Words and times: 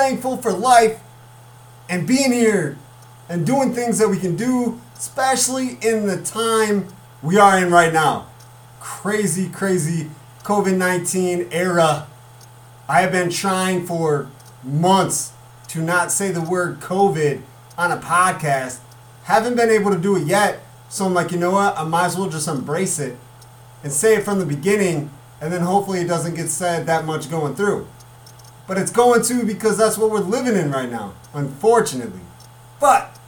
thankful 0.00 0.38
for 0.38 0.50
life 0.50 0.98
and 1.90 2.06
being 2.06 2.32
here 2.32 2.78
and 3.28 3.46
doing 3.46 3.74
things 3.74 3.98
that 3.98 4.08
we 4.08 4.18
can 4.18 4.34
do, 4.34 4.80
especially 4.96 5.76
in 5.82 6.06
the 6.06 6.22
time 6.22 6.88
we 7.22 7.36
are 7.36 7.58
in 7.58 7.70
right 7.70 7.92
now. 7.92 8.26
Crazy, 8.80 9.50
crazy 9.50 10.08
COVID 10.42 10.78
19 10.78 11.48
era. 11.52 12.06
I 12.88 13.02
have 13.02 13.12
been 13.12 13.28
trying 13.28 13.86
for 13.86 14.30
months 14.64 15.34
to 15.68 15.82
not 15.82 16.10
say 16.10 16.32
the 16.32 16.40
word 16.40 16.80
COVID 16.80 17.42
on 17.76 17.92
a 17.92 17.98
podcast. 17.98 18.80
Haven't 19.24 19.54
been 19.54 19.68
able 19.68 19.90
to 19.90 19.98
do 19.98 20.16
it 20.16 20.26
yet. 20.26 20.60
So 20.88 21.04
I'm 21.04 21.12
like, 21.12 21.30
you 21.30 21.38
know 21.38 21.50
what? 21.50 21.76
I 21.76 21.84
might 21.84 22.06
as 22.06 22.16
well 22.16 22.30
just 22.30 22.48
embrace 22.48 22.98
it 22.98 23.18
and 23.84 23.92
say 23.92 24.16
it 24.16 24.24
from 24.24 24.38
the 24.38 24.46
beginning, 24.46 25.10
and 25.42 25.52
then 25.52 25.60
hopefully 25.60 26.00
it 26.00 26.08
doesn't 26.08 26.36
get 26.36 26.48
said 26.48 26.86
that 26.86 27.04
much 27.04 27.30
going 27.30 27.54
through. 27.54 27.86
But 28.70 28.78
it's 28.78 28.92
going 28.92 29.22
to 29.22 29.44
because 29.44 29.76
that's 29.76 29.98
what 29.98 30.12
we're 30.12 30.20
living 30.20 30.54
in 30.54 30.70
right 30.70 30.88
now, 30.88 31.14
unfortunately. 31.34 32.20
But 32.78 33.18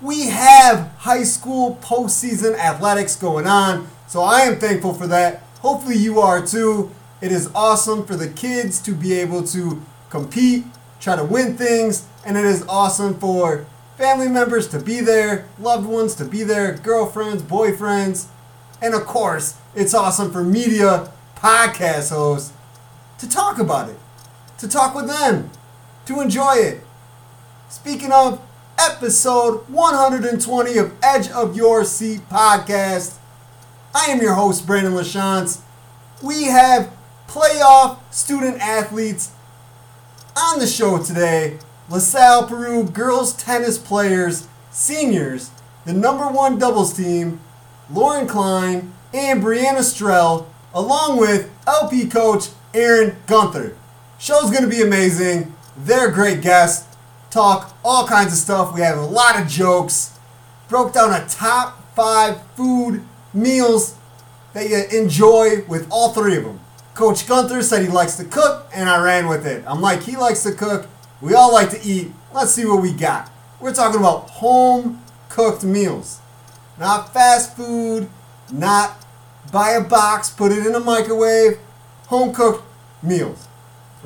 we 0.00 0.28
have 0.28 0.90
high 0.96 1.24
school 1.24 1.78
postseason 1.82 2.56
athletics 2.56 3.14
going 3.14 3.46
on, 3.46 3.88
so 4.06 4.22
I 4.22 4.44
am 4.44 4.58
thankful 4.58 4.94
for 4.94 5.06
that. 5.08 5.42
Hopefully 5.60 5.96
you 5.96 6.18
are 6.20 6.40
too. 6.40 6.90
It 7.20 7.30
is 7.30 7.50
awesome 7.54 8.06
for 8.06 8.16
the 8.16 8.30
kids 8.30 8.80
to 8.84 8.92
be 8.92 9.12
able 9.12 9.42
to 9.48 9.82
compete, 10.08 10.64
try 10.98 11.14
to 11.14 11.24
win 11.24 11.58
things, 11.58 12.06
and 12.24 12.38
it 12.38 12.46
is 12.46 12.64
awesome 12.70 13.18
for 13.18 13.66
family 13.98 14.28
members 14.28 14.66
to 14.68 14.80
be 14.80 15.00
there, 15.00 15.46
loved 15.58 15.86
ones 15.86 16.14
to 16.14 16.24
be 16.24 16.42
there, 16.42 16.72
girlfriends, 16.78 17.42
boyfriends, 17.42 18.28
and 18.80 18.94
of 18.94 19.04
course, 19.04 19.58
it's 19.74 19.92
awesome 19.92 20.32
for 20.32 20.42
media 20.42 21.12
podcast 21.36 22.08
hosts 22.08 22.54
to 23.18 23.28
talk 23.28 23.58
about 23.58 23.90
it, 23.90 23.98
to 24.58 24.66
talk 24.68 24.94
with 24.94 25.06
them, 25.06 25.50
to 26.06 26.20
enjoy 26.20 26.54
it. 26.54 26.80
Speaking 27.68 28.10
of 28.10 28.42
episode 28.78 29.68
120 29.68 30.78
of 30.78 30.92
Edge 31.02 31.30
of 31.30 31.56
Your 31.56 31.84
Seat 31.84 32.28
podcast, 32.28 33.16
I 33.94 34.06
am 34.06 34.20
your 34.20 34.34
host, 34.34 34.66
Brandon 34.66 34.92
LaChance. 34.92 35.60
We 36.22 36.44
have 36.44 36.92
playoff 37.28 37.98
student 38.12 38.58
athletes 38.60 39.30
on 40.36 40.58
the 40.58 40.66
show 40.66 41.02
today. 41.02 41.58
LaSalle 41.88 42.48
Peru 42.48 42.84
girls 42.84 43.34
tennis 43.34 43.78
players, 43.78 44.48
seniors, 44.70 45.50
the 45.84 45.92
number 45.92 46.26
one 46.26 46.58
doubles 46.58 46.96
team, 46.96 47.40
Lauren 47.90 48.26
Klein, 48.26 48.92
and 49.14 49.42
Brianna 49.42 49.78
Strell, 49.78 50.46
along 50.74 51.18
with 51.18 51.50
LP 51.66 52.06
coach 52.08 52.48
Aaron 52.74 53.16
Gunther. 53.26 53.76
Show's 54.18 54.50
gonna 54.50 54.66
be 54.66 54.82
amazing. 54.82 55.54
They're 55.76 56.10
great 56.10 56.42
guests. 56.42 56.96
Talk 57.30 57.76
all 57.84 58.06
kinds 58.06 58.32
of 58.32 58.38
stuff. 58.38 58.74
We 58.74 58.80
have 58.80 58.98
a 58.98 59.02
lot 59.02 59.40
of 59.40 59.46
jokes. 59.46 60.18
Broke 60.68 60.92
down 60.92 61.12
a 61.12 61.24
top 61.28 61.94
five 61.94 62.42
food 62.56 63.04
meals 63.32 63.94
that 64.54 64.68
you 64.68 64.98
enjoy 64.98 65.62
with 65.68 65.86
all 65.90 66.12
three 66.12 66.36
of 66.36 66.44
them. 66.44 66.60
Coach 66.94 67.28
Gunther 67.28 67.62
said 67.62 67.82
he 67.82 67.88
likes 67.88 68.16
to 68.16 68.24
cook, 68.24 68.68
and 68.74 68.88
I 68.88 69.00
ran 69.00 69.28
with 69.28 69.46
it. 69.46 69.62
I'm 69.68 69.80
like, 69.80 70.02
he 70.02 70.16
likes 70.16 70.42
to 70.42 70.52
cook. 70.52 70.88
We 71.20 71.34
all 71.34 71.52
like 71.52 71.70
to 71.70 71.80
eat. 71.82 72.10
Let's 72.34 72.50
see 72.50 72.64
what 72.64 72.82
we 72.82 72.92
got. 72.92 73.30
We're 73.60 73.74
talking 73.74 74.00
about 74.00 74.30
home 74.30 75.02
cooked 75.28 75.62
meals. 75.62 76.20
Not 76.78 77.12
fast 77.12 77.56
food, 77.56 78.08
not 78.52 78.96
buy 79.52 79.70
a 79.70 79.80
box, 79.80 80.30
put 80.30 80.50
it 80.50 80.66
in 80.66 80.74
a 80.74 80.80
microwave. 80.80 81.58
Home 82.08 82.32
cooked 82.32 82.64
meals. 83.02 83.47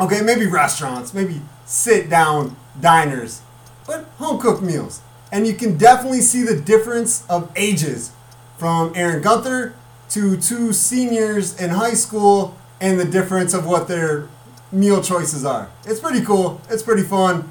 Okay, 0.03 0.21
maybe 0.21 0.47
restaurants, 0.47 1.15
maybe 1.15 1.41
sit 1.65 2.11
down 2.11 2.57
diners, 2.81 3.41
but 3.87 4.05
home 4.19 4.41
cooked 4.41 4.61
meals. 4.61 5.01
And 5.31 5.47
you 5.47 5.55
can 5.55 5.79
definitely 5.79 6.23
see 6.23 6.43
the 6.43 6.61
difference 6.61 7.25
of 7.29 7.53
ages 7.55 8.11
from 8.59 8.93
Aaron 8.97 9.23
Gunther 9.23 9.77
to 10.09 10.37
two 10.37 10.73
seniors 10.73 11.55
in 11.61 11.71
high 11.71 11.95
school 11.95 12.57
and 12.81 12.99
the 12.99 13.05
difference 13.05 13.55
of 13.55 13.65
what 13.65 13.87
their 13.87 14.29
meal 14.73 15.01
choices 15.01 15.45
are. 15.45 15.71
It's 15.85 16.01
pretty 16.01 16.25
cool, 16.25 16.61
it's 16.69 16.83
pretty 16.83 17.05
fun, 17.05 17.49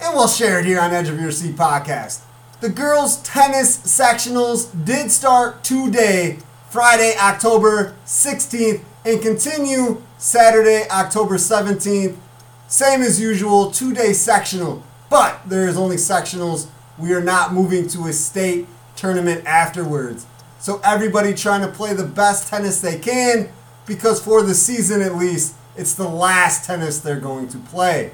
and 0.00 0.14
we'll 0.14 0.28
share 0.28 0.60
it 0.60 0.66
here 0.66 0.78
on 0.78 0.92
Edge 0.92 1.08
of 1.08 1.20
Your 1.20 1.32
Seat 1.32 1.56
podcast. 1.56 2.20
The 2.60 2.68
girls' 2.68 3.20
tennis 3.22 3.76
sectionals 3.76 4.70
did 4.84 5.10
start 5.10 5.64
today, 5.64 6.38
Friday, 6.70 7.16
October 7.20 7.96
16th, 8.06 8.84
and 9.08 9.22
continue 9.22 10.02
Saturday, 10.18 10.86
October 10.90 11.36
17th. 11.36 12.14
Same 12.66 13.00
as 13.00 13.18
usual, 13.18 13.70
two 13.70 13.94
day 13.94 14.12
sectional, 14.12 14.82
but 15.08 15.40
there 15.48 15.66
is 15.66 15.78
only 15.78 15.96
sectionals. 15.96 16.68
We 16.98 17.14
are 17.14 17.22
not 17.22 17.54
moving 17.54 17.88
to 17.88 18.04
a 18.04 18.12
state 18.12 18.66
tournament 18.96 19.46
afterwards. 19.46 20.26
So 20.58 20.78
everybody 20.84 21.32
trying 21.32 21.62
to 21.62 21.68
play 21.68 21.94
the 21.94 22.04
best 22.04 22.48
tennis 22.48 22.82
they 22.82 22.98
can 22.98 23.48
because 23.86 24.22
for 24.22 24.42
the 24.42 24.52
season 24.52 25.00
at 25.00 25.16
least, 25.16 25.54
it's 25.74 25.94
the 25.94 26.08
last 26.08 26.66
tennis 26.66 26.98
they're 26.98 27.18
going 27.18 27.48
to 27.48 27.58
play. 27.58 28.12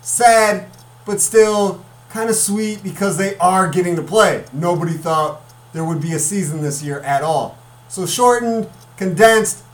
Sad, 0.00 0.68
but 1.06 1.20
still 1.20 1.84
kind 2.08 2.30
of 2.30 2.36
sweet 2.36 2.84
because 2.84 3.16
they 3.16 3.36
are 3.38 3.68
getting 3.68 3.96
to 3.96 4.02
play. 4.02 4.44
Nobody 4.52 4.92
thought 4.92 5.40
there 5.72 5.84
would 5.84 6.00
be 6.00 6.12
a 6.12 6.20
season 6.20 6.62
this 6.62 6.84
year 6.84 7.00
at 7.00 7.22
all. 7.22 7.58
So 7.88 8.06
shortened, 8.06 8.68
condensed, 8.96 9.64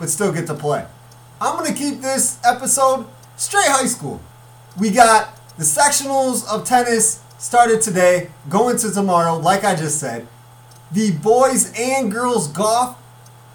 but 0.00 0.08
still 0.10 0.32
get 0.32 0.48
to 0.48 0.54
play. 0.54 0.84
I'm 1.40 1.56
going 1.56 1.72
to 1.72 1.78
keep 1.78 2.00
this 2.00 2.40
episode 2.44 3.06
straight 3.36 3.68
high 3.68 3.86
school. 3.86 4.20
We 4.80 4.90
got 4.90 5.36
the 5.56 5.64
sectionals 5.64 6.48
of 6.48 6.64
tennis 6.64 7.22
started 7.38 7.80
today, 7.80 8.30
going 8.48 8.78
to 8.78 8.90
tomorrow, 8.90 9.36
like 9.36 9.62
I 9.62 9.76
just 9.76 10.00
said. 10.00 10.26
The 10.90 11.12
boys 11.12 11.72
and 11.78 12.10
girls 12.10 12.48
golf 12.48 12.96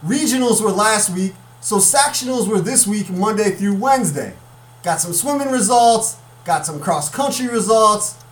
regionals 0.03 0.63
were 0.63 0.71
last 0.71 1.09
week, 1.09 1.33
so 1.61 1.77
sectionals 1.77 2.47
were 2.47 2.61
this 2.61 2.87
week, 2.87 3.09
Monday 3.09 3.51
through 3.51 3.75
Wednesday. 3.75 4.33
Got 4.83 5.01
some 5.01 5.13
swimming 5.13 5.51
results, 5.51 6.17
got 6.45 6.65
some 6.65 6.79
cross 6.79 7.09
country 7.09 7.47
results, 7.47 8.23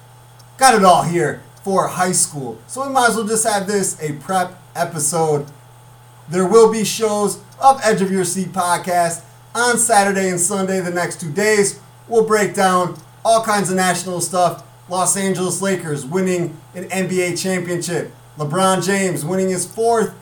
got 0.58 0.76
it 0.76 0.84
all 0.84 1.04
here 1.04 1.42
for 1.64 1.88
high 1.88 2.12
school. 2.12 2.60
So 2.68 2.86
we 2.86 2.94
might 2.94 3.10
as 3.10 3.16
well 3.16 3.28
just 3.28 3.48
have 3.48 3.68
this 3.68 4.00
a 4.02 4.14
prep 4.14 4.60
episode. 4.76 5.48
There 6.30 6.48
will 6.48 6.72
be 6.72 6.84
shows 6.84 7.40
of 7.62 7.82
Edge 7.84 8.02
of 8.02 8.12
Your 8.12 8.24
Seat 8.26 8.50
podcast 8.50 9.24
on 9.54 9.78
Saturday 9.78 10.30
and 10.30 10.40
Sunday, 10.40 10.80
the 10.80 10.92
next 10.92 11.20
two 11.20 11.32
days. 11.32 11.80
We'll 12.08 12.26
break 12.26 12.54
down 12.54 12.98
all 13.26 13.44
kinds 13.44 13.70
of 13.70 13.76
national 13.76 14.22
stuff. 14.22 14.64
Los 14.90 15.16
Angeles 15.18 15.62
Lakers 15.62 16.06
winning 16.06 16.58
an 16.76 16.86
NBA 16.86 17.42
championship. 17.42 18.12
LeBron 18.38 18.84
James 18.86 19.24
winning 19.24 19.50
his 19.50 19.66
fourth 19.66 20.14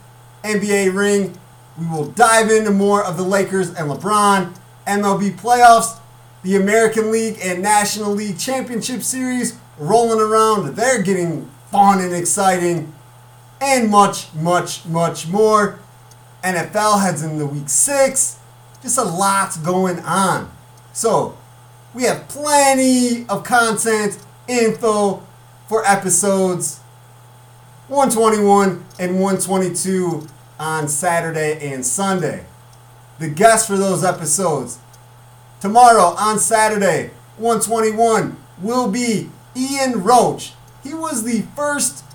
NBA 0.44 0.94
ring. 0.94 1.38
We 1.78 1.86
will 1.88 2.06
dive 2.06 2.50
into 2.50 2.72
more 2.72 3.04
of 3.04 3.18
the 3.18 3.24
Lakers 3.24 3.70
and 3.70 3.90
LeBron, 3.90 4.56
MLB 4.86 5.32
playoffs, 5.40 6.00
the 6.44 6.56
American 6.56 7.12
League 7.12 7.38
and 7.44 7.62
National 7.62 8.12
League 8.12 8.38
Championship 8.38 9.04
Series 9.04 9.58
rolling 9.78 10.20
around. 10.20 10.76
They're 10.76 11.02
getting 11.02 11.50
fun 11.72 12.02
and 12.02 12.14
exciting, 12.14 12.94
and 13.62 13.90
much, 13.90 14.34
much, 14.34 14.86
much 14.86 15.28
more. 15.28 15.80
NFL 16.44 17.02
heads 17.02 17.24
into 17.24 17.46
week 17.46 17.70
six. 17.70 18.40
Just 18.82 18.98
a 18.98 19.04
lot 19.04 19.58
going 19.64 20.00
on. 20.00 20.52
So, 20.94 21.38
we 21.94 22.04
have 22.04 22.28
plenty 22.28 23.26
of 23.28 23.44
content, 23.44 24.18
info 24.48 25.24
for 25.68 25.86
episodes 25.86 26.80
121 27.92 28.86
and 29.00 29.20
122 29.20 30.26
on 30.58 30.88
Saturday 30.88 31.74
and 31.74 31.86
Sunday. 31.86 32.46
The 33.20 33.28
guests 33.28 33.68
for 33.68 33.76
those 33.76 34.04
episodes 34.04 34.80
tomorrow 35.60 36.16
on 36.18 36.40
Saturday, 36.40 37.12
121, 37.38 38.38
will 38.62 38.90
be 38.90 39.30
Ian 39.58 40.04
Roach. 40.04 40.54
He 40.84 40.94
was 40.94 41.24
the 41.24 41.42
first, 41.56 42.06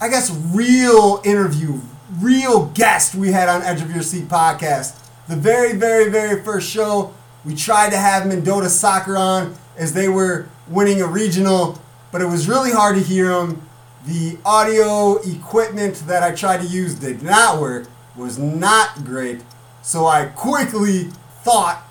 I 0.00 0.08
guess, 0.08 0.30
real 0.30 1.20
interview, 1.24 1.80
real 2.20 2.66
guest 2.66 3.14
we 3.14 3.32
had 3.32 3.48
on 3.48 3.62
Edge 3.62 3.82
of 3.82 3.92
Your 3.92 4.02
Seat 4.02 4.28
podcast. 4.28 4.98
The 5.28 5.36
very, 5.36 5.74
very, 5.74 6.10
very 6.10 6.42
first 6.42 6.70
show, 6.70 7.14
we 7.44 7.54
tried 7.54 7.90
to 7.90 7.98
have 7.98 8.26
Mendota 8.26 8.68
Soccer 8.68 9.16
on 9.16 9.54
as 9.76 9.92
they 9.92 10.08
were 10.08 10.48
winning 10.68 11.02
a 11.02 11.06
regional, 11.06 11.80
but 12.10 12.20
it 12.20 12.26
was 12.26 12.48
really 12.48 12.72
hard 12.72 12.96
to 12.96 13.02
hear 13.02 13.28
them. 13.28 13.62
The 14.06 14.38
audio 14.44 15.16
equipment 15.16 15.96
that 16.06 16.22
I 16.22 16.34
tried 16.34 16.62
to 16.62 16.66
use 16.66 16.94
did 16.94 17.22
not 17.22 17.60
work, 17.60 17.88
was 18.16 18.38
not 18.38 19.04
great. 19.04 19.42
So 19.82 20.06
I 20.06 20.26
quickly 20.26 21.10
thought, 21.42 21.82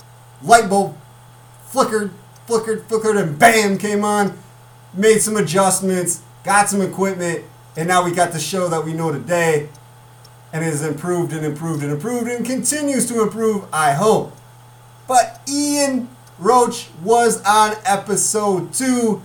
light 0.42 0.70
bulb 0.70 0.98
flickered, 1.68 2.12
flickered, 2.48 2.86
flickered, 2.86 3.18
and 3.18 3.38
bam 3.38 3.78
came 3.78 4.04
on. 4.04 4.38
Made 4.94 5.20
some 5.20 5.38
adjustments, 5.38 6.24
got 6.44 6.70
some 6.70 6.82
equipment, 6.82 7.46
and 7.76 7.88
now 7.88 8.04
we 8.04 8.12
got 8.12 8.32
the 8.32 8.40
show 8.40 8.68
that 8.70 8.84
we 8.84 8.94
know 8.94 9.12
today. 9.12 9.70
And 10.58 10.66
has 10.66 10.84
improved 10.84 11.34
and 11.34 11.46
improved 11.46 11.84
and 11.84 11.92
improved 11.92 12.28
and 12.28 12.44
continues 12.44 13.06
to 13.10 13.22
improve, 13.22 13.66
I 13.72 13.92
hope. 13.92 14.36
But 15.08 15.40
Ian 15.48 16.10
Roach 16.40 16.90
was 17.04 17.44
on 17.44 17.76
episode 17.86 18.74
two. 18.74 19.22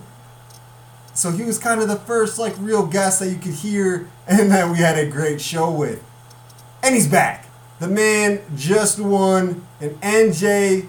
So 1.15 1.31
he 1.31 1.41
was 1.43 1.57
kind 1.57 1.81
of 1.81 1.87
the 1.87 1.95
first 1.95 2.37
like 2.37 2.53
real 2.59 2.85
guest 2.85 3.19
that 3.19 3.29
you 3.29 3.37
could 3.37 3.55
hear 3.55 4.11
and 4.27 4.51
that 4.55 4.69
we 4.71 4.77
had 4.77 4.95
a 4.95 5.09
great 5.09 5.41
show 5.41 5.71
with. 5.71 6.03
And 6.83 6.93
he's 6.93 7.07
back. 7.07 7.47
The 7.79 7.87
man 7.87 8.41
just 8.55 8.99
won 8.99 9.65
an 9.81 9.95
NJCAA 10.03 10.85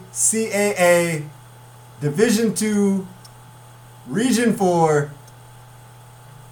Division 2.03 2.55
2 2.55 3.09
Region 4.09 4.55
4 4.55 5.11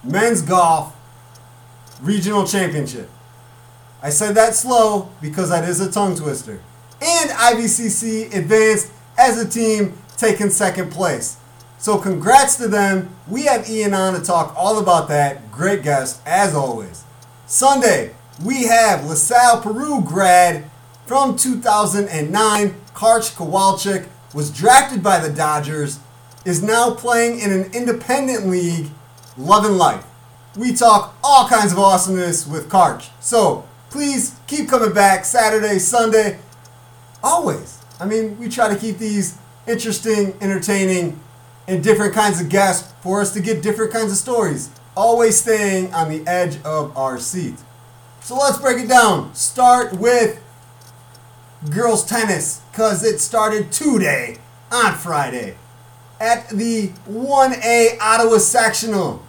Men's 0.03 0.41
Golf 0.41 0.95
Regional 2.01 2.47
Championship. 2.47 3.11
I 4.03 4.09
said 4.09 4.35
that 4.35 4.53
slow 4.53 5.09
because 5.21 5.49
that 5.49 5.67
is 5.67 5.79
a 5.79 5.89
tongue 5.89 6.17
twister. 6.17 6.61
And 7.01 7.29
IVCC 7.29 8.35
advanced 8.35 8.91
as 9.17 9.41
a 9.41 9.47
team, 9.47 9.97
taking 10.17 10.49
second 10.49 10.91
place. 10.91 11.37
So 11.77 11.97
congrats 11.97 12.57
to 12.57 12.67
them. 12.67 13.15
We 13.29 13.43
have 13.43 13.69
Ian 13.69 13.93
on 13.93 14.13
to 14.13 14.19
talk 14.19 14.53
all 14.57 14.77
about 14.77 15.07
that. 15.07 15.49
Great 15.53 15.83
guest, 15.83 16.21
as 16.25 16.53
always. 16.53 17.05
Sunday, 17.47 18.13
we 18.43 18.63
have 18.63 19.05
LaSalle 19.05 19.61
Peru 19.61 20.01
grad 20.01 20.69
from 21.05 21.37
2009, 21.37 22.75
Karch 22.93 23.35
Kowalczyk, 23.35 24.07
was 24.33 24.49
drafted 24.49 25.01
by 25.01 25.19
the 25.19 25.33
Dodgers, 25.33 25.99
is 26.43 26.61
now 26.61 26.93
playing 26.93 27.39
in 27.39 27.53
an 27.53 27.71
independent 27.73 28.47
league, 28.47 28.87
loving 29.37 29.77
life. 29.77 30.05
We 30.57 30.73
talk 30.73 31.15
all 31.23 31.47
kinds 31.47 31.71
of 31.71 31.79
awesomeness 31.79 32.45
with 32.45 32.69
Karch. 32.69 33.09
So 33.21 33.65
please 33.93 34.35
keep 34.47 34.67
coming 34.67 34.91
back 34.91 35.23
Saturday, 35.23 35.77
Sunday, 35.77 36.39
always. 37.23 37.77
I 37.99 38.07
mean, 38.07 38.39
we 38.39 38.49
try 38.49 38.67
to 38.67 38.75
keep 38.75 38.97
these 38.97 39.37
interesting, 39.67 40.33
entertaining, 40.41 41.19
and 41.67 41.83
different 41.83 42.15
kinds 42.15 42.41
of 42.41 42.49
guests 42.49 42.91
for 43.03 43.21
us 43.21 43.31
to 43.35 43.39
get 43.39 43.61
different 43.61 43.93
kinds 43.93 44.11
of 44.11 44.17
stories, 44.17 44.71
always 44.97 45.39
staying 45.39 45.93
on 45.93 46.09
the 46.09 46.27
edge 46.27 46.59
of 46.63 46.97
our 46.97 47.19
seat. 47.19 47.53
So 48.21 48.35
let's 48.35 48.57
break 48.57 48.83
it 48.83 48.89
down. 48.89 49.35
Start 49.35 49.93
with 49.93 50.43
girls 51.69 52.03
tennis 52.03 52.61
because 52.71 53.03
it 53.03 53.19
started 53.19 53.71
today 53.71 54.39
on 54.71 54.95
Friday 54.95 55.55
at 56.19 56.49
the 56.49 56.87
1A 57.07 57.99
Ottawa 58.01 58.39
sectional. 58.39 59.23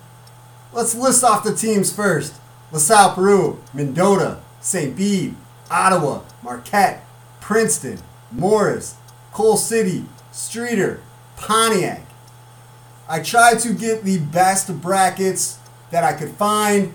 Let's 0.73 0.95
list 0.95 1.23
off 1.23 1.45
the 1.45 1.55
teams 1.55 1.93
first. 1.93 2.33
LaSalle 2.73 3.15
Peru, 3.15 3.63
Mendota, 3.75 4.41
St. 4.65 4.97
Bede, 4.97 5.37
Ottawa, 5.71 6.23
Marquette, 6.43 7.05
Princeton, 7.41 7.99
Morris, 8.33 8.97
Coal 9.33 9.59
City, 9.59 10.07
Streator, 10.33 11.01
Pontiac. 11.37 12.07
I 13.07 13.21
tried 13.21 13.59
to 13.61 13.75
get 13.75 14.05
the 14.05 14.19
best 14.19 14.81
brackets 14.81 15.59
that 15.91 16.03
I 16.03 16.15
could 16.15 16.31
find 16.31 16.95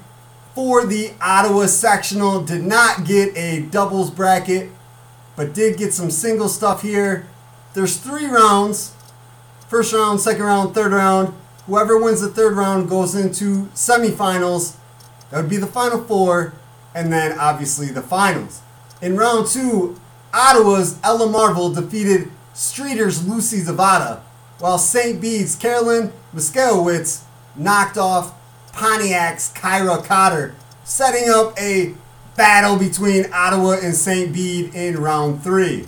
for 0.56 0.88
the 0.88 1.14
Ottawa 1.22 1.68
sectional. 1.68 2.42
Did 2.44 2.64
not 2.64 3.06
get 3.06 3.38
a 3.38 3.62
doubles 3.62 4.10
bracket, 4.10 4.72
but 5.36 5.54
did 5.54 5.78
get 5.78 5.94
some 5.94 6.10
single 6.10 6.50
stuff 6.50 6.82
here. 6.82 7.28
There's 7.76 7.98
three 7.98 8.26
rounds 8.26 8.96
first 9.68 9.94
round, 9.94 10.20
second 10.20 10.44
round, 10.44 10.74
third 10.74 10.92
round. 10.92 11.36
Whoever 11.68 12.02
wins 12.02 12.22
the 12.22 12.30
third 12.30 12.58
round 12.58 12.90
goes 12.90 13.14
into 13.14 13.66
semifinals. 13.76 14.76
That 15.30 15.42
would 15.42 15.50
be 15.50 15.58
the 15.58 15.68
final 15.68 16.04
four, 16.04 16.54
and 17.00 17.14
then 17.14 17.40
obviously 17.40 17.88
the 17.88 18.02
finals. 18.02 18.62
In 19.02 19.16
round 19.16 19.48
two, 19.48 19.98
Ottawa's 20.34 21.00
Ella 21.02 21.30
Marvel 21.30 21.72
defeated 21.72 22.30
Streator's 22.54 23.26
Lucy 23.26 23.62
Zavada, 23.62 24.20
while 24.60 24.78
St. 24.78 25.22
Bede's 25.22 25.56
Carolyn 25.56 26.12
Miskowitz 26.36 27.24
knocked 27.56 27.98
off 27.98 28.34
Pontiac's 28.74 29.54
Kyra 29.54 30.04
Cotter, 30.04 30.56
setting 30.84 31.30
up 31.30 31.58
a 31.58 31.94
battle 32.36 32.78
between 32.78 33.32
Ottawa 33.32 33.78
and 33.82 33.96
St. 33.96 34.34
Bede 34.34 34.76
in 34.76 34.98
round 34.98 35.42
three. 35.42 35.88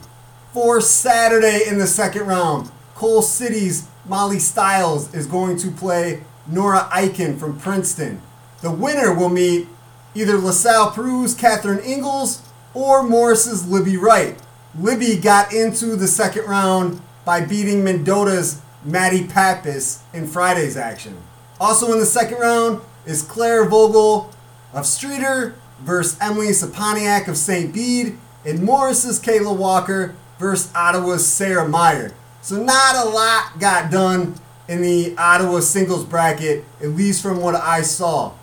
For 0.53 0.79
Saturday 0.79 1.63
in 1.67 1.77
the 1.77 1.87
second 1.87 2.25
round, 2.25 2.71
Coal 2.95 3.21
City's 3.21 3.89
Molly 4.05 4.39
Stiles 4.39 5.13
is 5.13 5.27
going 5.27 5.57
to 5.57 5.71
play 5.71 6.23
Nora 6.47 6.87
Eichen 6.93 7.37
from 7.37 7.59
Princeton. 7.59 8.21
The 8.61 8.71
winner 8.71 9.13
will 9.13 9.29
meet 9.29 9.67
either 10.15 10.37
LaSalle 10.37 10.91
Peru's 10.91 11.33
Catherine 11.33 11.79
Ingles 11.79 12.41
or 12.73 13.03
Morris's 13.03 13.67
Libby 13.67 13.97
Wright. 13.97 14.37
Libby 14.77 15.17
got 15.17 15.53
into 15.53 15.95
the 15.95 16.07
second 16.07 16.45
round 16.45 17.01
by 17.25 17.41
beating 17.41 17.83
Mendota's 17.83 18.61
Maddie 18.83 19.27
Pappas 19.27 20.03
in 20.13 20.27
Friday's 20.27 20.77
action. 20.77 21.17
Also 21.59 21.91
in 21.91 21.99
the 21.99 22.05
second 22.05 22.39
round 22.39 22.81
is 23.05 23.21
Claire 23.21 23.65
Vogel 23.65 24.31
of 24.73 24.85
Streator 24.85 25.53
versus 25.81 26.17
Emily 26.21 26.47
Saponiak 26.47 27.27
of 27.27 27.37
St. 27.37 27.73
Bede, 27.73 28.17
and 28.45 28.63
Morris's 28.63 29.19
Kayla 29.19 29.55
Walker 29.55 30.15
versus 30.39 30.71
Ottawa's 30.73 31.25
Sarah 31.25 31.67
Meyer. 31.67 32.13
So 32.41 32.61
not 32.61 32.95
a 32.95 33.09
lot 33.09 33.59
got 33.59 33.91
done 33.91 34.35
in 34.67 34.81
the 34.81 35.15
Ottawa 35.17 35.59
singles 35.59 36.05
bracket, 36.05 36.65
at 36.79 36.89
least 36.89 37.21
from 37.21 37.41
what 37.41 37.55
I 37.55 37.81
saw. 37.81 38.33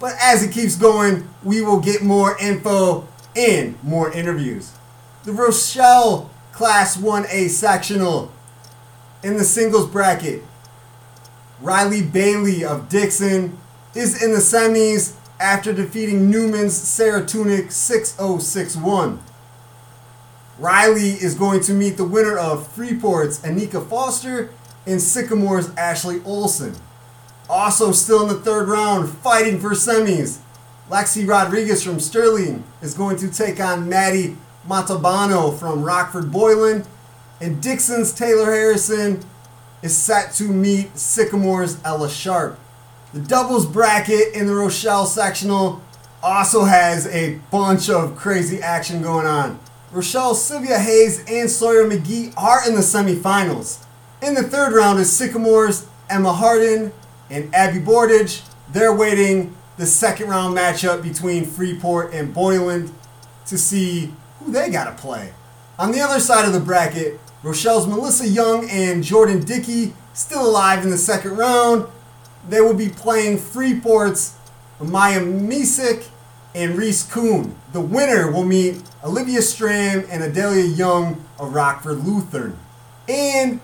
But 0.00 0.16
as 0.20 0.42
it 0.42 0.50
keeps 0.50 0.76
going, 0.76 1.28
we 1.44 1.60
will 1.60 1.78
get 1.78 2.02
more 2.02 2.36
info 2.38 3.06
and 3.36 3.80
more 3.84 4.10
interviews. 4.10 4.72
The 5.24 5.32
Rochelle 5.32 6.30
Class 6.52 6.96
1A 6.96 7.50
sectional 7.50 8.32
in 9.22 9.36
the 9.36 9.44
singles 9.44 9.88
bracket. 9.88 10.42
Riley 11.60 12.02
Bailey 12.02 12.64
of 12.64 12.88
Dixon 12.88 13.58
is 13.94 14.22
in 14.22 14.32
the 14.32 14.38
semis 14.38 15.14
after 15.38 15.72
defeating 15.74 16.30
Newman's 16.30 16.74
Sarah 16.74 17.22
Tunick 17.22 17.70
6061. 17.70 19.20
Riley 20.58 21.10
is 21.10 21.34
going 21.34 21.60
to 21.62 21.72
meet 21.72 21.96
the 21.96 22.04
winner 22.04 22.36
of 22.38 22.66
Freeport's 22.68 23.40
Anika 23.40 23.86
Foster 23.86 24.50
and 24.86 25.00
Sycamore's 25.00 25.74
Ashley 25.76 26.22
Olson. 26.24 26.74
Also, 27.50 27.90
still 27.90 28.22
in 28.22 28.28
the 28.28 28.40
third 28.40 28.68
round, 28.68 29.08
fighting 29.08 29.58
for 29.58 29.70
semis, 29.70 30.38
Lexi 30.88 31.28
Rodriguez 31.28 31.82
from 31.82 31.98
Sterling 31.98 32.62
is 32.80 32.94
going 32.94 33.16
to 33.16 33.28
take 33.28 33.58
on 33.58 33.88
Maddie 33.88 34.36
Montalbano 34.68 35.58
from 35.58 35.82
Rockford 35.82 36.30
Boylan, 36.30 36.84
and 37.40 37.60
Dixon's 37.60 38.12
Taylor 38.12 38.44
Harrison 38.44 39.24
is 39.82 39.96
set 39.96 40.32
to 40.34 40.44
meet 40.44 40.96
Sycamore's 40.96 41.78
Ella 41.84 42.08
Sharp. 42.08 42.56
The 43.12 43.20
doubles 43.20 43.66
bracket 43.66 44.32
in 44.32 44.46
the 44.46 44.54
Rochelle 44.54 45.06
sectional 45.06 45.82
also 46.22 46.62
has 46.62 47.08
a 47.08 47.40
bunch 47.50 47.90
of 47.90 48.14
crazy 48.14 48.62
action 48.62 49.02
going 49.02 49.26
on. 49.26 49.58
Rochelle, 49.90 50.36
Sylvia 50.36 50.78
Hayes, 50.78 51.24
and 51.26 51.50
Sawyer 51.50 51.84
McGee 51.84 52.32
are 52.36 52.68
in 52.68 52.76
the 52.76 52.80
semifinals. 52.80 53.84
In 54.22 54.34
the 54.34 54.44
third 54.44 54.72
round 54.72 55.00
is 55.00 55.10
Sycamore's 55.10 55.88
Emma 56.08 56.32
Harden 56.32 56.92
and 57.30 57.54
Abby 57.54 57.78
Bordage. 57.78 58.42
They're 58.72 58.94
waiting 58.94 59.56
the 59.76 59.86
second 59.86 60.28
round 60.28 60.56
matchup 60.56 61.02
between 61.02 61.44
Freeport 61.44 62.12
and 62.12 62.34
Boylan 62.34 62.92
to 63.46 63.56
see 63.56 64.12
who 64.38 64.52
they 64.52 64.70
got 64.70 64.84
to 64.84 65.02
play. 65.02 65.32
On 65.78 65.92
the 65.92 66.00
other 66.00 66.20
side 66.20 66.44
of 66.44 66.52
the 66.52 66.60
bracket, 66.60 67.18
Rochelle's 67.42 67.86
Melissa 67.86 68.28
Young 68.28 68.68
and 68.68 69.02
Jordan 69.02 69.40
Dickey 69.40 69.94
still 70.12 70.46
alive 70.46 70.84
in 70.84 70.90
the 70.90 70.98
second 70.98 71.36
round. 71.36 71.86
They 72.48 72.60
will 72.60 72.74
be 72.74 72.90
playing 72.90 73.38
Freeport's 73.38 74.36
Maya 74.80 75.20
Misik 75.20 76.08
and 76.54 76.76
Reese 76.76 77.02
Kuhn. 77.10 77.54
The 77.72 77.80
winner 77.80 78.30
will 78.30 78.44
meet 78.44 78.82
Olivia 79.04 79.38
Stram 79.40 80.06
and 80.10 80.22
Adelia 80.22 80.64
Young 80.64 81.24
of 81.38 81.54
Rockford 81.54 82.04
Lutheran. 82.04 82.58
And 83.08 83.60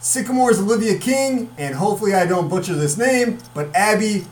Sycamore's 0.00 0.60
Olivia 0.60 0.98
King, 0.98 1.50
and 1.58 1.74
hopefully 1.74 2.14
I 2.14 2.26
don't 2.26 2.48
butcher 2.48 2.74
this 2.74 2.96
name, 2.96 3.38
but 3.52 3.74
Abby 3.74 4.26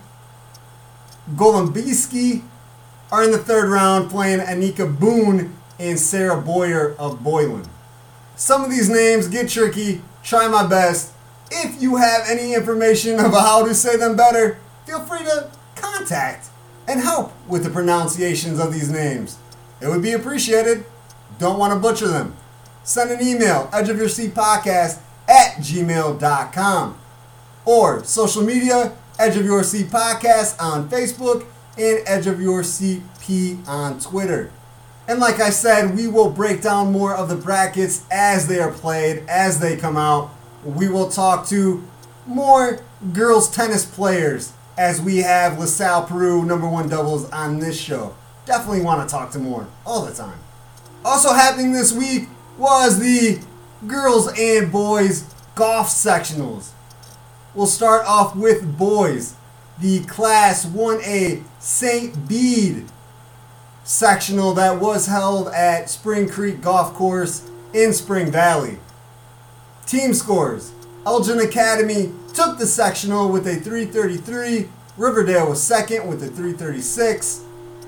Golombiski 1.34 2.42
are 3.10 3.24
in 3.24 3.32
the 3.32 3.38
third 3.38 3.68
round 3.68 4.10
playing 4.10 4.40
Anika 4.40 4.98
Boone 4.98 5.56
and 5.78 5.98
Sarah 5.98 6.40
Boyer 6.40 6.94
of 6.98 7.22
Boylan. 7.22 7.68
Some 8.36 8.64
of 8.64 8.70
these 8.70 8.88
names 8.88 9.28
get 9.28 9.48
tricky. 9.48 10.02
Try 10.22 10.48
my 10.48 10.66
best. 10.66 11.12
If 11.50 11.80
you 11.80 11.96
have 11.96 12.22
any 12.28 12.54
information 12.54 13.18
of 13.18 13.32
how 13.32 13.64
to 13.64 13.74
say 13.74 13.96
them 13.96 14.16
better, 14.16 14.58
feel 14.84 15.00
free 15.00 15.24
to 15.24 15.50
contact 15.74 16.48
and 16.88 17.00
help 17.00 17.32
with 17.48 17.64
the 17.64 17.70
pronunciations 17.70 18.58
of 18.58 18.72
these 18.72 18.90
names. 18.90 19.38
It 19.80 19.88
would 19.88 20.02
be 20.02 20.12
appreciated. 20.12 20.84
Don't 21.38 21.58
want 21.58 21.72
to 21.72 21.78
butcher 21.78 22.08
them. 22.08 22.36
Send 22.84 23.10
an 23.10 23.26
email, 23.26 23.68
edge 23.72 23.88
at 25.28 25.56
gmail.com. 25.56 26.98
Or 27.64 28.04
social 28.04 28.42
media, 28.42 28.96
Edge 29.18 29.36
of 29.36 29.44
Your 29.44 29.64
Seat 29.64 29.86
Podcast 29.88 30.60
on 30.62 30.88
Facebook 30.88 31.46
and 31.76 32.00
Edge 32.06 32.26
of 32.26 32.40
Your 32.40 32.62
Seat 32.62 33.02
P 33.20 33.58
on 33.66 33.98
Twitter. 33.98 34.52
And 35.08 35.20
like 35.20 35.40
I 35.40 35.50
said, 35.50 35.96
we 35.96 36.08
will 36.08 36.30
break 36.30 36.62
down 36.62 36.92
more 36.92 37.14
of 37.14 37.28
the 37.28 37.36
brackets 37.36 38.04
as 38.10 38.48
they 38.48 38.58
are 38.58 38.72
played, 38.72 39.24
as 39.28 39.60
they 39.60 39.76
come 39.76 39.96
out. 39.96 40.30
We 40.64 40.88
will 40.88 41.08
talk 41.08 41.46
to 41.48 41.84
more 42.26 42.80
girls 43.12 43.48
tennis 43.48 43.84
players 43.84 44.52
as 44.76 45.00
we 45.00 45.18
have 45.18 45.58
LaSalle 45.58 46.06
Peru 46.06 46.44
number 46.44 46.68
one 46.68 46.88
doubles 46.88 47.30
on 47.30 47.60
this 47.60 47.80
show. 47.80 48.14
Definitely 48.44 48.82
want 48.82 49.08
to 49.08 49.12
talk 49.12 49.30
to 49.32 49.38
more 49.38 49.66
all 49.84 50.04
the 50.04 50.12
time. 50.12 50.38
Also 51.04 51.32
happening 51.32 51.72
this 51.72 51.92
week 51.92 52.28
was 52.58 52.98
the 52.98 53.38
girls 53.86 54.32
and 54.38 54.70
boys 54.70 55.32
golf 55.54 55.88
sectionals. 55.88 56.70
We'll 57.54 57.66
start 57.66 58.06
off 58.06 58.36
with 58.36 58.78
boys. 58.78 59.34
The 59.78 60.04
Class 60.04 60.64
1A 60.64 61.42
St. 61.58 62.28
Bede 62.28 62.86
sectional 63.84 64.54
that 64.54 64.80
was 64.80 65.06
held 65.06 65.48
at 65.48 65.88
Spring 65.88 66.28
Creek 66.28 66.60
Golf 66.60 66.94
Course 66.94 67.48
in 67.72 67.92
Spring 67.92 68.30
Valley. 68.30 68.78
Team 69.86 70.12
scores. 70.12 70.72
Elgin 71.06 71.38
Academy 71.38 72.12
took 72.34 72.58
the 72.58 72.66
sectional 72.66 73.28
with 73.30 73.46
a 73.46 73.56
333. 73.56 74.68
Riverdale 74.96 75.50
was 75.50 75.62
second 75.62 76.08
with 76.08 76.22
a 76.22 76.26
336. 76.26 77.44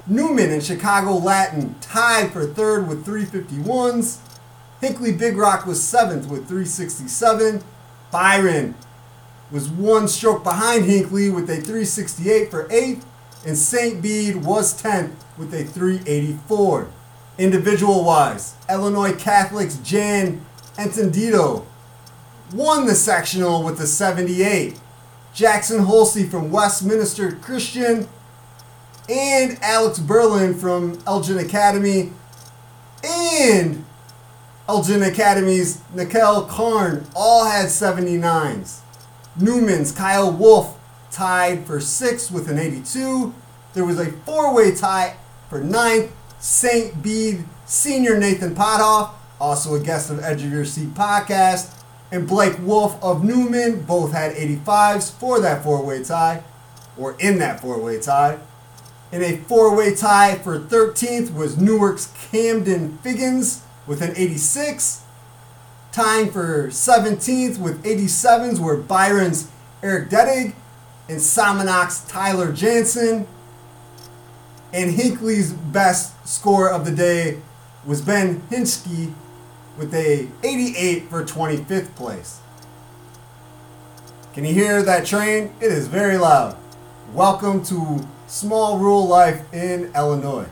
Newman 0.07 0.51
and 0.51 0.63
Chicago 0.63 1.13
Latin 1.17 1.75
tied 1.81 2.33
for 2.33 2.47
third 2.47 2.87
with 2.87 3.05
351s. 3.05 4.19
Hinckley 4.81 5.13
Big 5.13 5.37
Rock 5.37 5.67
was 5.67 5.83
seventh 5.83 6.29
with 6.29 6.47
367. 6.47 7.63
Byron 8.11 8.75
was 9.51 9.69
one 9.69 10.09
stroke 10.09 10.45
behind 10.45 10.85
Hinckley 10.85 11.31
with 11.31 11.51
a 11.51 11.57
368 11.57 12.51
for 12.51 12.71
eighth. 12.71 13.05
And 13.47 13.57
St. 13.57 14.03
Bede 14.03 14.37
was 14.37 14.81
10th 14.81 15.15
with 15.37 15.55
a 15.55 15.65
384. 15.65 16.89
Individual 17.39 18.05
wise, 18.05 18.55
Illinois 18.69 19.15
Catholics 19.15 19.77
Jan 19.79 20.45
Entendido 20.77 21.65
won 22.53 22.87
the 22.87 22.95
sectional 22.95 23.63
with 23.63 23.81
a 23.81 23.87
78. 23.87 24.81
Jackson 25.33 25.85
Holsey 25.85 26.29
from 26.29 26.51
Westminster 26.51 27.33
Christian 27.33 28.09
and 29.09 29.59
Alex 29.63 29.99
Berlin 29.99 30.55
from 30.55 30.99
Elgin 31.07 31.39
Academy 31.39 32.13
and 33.05 33.85
Elgin 34.69 35.03
Academy's 35.03 35.81
Nikel 35.95 36.43
Karn 36.43 37.07
all 37.17 37.47
had 37.47 37.69
79s. 37.69 38.81
Newman's 39.41 39.93
Kyle 39.93 40.31
Wolf 40.31 40.79
tied 41.11 41.67
for 41.67 41.81
sixth 41.81 42.31
with 42.31 42.51
an 42.51 42.59
82. 42.59 43.33
There 43.73 43.87
was 43.87 43.99
a 43.99 44.13
four-way 44.13 44.75
tie 44.75 45.17
for 45.49 45.61
ninth. 45.61 46.13
St. 46.39 47.03
Bede 47.03 47.45
senior 47.65 48.19
Nathan 48.19 48.55
Pothoff, 48.55 49.13
also 49.41 49.75
a 49.75 49.81
guest 49.81 50.11
of 50.11 50.23
Edge 50.23 50.45
of 50.45 50.53
Your 50.53 50.67
Seat 50.67 50.95
podcast, 50.95 51.75
and 52.13 52.29
Blake 52.29 52.59
Wolf 52.61 53.03
of 53.03 53.25
Newman 53.25 53.83
both 53.83 54.13
had 54.13 54.37
85s 54.37 55.11
for 55.11 55.41
that 55.41 55.65
four-way 55.65 56.05
tie, 56.05 56.45
or 56.99 57.17
in 57.19 57.39
that 57.39 57.61
four-way 57.61 58.01
tie. 58.01 58.39
In 59.11 59.23
a 59.23 59.39
four-way 59.39 59.95
tie 59.95 60.37
for 60.37 60.61
13th 60.61 61.35
was 61.35 61.57
Newark's 61.57 62.13
Camden 62.31 62.99
Figgins 62.99 63.63
with 63.89 64.03
an 64.03 64.13
86. 64.15 65.03
Tying 65.91 66.31
for 66.31 66.69
17th 66.69 67.59
with 67.59 67.83
87s 67.83 68.61
were 68.61 68.77
Byron's 68.77 69.51
Eric 69.83 70.11
Dedig 70.11 70.53
and 71.09 71.21
Somonauk's 71.21 72.07
Tyler 72.07 72.53
Jansen. 72.53 73.27
And 74.73 74.93
Hinckley's 74.93 75.53
best 75.53 76.29
score 76.29 76.71
of 76.71 76.85
the 76.85 76.93
day 76.93 77.41
was 77.87 78.03
Ben 78.03 78.43
Hinsky 78.51 79.15
with 79.79 79.95
a 79.95 80.29
88 80.45 81.09
for 81.09 81.25
25th 81.25 81.95
place. 81.95 82.41
Can 84.35 84.45
you 84.45 84.53
hear 84.53 84.83
that 84.83 85.07
train? 85.07 85.55
It 85.61 85.73
is 85.73 85.89
very 85.89 86.19
loud. 86.19 86.57
Welcome 87.15 87.65
to 87.65 88.07
small 88.27 88.79
rural 88.79 89.09
life 89.09 89.43
in 89.55 89.91
Illinois. 89.97 90.49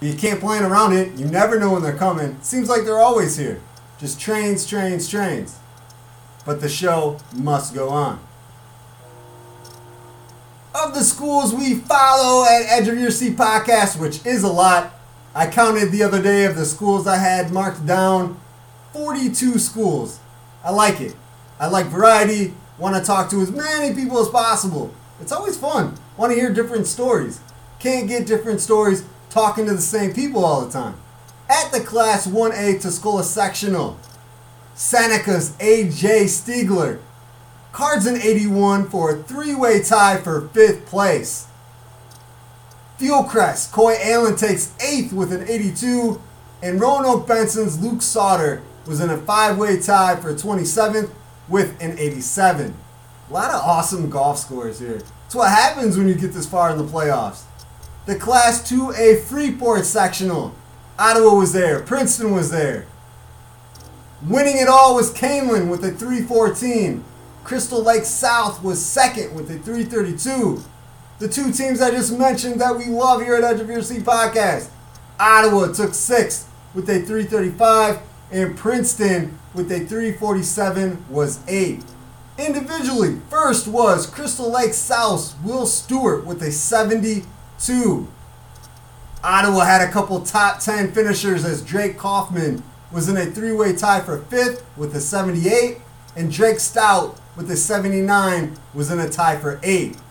You 0.00 0.14
can't 0.14 0.40
plan 0.40 0.62
around 0.62 0.92
it. 0.92 1.14
You 1.14 1.26
never 1.26 1.58
know 1.58 1.72
when 1.72 1.82
they're 1.82 1.96
coming. 1.96 2.38
Seems 2.42 2.68
like 2.68 2.84
they're 2.84 2.98
always 2.98 3.36
here. 3.36 3.60
Just 3.98 4.20
trains, 4.20 4.66
trains, 4.66 5.08
trains. 5.08 5.58
But 6.44 6.60
the 6.60 6.68
show 6.68 7.18
must 7.34 7.74
go 7.74 7.88
on. 7.88 8.20
Of 10.74 10.94
the 10.94 11.02
schools 11.02 11.54
we 11.54 11.76
follow 11.76 12.44
at 12.44 12.66
Edge 12.68 12.88
of 12.88 12.98
Your 12.98 13.10
Seat 13.10 13.36
podcast, 13.36 13.98
which 13.98 14.24
is 14.26 14.42
a 14.42 14.48
lot, 14.48 14.92
I 15.34 15.46
counted 15.46 15.90
the 15.90 16.02
other 16.02 16.22
day 16.22 16.44
of 16.44 16.56
the 16.56 16.66
schools 16.66 17.06
I 17.06 17.16
had 17.16 17.50
marked 17.50 17.86
down 17.86 18.38
42 18.92 19.58
schools. 19.58 20.20
I 20.62 20.70
like 20.70 21.00
it. 21.00 21.16
I 21.58 21.68
like 21.68 21.86
variety. 21.86 22.54
Want 22.78 22.96
to 22.96 23.02
talk 23.02 23.30
to 23.30 23.40
as 23.40 23.50
many 23.50 23.94
people 23.94 24.18
as 24.18 24.28
possible. 24.28 24.92
It's 25.20 25.32
always 25.32 25.56
fun. 25.56 25.94
Want 26.18 26.32
to 26.32 26.38
hear 26.38 26.52
different 26.52 26.86
stories. 26.86 27.40
Can't 27.78 28.08
get 28.08 28.26
different 28.26 28.60
stories 28.60 29.06
talking 29.36 29.66
to 29.66 29.74
the 29.74 29.82
same 29.82 30.14
people 30.14 30.42
all 30.42 30.64
the 30.64 30.72
time. 30.72 30.94
At 31.50 31.70
the 31.70 31.80
Class 31.80 32.26
1A 32.26 32.80
Tuscola 32.80 33.22
Sectional, 33.22 33.98
Seneca's 34.74 35.54
A.J. 35.60 36.24
Stiegler 36.24 37.00
cards 37.70 38.06
an 38.06 38.16
81 38.16 38.88
for 38.88 39.10
a 39.10 39.22
three-way 39.22 39.82
tie 39.82 40.16
for 40.16 40.48
fifth 40.48 40.86
place. 40.86 41.48
Fieldcrest, 42.98 43.72
Coy 43.72 43.96
Allen 44.00 44.36
takes 44.36 44.72
eighth 44.82 45.12
with 45.12 45.30
an 45.34 45.46
82, 45.46 46.18
and 46.62 46.80
Roanoke 46.80 47.26
Benson's 47.26 47.78
Luke 47.78 48.00
Sauter 48.00 48.62
was 48.86 49.00
in 49.00 49.10
a 49.10 49.18
five-way 49.18 49.78
tie 49.82 50.16
for 50.16 50.32
27th 50.32 51.10
with 51.46 51.78
an 51.82 51.98
87. 51.98 52.74
A 53.28 53.32
lot 53.34 53.50
of 53.50 53.60
awesome 53.60 54.08
golf 54.08 54.38
scores 54.38 54.78
here. 54.78 55.02
It's 55.26 55.34
what 55.34 55.50
happens 55.50 55.98
when 55.98 56.08
you 56.08 56.14
get 56.14 56.32
this 56.32 56.48
far 56.48 56.70
in 56.70 56.78
the 56.78 56.84
playoffs. 56.84 57.42
The 58.06 58.14
Class 58.14 58.62
2A 58.70 59.22
Freeport 59.22 59.84
sectional. 59.84 60.54
Ottawa 60.96 61.34
was 61.34 61.52
there. 61.52 61.80
Princeton 61.80 62.32
was 62.32 62.52
there. 62.52 62.86
Winning 64.24 64.58
it 64.58 64.68
all 64.68 64.94
was 64.94 65.12
Kaneland 65.12 65.68
with 65.68 65.84
a 65.84 65.90
314. 65.90 67.04
Crystal 67.42 67.82
Lake 67.82 68.04
South 68.04 68.62
was 68.62 68.84
second 68.84 69.34
with 69.34 69.50
a 69.50 69.58
332. 69.58 70.62
The 71.18 71.28
two 71.28 71.50
teams 71.50 71.80
I 71.80 71.90
just 71.90 72.16
mentioned 72.16 72.60
that 72.60 72.76
we 72.78 72.84
love 72.86 73.22
here 73.22 73.34
at 73.34 73.42
Edge 73.42 73.60
of 73.60 73.68
Your 73.68 73.82
Seat 73.82 74.02
podcast. 74.04 74.68
Ottawa 75.18 75.72
took 75.72 75.92
sixth 75.92 76.48
with 76.74 76.88
a 76.88 77.00
335, 77.00 77.98
and 78.30 78.56
Princeton 78.56 79.36
with 79.52 79.72
a 79.72 79.80
347 79.80 81.06
was 81.10 81.40
eighth. 81.48 81.92
Individually, 82.38 83.18
first 83.30 83.66
was 83.66 84.06
Crystal 84.06 84.50
Lake 84.50 84.74
South 84.74 85.34
Will 85.42 85.66
Stewart 85.66 86.24
with 86.24 86.40
a 86.42 86.52
72. 87.58 88.08
Ottawa 89.22 89.64
had 89.64 89.86
a 89.86 89.90
couple 89.90 90.20
top 90.20 90.60
10 90.60 90.92
finishers 90.92 91.44
as 91.44 91.62
Drake 91.62 91.98
Kaufman 91.98 92.62
was 92.92 93.08
in 93.08 93.16
a 93.16 93.26
three 93.26 93.52
way 93.52 93.74
tie 93.74 94.00
for 94.00 94.18
fifth 94.18 94.64
with 94.76 94.94
a 94.94 95.00
78, 95.00 95.78
and 96.14 96.30
Drake 96.30 96.60
Stout 96.60 97.18
with 97.36 97.50
a 97.50 97.56
79 97.56 98.56
was 98.72 98.90
in 98.90 99.00
a 99.00 99.08
tie 99.08 99.36
for 99.36 99.58
eighth. 99.62 100.02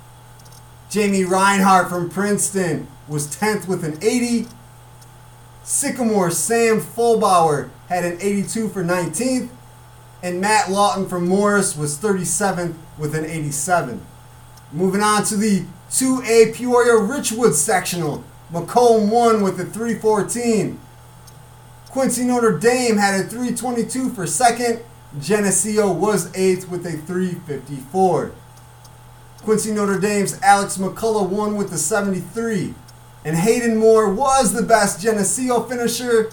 Jamie 0.89 1.23
Reinhardt 1.23 1.89
from 1.89 2.09
Princeton 2.09 2.87
was 3.07 3.27
10th 3.35 3.67
with 3.67 3.83
an 3.83 3.97
80. 4.01 4.47
Sycamore 5.63 6.31
Sam 6.31 6.79
Fulbauer 6.79 7.69
had 7.89 8.05
an 8.05 8.17
82 8.21 8.69
for 8.69 8.83
19th. 8.83 9.49
And 10.21 10.41
Matt 10.41 10.71
Lawton 10.71 11.07
from 11.07 11.27
Morris 11.27 11.75
was 11.75 11.97
37th 11.97 12.75
with 12.97 13.15
an 13.15 13.25
87. 13.25 14.05
Moving 14.71 15.01
on 15.01 15.23
to 15.25 15.35
the 15.35 15.65
2A 15.89 16.53
Peoria 16.53 16.93
Richwood 16.93 17.53
sectional. 17.53 18.23
Macomb 18.51 19.09
won 19.09 19.41
with 19.41 19.59
a 19.59 19.65
314. 19.65 20.79
Quincy 21.89 22.25
Notre 22.25 22.57
Dame 22.57 22.97
had 22.97 23.19
a 23.19 23.23
322 23.23 24.09
for 24.09 24.27
second. 24.27 24.81
Geneseo 25.19 25.91
was 25.91 26.35
eighth 26.35 26.67
with 26.69 26.85
a 26.85 26.91
354. 26.91 28.31
Quincy 29.43 29.71
Notre 29.71 29.99
Dame's 29.99 30.39
Alex 30.41 30.77
McCullough 30.77 31.29
won 31.29 31.55
with 31.55 31.71
a 31.71 31.77
73. 31.77 32.73
And 33.23 33.37
Hayden 33.37 33.77
Moore 33.77 34.13
was 34.13 34.53
the 34.53 34.63
best 34.63 35.01
Geneseo 35.01 35.63
finisher 35.63 36.31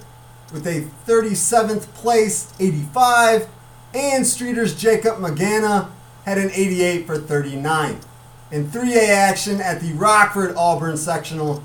with 0.52 0.66
a 0.66 0.88
37th 1.06 1.82
place 1.94 2.52
85. 2.58 3.48
And 3.94 4.26
Streator's 4.26 4.74
Jacob 4.74 5.18
Magana 5.18 5.90
had 6.24 6.38
an 6.38 6.50
88 6.52 7.06
for 7.06 7.18
39. 7.18 8.00
In 8.52 8.66
3A 8.66 9.08
action 9.08 9.62
at 9.62 9.80
the 9.80 9.94
Rockford 9.94 10.54
Auburn 10.56 10.98
sectional, 10.98 11.64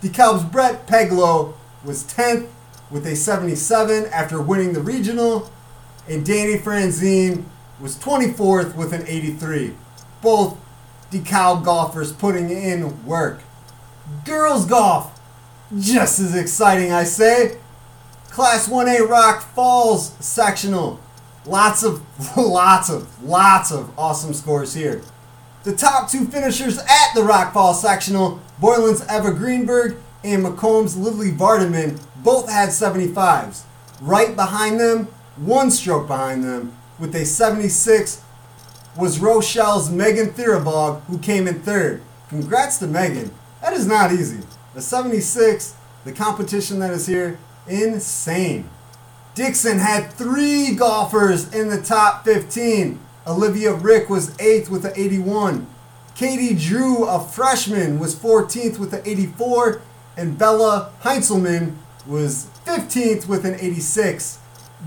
DeKalb's 0.00 0.44
Brett 0.44 0.86
Peglow 0.86 1.52
was 1.84 2.04
10th 2.04 2.48
with 2.90 3.06
a 3.06 3.14
77 3.14 4.06
after 4.06 4.40
winning 4.40 4.72
the 4.72 4.80
regional, 4.80 5.52
and 6.08 6.24
Danny 6.24 6.56
Franzine 6.56 7.44
was 7.78 7.96
24th 7.96 8.74
with 8.74 8.94
an 8.94 9.06
83. 9.06 9.74
Both 10.22 10.56
DeKalb 11.10 11.66
golfers 11.66 12.12
putting 12.14 12.48
in 12.48 13.04
work. 13.04 13.42
Girls 14.24 14.64
golf. 14.64 15.20
just 15.78 16.18
as 16.18 16.34
exciting, 16.34 16.92
I 16.92 17.04
say. 17.04 17.58
Class 18.30 18.70
1A 18.70 19.06
Rock 19.06 19.42
Falls 19.42 20.14
sectional. 20.18 20.98
Lots 21.44 21.82
of, 21.82 22.02
lots 22.38 22.88
of, 22.88 23.22
lots 23.22 23.70
of 23.70 23.98
awesome 23.98 24.32
scores 24.32 24.72
here. 24.72 25.02
The 25.64 25.76
top 25.76 26.10
two 26.10 26.24
finishers 26.24 26.78
at 26.78 27.14
the 27.14 27.22
Rock 27.22 27.54
Falls 27.54 27.80
sectional, 27.80 28.40
Boylan's 28.60 29.02
Eva 29.02 29.30
Greenberg 29.30 29.96
and 30.24 30.42
Macomb's 30.42 30.96
Lily 30.96 31.30
Vardaman, 31.30 32.00
both 32.16 32.50
had 32.50 32.70
75s. 32.70 33.62
Right 34.00 34.34
behind 34.34 34.80
them, 34.80 35.06
one 35.36 35.70
stroke 35.70 36.08
behind 36.08 36.42
them, 36.42 36.76
with 36.98 37.14
a 37.14 37.24
76, 37.24 38.24
was 38.96 39.20
Rochelle's 39.20 39.88
Megan 39.88 40.30
Thirabog, 40.30 41.02
who 41.02 41.18
came 41.18 41.46
in 41.46 41.60
third. 41.60 42.02
Congrats 42.28 42.78
to 42.78 42.88
Megan. 42.88 43.30
That 43.60 43.72
is 43.72 43.86
not 43.86 44.12
easy. 44.12 44.40
A 44.74 44.80
76, 44.80 45.76
the 46.04 46.12
competition 46.12 46.80
that 46.80 46.90
is 46.90 47.06
here, 47.06 47.38
insane. 47.68 48.68
Dixon 49.36 49.78
had 49.78 50.12
three 50.12 50.74
golfers 50.74 51.54
in 51.54 51.68
the 51.68 51.80
top 51.80 52.24
15. 52.24 52.98
Olivia 53.26 53.72
Rick 53.72 54.10
was 54.10 54.30
8th 54.36 54.68
with 54.68 54.84
an 54.84 54.92
81. 54.96 55.66
Katie 56.14 56.54
Drew, 56.54 57.06
a 57.06 57.20
freshman, 57.20 57.98
was 57.98 58.14
14th 58.14 58.78
with 58.78 58.92
an 58.92 59.02
84. 59.04 59.80
And 60.16 60.36
Bella 60.36 60.92
Heinzelman 61.02 61.76
was 62.06 62.48
15th 62.66 63.26
with 63.26 63.44
an 63.44 63.54
86. 63.54 64.38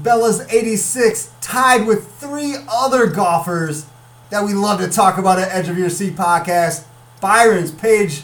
Bella's 0.02 0.42
86 0.52 1.32
tied 1.42 1.88
with 1.88 2.12
three 2.16 2.56
other 2.70 3.08
golfers 3.08 3.86
that 4.30 4.44
we 4.44 4.54
love 4.54 4.80
to 4.80 4.90
talk 4.90 5.18
about 5.18 5.40
at 5.40 5.50
Edge 5.52 5.70
of 5.70 5.78
Your 5.78 5.90
Seat 5.90 6.16
podcast. 6.16 6.86
Byron's 7.22 7.72
Paige 7.72 8.24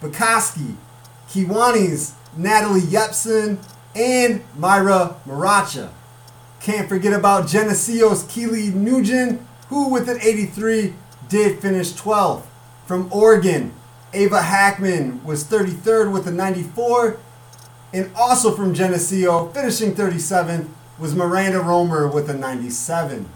Bakoski, 0.00 0.76
Kewanee's 1.28 2.14
Natalie 2.36 2.80
Yepson, 2.80 3.58
and 3.94 4.42
Myra 4.56 5.16
Maracha. 5.26 5.90
Can't 6.62 6.88
forget 6.88 7.12
about 7.12 7.48
Geneseo's 7.48 8.22
Keely 8.22 8.70
Nugent, 8.70 9.44
who 9.68 9.88
with 9.88 10.08
an 10.08 10.20
83 10.20 10.94
did 11.28 11.58
finish 11.58 11.90
12th. 11.90 12.44
From 12.86 13.12
Oregon, 13.12 13.72
Ava 14.12 14.42
Hackman 14.42 15.24
was 15.24 15.42
33rd 15.42 16.12
with 16.12 16.28
a 16.28 16.30
94. 16.30 17.18
And 17.92 18.12
also 18.14 18.54
from 18.54 18.74
Geneseo, 18.74 19.48
finishing 19.48 19.92
37th, 19.92 20.68
was 21.00 21.16
Miranda 21.16 21.58
Romer 21.58 22.06
with 22.06 22.30
a 22.30 22.34
97. 22.34 23.28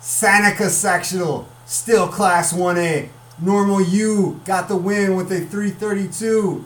Seneca 0.00 0.68
Sectional, 0.68 1.48
still 1.64 2.06
Class 2.06 2.52
1A. 2.52 3.08
Normal 3.40 3.80
U 3.80 4.42
got 4.44 4.68
the 4.68 4.76
win 4.76 5.16
with 5.16 5.32
a 5.32 5.40
332. 5.40 6.62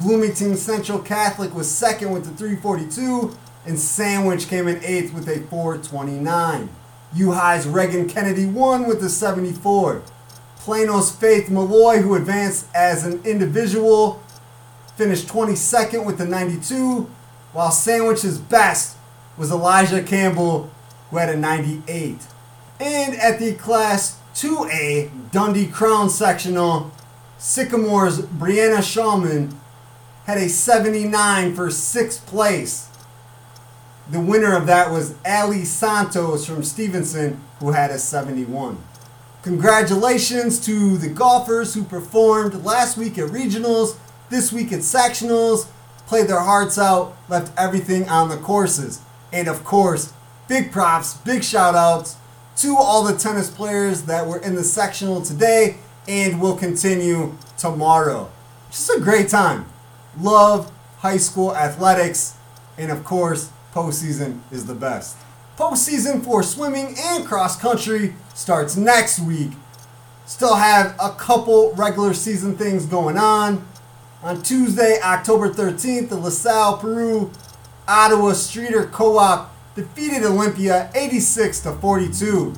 Bloomington 0.00 0.56
Central 0.56 1.00
Catholic 1.00 1.54
was 1.54 1.70
second 1.70 2.12
with 2.12 2.26
a 2.26 2.30
342, 2.30 3.36
and 3.68 3.78
Sandwich 3.78 4.48
came 4.48 4.66
in 4.66 4.82
eighth 4.82 5.12
with 5.12 5.28
a 5.28 5.40
429. 5.40 6.70
U 7.14 7.32
High's 7.32 7.66
Reagan 7.66 8.08
Kennedy 8.08 8.46
won 8.46 8.86
with 8.86 9.02
a 9.04 9.10
74. 9.10 10.02
Plano's 10.56 11.10
Faith 11.10 11.50
Malloy, 11.50 11.98
who 11.98 12.14
advanced 12.14 12.66
as 12.74 13.04
an 13.04 13.22
individual, 13.24 14.22
finished 14.96 15.28
22nd 15.28 16.04
with 16.04 16.20
a 16.20 16.24
92, 16.24 17.10
while 17.52 17.70
Sandwich's 17.70 18.38
best 18.38 18.96
was 19.36 19.50
Elijah 19.50 20.02
Campbell, 20.02 20.70
who 21.10 21.18
had 21.18 21.28
a 21.28 21.36
98. 21.36 22.18
And 22.80 23.14
at 23.16 23.38
the 23.38 23.54
Class 23.54 24.18
2A 24.34 25.30
Dundee 25.30 25.66
Crown 25.66 26.08
Sectional, 26.08 26.90
Sycamore's 27.38 28.20
Brianna 28.20 28.82
Shawman 28.82 29.54
had 30.24 30.38
a 30.38 30.48
79 30.48 31.54
for 31.54 31.70
sixth 31.70 32.26
place. 32.26 32.88
The 34.10 34.20
winner 34.20 34.56
of 34.56 34.66
that 34.66 34.90
was 34.90 35.14
Ali 35.26 35.64
Santos 35.64 36.46
from 36.46 36.62
Stevenson, 36.62 37.40
who 37.60 37.72
had 37.72 37.90
a 37.90 37.98
71. 37.98 38.78
Congratulations 39.42 40.58
to 40.64 40.96
the 40.96 41.08
golfers 41.08 41.74
who 41.74 41.84
performed 41.84 42.64
last 42.64 42.96
week 42.96 43.18
at 43.18 43.28
regionals, 43.28 43.96
this 44.30 44.52
week 44.52 44.72
at 44.72 44.80
sectionals, 44.80 45.68
played 46.06 46.26
their 46.26 46.40
hearts 46.40 46.78
out, 46.78 47.16
left 47.28 47.52
everything 47.58 48.08
on 48.08 48.30
the 48.30 48.36
courses. 48.38 49.00
And 49.32 49.46
of 49.46 49.62
course, 49.62 50.12
big 50.48 50.72
props, 50.72 51.14
big 51.18 51.44
shout 51.44 51.74
outs 51.74 52.16
to 52.56 52.76
all 52.76 53.04
the 53.04 53.16
tennis 53.16 53.50
players 53.50 54.02
that 54.02 54.26
were 54.26 54.38
in 54.38 54.54
the 54.54 54.64
sectional 54.64 55.20
today 55.20 55.76
and 56.08 56.40
will 56.40 56.56
continue 56.56 57.36
tomorrow. 57.58 58.30
Just 58.70 58.90
a 58.90 59.00
great 59.00 59.28
time 59.28 59.66
love 60.18 60.72
high 60.98 61.16
school 61.16 61.54
athletics, 61.54 62.34
and 62.76 62.90
of 62.90 63.04
course, 63.04 63.50
postseason 63.74 64.40
is 64.50 64.66
the 64.66 64.74
best. 64.74 65.16
Postseason 65.56 66.22
for 66.24 66.42
swimming 66.42 66.94
and 66.98 67.26
cross 67.26 67.58
country 67.58 68.14
starts 68.34 68.76
next 68.76 69.20
week. 69.20 69.52
Still 70.26 70.56
have 70.56 70.94
a 71.00 71.10
couple 71.10 71.72
regular 71.74 72.14
season 72.14 72.56
things 72.56 72.86
going 72.86 73.16
on. 73.16 73.66
On 74.22 74.42
Tuesday, 74.42 74.98
October 75.02 75.48
13th, 75.48 76.08
the 76.08 76.16
LaSalle, 76.16 76.78
Peru, 76.78 77.30
Ottawa 77.86 78.32
Streator 78.32 78.90
Co-op 78.90 79.54
defeated 79.74 80.24
Olympia 80.24 80.90
86 80.94 81.60
to 81.60 81.72
42. 81.72 82.54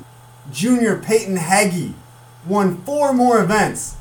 Junior 0.51 0.97
Peyton 0.97 1.37
Haggy 1.37 1.93
won 2.45 2.81
four 2.83 3.13
more 3.13 3.41
events 3.41 3.95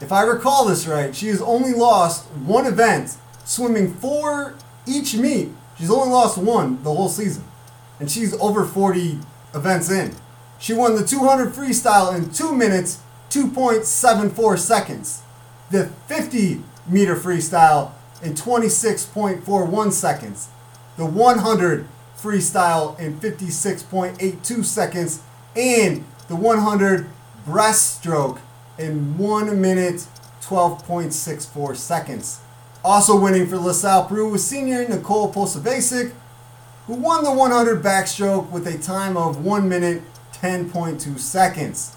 if 0.00 0.12
I 0.12 0.22
recall 0.22 0.66
this 0.66 0.86
right, 0.86 1.14
she 1.14 1.28
has 1.28 1.42
only 1.42 1.74
lost 1.74 2.26
one 2.30 2.66
event, 2.66 3.16
swimming 3.44 3.92
four 3.92 4.54
each 4.86 5.14
meet. 5.14 5.50
She's 5.80 5.90
only 5.90 6.10
lost 6.10 6.36
one 6.36 6.82
the 6.82 6.92
whole 6.92 7.08
season. 7.08 7.42
And 7.98 8.10
she's 8.10 8.34
over 8.34 8.66
40 8.66 9.18
events 9.54 9.90
in. 9.90 10.14
She 10.58 10.74
won 10.74 10.94
the 10.94 11.06
200 11.06 11.54
freestyle 11.54 12.14
in 12.14 12.30
2 12.30 12.54
minutes, 12.54 13.00
2.74 13.30 14.58
seconds. 14.58 15.22
The 15.70 15.86
50 16.06 16.62
meter 16.86 17.16
freestyle 17.16 17.92
in 18.22 18.34
26.41 18.34 19.92
seconds. 19.92 20.48
The 20.98 21.06
100 21.06 21.88
freestyle 22.14 22.98
in 23.00 23.18
56.82 23.18 24.64
seconds. 24.66 25.22
And 25.56 26.04
the 26.28 26.36
100 26.36 27.06
breaststroke 27.46 28.38
in 28.78 29.16
1 29.16 29.58
minute 29.58 30.06
12.64 30.42 31.76
seconds. 31.76 32.40
Also 32.84 33.18
winning 33.18 33.46
for 33.46 33.58
LaSalle 33.58 34.06
Peru 34.06 34.30
was 34.30 34.46
senior 34.46 34.88
Nicole 34.88 35.32
Posavasic, 35.32 36.12
who 36.86 36.94
won 36.94 37.24
the 37.24 37.32
100 37.32 37.82
backstroke 37.82 38.50
with 38.50 38.66
a 38.66 38.78
time 38.78 39.16
of 39.16 39.44
1 39.44 39.68
minute 39.68 40.02
10.2 40.32 41.18
seconds. 41.18 41.94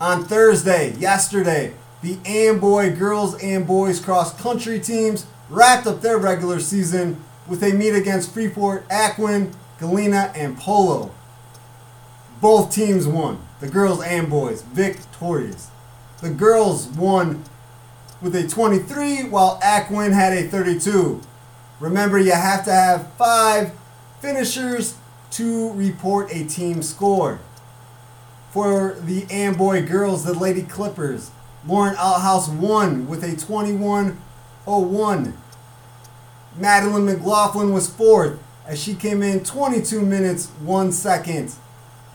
On 0.00 0.24
Thursday, 0.24 0.94
yesterday, 0.94 1.74
the 2.00 2.18
Amboy 2.24 2.96
girls 2.96 3.40
and 3.42 3.66
boys 3.66 4.00
cross 4.00 4.34
country 4.40 4.80
teams 4.80 5.26
wrapped 5.50 5.86
up 5.86 6.00
their 6.00 6.18
regular 6.18 6.58
season 6.58 7.22
with 7.46 7.62
a 7.62 7.72
meet 7.72 7.94
against 7.94 8.32
Freeport, 8.32 8.88
Aquin, 8.88 9.52
Galena, 9.78 10.32
and 10.34 10.56
Polo. 10.56 11.10
Both 12.40 12.74
teams 12.74 13.06
won, 13.06 13.38
the 13.60 13.68
girls 13.68 14.02
and 14.02 14.30
boys, 14.30 14.62
victorious. 14.62 15.70
The 16.20 16.30
girls 16.30 16.88
won 16.88 17.44
with 18.22 18.36
a 18.36 18.46
23, 18.46 19.24
while 19.24 19.58
Aquin 19.62 20.12
had 20.12 20.32
a 20.32 20.48
32. 20.48 21.20
Remember, 21.80 22.18
you 22.18 22.32
have 22.32 22.64
to 22.64 22.72
have 22.72 23.12
five 23.14 23.72
finishers 24.20 24.96
to 25.32 25.72
report 25.72 26.32
a 26.32 26.44
team 26.44 26.82
score. 26.82 27.40
For 28.50 28.96
the 29.00 29.26
Amboy 29.30 29.86
girls, 29.86 30.24
the 30.24 30.34
Lady 30.34 30.62
Clippers, 30.62 31.30
Lauren 31.66 31.96
Outhouse 31.96 32.48
won 32.48 33.08
with 33.08 33.24
a 33.24 33.32
21.01. 33.32 35.32
Madeline 36.56 37.06
McLaughlin 37.06 37.72
was 37.72 37.88
fourth 37.88 38.38
as 38.66 38.78
she 38.80 38.94
came 38.94 39.22
in 39.22 39.42
22 39.42 40.02
minutes 40.02 40.48
1 40.60 40.92
second. 40.92 41.54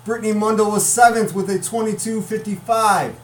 Brittany 0.06 0.32
Mundell 0.32 0.72
was 0.72 0.86
seventh 0.86 1.34
with 1.34 1.50
a 1.50 1.58
22.55. 1.58 3.16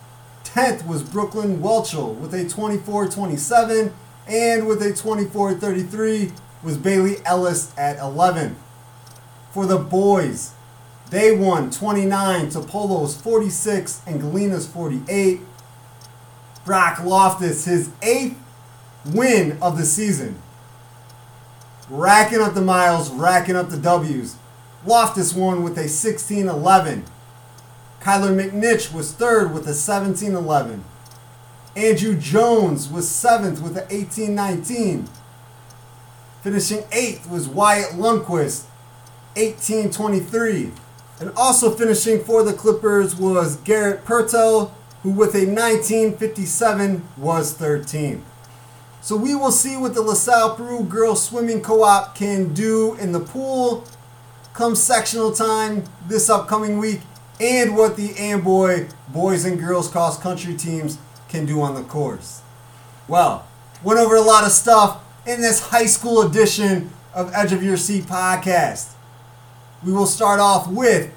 10th 0.43 0.85
was 0.85 1.03
Brooklyn 1.03 1.59
Welchel 1.59 2.15
with 2.15 2.33
a 2.33 2.45
24-27, 2.45 3.91
and 4.27 4.67
with 4.67 4.81
a 4.81 4.91
24-33 4.91 6.31
was 6.63 6.77
Bailey 6.77 7.17
Ellis 7.25 7.73
at 7.77 7.97
11. 7.97 8.55
For 9.51 9.65
the 9.65 9.77
boys, 9.77 10.53
they 11.09 11.35
won 11.35 11.69
29 11.69 12.49
to 12.49 12.61
Polo's 12.61 13.19
46 13.19 14.01
and 14.07 14.21
Galena's 14.21 14.67
48. 14.67 15.41
Brock 16.65 17.03
Loftus, 17.03 17.65
his 17.65 17.91
eighth 18.01 18.39
win 19.05 19.57
of 19.61 19.77
the 19.77 19.85
season. 19.85 20.41
Racking 21.89 22.41
up 22.41 22.53
the 22.53 22.61
miles, 22.61 23.11
racking 23.11 23.55
up 23.55 23.69
the 23.69 23.77
W's. 23.77 24.37
Loftus 24.85 25.33
won 25.33 25.63
with 25.63 25.77
a 25.77 25.87
16 25.87 26.47
11. 26.47 27.05
Kyler 28.03 28.35
McNich 28.35 28.93
was 28.93 29.13
third 29.13 29.53
with 29.53 29.65
a 29.65 29.73
17 29.73 30.35
11. 30.35 30.83
Andrew 31.73 32.19
Jones 32.19 32.89
was 32.89 33.07
seventh 33.09 33.61
with 33.61 33.77
an 33.77 33.87
18-19. 33.87 35.07
Finishing 36.41 36.83
eighth 36.91 37.29
was 37.29 37.47
Wyatt 37.47 37.91
Lundquist, 37.91 38.65
18-23. 39.35 40.73
And 41.21 41.31
also 41.37 41.71
finishing 41.71 42.21
for 42.21 42.43
the 42.43 42.51
Clippers 42.51 43.15
was 43.15 43.55
Garrett 43.55 44.03
Purtell, 44.03 44.75
who 45.03 45.09
with 45.09 45.33
a 45.33 45.47
1957 45.47 47.07
was 47.15 47.57
13th. 47.57 48.19
So 48.99 49.15
we 49.15 49.33
will 49.33 49.53
see 49.53 49.77
what 49.77 49.93
the 49.93 50.01
LaSalle 50.01 50.57
Peru 50.57 50.83
Girls 50.83 51.23
Swimming 51.23 51.61
Co-op 51.61 52.15
can 52.15 52.53
do 52.53 52.95
in 52.95 53.13
the 53.13 53.21
pool 53.21 53.85
come 54.53 54.75
sectional 54.75 55.31
time 55.31 55.85
this 56.09 56.29
upcoming 56.29 56.77
week 56.77 56.99
and 57.43 57.75
what 57.75 57.97
the 57.97 58.17
Amboy 58.17 58.87
boys 59.09 59.43
and 59.43 59.59
girls 59.59 59.89
cross 59.89 60.17
country 60.17 60.55
teams 60.55 60.97
can 61.27 61.45
do 61.45 61.61
on 61.61 61.75
the 61.75 61.83
course. 61.83 62.41
Well, 63.09 63.45
went 63.83 63.99
over 63.99 64.15
a 64.15 64.21
lot 64.21 64.45
of 64.45 64.51
stuff 64.53 65.03
in 65.27 65.41
this 65.41 65.59
high 65.59 65.87
school 65.87 66.21
edition 66.21 66.89
of 67.13 67.33
Edge 67.33 67.51
of 67.51 67.61
Your 67.61 67.75
Seat 67.75 68.05
podcast. 68.05 68.93
We 69.85 69.91
will 69.91 70.05
start 70.05 70.39
off 70.39 70.69
with 70.69 71.13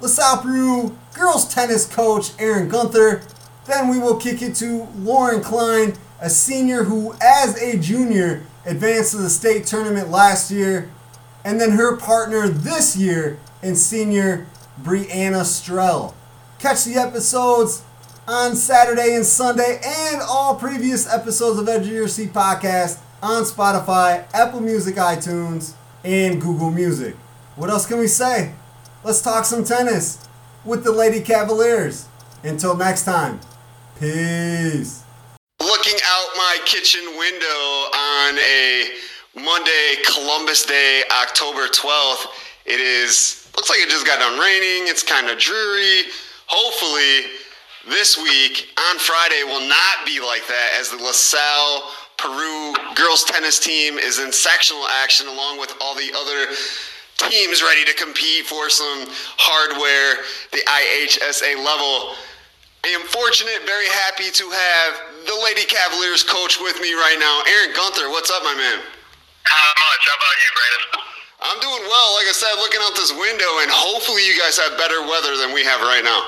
LaSalle 0.00 0.42
Peru 0.42 0.98
girls 1.14 1.52
tennis 1.52 1.86
coach 1.86 2.32
Aaron 2.40 2.68
Gunther. 2.68 3.22
Then 3.66 3.88
we 3.88 4.00
will 4.00 4.16
kick 4.16 4.42
it 4.42 4.56
to 4.56 4.88
Lauren 4.96 5.42
Klein, 5.42 5.94
a 6.20 6.28
senior 6.28 6.82
who, 6.82 7.14
as 7.22 7.56
a 7.62 7.78
junior, 7.78 8.42
advanced 8.66 9.12
to 9.12 9.18
the 9.18 9.30
state 9.30 9.64
tournament 9.66 10.10
last 10.10 10.50
year. 10.50 10.90
And 11.44 11.60
then 11.60 11.72
her 11.72 11.96
partner 11.96 12.48
this 12.48 12.96
year 12.96 13.38
in 13.62 13.76
senior 13.76 14.48
Brianna 14.80 15.42
Strell. 15.42 16.14
Catch 16.58 16.84
the 16.84 16.94
episodes 16.94 17.82
on 18.26 18.54
Saturday 18.54 19.14
and 19.14 19.26
Sunday 19.26 19.80
and 19.84 20.22
all 20.22 20.54
previous 20.54 21.12
episodes 21.12 21.58
of 21.58 21.68
Edge 21.68 21.86
of 21.86 21.92
Your 21.92 22.08
Seat 22.08 22.32
podcast 22.32 23.00
on 23.22 23.44
Spotify, 23.44 24.24
Apple 24.32 24.60
Music, 24.60 24.96
iTunes, 24.96 25.74
and 26.04 26.40
Google 26.40 26.70
Music. 26.70 27.16
What 27.56 27.70
else 27.70 27.86
can 27.86 27.98
we 27.98 28.06
say? 28.06 28.54
Let's 29.04 29.20
talk 29.20 29.44
some 29.44 29.64
tennis 29.64 30.26
with 30.64 30.84
the 30.84 30.92
Lady 30.92 31.20
Cavaliers. 31.20 32.06
Until 32.44 32.76
next 32.76 33.04
time, 33.04 33.38
peace. 34.00 35.02
Looking 35.60 35.98
out 36.04 36.28
my 36.36 36.58
kitchen 36.64 37.02
window 37.16 37.46
on 37.46 38.38
a 38.38 38.88
Monday, 39.36 39.94
Columbus 40.12 40.66
Day, 40.66 41.02
October 41.22 41.68
12th, 41.68 42.26
it 42.66 42.80
is, 42.80 43.41
looks 43.56 43.70
like 43.70 43.80
it 43.80 43.88
just 43.88 44.06
got 44.06 44.18
done 44.18 44.38
raining. 44.38 44.88
It's 44.88 45.02
kind 45.02 45.28
of 45.28 45.38
dreary. 45.38 46.10
Hopefully, 46.46 47.30
this 47.88 48.16
week 48.16 48.68
on 48.90 48.98
Friday 48.98 49.42
will 49.44 49.66
not 49.66 50.06
be 50.06 50.20
like 50.20 50.46
that 50.46 50.70
as 50.78 50.90
the 50.90 50.96
LaSalle 50.96 51.90
Peru 52.18 52.74
girls 52.94 53.24
tennis 53.24 53.58
team 53.58 53.98
is 53.98 54.20
in 54.20 54.30
sectional 54.30 54.86
action 55.02 55.26
along 55.26 55.58
with 55.58 55.74
all 55.80 55.94
the 55.96 56.12
other 56.14 56.54
teams 57.18 57.62
ready 57.62 57.84
to 57.84 57.94
compete 57.94 58.46
for 58.46 58.70
some 58.70 59.06
hardware, 59.38 60.22
the 60.54 60.62
IHSA 60.62 61.58
level. 61.58 62.14
I 62.84 62.94
am 62.94 63.02
fortunate, 63.06 63.66
very 63.66 63.86
happy 64.06 64.30
to 64.30 64.44
have 64.50 65.26
the 65.26 65.38
Lady 65.42 65.66
Cavaliers 65.66 66.22
coach 66.22 66.58
with 66.60 66.80
me 66.80 66.94
right 66.94 67.18
now. 67.18 67.42
Aaron 67.46 67.74
Gunther, 67.74 68.10
what's 68.10 68.30
up, 68.30 68.42
my 68.42 68.54
man? 68.54 68.78
How 69.42 69.70
much? 69.82 70.02
How 70.06 70.16
about 70.18 70.36
you, 70.38 70.50
Brandon? 70.54 71.11
I'm 71.42 71.58
doing 71.58 71.84
well. 71.90 72.08
Like 72.16 72.30
I 72.30 72.36
said, 72.36 72.54
looking 72.62 72.80
out 72.86 72.94
this 72.94 73.10
window, 73.10 73.50
and 73.66 73.70
hopefully 73.70 74.22
you 74.22 74.38
guys 74.38 74.54
have 74.62 74.78
better 74.78 75.02
weather 75.06 75.34
than 75.36 75.50
we 75.50 75.66
have 75.66 75.82
right 75.82 76.06
now. 76.06 76.22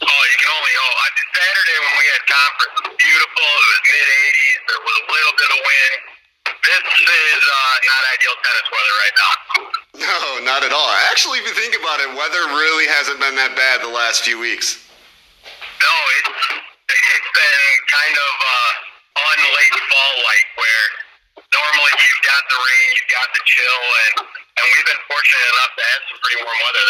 Oh, 0.00 0.22
you 0.32 0.36
can 0.40 0.50
only 0.50 0.74
hope. 0.80 0.96
I 0.96 1.10
Saturday 1.40 1.78
when 1.80 1.94
we 1.96 2.06
had 2.10 2.22
conference. 2.28 2.74
It 2.76 2.84
was 2.90 2.96
beautiful. 3.00 3.48
It 3.48 3.68
was 3.70 3.80
mid 3.88 4.08
80s. 4.10 4.60
There 4.68 4.82
was 4.84 4.96
a 5.00 5.06
little 5.08 5.34
bit 5.40 5.50
of 5.50 5.60
wind. 5.60 5.96
This 6.60 6.84
is 6.84 7.42
uh, 7.48 7.74
not 7.88 8.02
ideal 8.12 8.36
tennis 8.44 8.68
weather 8.68 8.94
right 9.00 9.16
now. 9.16 9.34
No, 10.00 10.40
not 10.48 10.64
at 10.64 10.72
all. 10.72 10.90
Actually, 11.12 11.44
if 11.44 11.44
you 11.44 11.52
think 11.52 11.76
about 11.76 12.00
it, 12.00 12.08
weather 12.16 12.40
really 12.56 12.88
hasn't 12.88 13.20
been 13.20 13.36
that 13.36 13.52
bad 13.52 13.84
the 13.84 13.92
last 13.92 14.24
few 14.24 14.40
weeks. 14.40 14.80
No, 15.44 15.94
it's 16.16 16.32
it's 17.14 17.30
been 17.36 17.62
kind 17.84 18.16
of 18.16 18.32
uh, 18.40 18.72
on 19.20 19.36
late 19.44 19.76
fall 19.76 20.14
like 20.24 20.46
where 20.56 20.86
normally 21.54 21.92
you've 21.94 22.24
got 22.26 22.42
the 22.50 22.58
rain, 22.58 22.86
you've 22.94 23.12
got 23.12 23.28
the 23.34 23.42
chill, 23.46 23.82
and 24.06 24.14
and 24.26 24.64
we've 24.76 24.88
been 24.88 25.02
fortunate 25.08 25.48
enough 25.56 25.72
to 25.78 25.82
have 25.82 26.02
some 26.10 26.18
pretty 26.20 26.38
warm 26.44 26.58
weather. 26.58 26.86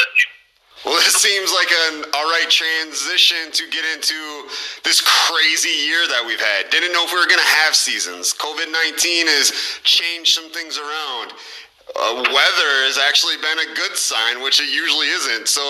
Well, 0.81 0.97
this 0.97 1.13
seems 1.21 1.53
like 1.53 1.69
an 1.69 2.09
all 2.17 2.25
right 2.33 2.49
transition 2.49 3.53
to 3.53 3.69
get 3.69 3.85
into 3.93 4.49
this 4.83 5.05
crazy 5.05 5.77
year 5.85 6.09
that 6.09 6.25
we've 6.25 6.41
had. 6.41 6.73
Didn't 6.73 6.93
know 6.97 7.05
if 7.05 7.13
we 7.13 7.21
were 7.21 7.29
going 7.29 7.43
to 7.43 7.55
have 7.69 7.77
seasons. 7.77 8.33
COVID 8.33 8.73
19 8.73 9.29
has 9.29 9.53
changed 9.85 10.33
some 10.33 10.49
things 10.51 10.81
around. 10.81 11.37
Uh, 11.93 12.25
weather 12.33 12.73
has 12.89 12.97
actually 12.97 13.37
been 13.45 13.61
a 13.61 13.75
good 13.77 13.97
sign, 13.97 14.43
which 14.43 14.61
it 14.61 14.73
usually 14.73 15.09
isn't. 15.09 15.49
So, 15.49 15.61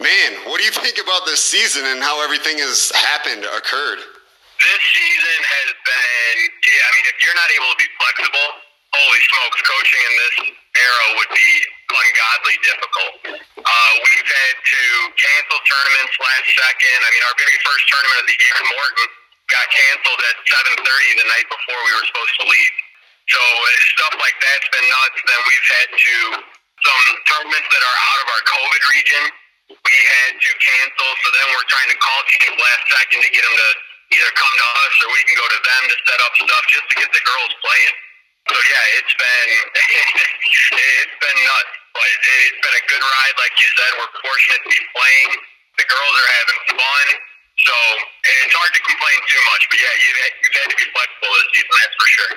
man, 0.00 0.32
what 0.46 0.58
do 0.58 0.64
you 0.64 0.72
think 0.72 0.96
about 0.96 1.26
this 1.26 1.42
season 1.44 1.84
and 1.84 2.00
how 2.00 2.24
everything 2.24 2.56
has 2.58 2.90
happened, 2.94 3.44
occurred? 3.44 3.98
This 4.62 4.82
season 4.94 5.40
has 5.42 5.70
been, 5.82 6.36
I 6.46 6.90
mean, 6.94 7.06
if 7.10 7.16
you're 7.26 7.38
not 7.38 7.50
able 7.50 7.70
to 7.74 7.78
be 7.78 7.90
flexible, 7.98 8.48
holy 8.94 9.22
smokes, 9.34 9.58
coaching 9.66 10.02
in 10.06 10.14
this 10.14 10.36
era 10.78 11.06
would 11.18 11.32
be 11.34 11.50
ungodly 11.90 12.56
difficult. 12.62 13.14
Uh, 13.58 13.92
we've 13.98 14.30
had 14.30 14.54
to 14.54 14.82
cancel 15.18 15.58
tournaments 15.66 16.14
last 16.22 16.46
second. 16.54 16.98
I 17.02 17.08
mean, 17.10 17.24
our 17.26 17.36
very 17.38 17.58
first 17.66 17.84
tournament 17.90 18.18
of 18.22 18.26
the 18.30 18.38
year 18.38 18.56
in 18.62 18.66
Morton 18.70 19.06
got 19.50 19.66
canceled 19.74 20.20
at 20.22 20.36
7:30 20.46 21.18
the 21.18 21.26
night 21.28 21.46
before 21.50 21.80
we 21.84 21.90
were 21.98 22.06
supposed 22.08 22.34
to 22.40 22.44
leave. 22.46 22.74
So 23.30 23.40
uh, 23.40 23.66
stuff 23.98 24.14
like 24.22 24.36
that's 24.38 24.68
been 24.70 24.86
nuts. 24.86 25.18
Then 25.26 25.40
we've 25.50 25.68
had 25.82 25.88
to 25.92 26.16
some 26.84 27.02
tournaments 27.26 27.68
that 27.68 27.82
are 27.82 27.98
out 28.06 28.20
of 28.22 28.28
our 28.30 28.42
COVID 28.44 28.82
region. 28.94 29.22
We 29.72 29.96
had 30.22 30.32
to 30.36 30.50
cancel. 30.60 31.08
So 31.24 31.28
then 31.40 31.46
we're 31.56 31.68
trying 31.72 31.90
to 31.90 31.98
call 31.98 32.20
teams 32.36 32.56
last 32.56 32.84
second 32.92 33.18
to 33.24 33.30
get 33.32 33.42
them 33.42 33.56
to 33.56 33.68
either 34.14 34.30
come 34.38 34.54
to 34.54 34.68
us 34.86 34.94
or 35.02 35.08
we 35.10 35.22
can 35.26 35.36
go 35.36 35.46
to 35.50 35.60
them 35.60 35.82
to 35.90 35.96
set 36.06 36.20
up 36.22 36.32
stuff 36.38 36.64
just 36.70 36.86
to 36.90 36.94
get 36.94 37.10
the 37.10 37.22
girls 37.26 37.52
playing. 37.58 37.96
So 38.46 38.56
yeah, 38.60 38.98
it's 39.00 39.14
been 39.16 39.50
it's 41.02 41.16
been 41.18 41.38
nuts, 41.42 41.74
but 41.96 42.06
it's 42.06 42.60
been 42.60 42.76
a 42.76 42.84
good 42.86 43.02
ride. 43.02 43.34
Like 43.40 43.54
you 43.56 43.68
said, 43.72 43.90
we're 43.98 44.14
fortunate 44.20 44.60
to 44.62 44.70
be 44.70 44.82
playing. 44.92 45.30
The 45.80 45.86
girls 45.90 46.14
are 46.14 46.30
having 46.38 46.60
fun, 46.78 47.06
so 47.66 47.76
it's 48.44 48.54
hard 48.54 48.72
to 48.78 48.82
complain 48.84 49.18
too 49.26 49.42
much. 49.48 49.62
But 49.72 49.78
yeah, 49.80 49.94
you've 49.96 50.20
had, 50.22 50.32
you've 50.38 50.58
had 50.60 50.68
to 50.70 50.78
be 50.78 50.88
flexible 50.92 51.30
this 51.34 51.48
season, 51.50 51.74
that's 51.74 51.96
for 51.98 52.08
sure. 52.14 52.34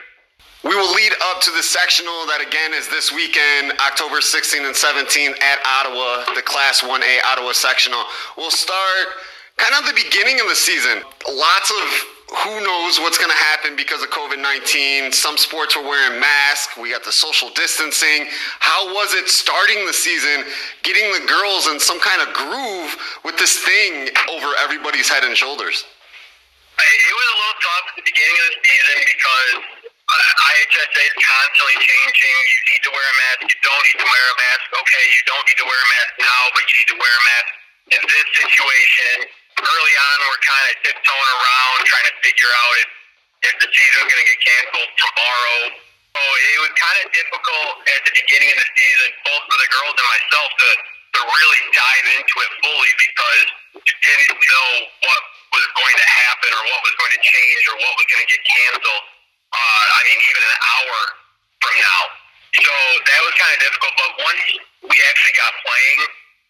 We 0.66 0.74
will 0.74 0.90
lead 0.90 1.14
up 1.30 1.40
to 1.46 1.52
the 1.54 1.62
sectional 1.62 2.26
that 2.34 2.42
again 2.42 2.74
is 2.74 2.90
this 2.90 3.14
weekend, 3.14 3.78
October 3.78 4.26
16 4.26 4.66
and 4.66 4.76
17 4.76 5.38
at 5.38 5.60
Ottawa, 5.62 6.34
the 6.34 6.42
Class 6.42 6.82
1A 6.82 7.24
Ottawa 7.30 7.54
sectional. 7.54 8.02
We'll 8.36 8.50
start 8.50 9.22
kind 9.58 9.74
of 9.78 9.90
the 9.90 9.98
beginning 9.98 10.40
of 10.40 10.48
the 10.48 10.56
season. 10.56 11.02
Lots 11.28 11.70
of 11.72 11.86
who 12.44 12.60
knows 12.60 13.00
what's 13.00 13.18
going 13.18 13.32
to 13.32 13.44
happen 13.56 13.76
because 13.76 14.04
of 14.04 14.10
COVID 14.12 14.42
19. 14.42 15.12
Some 15.12 15.38
sports 15.38 15.76
were 15.76 15.84
wearing 15.84 16.20
masks. 16.20 16.76
We 16.78 16.92
got 16.92 17.04
the 17.04 17.12
social 17.12 17.50
distancing. 17.56 18.28
How 18.60 18.94
was 18.94 19.14
it 19.16 19.28
starting 19.28 19.86
the 19.88 19.96
season, 19.96 20.44
getting 20.84 21.08
the 21.12 21.24
girls 21.28 21.68
in 21.68 21.80
some 21.80 22.00
kind 22.00 22.22
of 22.22 22.34
groove 22.36 22.92
with 23.24 23.38
this 23.38 23.60
thing 23.64 24.12
over 24.30 24.48
everybody's 24.64 25.08
head 25.10 25.24
and 25.24 25.36
shoulders? 25.36 25.86
It 26.78 27.16
was 27.16 27.28
a 27.34 27.38
little 27.42 27.60
tough 27.64 27.86
at 27.90 27.96
the 27.98 28.06
beginning 28.06 28.38
of 28.38 28.46
the 28.54 28.56
season 28.62 28.98
because 29.02 29.52
uh, 30.08 30.48
IHSA 30.52 31.02
is 31.10 31.18
constantly 31.18 31.78
changing. 31.82 32.38
You 32.38 32.62
need 32.76 32.84
to 32.86 32.92
wear 32.94 33.08
a 33.08 33.16
mask. 33.18 33.40
You 33.50 33.60
don't 33.66 33.84
need 33.88 34.00
to 34.04 34.08
wear 34.08 34.26
a 34.30 34.38
mask. 34.38 34.66
Okay, 34.78 35.04
you 35.10 35.24
don't 35.26 35.46
need 35.48 35.60
to 35.64 35.68
wear 35.68 35.80
a 35.80 35.90
mask 35.90 36.12
now, 36.22 36.42
but 36.54 36.64
you 36.70 36.76
need 36.78 36.92
to 36.92 37.00
wear 37.02 37.14
a 37.18 37.24
mask 37.24 37.50
in 37.98 38.02
this 38.04 38.28
situation. 38.46 39.16
Early 39.58 39.96
on, 39.98 40.18
we're 40.30 40.44
kind 40.46 40.66
of 40.70 40.76
tiptoeing 40.86 41.32
around, 41.34 41.78
trying 41.90 42.08
to 42.14 42.16
figure 42.22 42.52
out 42.54 42.74
if, 42.78 42.90
if 43.50 43.56
the 43.58 43.70
season's 43.74 44.06
going 44.06 44.22
to 44.22 44.30
get 44.30 44.40
canceled 44.46 44.92
tomorrow. 45.02 45.60
So 46.14 46.22
it 46.22 46.60
was 46.62 46.74
kind 46.78 46.98
of 47.02 47.06
difficult 47.10 47.70
at 47.90 48.02
the 48.06 48.14
beginning 48.14 48.50
of 48.54 48.58
the 48.62 48.70
season, 48.74 49.10
both 49.26 49.44
for 49.50 49.58
the 49.58 49.70
girls 49.74 49.96
and 49.98 50.08
myself, 50.10 50.50
to, 50.50 50.70
to 51.18 51.20
really 51.26 51.62
dive 51.74 52.08
into 52.22 52.36
it 52.42 52.52
fully 52.62 52.94
because 53.02 53.46
you 53.82 53.96
didn't 54.02 54.38
know 54.38 54.70
what 55.06 55.22
was 55.54 55.66
going 55.74 55.96
to 55.98 56.08
happen 56.10 56.50
or 56.54 56.64
what 56.70 56.82
was 56.86 56.96
going 57.02 57.14
to 57.18 57.22
change 57.22 57.62
or 57.70 57.76
what 57.82 57.94
was 57.98 58.08
going 58.14 58.24
to 58.26 58.30
get 58.30 58.42
canceled. 58.46 59.06
Uh, 59.54 59.84
I 59.94 60.00
mean, 60.06 60.20
even 60.22 60.42
an 60.46 60.58
hour 60.58 60.98
from 61.66 61.74
now. 61.82 62.02
So 62.62 62.74
that 63.10 63.20
was 63.26 63.34
kind 63.38 63.52
of 63.58 63.60
difficult. 63.62 63.94
But 63.98 64.12
once 64.22 64.44
we 64.86 64.96
actually 65.10 65.36
got 65.38 65.54
playing, 65.66 66.00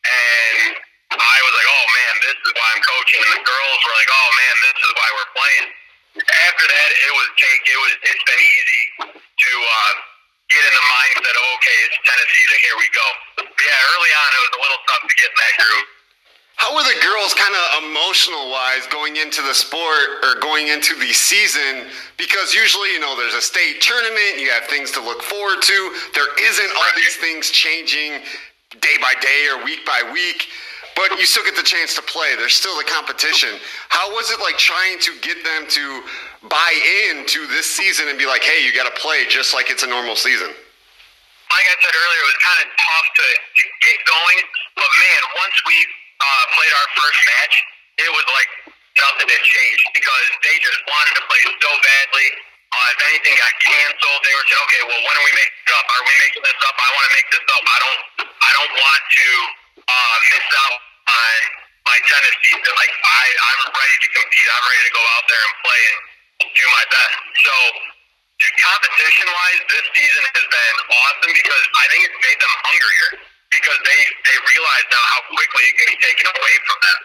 and 0.07 0.79
I 1.15 1.39
was 1.43 1.53
like, 1.55 1.69
"Oh 1.71 1.85
man, 1.87 2.13
this 2.27 2.37
is 2.43 2.51
why 2.51 2.67
I'm 2.75 2.83
coaching," 2.83 3.19
and 3.23 3.31
the 3.39 3.43
girls 3.47 3.79
were 3.85 3.95
like, 3.95 4.11
"Oh 4.11 4.29
man, 4.35 4.55
this 4.67 4.77
is 4.83 4.91
why 4.91 5.07
we're 5.15 5.31
playing." 5.37 5.65
After 6.49 6.65
that, 6.67 6.89
it 6.91 7.13
was 7.15 7.27
take. 7.39 7.61
It 7.63 7.79
was. 7.79 7.93
It's 8.11 8.25
been 8.27 8.43
easy 8.43 8.83
to 9.07 9.51
uh, 9.55 9.93
get 10.51 10.63
in 10.67 10.73
the 10.75 10.85
mindset 10.87 11.35
of 11.35 11.43
okay, 11.59 11.77
it's 11.87 11.97
Tennessee. 12.03 12.45
Here 12.59 12.77
we 12.79 12.89
go. 12.91 13.07
But 13.39 13.47
yeah, 13.55 13.91
early 13.95 14.11
on, 14.11 14.27
it 14.35 14.41
was 14.47 14.53
a 14.57 14.61
little 14.67 14.81
tough 14.91 15.03
to 15.07 15.15
get 15.15 15.29
in 15.31 15.39
that 15.39 15.55
groove. 15.63 15.87
How 16.57 16.73
were 16.73 16.83
the 16.83 16.99
girls 17.05 17.35
kind 17.35 17.53
of 17.53 17.85
emotional 17.85 18.49
wise 18.49 18.87
going 18.89 19.15
into 19.17 19.43
the 19.43 19.53
sport 19.53 20.25
or 20.25 20.41
going 20.41 20.69
into 20.69 20.95
the 20.95 21.13
season? 21.13 21.85
Because 22.17 22.53
usually, 22.53 22.91
you 22.93 22.99
know, 22.99 23.15
there's 23.15 23.35
a 23.35 23.41
state 23.41 23.79
tournament, 23.79 24.41
you 24.41 24.49
have 24.49 24.65
things 24.65 24.91
to 24.91 25.01
look 25.01 25.21
forward 25.21 25.61
to. 25.61 25.77
There 26.15 26.27
isn't 26.41 26.71
all 26.75 26.91
these 26.97 27.15
things 27.17 27.51
changing 27.51 28.25
day 28.81 28.97
by 28.99 29.13
day 29.21 29.47
or 29.53 29.63
week 29.63 29.85
by 29.85 30.01
week, 30.11 30.47
but 30.97 31.13
you 31.21 31.29
still 31.29 31.45
get 31.45 31.53
the 31.53 31.63
chance 31.63 31.93
to 31.93 32.01
play. 32.09 32.33
There's 32.41 32.57
still 32.57 32.73
the 32.73 32.89
competition. 32.89 33.61
How 33.93 34.09
was 34.17 34.33
it 34.33 34.41
like 34.41 34.57
trying 34.57 34.97
to 35.05 35.13
get 35.21 35.37
them 35.45 35.69
to 35.69 35.85
buy 36.49 36.73
into 37.13 37.45
this 37.53 37.69
season 37.69 38.09
and 38.09 38.17
be 38.17 38.25
like, 38.25 38.41
hey, 38.41 38.65
you 38.65 38.73
got 38.73 38.89
to 38.89 38.97
play 38.97 39.29
just 39.29 39.53
like 39.53 39.69
it's 39.69 39.85
a 39.85 39.89
normal 39.89 40.17
season? 40.17 40.49
Like 40.49 41.65
I 41.69 41.75
said 41.79 41.93
earlier, 41.93 42.21
it 42.25 42.29
was 42.33 42.41
kind 42.41 42.59
of 42.65 42.67
tough 42.75 43.07
to, 43.13 43.27
get 43.87 43.97
going, 44.03 44.39
but 44.75 44.89
man, 44.89 45.21
once 45.37 45.57
we 45.63 45.77
uh, 46.19 46.43
played 46.57 46.73
our 46.75 46.89
first 46.97 47.19
match, 47.23 47.55
it 48.03 48.11
was 48.11 48.25
like 48.33 48.49
nothing 48.99 49.31
had 49.31 49.43
changed 49.45 49.85
because 49.95 50.27
they 50.43 50.55
just 50.59 50.81
wanted 50.89 51.13
to 51.21 51.23
play 51.29 51.41
so 51.45 51.71
badly. 51.71 52.27
Uh, 52.67 52.87
if 52.91 52.99
anything 53.15 53.31
got 53.37 53.53
canceled, 53.63 54.19
they 54.27 54.33
were 54.35 54.45
saying, 54.51 54.65
"Okay, 54.67 54.81
well, 54.91 55.01
when 55.07 55.15
are 55.15 55.23
we 55.23 55.33
making 55.39 55.61
it 55.61 55.71
up? 55.71 55.87
Are 55.87 56.03
we 56.03 56.13
making 56.19 56.43
this 56.43 56.59
up? 56.67 56.75
I 56.75 56.89
want 56.91 57.05
to 57.07 57.13
make 57.15 57.27
this 57.31 57.45
up. 57.47 57.63
I 57.63 57.77
don't, 57.79 58.01
I 58.27 58.51
don't 58.59 58.73
want 58.75 59.01
to 59.07 59.27
uh, 59.87 60.15
miss 60.35 60.47
out 60.51 60.77
on 61.07 61.39
my 61.87 61.97
tennis 62.03 62.35
season. 62.43 62.73
Like 62.75 62.93
I, 62.93 63.25
I'm 63.31 63.61
ready 63.71 63.97
to 64.03 64.09
compete. 64.11 64.47
I'm 64.51 64.65
ready 64.67 64.83
to 64.87 64.93
go 64.93 65.03
out 65.15 65.25
there 65.31 65.43
and 65.43 65.55
play 65.63 65.81
and 65.87 65.97
do 66.53 66.65
my 66.67 66.85
best. 66.91 67.15
So, 67.47 67.55
competition-wise, 68.37 69.61
this 69.71 69.85
season 69.95 70.23
has 70.35 70.45
been 70.45 70.75
awesome 70.91 71.33
because 71.33 71.63
I 71.73 71.85
think 71.89 72.01
it's 72.05 72.19
made 72.21 72.39
them 72.39 72.53
hungrier 72.67 73.09
because 73.49 73.79
they 73.81 73.99
they 74.27 74.37
realize 74.37 74.85
now 74.91 75.05
how 75.15 75.21
quickly 75.31 75.63
it 75.71 75.73
can 75.79 75.87
be 75.95 75.99
taken 76.03 76.25
away 76.29 76.55
from 76.67 76.77
them. 76.83 76.99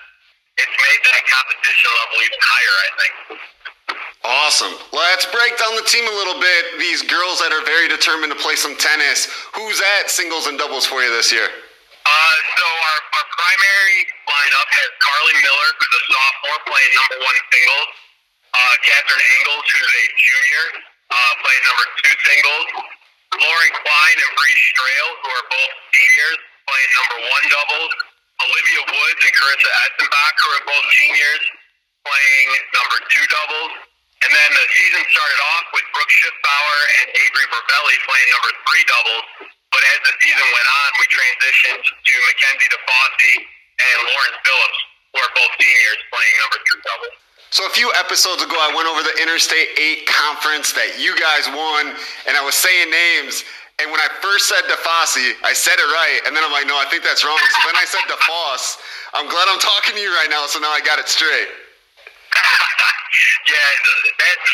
It's 0.61 0.77
made 0.77 1.01
that 1.01 1.23
competition 1.33 1.91
level 1.97 2.17
even 2.29 2.41
higher, 2.45 2.77
I 2.77 2.91
think. 3.01 3.13
Awesome. 4.23 4.75
Let's 4.93 5.27
break 5.27 5.59
down 5.59 5.75
the 5.75 5.83
team 5.89 6.05
a 6.07 6.15
little 6.15 6.39
bit. 6.39 6.79
These 6.79 7.03
girls 7.03 7.41
that 7.41 7.51
are 7.51 7.65
very 7.65 7.89
determined 7.89 8.31
to 8.31 8.39
play 8.39 8.55
some 8.55 8.77
tennis. 8.77 9.27
Who's 9.57 9.83
at 10.01 10.11
singles 10.11 10.47
and 10.47 10.59
doubles 10.59 10.87
for 10.87 11.03
you 11.03 11.11
this 11.11 11.33
year? 11.33 11.49
Uh, 12.03 12.37
so 12.59 12.67
our, 12.67 12.99
our 13.15 13.27
primary 13.31 13.99
lineup 14.27 14.69
has 14.75 14.91
Carly 14.99 15.37
Miller, 15.39 15.71
who's 15.79 15.95
a 15.95 16.03
sophomore 16.11 16.61
playing 16.67 16.93
number 16.99 17.19
one 17.23 17.39
singles. 17.55 17.91
Uh, 18.53 18.75
Catherine 18.85 19.25
Engels, 19.39 19.65
who's 19.71 19.93
a 19.93 20.05
junior, 20.19 20.67
uh, 21.15 21.33
playing 21.41 21.63
number 21.63 21.85
two 22.03 22.15
singles. 22.27 22.67
Lauren 23.39 23.73
Klein 23.73 24.17
and 24.19 24.33
Bree 24.37 24.59
Strail, 24.75 25.09
who 25.25 25.29
are 25.31 25.47
both 25.49 25.73
seniors, 25.95 26.39
playing 26.69 26.91
number 27.01 27.19
one 27.23 27.45
doubles. 27.49 27.93
Olivia 28.51 28.83
Woods 28.83 29.21
and 29.23 29.33
Carissa 29.39 29.71
Essenbach, 29.87 30.35
who 30.43 30.49
are 30.59 30.65
both 30.67 30.87
seniors, 30.99 31.45
playing 32.03 32.49
number 32.75 32.99
two 33.09 33.25
doubles. 33.31 33.73
And 34.27 34.31
then 34.35 34.51
the 34.55 34.67
season 34.75 35.03
started 35.07 35.41
off 35.55 35.67
with 35.75 35.87
Brooke 35.95 36.11
Schiffbauer 36.11 36.79
and 37.03 37.07
Avery 37.15 37.47
Berbelli 37.51 37.97
playing 38.03 38.29
number 38.35 38.53
three 38.67 38.85
doubles. 38.91 39.27
But 39.83 39.99
as 39.99 40.03
the 40.07 40.15
season 40.23 40.47
went 40.47 40.69
on, 40.79 40.89
we 41.03 41.11
transitioned 41.11 41.83
to 41.83 42.13
Mackenzie 42.23 42.71
DeFosse 42.71 43.35
and 43.43 43.97
Lauren 44.07 44.35
Phillips, 44.47 44.79
who 45.11 45.19
are 45.19 45.33
both 45.35 45.53
seniors, 45.59 45.99
playing 46.07 46.37
number 46.39 46.59
three 46.63 46.83
doubles. 46.87 47.15
So 47.51 47.67
a 47.67 47.75
few 47.75 47.91
episodes 47.99 48.47
ago, 48.47 48.55
I 48.55 48.71
went 48.71 48.87
over 48.87 49.03
the 49.03 49.19
Interstate 49.19 49.75
8 49.75 50.07
conference 50.07 50.71
that 50.79 51.03
you 51.03 51.19
guys 51.19 51.51
won, 51.51 51.99
and 52.31 52.39
I 52.39 52.47
was 52.47 52.55
saying 52.55 52.95
names. 52.95 53.43
And 53.83 53.91
when 53.91 53.99
I 53.99 54.07
first 54.23 54.47
said 54.47 54.63
DeFosse, 54.71 55.43
I 55.43 55.51
said 55.51 55.75
it 55.75 55.91
right, 55.91 56.31
and 56.31 56.33
then 56.39 56.47
I'm 56.47 56.55
like, 56.55 56.71
no, 56.71 56.79
I 56.79 56.87
think 56.87 57.03
that's 57.03 57.27
wrong. 57.27 57.43
So 57.43 57.67
then 57.67 57.75
I 57.75 57.83
said 57.83 58.07
DeFosse. 58.07 58.79
I'm 59.19 59.27
glad 59.27 59.51
I'm 59.51 59.59
talking 59.59 59.99
to 59.99 60.01
you 60.01 60.15
right 60.15 60.31
now, 60.31 60.47
so 60.47 60.63
now 60.63 60.71
I 60.71 60.79
got 60.79 61.03
it 61.03 61.11
straight. 61.11 61.51
yeah, 63.51 63.69
that's 64.15 64.51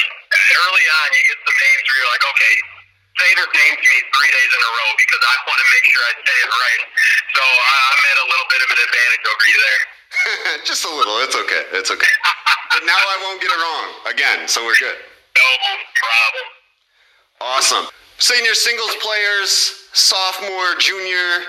early 0.64 0.88
on. 0.88 1.06
You 1.12 1.20
get 1.20 1.36
some 1.44 1.52
names 1.52 1.84
where 1.84 1.96
you're 2.00 2.12
like, 2.16 2.24
okay, 2.32 2.77
say 3.18 3.30
name 3.34 3.74
to 3.74 3.86
me 3.90 3.98
three 4.14 4.30
days 4.30 4.50
in 4.54 4.60
a 4.62 4.70
row 4.70 4.90
because 4.98 5.22
I 5.22 5.34
want 5.46 5.58
to 5.58 5.68
make 5.74 5.84
sure 5.90 6.02
I 6.06 6.12
say 6.22 6.38
it 6.38 6.50
right. 6.50 6.82
So 7.34 7.42
I'm 7.42 8.02
at 8.06 8.18
a 8.18 8.26
little 8.30 8.48
bit 8.48 8.60
of 8.62 8.68
an 8.70 8.80
advantage 8.86 9.24
over 9.26 9.44
you 9.50 9.58
there. 9.58 9.82
Just 10.68 10.82
a 10.86 10.92
little. 10.92 11.16
It's 11.26 11.36
okay. 11.36 11.62
It's 11.74 11.90
okay. 11.90 12.14
but 12.72 12.82
now 12.86 12.98
I 12.98 13.16
won't 13.26 13.40
get 13.42 13.50
it 13.50 13.58
wrong 13.58 13.86
again, 14.06 14.46
so 14.46 14.62
we're 14.62 14.78
good. 14.78 14.98
No 14.98 15.50
problem. 15.98 16.46
Awesome. 17.40 17.86
Senior 18.18 18.54
singles 18.54 18.94
players, 19.02 19.86
sophomore, 19.92 20.74
junior. 20.78 21.46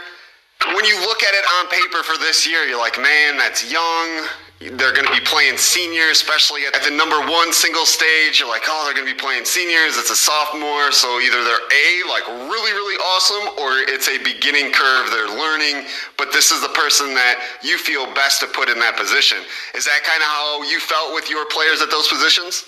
When 0.76 0.86
you 0.86 1.00
look 1.02 1.24
at 1.24 1.34
it 1.34 1.46
on 1.58 1.70
paper 1.70 2.04
for 2.04 2.18
this 2.20 2.46
year, 2.46 2.66
you're 2.66 2.78
like, 2.78 3.00
man, 3.02 3.38
that's 3.38 3.72
young. 3.72 4.28
They're 4.60 4.92
going 4.92 5.08
to 5.08 5.16
be 5.16 5.24
playing 5.24 5.56
senior, 5.56 6.12
especially 6.12 6.68
at 6.68 6.84
the 6.84 6.92
number 6.92 7.16
one 7.32 7.56
single 7.56 7.88
stage. 7.88 8.44
You're 8.44 8.52
like, 8.52 8.68
oh, 8.68 8.84
they're 8.84 8.94
going 8.94 9.08
to 9.08 9.16
be 9.16 9.16
playing 9.16 9.48
seniors. 9.48 9.96
It's 9.96 10.12
a 10.12 10.20
sophomore. 10.20 10.92
So 10.92 11.24
either 11.24 11.40
they're 11.48 11.64
A, 11.64 11.88
like 12.12 12.28
really, 12.28 12.76
really 12.76 13.00
awesome, 13.16 13.56
or 13.56 13.80
it's 13.88 14.12
a 14.12 14.20
beginning 14.20 14.76
curve. 14.76 15.16
They're 15.16 15.32
learning, 15.32 15.88
but 16.20 16.36
this 16.36 16.52
is 16.52 16.60
the 16.60 16.76
person 16.76 17.16
that 17.16 17.40
you 17.64 17.80
feel 17.80 18.04
best 18.12 18.44
to 18.44 18.52
put 18.52 18.68
in 18.68 18.84
that 18.84 19.00
position. 19.00 19.40
Is 19.80 19.88
that 19.88 20.04
kind 20.04 20.20
of 20.20 20.28
how 20.28 20.68
you 20.68 20.84
felt 20.84 21.16
with 21.16 21.32
your 21.32 21.48
players 21.56 21.80
at 21.80 21.88
those 21.88 22.12
positions? 22.12 22.68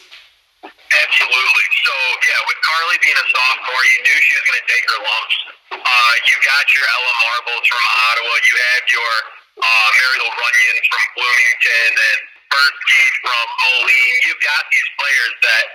Absolutely. 0.63 1.67
So, 1.83 1.95
yeah, 2.23 2.39
with 2.47 2.59
Carly 2.63 2.97
being 3.03 3.19
a 3.19 3.27
sophomore, 3.35 3.83
you 3.91 3.99
knew 4.07 4.17
she 4.23 4.33
was 4.39 4.45
going 4.47 4.59
to 4.63 4.67
take 4.71 4.85
her 4.95 4.99
lumps. 5.03 5.35
Uh, 5.75 6.13
you 6.23 6.35
got 6.39 6.63
your 6.71 6.87
Ella 6.87 7.13
Marbles 7.19 7.65
from 7.67 7.83
Ottawa. 7.83 8.31
You 8.47 8.55
have 8.79 8.83
your 8.95 9.40
uh, 9.61 9.87
Mariel 9.95 10.33
Runyons 10.33 10.81
from 10.89 11.03
Bloomington 11.15 11.91
and 11.95 12.19
Berkey 12.49 13.05
from 13.21 13.45
Moline. 13.61 14.17
You've 14.25 14.43
got 14.43 14.61
these 14.73 14.89
players 14.97 15.33
that 15.45 15.65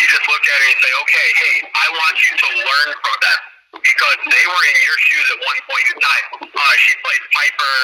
you 0.00 0.04
just 0.08 0.26
look 0.26 0.44
at 0.48 0.58
it 0.64 0.68
and 0.72 0.80
say, 0.80 0.92
okay, 1.04 1.28
hey, 1.36 1.54
I 1.68 1.86
want 1.92 2.16
you 2.24 2.32
to 2.32 2.48
learn 2.56 2.88
from 2.96 3.16
them 3.20 3.40
because 3.84 4.18
they 4.32 4.44
were 4.48 4.64
in 4.72 4.76
your 4.80 4.98
shoes 4.98 5.26
at 5.28 5.38
one 5.44 5.60
point 5.68 5.86
in 5.92 5.98
time. 6.00 6.24
Uh, 6.48 6.74
she 6.80 6.92
played 7.04 7.22
Piper 7.36 7.76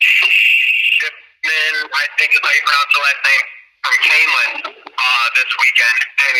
Shipman, 0.00 1.74
I 1.92 2.04
think 2.18 2.34
is 2.34 2.40
how 2.42 2.50
you 2.50 2.62
pronounce 2.66 2.92
the 2.92 3.02
last 3.04 3.20
name, 3.22 3.44
from 3.84 3.96
Kaneland 4.00 4.74
uh, 4.74 5.26
this 5.38 5.50
weekend. 5.60 5.98
And 6.20 6.36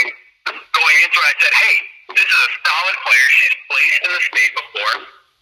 going 0.74 0.96
into 1.06 1.18
it, 1.22 1.28
I 1.28 1.34
said, 1.38 1.54
hey, 1.54 1.76
this 2.18 2.26
is 2.26 2.40
a 2.40 2.50
solid 2.66 2.96
player. 3.06 3.26
She's 3.38 3.56
played 3.70 3.94
in 4.04 4.10
the 4.10 4.22
state 4.26 4.52
before. 4.58 4.94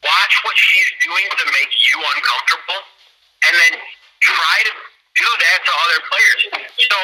Watch 0.05 0.35
what 0.47 0.55
she's 0.55 0.91
doing 1.03 1.27
to 1.27 1.45
make 1.51 1.73
you 1.91 1.97
uncomfortable, 1.99 2.81
and 3.47 3.53
then 3.55 3.73
try 4.23 4.57
to 4.67 4.73
do 5.19 5.29
that 5.29 5.59
to 5.67 5.73
other 5.87 6.01
players. 6.07 6.41
So 6.79 6.99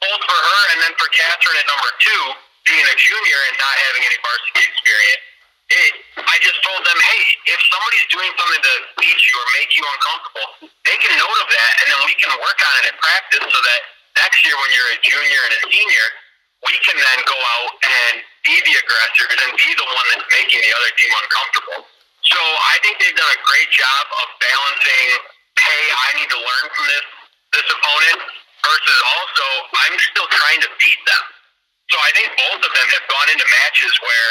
both 0.00 0.20
for 0.24 0.38
her 0.40 0.62
and 0.72 0.78
then 0.84 0.92
for 0.96 1.08
Catherine 1.12 1.58
at 1.60 1.66
number 1.68 1.90
two, 2.00 2.22
being 2.64 2.84
a 2.84 2.96
junior 2.96 3.40
and 3.48 3.54
not 3.56 3.74
having 3.88 4.02
any 4.08 4.18
varsity 4.20 4.60
experience, 4.64 5.24
it, 5.68 5.92
I 6.16 6.36
just 6.40 6.56
told 6.64 6.80
them, 6.80 6.96
hey, 6.96 7.24
if 7.52 7.60
somebody's 7.68 8.08
doing 8.08 8.32
something 8.40 8.62
to 8.64 8.74
beat 9.04 9.20
you 9.20 9.34
or 9.36 9.48
make 9.60 9.70
you 9.76 9.84
uncomfortable, 9.84 10.48
make 10.64 11.02
a 11.04 11.12
note 11.20 11.38
of 11.44 11.48
that, 11.52 11.72
and 11.84 11.86
then 11.92 12.00
we 12.08 12.16
can 12.16 12.32
work 12.40 12.56
on 12.56 12.74
it 12.80 12.84
in 12.88 12.96
practice 12.96 13.44
so 13.44 13.58
that 13.60 13.80
next 14.16 14.40
year 14.48 14.56
when 14.56 14.70
you're 14.72 14.92
a 14.96 15.00
junior 15.04 15.40
and 15.44 15.52
a 15.60 15.62
senior, 15.68 16.06
we 16.64 16.74
can 16.88 16.96
then 16.96 17.20
go 17.28 17.36
out 17.36 17.72
and 17.84 18.24
be 18.48 18.56
the 18.64 18.74
aggressors 18.80 19.36
and 19.44 19.50
be 19.60 19.70
the 19.76 19.88
one 19.92 20.06
that's 20.16 20.26
making 20.32 20.58
the 20.64 20.72
other 20.72 20.92
team 20.96 21.12
uncomfortable. 21.20 21.80
So 22.24 22.40
I 22.40 22.80
think 22.80 22.96
they've 22.98 23.14
done 23.14 23.30
a 23.30 23.40
great 23.44 23.70
job 23.70 24.04
of 24.08 24.26
balancing, 24.40 25.08
hey, 25.58 25.84
I 25.90 26.08
need 26.22 26.30
to 26.30 26.40
learn 26.40 26.66
from 26.72 26.86
this 26.86 27.06
this 27.58 27.68
opponent 27.68 28.18
versus 28.62 28.98
also 29.18 29.46
I'm 29.72 29.96
still 30.12 30.28
trying 30.30 30.60
to 30.62 30.70
beat 30.78 31.00
them. 31.08 31.24
So 31.88 31.96
I 31.96 32.10
think 32.12 32.28
both 32.36 32.60
of 32.60 32.72
them 32.76 32.88
have 32.92 33.04
gone 33.08 33.28
into 33.32 33.46
matches 33.64 33.92
where 34.04 34.28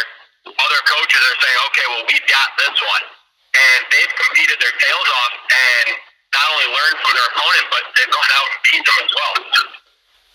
other 0.53 0.81
coaches 0.85 1.21
are 1.21 1.37
saying, 1.41 1.59
okay, 1.73 1.85
well, 1.89 2.05
we've 2.05 2.27
got 2.29 2.53
this 2.61 2.77
one. 2.77 3.03
And 3.57 3.79
they've 3.89 4.13
competed 4.21 4.61
their 4.61 4.75
tails 4.77 5.09
off 5.09 5.33
and 5.49 5.87
not 6.37 6.45
only 6.53 6.69
learned 6.69 6.97
from 7.01 7.11
their 7.17 7.27
opponent, 7.33 7.65
but 7.73 7.83
they've 7.97 8.13
gone 8.13 8.31
out 8.37 8.47
and 8.53 8.59
beat 8.69 8.83
them 8.85 8.99
as 9.01 9.13
well. 9.17 9.33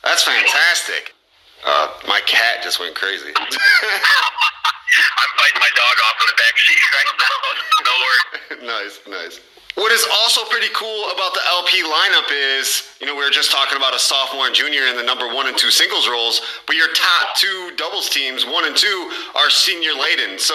That's 0.02 0.24
fantastic. 0.26 1.14
Uh, 1.62 1.94
my 2.11 2.18
cat 2.26 2.66
just 2.66 2.83
went 2.83 2.98
crazy. 2.98 3.31
I'm 3.38 5.31
fighting 5.38 5.62
my 5.62 5.72
dog 5.78 5.96
off 6.11 6.16
in 6.20 6.26
the 6.26 6.38
back 6.42 6.55
seat 6.59 6.83
right 6.90 7.09
now. 7.22 7.37
no 7.87 7.94
worries. 8.02 8.61
nice, 8.66 8.94
nice. 9.07 9.37
What 9.74 9.88
is 9.90 10.04
also 10.20 10.44
pretty 10.52 10.68
cool 10.76 11.08
about 11.16 11.32
the 11.32 11.40
LP 11.48 11.80
lineup 11.80 12.28
is, 12.28 12.92
you 13.00 13.06
know, 13.08 13.16
we 13.16 13.24
were 13.24 13.32
just 13.32 13.48
talking 13.48 13.80
about 13.80 13.96
a 13.96 13.98
sophomore 13.98 14.44
and 14.44 14.54
junior 14.54 14.85
in 14.85 15.00
the 15.00 15.02
number 15.02 15.24
one 15.32 15.48
and 15.48 15.56
two 15.56 15.72
singles 15.72 16.04
roles, 16.04 16.44
but 16.68 16.76
your 16.76 16.92
top 16.92 17.37
two 17.40 17.72
doubles 17.80 18.12
teams, 18.12 18.44
one 18.44 18.68
and 18.68 18.76
two, 18.76 19.08
are 19.32 19.48
senior 19.48 19.96
laden. 19.96 20.37
So 20.37 20.54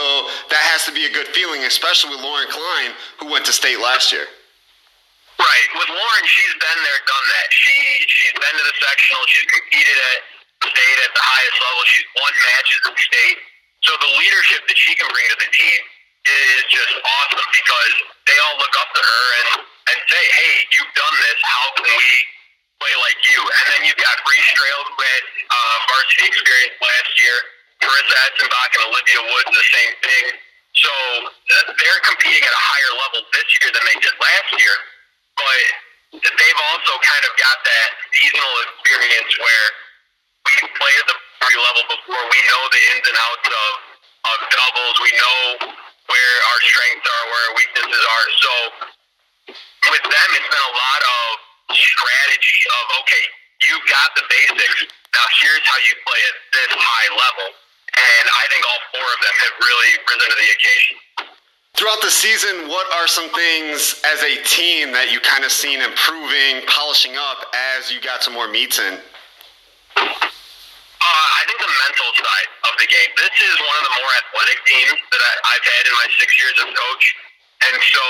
that 0.53 0.62
has 0.69 0.86
to 0.86 0.93
be 0.93 1.10
a 1.10 1.12
good 1.12 1.25
feeling, 1.34 1.65
especially 1.65 2.13
with 2.13 2.21
Lauren 2.21 2.45
Klein, 2.45 2.93
who 3.17 3.34
went 3.34 3.41
to 3.49 3.53
state 3.53 3.82
last 3.82 4.13
year. 4.13 4.30
Right. 5.41 5.67
With 5.73 5.89
Lauren, 5.89 6.25
she's 6.30 6.56
been 6.62 6.80
there, 6.86 6.99
done 7.01 7.25
that. 7.30 7.47
She 7.49 7.73
she's 8.06 8.34
been 8.38 8.56
to 8.58 8.65
the 8.69 8.77
sectional. 8.77 9.21
She's 9.34 9.49
competed 9.49 9.97
at 10.13 10.19
state 10.62 10.99
at 11.01 11.13
the 11.13 11.25
highest 11.25 11.58
level. 11.58 11.82
She's 11.89 12.10
won 12.21 12.34
matches 12.38 12.82
at 12.86 12.97
state. 13.01 13.38
So 13.82 13.91
the 13.97 14.12
leadership 14.17 14.62
that 14.65 14.77
she 14.77 14.93
can 14.93 15.10
bring 15.10 15.25
to 15.34 15.38
the 15.41 15.49
team 15.53 15.82
is 16.27 16.63
just 16.69 16.93
awesome 16.99 17.47
because 17.55 17.93
they 18.27 18.37
all 18.47 18.57
look 18.59 18.75
up 18.81 18.89
to 18.95 19.01
her 19.01 19.25
and 19.41 19.49
and 19.87 19.99
say, 20.11 20.19
hey, 20.19 20.55
you've 20.75 20.93
done 20.99 21.15
this. 21.15 21.39
How 21.47 21.65
can 21.79 21.87
we 21.87 22.11
play 22.83 22.93
like 23.07 23.19
you? 23.31 23.39
And 23.39 23.65
then 23.71 23.81
you've 23.87 24.01
got 24.01 24.15
Reese 24.27 24.51
Trail, 24.51 24.79
who 24.83 24.95
had 24.99 25.23
uh, 25.47 25.77
varsity 25.87 26.25
experience 26.27 26.75
last 26.83 27.11
year. 27.23 27.37
Marissa 27.87 28.17
Etzenbach 28.27 28.71
and 28.75 28.83
Olivia 28.91 29.21
Woods, 29.31 29.51
the 29.53 29.67
same 29.71 29.93
thing. 30.03 30.25
So 30.75 30.91
uh, 30.91 31.65
they're 31.79 32.03
competing 32.03 32.43
at 32.43 32.53
a 32.53 32.63
higher 32.67 32.93
level 32.99 33.19
this 33.31 33.47
year 33.57 33.69
than 33.71 33.83
they 33.87 33.97
did 34.01 34.15
last 34.19 34.49
year. 34.59 34.75
But 35.39 35.63
they've 36.19 36.61
also 36.73 36.93
kind 36.99 37.23
of 37.23 37.31
got 37.39 37.57
that 37.63 37.89
seasonal 38.11 38.55
experience 38.65 39.31
where 39.39 39.67
we 40.49 40.53
played 40.75 40.99
at 40.99 41.07
the 41.07 41.17
level 41.55 41.83
before. 41.89 42.21
We 42.27 42.41
know 42.49 42.61
the 42.69 42.81
ins 42.91 43.05
and 43.07 43.17
outs 43.17 43.47
of, 43.49 43.71
of 44.35 44.37
doubles. 44.51 44.95
We 44.99 45.11
know 45.15 45.39
where 46.08 46.36
our 46.52 46.60
strengths 46.63 47.08
are, 47.08 47.24
where 47.28 47.43
our 47.52 47.56
weaknesses 47.56 48.04
are. 48.04 48.26
So 48.39 48.54
with 49.91 50.06
them, 50.08 50.30
it's 50.36 50.50
been 50.52 50.67
a 50.72 50.76
lot 50.76 51.02
of 51.04 51.26
strategy 51.76 52.60
of, 52.67 52.84
okay, 53.04 53.24
you've 53.67 53.88
got 53.88 54.15
the 54.15 54.24
basics. 54.28 54.88
Now 54.88 55.28
here's 55.43 55.65
how 55.67 55.80
you 55.84 55.93
play 56.04 56.22
at 56.28 56.36
this 56.56 56.72
high 56.76 57.10
level. 57.12 57.48
And 57.98 58.26
I 58.30 58.46
think 58.52 58.62
all 58.67 58.82
four 58.93 59.08
of 59.08 59.20
them 59.24 59.36
have 59.48 59.54
really 59.58 59.91
risen 60.06 60.28
to 60.30 60.38
the 60.38 60.50
occasion. 60.54 60.96
Throughout 61.78 62.02
the 62.02 62.10
season, 62.10 62.70
what 62.70 62.89
are 62.98 63.06
some 63.06 63.30
things 63.38 64.02
as 64.02 64.22
a 64.26 64.41
team 64.50 64.89
that 64.98 65.13
you 65.13 65.22
kind 65.22 65.46
of 65.46 65.54
seen 65.54 65.78
improving, 65.82 66.65
polishing 66.65 67.13
up 67.17 67.46
as 67.54 67.93
you 67.93 68.02
got 68.02 68.26
some 68.26 68.34
more 68.34 68.50
meets 68.50 68.82
in? 68.82 68.98
Uh, 69.98 71.28
I 71.38 71.41
think 71.46 71.60
the 71.62 71.70
mental 71.70 72.10
side 72.17 72.50
of 72.65 72.66
the 72.77 72.89
game. 72.89 73.09
This 73.17 73.35
is 73.41 73.55
one 73.61 73.77
of 73.81 73.85
the 73.89 73.93
more 73.97 74.11
athletic 74.21 74.59
teams 74.65 74.97
that 74.97 75.21
I, 75.21 75.33
I've 75.53 75.65
had 75.65 75.83
in 75.89 75.93
my 75.97 76.07
six 76.17 76.29
years 76.41 76.55
as 76.61 76.69
coach. 76.73 77.05
And 77.57 77.75
so 77.81 78.03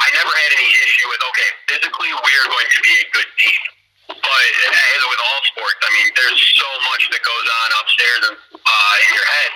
I 0.00 0.08
never 0.16 0.32
had 0.32 0.50
any 0.56 0.70
issue 0.72 1.06
with, 1.12 1.20
okay, 1.20 1.50
physically 1.68 2.10
we 2.10 2.32
are 2.40 2.48
going 2.48 2.68
to 2.68 2.80
be 2.80 2.94
a 3.04 3.06
good 3.12 3.30
team. 3.36 3.62
But 4.08 4.50
as 4.64 5.00
with 5.04 5.20
all 5.20 5.40
sports, 5.52 5.80
I 5.82 5.90
mean, 5.92 6.08
there's 6.16 6.40
so 6.56 6.70
much 6.88 7.04
that 7.12 7.20
goes 7.20 7.46
on 7.46 7.68
upstairs 7.82 8.22
and 8.32 8.36
uh, 8.56 8.94
in 9.04 9.10
your 9.12 9.28
head 9.28 9.52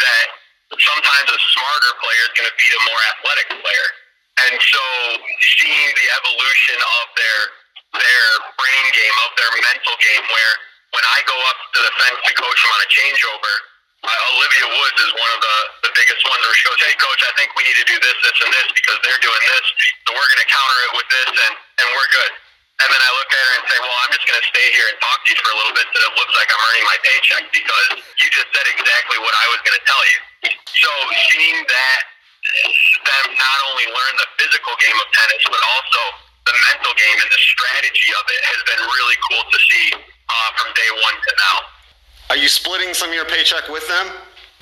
that 0.00 0.26
sometimes 0.80 1.28
a 1.30 1.38
smarter 1.38 1.92
player 2.02 2.24
is 2.26 2.34
going 2.34 2.48
to 2.50 2.56
beat 2.56 2.74
a 2.74 2.82
more 2.88 3.00
athletic 3.14 3.48
player. 3.62 3.88
And 4.48 4.54
so 4.56 4.84
seeing 5.60 5.88
the 5.94 6.08
evolution 6.16 6.78
of 6.80 7.04
their 7.14 7.40
their 7.90 8.26
brain 8.54 8.86
game, 8.94 9.16
of 9.26 9.30
their 9.34 9.50
mental 9.50 9.94
game, 9.98 10.24
where 10.30 10.52
when 10.94 11.04
I 11.10 11.18
go 11.26 11.34
up 11.50 11.58
to 11.74 11.78
the 11.82 11.92
fence 11.98 12.20
to 12.22 12.32
coach 12.38 12.58
them 12.62 12.70
on 12.70 12.80
a 12.86 12.88
changeover, 12.90 13.54
uh, 14.00 14.32
Olivia 14.36 14.66
Woods 14.72 14.98
is 15.04 15.12
one 15.12 15.30
of 15.36 15.40
the, 15.44 15.56
the 15.88 15.92
biggest 15.92 16.22
ones 16.24 16.40
where 16.40 16.56
she 16.56 16.64
goes, 16.64 16.80
hey, 16.80 16.94
coach, 16.96 17.20
I 17.20 17.32
think 17.36 17.52
we 17.52 17.62
need 17.68 17.76
to 17.76 17.86
do 17.88 17.96
this, 18.00 18.16
this, 18.24 18.38
and 18.40 18.50
this 18.52 18.68
because 18.72 18.98
they're 19.04 19.20
doing 19.20 19.44
this. 19.44 19.66
So 20.08 20.16
we're 20.16 20.30
going 20.30 20.44
to 20.44 20.50
counter 20.50 20.78
it 20.88 20.92
with 20.96 21.08
this, 21.12 21.30
and, 21.36 21.54
and 21.54 21.86
we're 21.92 22.10
good. 22.10 22.32
And 22.80 22.88
then 22.88 23.02
I 23.04 23.10
look 23.12 23.28
at 23.28 23.42
her 23.44 23.54
and 23.60 23.64
say, 23.68 23.78
well, 23.84 23.96
I'm 24.08 24.12
just 24.16 24.24
going 24.24 24.40
to 24.40 24.48
stay 24.48 24.66
here 24.72 24.88
and 24.88 24.96
talk 25.04 25.20
to 25.20 25.28
you 25.28 25.38
for 25.44 25.52
a 25.52 25.56
little 25.60 25.76
bit 25.76 25.84
so 25.92 26.00
it 26.00 26.16
looks 26.16 26.32
like 26.32 26.48
I'm 26.48 26.62
earning 26.64 26.86
my 26.88 26.98
paycheck 27.04 27.44
because 27.52 27.88
you 28.24 28.26
just 28.32 28.48
said 28.56 28.66
exactly 28.72 29.20
what 29.20 29.36
I 29.36 29.46
was 29.52 29.60
going 29.60 29.76
to 29.76 29.84
tell 29.84 30.04
you. 30.08 30.18
So 30.80 30.90
seeing 31.28 31.60
that 31.60 32.00
them 32.40 33.26
not 33.36 33.58
only 33.68 33.84
learn 33.84 34.14
the 34.16 34.28
physical 34.40 34.72
game 34.80 34.96
of 34.96 35.08
tennis, 35.12 35.44
but 35.44 35.60
also 35.60 36.02
the 36.48 36.54
mental 36.72 36.96
game 36.96 37.18
and 37.20 37.28
the 37.28 37.42
strategy 37.52 38.10
of 38.16 38.24
it 38.32 38.40
has 38.48 38.60
been 38.64 38.82
really 38.88 39.18
cool 39.28 39.44
to 39.44 39.58
see 39.60 39.86
uh, 39.92 40.48
from 40.56 40.72
day 40.72 40.90
one 41.04 41.16
to 41.20 41.32
now. 41.36 41.56
Are 42.30 42.36
you 42.36 42.46
splitting 42.46 42.94
some 42.94 43.08
of 43.08 43.14
your 43.16 43.24
paycheck 43.24 43.68
with 43.68 43.82
them? 43.88 44.06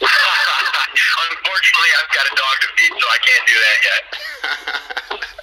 Unfortunately, 0.01 1.91
I've 2.01 2.09
got 2.17 2.25
a 2.25 2.35
dog 2.35 2.57
to 2.65 2.69
feed, 2.81 2.93
so 2.97 3.07
I 3.13 3.19
can't 3.21 3.45
do 3.45 3.57
that 3.61 3.79
yet. 3.85 4.03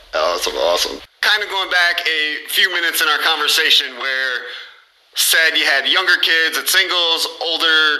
oh, 0.15 0.33
that's 0.33 0.47
awesome. 0.47 0.99
Kind 1.21 1.43
of 1.43 1.49
going 1.49 1.69
back 1.69 2.01
a 2.01 2.47
few 2.49 2.73
minutes 2.73 3.03
in 3.03 3.07
our 3.09 3.19
conversation 3.19 3.93
where 3.99 4.41
said 5.13 5.53
you 5.53 5.65
had 5.65 5.87
younger 5.87 6.17
kids 6.17 6.57
at 6.57 6.67
singles, 6.67 7.27
older 7.43 7.99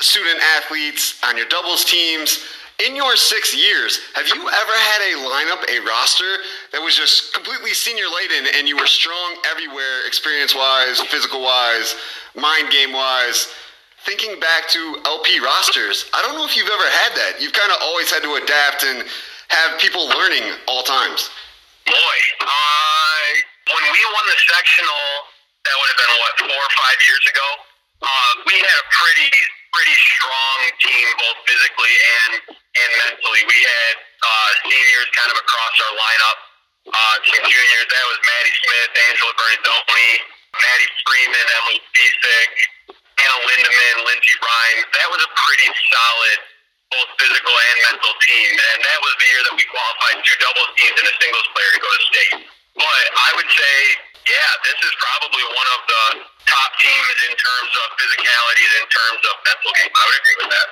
student 0.00 0.38
athletes 0.58 1.18
on 1.24 1.38
your 1.38 1.46
doubles 1.46 1.86
teams. 1.86 2.44
In 2.86 2.94
your 2.94 3.16
six 3.16 3.56
years, 3.56 4.00
have 4.14 4.26
you 4.26 4.34
ever 4.34 4.76
had 4.76 5.00
a 5.00 5.16
lineup, 5.24 5.64
a 5.70 5.80
roster 5.86 6.42
that 6.72 6.82
was 6.82 6.96
just 6.96 7.32
completely 7.32 7.72
senior 7.72 8.04
laden 8.20 8.52
and 8.54 8.68
you 8.68 8.76
were 8.76 8.86
strong 8.86 9.36
everywhere, 9.50 10.06
experience 10.06 10.54
wise, 10.54 11.00
physical 11.00 11.42
wise, 11.42 11.94
mind 12.34 12.70
game 12.70 12.92
wise? 12.92 13.48
Thinking 14.02 14.34
back 14.42 14.66
to 14.74 14.98
LP 15.06 15.38
rosters, 15.38 16.10
I 16.10 16.26
don't 16.26 16.34
know 16.34 16.42
if 16.42 16.58
you've 16.58 16.70
ever 16.70 16.88
had 17.06 17.14
that. 17.14 17.38
You've 17.38 17.54
kind 17.54 17.70
of 17.70 17.78
always 17.86 18.10
had 18.10 18.26
to 18.26 18.34
adapt 18.34 18.82
and 18.82 19.06
have 19.54 19.78
people 19.78 20.10
learning 20.10 20.42
all 20.66 20.82
times. 20.82 21.30
Boy, 21.86 22.18
uh, 22.42 23.26
when 23.70 23.84
we 23.94 24.00
won 24.10 24.24
the 24.26 24.38
sectional, 24.42 25.06
that 25.62 25.74
would 25.78 25.88
have 25.94 26.00
been 26.02 26.14
what 26.18 26.34
four 26.50 26.62
or 26.66 26.72
five 26.74 26.98
years 27.06 27.24
ago. 27.30 27.48
Uh, 28.02 28.32
we 28.50 28.58
had 28.58 28.76
a 28.82 28.86
pretty 28.90 29.30
pretty 29.70 29.96
strong 30.18 30.58
team, 30.82 31.06
both 31.22 31.38
physically 31.46 31.94
and 32.26 32.58
and 32.58 32.90
mentally. 33.06 33.42
We 33.46 33.58
had 33.62 33.94
uh, 34.02 34.50
seniors 34.66 35.08
kind 35.14 35.30
of 35.30 35.38
across 35.38 35.74
our 35.78 35.94
lineup. 35.94 36.38
Uh, 36.90 37.16
some 37.22 37.46
juniors. 37.46 37.86
That 37.86 38.04
was 38.10 38.18
Maddie 38.18 38.56
Smith, 38.66 38.90
Angela 39.14 39.34
Bernardoni, 39.38 40.10
Maddie 40.58 40.90
Freeman, 41.06 41.46
Emily 41.62 41.78
Bisick, 41.94 42.50
Anna 43.22 43.38
Lindemann, 43.46 43.96
Lindsey 44.02 44.36
Rhymes. 44.42 44.84
That 44.98 45.08
was 45.14 45.20
a 45.22 45.30
pretty 45.30 45.68
solid 45.90 46.38
both 46.92 47.10
physical 47.16 47.54
and 47.56 47.76
mental 47.88 48.12
team. 48.20 48.52
And 48.52 48.78
that 48.84 48.98
was 49.00 49.12
the 49.16 49.26
year 49.32 49.42
that 49.48 49.54
we 49.56 49.64
qualified 49.64 50.20
two 50.22 50.36
doubles 50.38 50.70
teams 50.76 50.96
and 51.00 51.08
a 51.08 51.14
singles 51.16 51.48
player 51.56 51.70
to 51.72 51.80
go 51.80 51.88
to 51.88 52.00
state. 52.12 52.34
But 52.76 53.04
I 53.16 53.30
would 53.40 53.48
say, 53.48 53.76
yeah, 54.28 54.50
this 54.68 54.78
is 54.84 54.92
probably 55.00 55.44
one 55.56 55.68
of 55.72 55.80
the 55.88 56.04
top 56.44 56.70
teams 56.78 57.16
in 57.26 57.34
terms 57.34 57.72
of 57.80 57.86
physicality 57.96 58.62
and 58.62 58.74
in 58.84 58.88
terms 58.92 59.22
of 59.24 59.34
mental 59.40 59.72
game. 59.72 59.92
I 59.92 60.02
would 60.04 60.18
agree 60.20 60.38
with 60.44 60.50
that. 60.52 60.68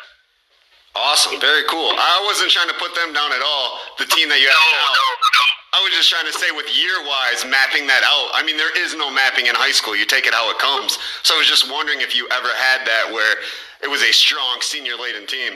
Awesome, 0.91 1.39
very 1.39 1.65
cool. 1.71 1.95
I 1.95 2.19
wasn't 2.27 2.51
trying 2.51 2.69
to 2.69 2.79
put 2.83 2.93
them 2.99 3.15
down 3.15 3.31
at 3.31 3.41
all. 3.41 3.79
The 3.97 4.11
team 4.11 4.27
that 4.29 4.43
you 4.43 4.51
have 4.51 4.59
no, 4.59 4.75
now. 4.75 4.91
No, 4.91 5.07
no. 5.23 5.60
I 5.71 5.79
was 5.87 5.95
just 5.95 6.11
trying 6.11 6.27
to 6.27 6.35
say 6.35 6.51
with 6.51 6.67
year 6.75 6.99
wise, 7.07 7.47
mapping 7.47 7.87
that 7.87 8.03
out. 8.03 8.35
I 8.35 8.43
mean, 8.43 8.59
there 8.59 8.75
is 8.75 8.99
no 8.99 9.07
mapping 9.07 9.47
in 9.47 9.55
high 9.55 9.71
school. 9.71 9.95
You 9.95 10.03
take 10.03 10.27
it 10.27 10.35
how 10.35 10.51
it 10.51 10.59
comes. 10.59 10.99
So 11.23 11.35
I 11.35 11.39
was 11.39 11.47
just 11.47 11.71
wondering 11.71 12.03
if 12.03 12.11
you 12.11 12.27
ever 12.35 12.51
had 12.51 12.83
that 12.91 13.15
where 13.15 13.39
it 13.79 13.87
was 13.87 14.03
a 14.03 14.11
strong 14.11 14.59
senior 14.67 14.99
laden 14.99 15.31
team. 15.31 15.55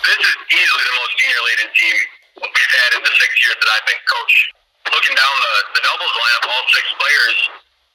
This 0.00 0.20
is 0.24 0.36
easily 0.48 0.84
the 0.88 0.96
most 0.96 1.12
senior 1.20 1.42
laden 1.44 1.70
team 1.76 1.96
we've 2.40 2.74
had 2.88 2.90
in 2.96 3.02
the 3.04 3.14
six 3.20 3.30
years 3.44 3.56
that 3.60 3.68
I've 3.68 3.84
been 3.84 4.02
coach. 4.08 4.34
Looking 4.96 5.16
down 5.16 5.34
the, 5.36 5.54
the 5.76 5.82
doubles 5.92 6.14
lineup, 6.16 6.44
all 6.48 6.64
six 6.72 6.84
players 6.96 7.36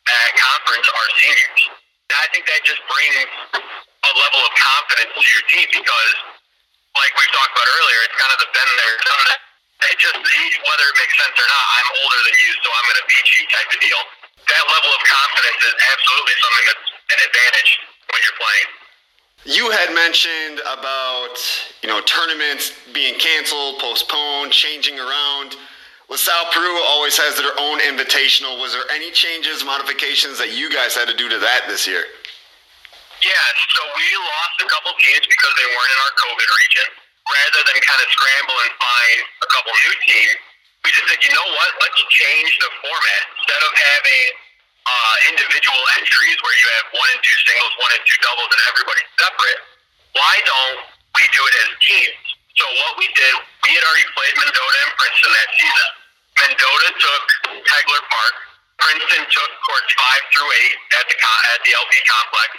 at 0.05 0.29
conference 0.37 0.85
are 0.85 1.09
seniors. 1.17 1.61
I 2.13 2.25
think 2.29 2.45
that 2.45 2.61
just 2.61 2.81
brings 2.89 3.25
a 3.57 4.11
level 4.13 4.41
of 4.45 4.51
confidence 4.53 5.17
to 5.17 5.27
your 5.33 5.45
team 5.49 5.67
because, 5.69 6.13
like 6.93 7.13
we've 7.17 7.33
talked 7.33 7.53
about 7.57 7.69
earlier, 7.69 7.99
it's 8.05 8.17
kind 8.17 8.33
of 8.37 8.39
the 8.41 8.49
been 8.53 8.71
there, 8.73 8.95
done 9.01 9.23
that. 9.33 9.48
It 9.79 9.95
just, 9.95 10.19
whether 10.19 10.85
it 10.91 10.97
makes 10.99 11.15
sense 11.15 11.35
or 11.39 11.47
not, 11.47 11.65
I'm 11.79 11.89
older 12.03 12.19
than 12.27 12.35
you, 12.35 12.51
so 12.59 12.67
I'm 12.67 12.85
going 12.91 12.99
to 12.99 13.07
beat 13.07 13.27
you 13.39 13.43
type 13.47 13.69
of 13.71 13.79
deal. 13.79 14.01
That 14.51 14.65
level 14.67 14.91
of 14.91 15.01
confidence 15.07 15.61
is 15.63 15.75
absolutely 15.95 16.35
something 16.43 16.65
that's 16.67 16.87
an 17.15 17.19
advantage 17.23 17.71
when 18.11 18.19
you're 18.27 18.39
playing. 18.39 18.69
You 19.47 19.65
had 19.71 19.95
mentioned 19.95 20.59
about, 20.67 21.39
you 21.79 21.87
know, 21.87 22.03
tournaments 22.03 22.75
being 22.91 23.15
canceled, 23.23 23.79
postponed, 23.79 24.51
changing 24.51 24.99
around. 24.99 25.55
LaSalle 26.11 26.51
Peru 26.51 26.75
always 26.89 27.15
has 27.15 27.39
their 27.39 27.55
own 27.55 27.79
invitational. 27.79 28.59
Was 28.59 28.73
there 28.75 28.83
any 28.91 29.15
changes, 29.15 29.63
modifications 29.63 30.41
that 30.43 30.51
you 30.51 30.67
guys 30.67 30.91
had 30.91 31.07
to 31.07 31.15
do 31.15 31.29
to 31.29 31.39
that 31.39 31.71
this 31.71 31.87
year? 31.87 32.03
Yeah, 33.23 33.47
so 33.77 33.81
we 33.95 34.07
lost 34.19 34.55
a 34.59 34.67
couple 34.67 34.91
teams 34.99 35.23
because 35.23 35.53
they 35.55 35.67
weren't 35.71 35.91
in 35.93 35.99
our 36.03 36.13
COVID 36.19 36.49
region. 36.49 36.87
Rather 37.29 37.61
than 37.61 37.77
kind 37.85 38.01
of 38.01 38.09
scramble 38.09 38.57
and 38.65 38.73
find 38.73 39.17
a 39.45 39.47
couple 39.53 39.69
new 39.69 39.95
teams, 40.01 40.41
we 40.81 40.89
just 40.95 41.05
said, 41.05 41.21
you 41.21 41.31
know 41.35 41.47
what, 41.53 41.71
let's 41.77 42.01
change 42.09 42.51
the 42.57 42.69
format. 42.81 43.23
Instead 43.37 43.61
of 43.61 43.71
having 43.75 44.25
uh, 44.89 45.15
individual 45.29 45.81
entries 46.01 46.37
where 46.41 46.55
you 46.57 46.67
have 46.81 46.85
one 46.95 47.09
and 47.13 47.21
two 47.21 47.37
singles, 47.45 47.71
one 47.77 47.91
and 47.93 48.03
two 48.07 48.19
doubles, 48.23 48.49
and 48.49 48.61
everybody's 48.73 49.11
separate, 49.19 49.59
why 50.17 50.35
don't 50.47 50.79
we 51.13 51.23
do 51.35 51.41
it 51.45 51.55
as 51.67 51.69
teams? 51.83 52.25
So 52.57 52.65
what 52.65 52.97
we 52.97 53.07
did, 53.13 53.33
we 53.63 53.71
had 53.77 53.83
already 53.85 54.07
played 54.17 54.33
Mendota 54.35 54.77
and 54.87 54.91
Princeton 54.97 55.31
that 55.31 55.49
season. 55.55 55.89
Mendota 56.39 56.89
took 56.97 57.25
Hegler 57.67 58.03
Park. 58.09 58.35
Princeton 58.79 59.23
took 59.27 59.51
courts 59.67 59.91
five 59.99 60.23
through 60.31 60.49
eight 60.63 60.75
at 60.95 61.05
the 61.11 61.15
at 61.19 61.59
the 61.67 61.71
LP 61.75 61.93
complex, 62.07 62.51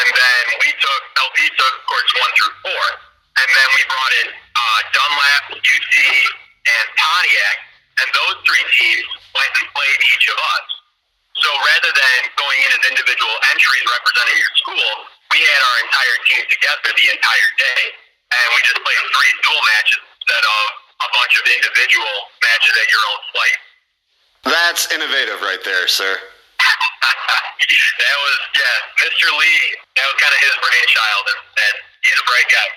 and 0.00 0.08
then 0.08 0.42
we 0.64 0.68
took 0.80 1.02
LP 1.20 1.38
took 1.60 1.74
courts 1.84 2.12
one 2.16 2.32
through 2.40 2.54
four, 2.64 2.84
and 3.38 3.48
then 3.48 3.68
we 3.72 3.82
brought 3.88 4.14
in 4.24 4.28
uh, 4.32 4.80
Dunlap, 4.92 5.44
UC, 5.56 5.94
and 6.68 6.86
Pontiac, 6.96 7.56
and 8.02 8.08
those 8.12 8.36
three 8.44 8.66
teams 8.76 9.08
went 9.32 9.52
and 9.60 9.68
played 9.72 10.00
each 10.12 10.26
of 10.28 10.38
us. 10.38 10.66
So 11.40 11.48
rather 11.48 11.90
than 11.96 12.18
going 12.36 12.60
in 12.60 12.70
as 12.76 12.84
individual 12.92 13.34
entries 13.50 13.84
representing 13.88 14.36
your 14.36 14.54
school, 14.60 14.90
we 15.32 15.40
had 15.40 15.60
our 15.64 15.76
entire 15.88 16.18
team 16.28 16.44
together 16.44 16.88
the 16.92 17.06
entire 17.08 17.50
day, 17.56 17.82
and 18.36 18.46
we 18.52 18.60
just 18.68 18.80
played 18.84 19.00
three 19.16 19.32
dual 19.40 19.62
matches 19.64 20.02
instead 20.20 20.44
of 20.44 20.62
a 21.02 21.08
bunch 21.08 21.34
of 21.40 21.44
individual 21.48 22.14
matches 22.44 22.74
at 22.76 22.88
your 22.92 23.02
own 23.08 23.20
flight. 23.32 23.58
That's 24.44 24.82
innovative 24.92 25.40
right 25.40 25.62
there, 25.64 25.88
sir. 25.88 26.14
that 26.60 28.16
was 28.28 28.36
yeah, 28.54 28.76
Mr. 29.08 29.26
Lee. 29.32 29.62
That 29.96 30.06
was 30.12 30.16
kind 30.20 30.34
of 30.36 30.40
his 30.44 30.54
brainchild, 30.60 31.24
and, 31.32 31.40
and 31.58 31.74
he's 32.04 32.18
a 32.20 32.26
bright 32.28 32.48
guy. 32.52 32.68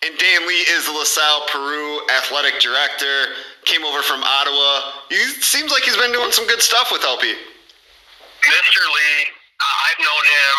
And 0.00 0.16
Dan 0.16 0.48
Lee 0.48 0.64
is 0.72 0.88
the 0.88 0.96
LaSalle 0.96 1.44
Peru 1.52 2.00
athletic 2.16 2.56
director. 2.56 3.36
Came 3.68 3.84
over 3.84 4.00
from 4.00 4.24
Ottawa. 4.24 5.04
He 5.12 5.20
seems 5.44 5.68
like 5.68 5.84
he's 5.84 5.96
been 6.00 6.12
doing 6.16 6.32
some 6.32 6.48
good 6.48 6.64
stuff 6.64 6.88
with 6.88 7.04
LP. 7.04 7.28
Mr. 7.28 8.80
Lee, 8.80 9.20
I've 9.60 10.00
known 10.00 10.24
him, 10.24 10.56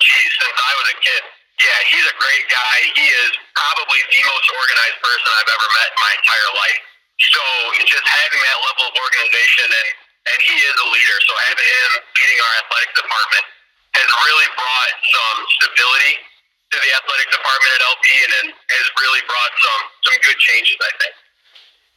geez, 0.00 0.32
since 0.40 0.56
I 0.56 0.72
was 0.80 0.88
a 0.88 0.98
kid. 1.04 1.22
Yeah, 1.60 1.78
he's 1.92 2.06
a 2.08 2.16
great 2.16 2.44
guy. 2.48 2.76
He 2.96 3.04
is 3.04 3.32
probably 3.52 4.00
the 4.00 4.22
most 4.24 4.46
organized 4.56 4.98
person 5.04 5.28
I've 5.28 5.52
ever 5.52 5.68
met 5.76 5.88
in 5.92 5.98
my 6.00 6.12
entire 6.16 6.50
life. 6.64 6.80
So 7.28 7.44
just 7.84 8.08
having 8.08 8.40
that 8.40 8.58
level 8.72 8.84
of 8.88 8.94
organization, 9.04 9.68
and, 9.68 9.88
and 10.32 10.38
he 10.48 10.56
is 10.64 10.74
a 10.80 10.88
leader. 10.96 11.18
So 11.28 11.32
having 11.52 11.68
him 11.68 11.90
leading 12.24 12.40
our 12.40 12.54
athletics 12.64 12.94
department 13.04 13.44
has 14.00 14.08
really 14.08 14.48
brought 14.56 14.94
some 15.12 15.36
stability 15.60 16.24
to 16.74 16.80
the 16.82 16.92
athletic 16.98 17.28
department 17.30 17.70
at 17.70 17.82
LP, 17.86 18.06
and 18.18 18.32
it 18.50 18.54
has 18.74 18.86
really 18.98 19.22
brought 19.30 19.52
some 19.62 19.82
some 20.10 20.16
good 20.26 20.38
changes, 20.42 20.74
I 20.82 20.92
think. 20.98 21.14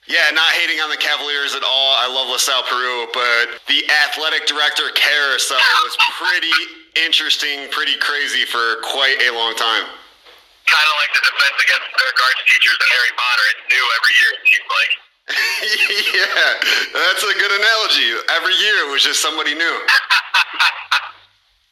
Yeah, 0.08 0.32
not 0.32 0.48
hating 0.56 0.80
on 0.80 0.88
the 0.88 1.02
Cavaliers 1.02 1.52
at 1.52 1.68
all. 1.68 1.92
I 2.00 2.08
love 2.08 2.32
LaSalle 2.32 2.64
Peru, 2.72 3.12
but 3.12 3.60
the 3.68 3.84
athletic 4.08 4.48
director 4.48 4.88
carousel 4.96 5.60
was 5.84 6.00
pretty 6.16 6.56
interesting, 6.96 7.68
pretty 7.76 8.00
crazy 8.00 8.48
for 8.48 8.80
quite 8.88 9.20
a 9.20 9.36
long 9.36 9.52
time. 9.60 9.84
Kind 9.84 10.88
of 10.88 10.96
like 11.04 11.12
the 11.12 11.24
defense 11.28 11.60
against 11.60 11.88
the 11.92 11.96
Dark 12.00 12.18
Arts 12.24 12.44
teachers 12.48 12.78
in 12.80 12.88
Harry 12.88 13.14
Potter. 13.20 13.46
It's 13.52 13.64
new 13.68 13.86
every 14.00 14.14
year, 14.16 14.32
it 14.32 14.44
seems 14.48 14.70
like. 14.72 14.92
yeah, 16.24 16.52
that's 16.96 17.24
a 17.28 17.36
good 17.36 17.52
analogy. 17.52 18.08
Every 18.32 18.56
year 18.64 18.88
it 18.88 18.90
was 18.92 19.04
just 19.04 19.20
somebody 19.20 19.60
new. 19.60 19.76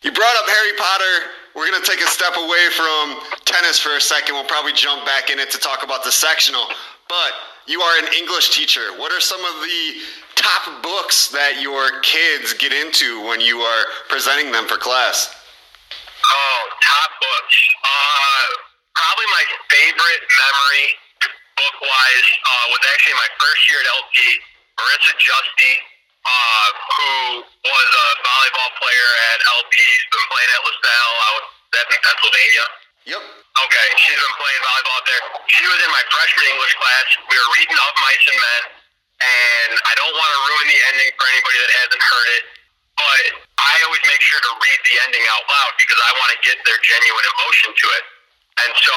you 0.03 0.11
brought 0.11 0.35
up 0.35 0.47
Harry 0.51 0.75
Potter. 0.75 1.44
We're 1.55 1.71
going 1.71 1.81
to 1.81 1.87
take 1.87 2.03
a 2.03 2.11
step 2.11 2.35
away 2.35 2.67
from 2.75 3.15
tennis 3.47 3.79
for 3.79 3.95
a 3.95 4.01
second. 4.01 4.35
We'll 4.35 4.43
probably 4.43 4.73
jump 4.73 5.05
back 5.05 5.29
in 5.31 5.39
it 5.39 5.49
to 5.51 5.57
talk 5.57 5.83
about 5.83 6.03
the 6.03 6.11
sectional. 6.11 6.67
But 7.07 7.31
you 7.65 7.79
are 7.79 7.95
an 8.03 8.11
English 8.11 8.51
teacher. 8.51 8.91
What 8.99 9.15
are 9.15 9.23
some 9.23 9.39
of 9.39 9.55
the 9.63 10.03
top 10.35 10.83
books 10.83 11.31
that 11.31 11.63
your 11.63 12.01
kids 12.03 12.51
get 12.53 12.75
into 12.75 13.23
when 13.23 13.39
you 13.39 13.63
are 13.63 13.83
presenting 14.11 14.51
them 14.51 14.67
for 14.67 14.75
class? 14.75 15.31
Oh, 16.27 16.61
top 16.83 17.11
books. 17.23 17.57
Uh, 17.87 18.45
probably 18.91 19.27
my 19.31 19.45
favorite 19.71 20.21
memory 20.27 20.85
book 21.55 21.75
wise 21.79 22.29
uh, 22.35 22.65
was 22.75 22.83
actually 22.91 23.15
my 23.15 23.31
first 23.39 23.61
year 23.71 23.79
at 23.79 23.87
LP. 23.95 24.17
Marissa 24.75 25.13
Justy, 25.15 25.73
uh, 26.25 26.69
who 26.97 27.13
was 27.45 27.89
a 27.93 28.07
volleyball 28.25 28.71
player 28.81 29.09
at 29.33 29.37
LP, 29.61 29.73
she's 29.77 30.09
been 30.09 30.25
playing 30.25 30.51
at 30.57 30.61
LaSalle 30.65 31.17
out 31.29 31.43
that's 31.69 31.91
in 31.93 32.01
Pennsylvania. 32.01 32.65
Yep. 33.05 33.21
Okay, 33.21 33.87
she's 34.01 34.17
been 34.17 34.37
playing 34.41 34.61
volleyball 34.65 35.01
there. 35.05 35.21
She 35.53 35.63
was 35.69 35.79
in 35.85 35.91
my 35.93 36.03
freshman 36.09 36.45
English 36.49 36.73
class. 36.81 37.05
We 37.29 37.35
were 37.37 37.51
reading 37.61 37.77
Of 37.77 37.93
Mice 38.01 38.25
and 38.25 38.39
Men, 38.41 38.63
and 39.21 39.71
I 39.85 39.93
don't 40.01 40.15
want 40.17 40.31
to 40.33 40.39
ruin 40.49 40.67
the 40.73 40.79
ending 40.93 41.09
for 41.13 41.25
anybody 41.29 41.57
that 41.61 41.71
hasn't 41.85 42.03
heard 42.03 42.29
it, 42.41 42.43
but 42.97 43.23
I 43.61 43.73
always 43.85 44.03
make 44.09 44.21
sure 44.25 44.41
to 44.41 44.53
read 44.57 44.79
the 44.81 44.95
ending 45.05 45.25
out 45.29 45.45
loud 45.45 45.73
because 45.77 46.01
I 46.01 46.11
want 46.17 46.29
to 46.33 46.39
get 46.41 46.57
their 46.65 46.79
genuine 46.81 47.25
emotion 47.37 47.69
to 47.69 47.85
it. 48.01 48.03
And 48.65 48.71
so 48.73 48.95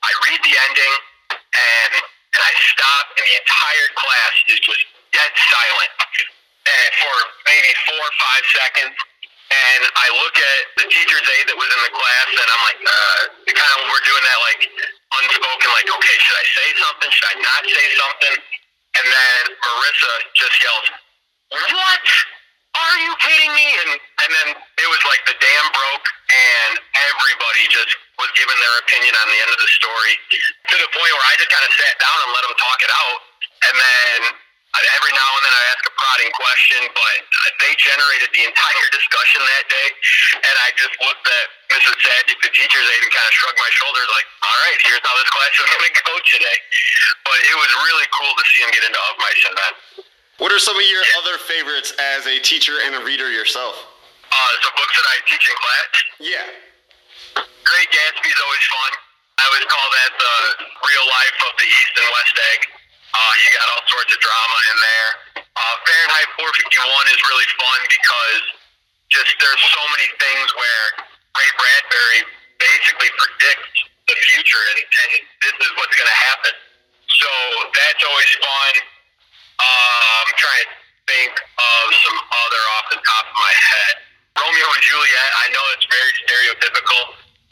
I 0.00 0.10
read 0.32 0.40
the 0.40 0.54
ending, 0.56 0.94
and 1.36 1.92
and 2.00 2.42
I 2.46 2.52
stop, 2.72 3.04
and 3.18 3.24
the 3.26 3.36
entire 3.42 3.88
class 3.98 4.34
is 4.54 4.58
just 4.64 4.82
dead 5.12 5.32
silent 5.34 5.92
and 6.70 6.90
for 7.02 7.16
maybe 7.46 7.70
four 7.90 8.00
or 8.00 8.14
five 8.18 8.44
seconds. 8.46 8.94
And 9.50 9.82
I 9.98 10.06
look 10.14 10.36
at 10.38 10.62
the 10.78 10.86
teacher's 10.86 11.26
aide 11.26 11.50
that 11.50 11.58
was 11.58 11.66
in 11.66 11.80
the 11.82 11.90
class, 11.90 12.28
and 12.30 12.48
I'm 12.54 12.62
like, 12.70 12.80
uh, 12.86 13.20
kind 13.50 13.72
of, 13.82 13.90
we're 13.90 14.06
doing 14.06 14.22
that 14.22 14.38
like 14.46 14.62
unspoken, 15.18 15.68
like, 15.74 15.90
okay, 15.90 16.16
should 16.22 16.38
I 16.38 16.46
say 16.54 16.68
something? 16.78 17.10
Should 17.10 17.30
I 17.34 17.36
not 17.42 17.62
say 17.66 17.86
something? 17.98 18.34
And 18.94 19.06
then 19.10 19.42
Marissa 19.58 20.14
just 20.38 20.56
yells, 20.62 20.86
"What? 21.50 22.06
Are 22.78 22.98
you 23.02 23.12
kidding 23.22 23.50
me?" 23.54 23.66
And 23.74 23.90
and 23.98 24.30
then 24.30 24.48
it 24.54 24.88
was 24.90 25.02
like 25.06 25.22
the 25.26 25.34
dam 25.38 25.64
broke, 25.74 26.06
and 26.30 26.72
everybody 27.10 27.66
just 27.74 27.90
was 28.22 28.30
giving 28.38 28.58
their 28.58 28.76
opinion 28.86 29.14
on 29.18 29.26
the 29.34 29.38
end 29.42 29.50
of 29.50 29.58
the 29.58 29.70
story 29.70 30.14
to 30.70 30.74
the 30.78 30.90
point 30.94 31.10
where 31.10 31.26
I 31.26 31.34
just 31.38 31.50
kind 31.50 31.66
of 31.66 31.72
sat 31.74 31.94
down 31.98 32.18
and 32.22 32.30
let 32.34 32.42
them 32.46 32.54
talk 32.54 32.78
it 32.86 32.92
out, 32.94 33.18
and 33.66 33.74
then 33.78 34.18
every 34.78 35.12
now 35.16 35.30
and 35.34 35.42
then 35.42 35.54
I 35.54 35.64
ask 35.74 35.82
a 35.82 35.94
prodding 35.98 36.32
question, 36.36 36.80
but 36.94 37.16
they 37.58 37.72
generated 37.74 38.30
the 38.30 38.44
entire 38.46 38.88
discussion 38.94 39.42
that 39.42 39.66
day. 39.66 39.88
And 40.46 40.54
I 40.62 40.68
just 40.78 40.94
looked 41.02 41.26
at 41.26 41.46
Mrs. 41.74 41.96
Sajic, 41.98 42.38
the 42.38 42.52
teacher's 42.54 42.86
aide, 42.86 43.02
and 43.02 43.10
kind 43.10 43.26
of 43.26 43.34
shrugged 43.34 43.58
my 43.58 43.72
shoulders 43.74 44.06
like, 44.14 44.26
all 44.46 44.58
right, 44.70 44.78
here's 44.86 45.02
how 45.02 45.14
this 45.18 45.30
class 45.34 45.52
is 45.58 45.66
going 45.74 45.94
to 45.94 46.04
go 46.06 46.14
today. 46.22 46.58
But 47.26 47.38
it 47.50 47.56
was 47.58 47.70
really 47.82 48.06
cool 48.14 48.34
to 48.34 48.44
see 48.46 48.60
him 48.62 48.70
get 48.70 48.84
into 48.86 49.00
Of 49.00 49.14
and 49.18 49.56
Men. 49.58 49.74
What 50.38 50.54
are 50.54 50.62
some 50.62 50.78
of 50.78 50.86
your 50.86 51.04
other 51.20 51.36
favorites 51.44 51.92
as 52.16 52.24
a 52.30 52.40
teacher 52.40 52.80
and 52.86 52.96
a 52.96 53.02
reader 53.04 53.28
yourself? 53.28 53.76
Uh, 54.30 54.52
so 54.62 54.70
books 54.78 54.94
that 54.94 55.08
I 55.10 55.16
teach 55.26 55.44
in 55.44 55.56
class. 55.58 55.90
Yeah. 56.22 56.46
Great 57.42 57.88
Gatsby 57.90 58.30
is 58.30 58.40
always 58.40 58.66
fun. 58.70 58.92
I 59.36 59.42
always 59.50 59.66
call 59.66 59.88
that 59.90 60.10
the 60.14 60.34
real 60.86 61.06
life 61.10 61.38
of 61.50 61.52
the 61.58 61.66
East 61.66 61.92
and 61.98 62.06
West 62.08 62.36
Egg. 62.54 62.79
Uh, 63.10 63.32
you 63.42 63.48
got 63.58 63.66
all 63.74 63.84
sorts 63.90 64.10
of 64.14 64.18
drama 64.22 64.58
in 64.70 64.76
there. 64.78 65.10
Uh, 65.42 65.74
Fahrenheit 65.82 66.30
451 66.38 67.10
is 67.10 67.20
really 67.26 67.50
fun 67.58 67.80
because 67.90 68.42
just 69.10 69.30
there's 69.42 69.64
so 69.74 69.82
many 69.90 70.08
things 70.22 70.46
where 70.54 70.86
Ray 71.34 71.50
Bradbury 71.58 72.20
basically 72.62 73.10
predicts 73.18 73.78
the 74.06 74.16
future, 74.30 74.62
and, 74.74 74.78
and 74.78 75.10
this 75.42 75.54
is 75.58 75.70
what's 75.74 75.94
going 75.94 76.10
to 76.10 76.20
happen. 76.30 76.54
So 77.10 77.30
that's 77.74 78.02
always 78.06 78.32
fun. 78.38 78.72
Uh, 79.58 80.22
I'm 80.22 80.34
trying 80.38 80.66
to 80.66 80.76
think 81.10 81.32
of 81.34 81.84
some 82.06 82.18
other 82.22 82.62
off 82.78 82.86
the 82.94 83.02
top 83.02 83.24
of 83.26 83.36
my 83.36 83.54
head. 83.54 83.94
Romeo 84.38 84.66
and 84.70 84.82
Juliet. 84.86 85.30
I 85.42 85.46
know 85.50 85.64
it's 85.74 85.86
very 85.90 86.12
stereotypical, 86.22 87.02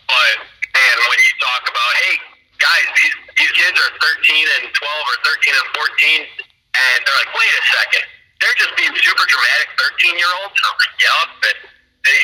but 0.06 0.34
man, 0.72 0.96
when 1.10 1.18
you 1.18 1.32
talk 1.42 1.66
about 1.66 1.92
hey 2.06 2.16
guys, 2.58 2.86
these 2.98 3.16
these 3.38 3.52
kids 3.54 3.76
are 3.78 3.92
13 4.02 4.58
and 4.60 4.64
12 4.74 4.82
or 4.82 5.16
13 5.30 5.54
and 5.54 5.68
14, 5.74 6.26
and 6.42 6.98
they're 7.06 7.18
like, 7.22 7.32
wait 7.34 7.52
a 7.54 7.64
second, 7.70 8.04
they're 8.42 8.58
just 8.58 8.74
being 8.74 8.94
super 8.98 9.26
dramatic 9.26 9.68
13 9.78 10.18
year 10.18 10.30
olds. 10.42 10.58
Yep, 10.58 11.28
and 11.50 11.58
they 12.02 12.18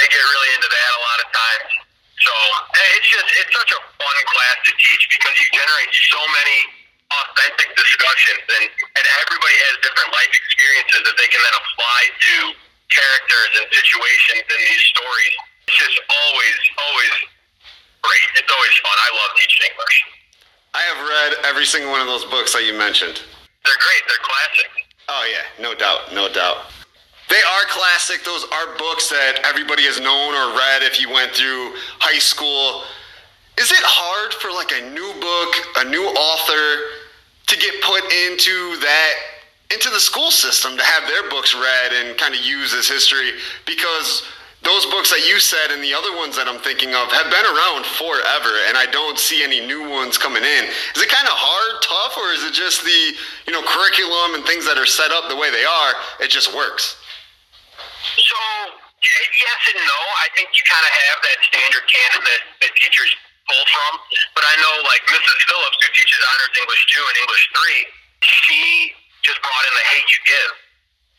they 0.00 0.06
get 0.08 0.22
really 0.24 0.50
into 0.56 0.68
that 0.68 0.90
a 0.90 1.00
lot 1.00 1.18
of 1.24 1.28
times. 1.32 1.70
So 2.24 2.32
hey, 2.32 2.90
it's 2.96 3.08
just 3.12 3.28
it's 3.44 3.52
such 3.52 3.72
a 3.76 3.80
fun 4.00 4.18
class 4.24 4.56
to 4.68 4.72
teach 4.80 5.04
because 5.12 5.34
you 5.40 5.48
generate 5.52 5.92
so 5.92 6.20
many 6.32 6.58
authentic 7.12 7.68
discussions, 7.76 8.44
and 8.60 8.64
and 8.72 9.04
everybody 9.20 9.56
has 9.68 9.74
different 9.84 10.10
life 10.16 10.32
experiences 10.32 11.00
that 11.04 11.16
they 11.20 11.28
can 11.28 11.40
then 11.44 11.56
apply 11.60 12.00
to 12.08 12.36
characters 12.88 13.52
and 13.60 13.66
situations 13.68 14.44
in 14.48 14.60
these 14.64 14.84
stories. 14.96 15.34
It's 15.68 15.76
just 15.76 15.98
always 16.08 16.58
always 16.80 17.14
great. 18.04 18.28
It's 18.36 18.52
always 18.52 18.76
fun. 18.84 18.96
I 18.96 19.10
love 19.16 19.30
teaching 19.40 19.64
English. 19.72 19.96
I 20.76 20.82
have 20.92 21.00
read 21.08 21.30
every 21.48 21.64
single 21.64 21.90
one 21.90 22.00
of 22.00 22.06
those 22.06 22.24
books 22.28 22.52
that 22.52 22.64
you 22.68 22.76
mentioned. 22.76 23.22
They're 23.64 23.80
great. 23.80 24.02
They're 24.06 24.26
classic. 24.26 24.70
Oh 25.08 25.24
yeah, 25.24 25.44
no 25.62 25.74
doubt, 25.74 26.12
no 26.12 26.28
doubt. 26.28 26.68
They 27.28 27.40
are 27.40 27.64
classic. 27.68 28.22
Those 28.24 28.44
are 28.44 28.76
books 28.76 29.08
that 29.08 29.40
everybody 29.44 29.84
has 29.84 30.00
known 30.00 30.34
or 30.34 30.56
read 30.56 30.82
if 30.84 31.00
you 31.00 31.08
went 31.08 31.32
through 31.32 31.72
high 31.98 32.20
school. 32.20 32.84
Is 33.56 33.70
it 33.70 33.80
hard 33.80 34.34
for 34.34 34.52
like 34.52 34.72
a 34.76 34.90
new 34.92 35.10
book, 35.20 35.52
a 35.80 35.84
new 35.88 36.04
author 36.04 36.66
to 37.46 37.54
get 37.56 37.80
put 37.82 38.02
into 38.28 38.76
that 38.80 39.12
into 39.72 39.88
the 39.90 40.00
school 40.00 40.30
system 40.30 40.76
to 40.76 40.82
have 40.82 41.08
their 41.08 41.28
books 41.30 41.54
read 41.54 41.92
and 41.92 42.18
kind 42.18 42.34
of 42.34 42.40
used 42.40 42.74
as 42.76 42.86
history 42.86 43.32
because 43.64 44.22
those 44.64 44.88
books 44.88 45.12
that 45.12 45.28
you 45.28 45.38
said 45.38 45.70
and 45.70 45.84
the 45.84 45.92
other 45.92 46.16
ones 46.16 46.34
that 46.40 46.48
I'm 46.48 46.58
thinking 46.58 46.96
of 46.96 47.12
have 47.12 47.28
been 47.28 47.44
around 47.44 47.84
forever, 47.84 48.52
and 48.66 48.80
I 48.80 48.88
don't 48.88 49.20
see 49.20 49.44
any 49.44 49.60
new 49.60 49.84
ones 49.92 50.16
coming 50.16 50.42
in. 50.42 50.62
Is 50.96 51.04
it 51.04 51.12
kind 51.12 51.28
of 51.28 51.36
hard, 51.36 51.84
tough, 51.84 52.16
or 52.16 52.32
is 52.32 52.42
it 52.48 52.56
just 52.56 52.80
the 52.82 53.00
you 53.46 53.52
know 53.52 53.60
curriculum 53.60 54.40
and 54.40 54.42
things 54.48 54.64
that 54.64 54.80
are 54.80 54.88
set 54.88 55.12
up 55.12 55.28
the 55.28 55.36
way 55.36 55.52
they 55.52 55.68
are? 55.68 55.92
It 56.24 56.32
just 56.32 56.50
works. 56.56 56.96
So 58.16 58.36
yes 59.04 59.60
and 59.76 59.80
no. 59.84 60.00
I 60.24 60.28
think 60.32 60.48
you 60.56 60.64
kind 60.64 60.84
of 60.84 60.92
have 60.92 61.18
that 61.28 61.38
standard 61.44 61.84
canon 61.84 62.22
that, 62.24 62.42
that 62.64 62.72
teachers 62.80 63.12
pull 63.44 63.64
from, 63.68 63.92
but 64.32 64.44
I 64.48 64.54
know 64.64 64.74
like 64.88 65.04
Mrs. 65.12 65.40
Phillips, 65.44 65.76
who 65.84 65.88
teaches 65.92 66.20
honors 66.32 66.52
English 66.56 66.82
two 66.88 67.04
and 67.04 67.16
English 67.20 67.44
three, 67.52 67.80
she 68.24 68.60
just 69.20 69.36
brought 69.44 69.64
in 69.68 69.74
the 69.76 69.86
Hate 69.92 70.08
You 70.08 70.20
Give, 70.24 70.52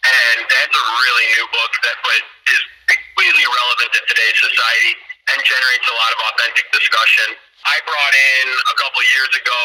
and 0.02 0.38
that's 0.50 0.74
a 0.74 0.86
really 1.06 1.28
new 1.38 1.46
book 1.54 1.74
that 1.86 1.98
but 2.02 2.22
is 2.50 2.62
completely 2.88 3.46
relevant 3.46 3.90
to 3.94 4.02
today's 4.10 4.38
society 4.40 4.94
and 5.34 5.38
generates 5.42 5.88
a 5.90 5.96
lot 5.96 6.12
of 6.14 6.20
authentic 6.34 6.66
discussion. 6.70 7.34
I 7.66 7.82
brought 7.86 8.16
in 8.16 8.46
a 8.54 8.76
couple 8.78 9.02
years 9.18 9.34
ago 9.42 9.62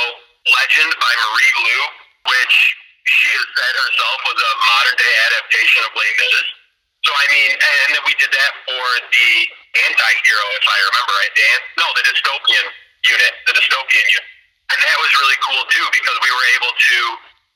Legend 0.49 0.91
by 0.97 1.12
Marie 1.21 1.55
Lu, 1.68 1.79
which 2.33 2.57
she 3.05 3.29
has 3.29 3.45
said 3.45 3.75
herself 3.77 4.18
was 4.25 4.39
a 4.41 4.53
modern 4.57 4.97
day 4.97 5.14
adaptation 5.29 5.81
of 5.85 5.93
Les 5.93 6.12
Mis. 6.16 6.49
So 7.05 7.11
I 7.16 7.25
mean, 7.33 7.51
and, 7.57 7.97
then 7.97 8.05
we 8.05 8.12
did 8.21 8.29
that 8.29 8.53
for 8.68 8.85
the 9.09 9.31
anti-hero, 9.89 10.47
if 10.61 10.66
I 10.68 10.79
remember 10.93 11.12
right. 11.16 11.33
The, 11.33 11.45
an- 11.45 11.66
no, 11.81 11.87
the 11.97 12.05
dystopian 12.05 12.66
unit, 13.09 13.33
the 13.49 13.55
dystopian 13.57 14.05
unit, 14.05 14.31
and 14.73 14.79
that 14.85 14.97
was 15.01 15.11
really 15.21 15.39
cool 15.41 15.64
too 15.73 15.87
because 15.97 16.16
we 16.21 16.31
were 16.31 16.47
able 16.61 16.73
to 16.77 16.99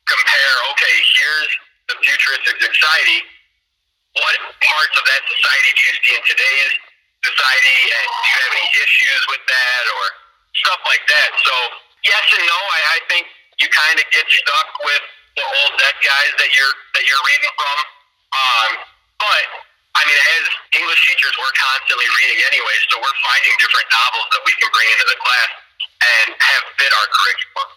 compare. 0.08 0.54
Okay, 0.76 0.96
here's 1.20 1.52
the 1.92 1.96
futuristic 2.00 2.56
society. 2.60 3.20
What 4.14 4.34
parts 4.62 4.94
of 4.94 5.04
that 5.10 5.22
society 5.26 5.70
do 5.74 5.82
you 5.90 5.94
see 5.98 6.12
in 6.14 6.22
today's 6.22 6.72
society, 7.26 7.78
and 7.90 8.06
do 8.06 8.26
you 8.30 8.38
have 8.46 8.52
any 8.54 8.70
issues 8.78 9.20
with 9.26 9.42
that 9.42 9.82
or 9.90 10.04
stuff 10.54 10.80
like 10.86 11.02
that? 11.02 11.30
So 11.42 11.54
yes 12.06 12.24
and 12.38 12.44
no. 12.46 12.58
I, 12.58 12.80
I 12.94 12.98
think 13.10 13.24
you 13.58 13.66
kind 13.70 13.96
of 13.98 14.06
get 14.14 14.26
stuck 14.26 14.68
with 14.86 15.04
the 15.34 15.44
old 15.44 15.72
dead 15.82 15.96
guys 16.02 16.32
that 16.38 16.50
you're 16.54 16.74
that 16.94 17.04
you're 17.10 17.24
reading 17.26 17.52
from. 17.58 17.78
Um, 18.34 18.70
but 19.18 19.44
I 19.94 20.02
mean, 20.06 20.18
as 20.38 20.44
English 20.78 21.00
teachers, 21.06 21.34
we're 21.38 21.54
constantly 21.54 22.06
reading 22.18 22.38
anyway, 22.50 22.76
so 22.90 22.98
we're 22.98 23.18
finding 23.22 23.54
different 23.62 23.88
novels 23.94 24.26
that 24.34 24.42
we 24.42 24.52
can 24.58 24.68
bring 24.74 24.88
into 24.90 25.06
the 25.06 25.18
class 25.22 25.50
and 26.02 26.26
have 26.34 26.62
fit 26.78 26.90
our 26.90 27.08
curriculum. 27.14 27.68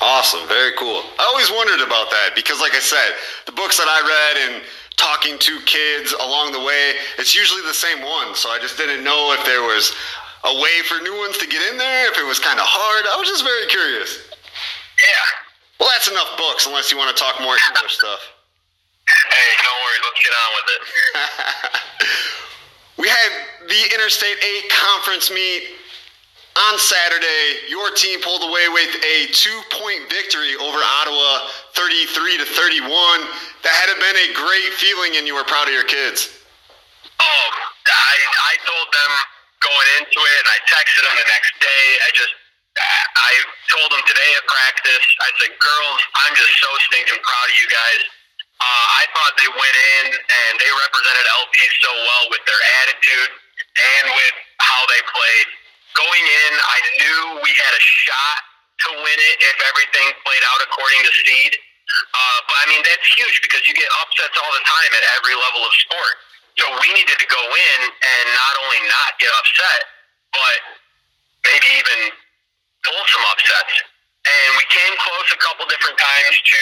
Awesome, 0.00 0.46
very 0.48 0.72
cool. 0.78 1.02
I 1.18 1.24
always 1.26 1.50
wondered 1.50 1.82
about 1.82 2.10
that 2.10 2.34
because, 2.34 2.60
like 2.60 2.74
I 2.74 2.82
said, 2.82 3.14
the 3.46 3.52
books 3.52 3.78
that 3.78 3.86
I 3.86 3.98
read 4.02 4.34
and 4.46 4.54
talking 4.96 5.38
to 5.38 5.52
kids 5.66 6.14
along 6.14 6.52
the 6.52 6.62
way, 6.62 6.94
it's 7.18 7.34
usually 7.34 7.62
the 7.62 7.74
same 7.74 8.02
one. 8.02 8.34
So 8.34 8.50
I 8.50 8.58
just 8.58 8.78
didn't 8.78 9.02
know 9.02 9.34
if 9.34 9.42
there 9.46 9.62
was 9.62 9.94
a 10.44 10.54
way 10.58 10.76
for 10.86 11.02
new 11.02 11.14
ones 11.18 11.38
to 11.38 11.46
get 11.46 11.62
in 11.70 11.78
there, 11.78 12.10
if 12.10 12.18
it 12.18 12.26
was 12.26 12.38
kind 12.38 12.58
of 12.58 12.66
hard. 12.66 13.06
I 13.10 13.18
was 13.18 13.26
just 13.26 13.42
very 13.42 13.66
curious. 13.66 14.30
Yeah. 14.98 15.26
Well, 15.78 15.90
that's 15.94 16.06
enough 16.06 16.38
books, 16.38 16.66
unless 16.66 16.90
you 16.90 16.98
want 16.98 17.10
to 17.10 17.18
talk 17.18 17.42
more 17.42 17.58
English 17.58 17.98
stuff. 17.98 18.22
Hey, 19.06 19.50
no 19.66 19.72
worries. 19.82 20.02
Let's 20.06 20.20
get 20.22 20.34
on 20.34 20.50
with 20.54 20.68
it. 20.70 20.82
We 22.98 23.08
had 23.08 23.32
the 23.68 23.94
Interstate 23.94 24.36
8 24.38 24.70
conference 24.70 25.30
meet 25.30 25.62
on 26.56 26.78
Saturday. 26.78 27.68
Your 27.68 27.90
team 27.96 28.20
pulled 28.20 28.44
away 28.44 28.68
with 28.68 28.92
a 29.00 29.32
two-point 29.32 30.08
victory 30.12 30.56
over 30.60 30.78
Ottawa, 31.00 31.48
33 31.74 32.38
to 32.38 32.46
31. 32.46 32.88
That 33.64 33.76
had 33.88 33.96
been 33.96 34.18
a 34.20 34.28
great 34.36 34.72
feeling, 34.76 35.16
and 35.16 35.24
you 35.26 35.34
were 35.34 35.46
proud 35.48 35.68
of 35.68 35.74
your 35.74 35.88
kids. 35.88 36.28
Oh, 37.22 37.48
I 37.86 38.16
I 38.50 38.54
told 38.66 38.88
them 38.90 39.12
going 39.62 39.88
into 40.02 40.18
it, 40.18 40.36
and 40.42 40.50
I 40.50 40.58
texted 40.66 41.02
them 41.06 41.14
the 41.16 41.28
next 41.30 41.52
day. 41.62 41.84
I 42.02 42.10
just 42.18 42.34
I 42.82 43.32
told 43.70 43.88
them 43.94 44.02
today 44.08 44.30
at 44.36 44.44
practice. 44.48 45.06
I 45.22 45.30
said, 45.38 45.52
"Girls, 45.60 46.00
I'm 46.26 46.34
just 46.34 46.54
so 46.58 46.70
stinking 46.90 47.20
proud 47.22 47.46
of 47.46 47.56
you 47.62 47.68
guys. 47.70 48.00
Uh, 48.62 48.86
I 49.02 49.04
thought 49.14 49.32
they 49.38 49.50
went 49.50 49.76
in 49.98 50.04
and 50.14 50.52
they 50.62 50.70
represented 50.70 51.26
LP 51.42 51.56
so 51.82 51.90
well 51.90 52.24
with 52.30 52.42
their 52.46 52.62
attitude 52.82 53.30
and 53.34 54.04
with 54.14 54.34
how 54.62 54.82
they 54.86 55.02
played. 55.02 55.46
Going 55.92 56.24
in, 56.24 56.52
I 56.56 56.78
knew 56.98 57.20
we 57.44 57.52
had 57.52 57.74
a 57.76 57.82
shot 57.82 58.38
to 58.86 58.88
win 58.96 59.18
it 59.18 59.36
if 59.44 59.56
everything 59.68 60.06
played 60.24 60.44
out 60.52 60.60
according 60.64 61.02
to 61.04 61.12
seed. 61.22 61.52
Uh, 61.52 62.38
but 62.48 62.56
I 62.56 62.64
mean, 62.72 62.82
that's 62.82 63.06
huge 63.14 63.36
because 63.44 63.62
you 63.68 63.74
get 63.76 63.88
upsets 64.00 64.34
all 64.40 64.52
the 64.56 64.64
time 64.64 64.90
at 64.96 65.04
every 65.20 65.36
level 65.36 65.62
of 65.62 65.72
sport. 65.84 66.14
So 66.56 66.64
we 66.80 66.88
needed 66.96 67.16
to 67.16 67.28
go 67.28 67.42
in 67.42 67.80
and 67.88 68.24
not 68.32 68.54
only 68.64 68.80
not 68.88 69.10
get 69.20 69.32
upset, 69.40 69.80
but 70.32 70.58
maybe 71.48 71.68
even 71.80 72.12
pull 72.84 73.02
some 73.12 73.24
upsets. 73.32 73.74
And 74.22 74.48
we 74.56 74.64
came 74.68 74.94
close 75.00 75.28
a 75.32 75.40
couple 75.40 75.64
different 75.68 75.98
times 75.98 76.34
to 76.40 76.60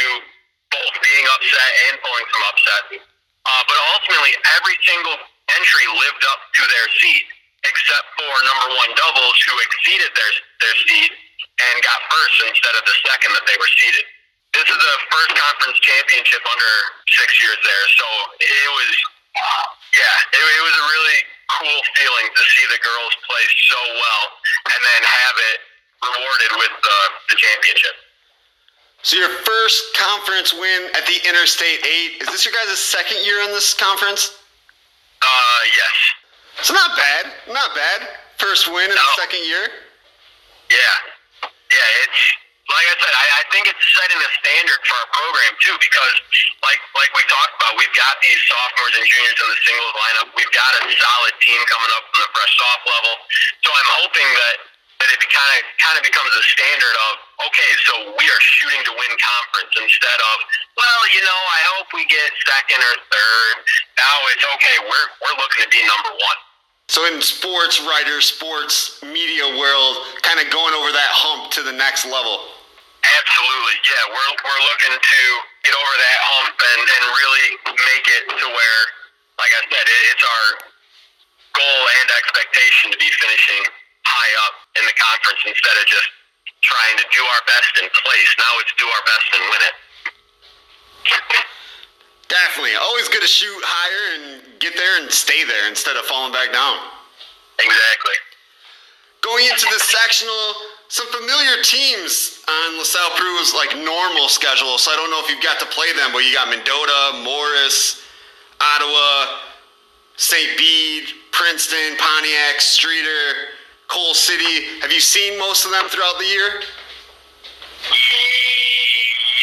both 0.71 0.95
being 1.03 1.27
upset 1.39 1.71
and 1.91 1.93
pulling 2.03 2.27
some 2.31 2.45
upsets. 2.51 2.91
Uh, 3.03 3.63
but 3.67 3.79
ultimately, 3.99 4.33
every 4.59 4.77
single 4.87 5.17
entry 5.59 5.87
lived 5.91 6.25
up 6.31 6.41
to 6.55 6.63
their 6.71 6.87
seed, 7.03 7.25
except 7.65 8.07
for 8.17 8.33
number 8.47 8.69
one 8.77 8.91
doubles, 8.97 9.37
who 9.45 9.55
exceeded 9.61 10.11
their 10.17 10.33
their 10.65 10.77
seed 10.87 11.11
and 11.11 11.75
got 11.85 12.01
first 12.09 12.37
instead 12.49 12.75
of 12.77 12.85
the 12.89 12.97
second 13.05 13.31
that 13.37 13.45
they 13.45 13.57
were 13.61 13.73
seeded. 13.77 14.07
This 14.57 14.67
is 14.67 14.79
the 14.81 14.97
first 15.13 15.33
conference 15.39 15.79
championship 15.79 16.43
under 16.43 16.73
six 17.15 17.29
years 17.39 17.59
there, 17.63 17.87
so 17.95 18.07
it 18.43 18.71
was, 18.75 18.93
yeah, 19.95 20.17
it, 20.35 20.43
it 20.43 20.63
was 20.67 20.75
a 20.75 20.87
really 20.91 21.21
cool 21.55 21.81
feeling 21.95 22.27
to 22.35 22.43
see 22.59 22.67
the 22.67 22.81
girls 22.83 23.15
play 23.31 23.45
so 23.71 23.81
well 23.95 24.25
and 24.75 24.81
then 24.83 25.01
have 25.07 25.37
it 25.55 25.59
rewarded 26.03 26.53
with 26.59 26.75
the, 26.83 26.99
the 27.31 27.37
championship. 27.39 27.95
So 29.03 29.17
your 29.17 29.33
first 29.47 29.97
conference 29.97 30.53
win 30.53 30.91
at 30.99 31.07
the 31.07 31.19
Interstate 31.29 31.81
8. 32.19 32.21
Is 32.21 32.29
this 32.29 32.45
your 32.45 32.53
guys' 32.53 32.79
second 32.79 33.25
year 33.25 33.41
in 33.41 33.55
this 33.55 33.73
conference? 33.73 34.35
Uh, 35.23 35.61
yes. 35.73 35.97
So 36.63 36.77
not 36.77 36.93
bad, 36.93 37.25
not 37.49 37.73
bad. 37.73 38.01
First 38.37 38.69
win 38.69 38.89
in 38.89 38.97
the 38.97 39.11
second 39.17 39.45
year. 39.49 39.65
Yeah, 40.69 40.97
yeah. 41.73 42.05
It's 42.05 42.21
like 42.69 42.87
I 42.87 42.95
said. 43.01 43.13
I, 43.17 43.27
I 43.41 43.43
think 43.51 43.65
it's 43.67 43.85
setting 43.97 44.21
the 44.21 44.31
standard 44.41 44.81
for 44.85 44.95
our 44.97 45.09
program 45.13 45.53
too, 45.65 45.77
because 45.81 46.17
like 46.61 46.81
like 46.97 47.11
we 47.17 47.25
talked 47.27 47.55
about, 47.61 47.81
we've 47.81 47.97
got 47.97 48.21
these 48.21 48.41
sophomores 48.45 48.95
and 49.01 49.05
juniors 49.09 49.39
in 49.41 49.49
the 49.51 49.61
singles 49.65 49.93
lineup. 49.93 50.29
We've 50.37 50.55
got 50.55 50.71
a 50.81 50.89
solid 50.89 51.35
team 51.41 51.61
coming 51.65 51.93
up 51.97 52.05
from 52.13 52.29
the 52.29 52.31
fresh 52.33 52.53
soft 52.61 52.85
level. 52.87 53.13
So 53.65 53.69
I'm 53.73 53.91
hoping 54.05 54.29
that 54.29 54.57
that 55.01 55.09
it 55.17 55.21
kind 55.33 55.51
of 55.57 55.61
kind 55.81 55.97
of 55.97 56.03
becomes 56.05 56.33
a 56.37 56.45
standard 56.45 56.95
of 57.09 57.13
okay, 57.49 57.71
so 57.89 57.93
we 58.21 58.25
are 58.29 58.43
shooting 58.61 58.85
to 58.85 58.93
win 59.01 59.13
conference 59.17 59.73
instead 59.81 60.21
of 60.21 60.37
well, 60.77 61.03
you 61.17 61.25
know, 61.25 61.41
I 61.57 61.61
hope 61.77 61.89
we 61.97 62.05
get 62.05 62.29
second 62.45 62.81
or 62.85 62.95
third. 63.09 63.55
Now 63.97 64.17
it's 64.33 64.45
okay. 64.45 64.77
We're 64.85 65.09
we're 65.25 65.37
looking 65.41 65.65
to 65.65 65.71
be 65.73 65.81
number 65.89 66.13
one. 66.13 66.39
So 66.91 67.07
in 67.07 67.23
sports 67.23 67.79
writers, 67.87 68.27
sports 68.35 68.99
media 69.07 69.47
world, 69.47 69.95
kind 70.27 70.43
of 70.43 70.51
going 70.51 70.75
over 70.75 70.91
that 70.91 71.13
hump 71.15 71.55
to 71.55 71.63
the 71.63 71.71
next 71.71 72.03
level. 72.03 72.43
Absolutely, 73.07 73.77
yeah. 73.87 74.11
We're 74.11 74.33
we're 74.43 74.63
looking 74.67 74.99
to 74.99 75.21
get 75.63 75.71
over 75.71 75.95
that 75.95 76.19
hump 76.35 76.59
and, 76.59 76.83
and 76.83 77.03
really 77.15 77.47
make 77.95 78.07
it 78.11 78.23
to 78.43 78.47
where, 78.51 78.81
like 79.39 79.55
I 79.55 79.63
said, 79.71 79.87
it, 79.87 80.03
it's 80.11 80.25
our 80.27 80.47
goal 81.55 81.83
and 82.03 82.07
expectation 82.11 82.91
to 82.91 82.99
be 82.99 83.07
finishing 83.23 83.71
high 84.03 84.33
up 84.51 84.59
in 84.83 84.85
the 84.91 84.97
conference 84.99 85.47
instead 85.47 85.79
of 85.79 85.87
just 85.87 86.11
trying 86.67 86.99
to 86.99 87.07
do 87.15 87.23
our 87.23 87.43
best 87.47 87.71
in 87.79 87.87
place. 88.03 88.31
Now 88.35 88.53
it's 88.67 88.75
do 88.75 88.91
our 88.91 89.05
best 89.07 89.27
and 89.39 89.43
win 89.47 89.63
it. 89.63 89.75
Definitely. 92.31 92.79
Always 92.79 93.11
good 93.11 93.23
to 93.23 93.29
shoot 93.29 93.59
higher 93.67 94.07
and 94.15 94.43
get 94.63 94.79
there 94.79 95.03
and 95.03 95.11
stay 95.11 95.43
there 95.43 95.67
instead 95.67 95.99
of 95.99 96.07
falling 96.07 96.33
back 96.33 96.55
down. 96.55 96.79
Exactly. 97.59 98.17
Going 99.21 99.45
into 99.51 99.67
the 99.67 99.83
sectional, 99.83 100.55
some 100.87 101.11
familiar 101.11 101.59
teams 101.67 102.41
on 102.47 102.79
LaSalle 102.79 103.19
Peru's 103.19 103.53
like 103.53 103.75
normal 103.83 104.31
schedule. 104.31 104.79
So 104.79 104.95
I 104.95 104.97
don't 104.97 105.11
know 105.11 105.21
if 105.21 105.29
you've 105.29 105.43
got 105.43 105.59
to 105.59 105.67
play 105.75 105.91
them, 105.93 106.15
but 106.15 106.23
you 106.23 106.33
got 106.33 106.49
Mendota, 106.49 107.21
Morris, 107.27 108.01
Ottawa, 108.63 109.43
St. 110.17 110.57
Bede, 110.57 111.11
Princeton, 111.35 111.99
Pontiac, 111.99 112.63
Streator, 112.63 113.59
Coal 113.89 114.15
City. 114.15 114.79
Have 114.81 114.93
you 114.93 115.01
seen 115.01 115.39
most 115.39 115.67
of 115.67 115.73
them 115.73 115.91
throughout 115.91 116.19
the 116.19 116.31
year? 116.31 116.63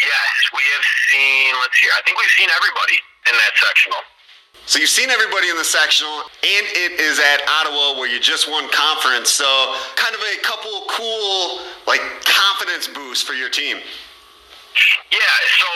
Yes, 0.07 0.36
we 0.53 0.63
have 0.75 0.85
seen. 1.11 1.55
Let's 1.59 1.75
see. 1.79 1.89
I 1.91 2.01
think 2.03 2.19
we've 2.19 2.35
seen 2.37 2.49
everybody 2.51 2.97
in 3.27 3.35
that 3.35 3.53
sectional. 3.59 4.01
So 4.67 4.79
you've 4.83 4.91
seen 4.91 5.07
everybody 5.07 5.47
in 5.47 5.55
the 5.55 5.63
sectional, 5.63 6.27
and 6.43 6.65
it 6.75 6.99
is 6.99 7.23
at 7.23 7.39
Ottawa 7.47 7.95
where 7.95 8.11
you 8.11 8.19
just 8.19 8.51
won 8.51 8.67
conference. 8.67 9.31
So 9.31 9.47
kind 9.95 10.11
of 10.11 10.19
a 10.19 10.35
couple 10.43 10.71
cool 10.91 11.63
like 11.87 12.03
confidence 12.27 12.91
boosts 12.91 13.23
for 13.23 13.31
your 13.31 13.47
team. 13.47 13.79
Yeah, 15.09 15.35
so 15.57 15.69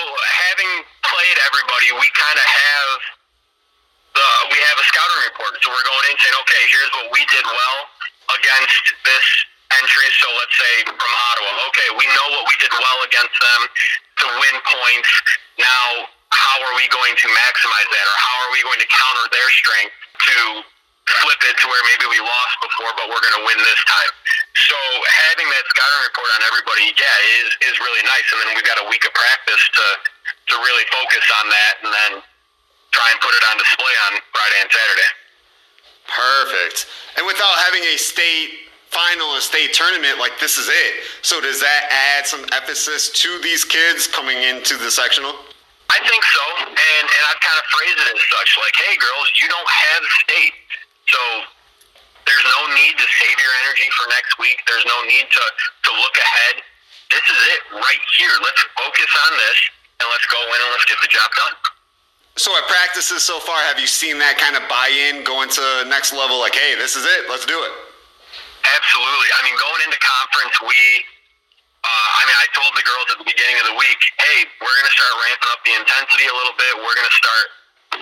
having 0.51 0.71
played 1.07 1.37
everybody, 1.47 1.87
we 2.03 2.07
kind 2.13 2.37
of 2.37 2.47
have 2.47 2.89
the 4.11 4.27
we 4.51 4.59
have 4.59 4.77
a 4.77 4.85
scouting 4.91 5.21
report. 5.31 5.55
So 5.63 5.71
we're 5.71 5.87
going 5.87 6.05
in 6.11 6.15
saying, 6.19 6.37
okay, 6.43 6.63
here's 6.67 6.91
what 6.99 7.07
we 7.15 7.21
did 7.31 7.45
well 7.47 7.79
against 8.35 8.83
this 9.07 9.25
entry. 9.79 10.07
So 10.19 10.27
let's 10.35 10.55
say 10.57 10.73
from 10.89 11.11
Ottawa, 11.11 11.51
okay, 11.71 11.89
we 11.95 12.05
know 12.11 12.27
what 12.35 12.45
we 12.49 12.55
did 12.59 12.73
well 12.73 12.99
against 13.07 13.37
them 13.39 13.61
to 14.23 14.25
win 14.41 14.55
points. 14.65 15.11
Now, 15.61 16.09
how 16.31 16.57
are 16.63 16.75
we 16.79 16.87
going 16.89 17.15
to 17.15 17.27
maximize 17.27 17.89
that, 17.91 18.05
or 18.07 18.17
how 18.17 18.35
are 18.47 18.51
we 18.55 18.61
going 18.63 18.79
to 18.79 18.89
counter 18.89 19.25
their 19.35 19.49
strength 19.51 19.95
to 20.31 20.37
flip 21.19 21.41
it 21.43 21.55
to 21.59 21.65
where 21.67 21.83
maybe 21.91 22.07
we 22.07 22.19
lost 22.23 22.55
before, 22.63 22.91
but 22.95 23.11
we're 23.11 23.19
going 23.19 23.35
to 23.41 23.45
win 23.45 23.59
this 23.59 23.81
time. 23.83 24.11
So 24.69 24.77
having 25.27 25.47
that 25.51 25.65
scouting 25.67 26.03
report 26.07 26.29
on 26.39 26.41
everybody, 26.47 26.93
yeah, 26.95 27.41
is 27.43 27.49
is 27.67 27.75
really 27.83 28.03
nice. 28.07 28.23
And 28.31 28.37
then 28.41 28.55
we've 28.55 28.67
got 28.67 28.79
a 28.79 28.87
week 28.87 29.03
of 29.03 29.11
practice 29.11 29.59
to 29.59 29.85
to 30.51 30.55
really 30.63 30.87
focus 30.87 31.25
on 31.41 31.45
that, 31.51 31.73
and 31.83 31.91
then 31.91 32.11
try 32.95 33.07
and 33.11 33.19
put 33.19 33.33
it 33.35 33.43
on 33.51 33.59
display 33.59 33.95
on 34.07 34.19
Friday 34.31 34.59
and 34.63 34.71
Saturday. 34.71 35.11
Perfect. 36.07 36.77
And 37.19 37.23
without 37.27 37.55
having 37.67 37.83
a 37.87 37.95
state 37.99 38.70
final 38.91 39.39
state 39.39 39.73
tournament, 39.73 40.19
like 40.19 40.35
this 40.39 40.59
is 40.59 40.67
it. 40.67 40.93
So 41.23 41.39
does 41.39 41.59
that 41.63 41.87
add 41.89 42.27
some 42.27 42.43
emphasis 42.51 43.09
to 43.23 43.39
these 43.39 43.63
kids 43.63 44.05
coming 44.05 44.37
into 44.43 44.75
the 44.77 44.91
sectional? 44.91 45.33
I 45.91 45.99
think 46.07 46.23
so, 46.23 46.45
and 46.71 47.05
and 47.07 47.23
I've 47.27 47.41
kind 47.43 47.59
of 47.59 47.65
phrased 47.67 47.99
it 47.99 48.07
as 48.15 48.23
such, 48.31 48.49
like, 48.63 48.75
hey, 48.79 48.95
girls, 48.95 49.27
you 49.43 49.47
don't 49.51 49.71
have 49.91 50.01
state, 50.23 50.55
so 51.11 51.19
there's 52.23 52.47
no 52.47 52.61
need 52.71 52.95
to 52.95 53.07
save 53.19 53.35
your 53.35 53.55
energy 53.67 53.91
for 53.91 54.07
next 54.15 54.39
week. 54.39 54.55
There's 54.71 54.87
no 54.87 55.03
need 55.03 55.27
to 55.27 55.43
to 55.43 55.91
look 55.99 56.15
ahead. 56.15 56.63
This 57.11 57.27
is 57.27 57.41
it 57.51 57.61
right 57.75 58.03
here. 58.15 58.31
Let's 58.39 58.63
focus 58.79 59.11
on 59.27 59.31
this, 59.35 59.59
and 59.99 60.07
let's 60.15 60.27
go 60.31 60.39
in 60.39 60.59
and 60.63 60.71
let's 60.71 60.87
get 60.87 60.95
the 61.03 61.11
job 61.11 61.27
done. 61.35 61.55
So 62.39 62.55
at 62.55 62.63
practices 62.71 63.27
so 63.27 63.43
far, 63.43 63.59
have 63.67 63.75
you 63.75 63.87
seen 63.87 64.15
that 64.23 64.39
kind 64.39 64.55
of 64.55 64.63
buy-in 64.71 65.27
going 65.27 65.51
to 65.51 65.83
next 65.91 66.15
level? 66.15 66.39
Like, 66.39 66.55
hey, 66.55 66.79
this 66.79 66.95
is 66.95 67.03
it. 67.03 67.27
Let's 67.27 67.43
do 67.43 67.59
it. 67.67 67.90
Absolutely. 68.61 69.29
I 69.33 69.39
mean, 69.45 69.57
going 69.57 69.81
into 69.89 69.97
conference, 69.97 70.55
we, 70.61 70.79
uh, 71.81 72.09
I 72.17 72.21
mean, 72.29 72.37
I 72.37 72.47
told 72.53 72.71
the 72.77 72.85
girls 72.85 73.07
at 73.09 73.17
the 73.17 73.27
beginning 73.27 73.57
of 73.61 73.65
the 73.73 73.77
week, 73.77 73.99
hey, 74.21 74.45
we're 74.61 74.75
going 74.77 74.89
to 74.89 74.95
start 74.95 75.11
ramping 75.29 75.49
up 75.49 75.61
the 75.65 75.73
intensity 75.81 76.25
a 76.29 76.35
little 76.35 76.53
bit. 76.53 76.71
We're 76.77 76.97
going 76.97 77.09
to 77.09 77.17
start 77.17 77.45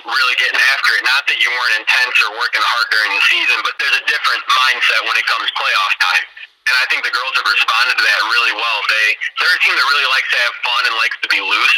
really 0.03 0.35
getting 0.37 0.59
after 0.75 0.99
it. 0.99 1.03
Not 1.07 1.25
that 1.31 1.39
you 1.39 1.49
weren't 1.49 1.75
intense 1.81 2.15
or 2.27 2.35
working 2.37 2.61
hard 2.61 2.87
during 2.91 3.11
the 3.15 3.23
season, 3.31 3.57
but 3.65 3.73
there's 3.79 3.97
a 3.97 4.05
different 4.05 4.43
mindset 4.51 5.01
when 5.07 5.15
it 5.17 5.25
comes 5.25 5.47
playoff 5.55 5.93
time. 5.97 6.25
And 6.69 6.75
I 6.77 6.85
think 6.93 7.01
the 7.01 7.09
girls 7.09 7.33
have 7.33 7.49
responded 7.49 7.97
to 7.97 8.03
that 8.05 8.21
really 8.29 8.53
well. 8.53 8.79
They 8.85 9.07
they're 9.41 9.55
a 9.57 9.61
team 9.65 9.73
that 9.73 9.87
really 9.89 10.09
likes 10.13 10.29
to 10.29 10.37
have 10.37 10.53
fun 10.61 10.81
and 10.85 10.95
likes 11.01 11.17
to 11.25 11.29
be 11.31 11.41
loose. 11.41 11.77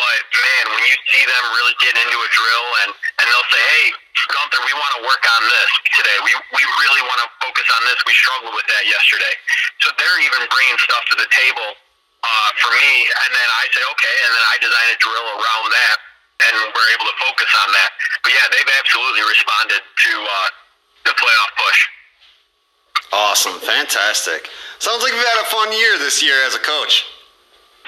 But 0.00 0.32
man, 0.32 0.64
when 0.72 0.84
you 0.88 0.96
see 1.12 1.24
them 1.28 1.44
really 1.52 1.76
get 1.76 1.92
into 1.92 2.16
a 2.16 2.28
drill 2.32 2.68
and 2.88 2.90
and 3.20 3.26
they'll 3.28 3.50
say, 3.52 3.60
"Hey, 3.60 3.84
Gunther, 4.32 4.64
we 4.64 4.72
want 4.72 4.92
to 4.96 5.00
work 5.04 5.20
on 5.20 5.42
this 5.44 5.70
today. 5.92 6.16
We 6.24 6.32
we 6.56 6.62
really 6.80 7.04
want 7.04 7.20
to 7.20 7.28
focus 7.44 7.68
on 7.76 7.84
this. 7.84 8.00
We 8.08 8.16
struggled 8.16 8.56
with 8.56 8.64
that 8.64 8.88
yesterday." 8.88 9.34
So 9.84 9.92
they're 10.00 10.20
even 10.24 10.40
bringing 10.48 10.80
stuff 10.80 11.04
to 11.12 11.16
the 11.20 11.28
table 11.28 11.68
uh, 12.24 12.50
for 12.64 12.72
me, 12.72 12.92
and 13.12 13.30
then 13.36 13.48
I 13.60 13.68
say, 13.76 13.82
"Okay," 13.92 14.14
and 14.24 14.30
then 14.32 14.44
I 14.48 14.54
design 14.56 14.88
a 14.88 14.98
drill 15.04 15.28
around 15.36 15.66
that, 15.68 15.96
and 16.48 16.54
we're 16.72 16.90
able 16.96 17.08
to 17.12 17.16
focus 17.20 17.50
on 17.60 17.68
that. 17.76 17.90
But 18.24 18.32
yeah, 18.32 18.46
they've 18.56 18.72
absolutely 18.80 19.24
responded 19.28 19.84
to 19.84 20.12
uh, 20.16 20.48
the 21.04 21.12
playoff 21.12 21.52
push. 21.60 21.80
Awesome, 23.12 23.60
fantastic. 23.60 24.48
Sounds 24.80 25.04
like 25.04 25.12
we've 25.12 25.28
had 25.28 25.44
a 25.44 25.50
fun 25.52 25.76
year 25.76 26.00
this 26.00 26.24
year 26.24 26.40
as 26.48 26.56
a 26.56 26.62
coach. 26.64 27.04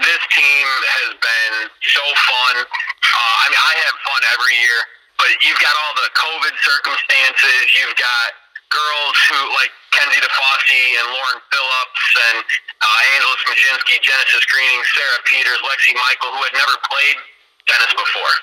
This 0.01 0.23
team 0.33 0.67
has 1.03 1.11
been 1.21 1.57
so 1.85 2.05
fun. 2.17 2.55
Uh, 2.65 3.35
I 3.43 3.45
mean, 3.53 3.61
I 3.61 3.75
have 3.85 3.97
fun 4.01 4.21
every 4.33 4.57
year, 4.57 4.81
but 5.21 5.29
you've 5.45 5.61
got 5.61 5.77
all 5.85 5.93
the 6.01 6.09
COVID 6.17 6.55
circumstances. 6.65 7.61
You've 7.77 7.97
got 8.01 8.29
girls 8.73 9.17
who 9.29 9.37
like 9.61 9.73
Kenzie 9.93 10.25
DeFosse 10.25 10.81
and 10.97 11.07
Lauren 11.13 11.41
Phillips 11.53 12.05
and 12.33 12.41
uh, 12.41 12.99
Angela 13.21 13.37
Smajinski, 13.45 14.01
Genesis 14.01 14.45
Greening, 14.49 14.81
Sarah 14.97 15.23
Peters, 15.29 15.61
Lexi 15.61 15.93
Michael, 15.93 16.33
who 16.33 16.41
had 16.41 16.57
never 16.57 16.77
played 16.89 17.17
tennis 17.69 17.93
before. 17.93 18.35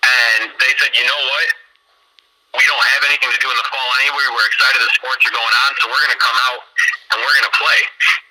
And 0.00 0.48
they 0.56 0.72
said, 0.80 0.96
you 0.96 1.04
know 1.04 1.22
what? 1.28 1.46
We 2.54 2.64
don't 2.66 2.86
have 2.98 3.02
anything 3.06 3.30
to 3.30 3.40
do 3.40 3.46
in 3.46 3.58
the 3.58 3.68
fall 3.70 3.88
anyway. 4.02 4.26
We're 4.34 4.48
excited 4.50 4.82
the 4.82 4.90
sports 4.98 5.22
are 5.22 5.34
going 5.34 5.54
on, 5.66 5.70
so 5.78 5.86
we're 5.86 6.02
going 6.02 6.16
to 6.18 6.22
come 6.22 6.38
out 6.50 6.60
and 7.14 7.16
we're 7.22 7.36
going 7.38 7.50
to 7.50 7.56
play. 7.56 7.80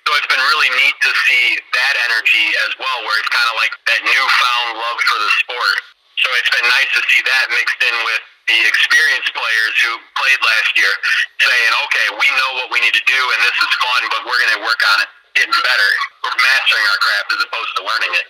So 0.04 0.12
it's 0.20 0.28
been 0.28 0.44
really 0.44 0.70
neat 0.76 0.96
to 1.00 1.10
see 1.24 1.44
that 1.56 1.94
energy 2.10 2.46
as 2.68 2.72
well, 2.76 2.98
where 3.08 3.16
it's 3.16 3.32
kind 3.32 3.48
of 3.48 3.56
like 3.56 3.72
that 3.88 4.00
newfound 4.04 4.76
love 4.76 4.98
for 5.08 5.18
the 5.24 5.30
sport. 5.40 5.78
So 6.20 6.28
it's 6.36 6.52
been 6.52 6.68
nice 6.68 6.90
to 6.92 7.02
see 7.08 7.20
that 7.24 7.48
mixed 7.48 7.80
in 7.80 7.96
with 8.04 8.22
the 8.44 8.58
experienced 8.68 9.32
players 9.32 9.74
who 9.80 9.96
played 10.18 10.40
last 10.42 10.70
year 10.76 10.92
saying, 11.40 11.70
okay, 11.88 12.06
we 12.20 12.26
know 12.36 12.50
what 12.60 12.68
we 12.68 12.82
need 12.84 12.92
to 12.92 13.06
do 13.08 13.20
and 13.20 13.38
this 13.40 13.56
is 13.56 13.72
fun, 13.80 14.02
but 14.12 14.20
we're 14.28 14.36
going 14.36 14.56
to 14.60 14.62
work 14.66 14.82
on 14.96 15.06
it, 15.06 15.10
getting 15.32 15.54
better. 15.54 15.90
We're 16.26 16.36
mastering 16.36 16.84
our 16.92 17.00
craft 17.00 17.28
as 17.32 17.40
opposed 17.46 17.72
to 17.78 17.82
learning 17.88 18.12
it. 18.20 18.26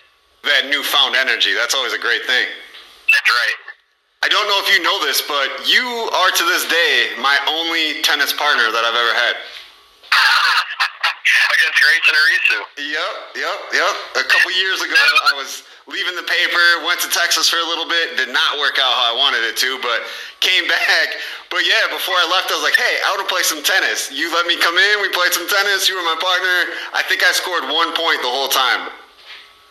That 0.47 0.63
newfound 0.71 1.19
energy, 1.19 1.51
that's 1.51 1.75
always 1.75 1.91
a 1.91 1.99
great 1.99 2.23
thing. 2.23 2.47
That's 2.47 3.27
right. 3.27 3.57
I 4.21 4.29
don't 4.29 4.45
know 4.45 4.61
if 4.61 4.69
you 4.69 4.77
know 4.85 5.01
this, 5.01 5.17
but 5.25 5.65
you 5.65 5.81
are 5.81 6.29
to 6.29 6.43
this 6.45 6.69
day 6.69 7.17
my 7.17 7.33
only 7.49 8.05
tennis 8.05 8.29
partner 8.29 8.69
that 8.69 8.85
I've 8.85 8.93
ever 8.93 9.17
had. 9.17 9.33
Against 11.57 11.81
Grayson 11.81 12.13
Arisu. 12.13 12.85
Yep, 12.85 13.41
yep, 13.41 13.57
yep. 13.73 13.95
A 14.21 14.25
couple 14.29 14.53
years 14.53 14.77
ago, 14.85 14.93
I 15.29 15.33
was 15.33 15.65
leaving 15.89 16.13
the 16.13 16.29
paper, 16.29 16.85
went 16.85 17.01
to 17.01 17.09
Texas 17.09 17.49
for 17.49 17.57
a 17.57 17.65
little 17.65 17.89
bit, 17.89 18.13
did 18.13 18.29
not 18.29 18.61
work 18.61 18.77
out 18.77 18.93
how 18.93 19.09
I 19.09 19.17
wanted 19.17 19.41
it 19.41 19.57
to, 19.65 19.81
but 19.81 20.05
came 20.37 20.69
back. 20.69 21.17
But 21.49 21.65
yeah, 21.65 21.89
before 21.89 22.13
I 22.13 22.29
left, 22.29 22.53
I 22.53 22.61
was 22.61 22.65
like, 22.65 22.77
hey, 22.77 23.01
I 23.01 23.09
want 23.17 23.25
to 23.25 23.31
play 23.31 23.41
some 23.41 23.65
tennis. 23.65 24.13
You 24.13 24.29
let 24.37 24.45
me 24.45 24.53
come 24.61 24.77
in, 24.77 25.01
we 25.01 25.09
played 25.09 25.33
some 25.33 25.49
tennis, 25.49 25.89
you 25.89 25.97
were 25.97 26.05
my 26.05 26.19
partner. 26.21 26.77
I 26.93 27.01
think 27.09 27.25
I 27.25 27.33
scored 27.33 27.65
one 27.73 27.89
point 27.97 28.21
the 28.21 28.29
whole 28.29 28.53
time. 28.53 28.93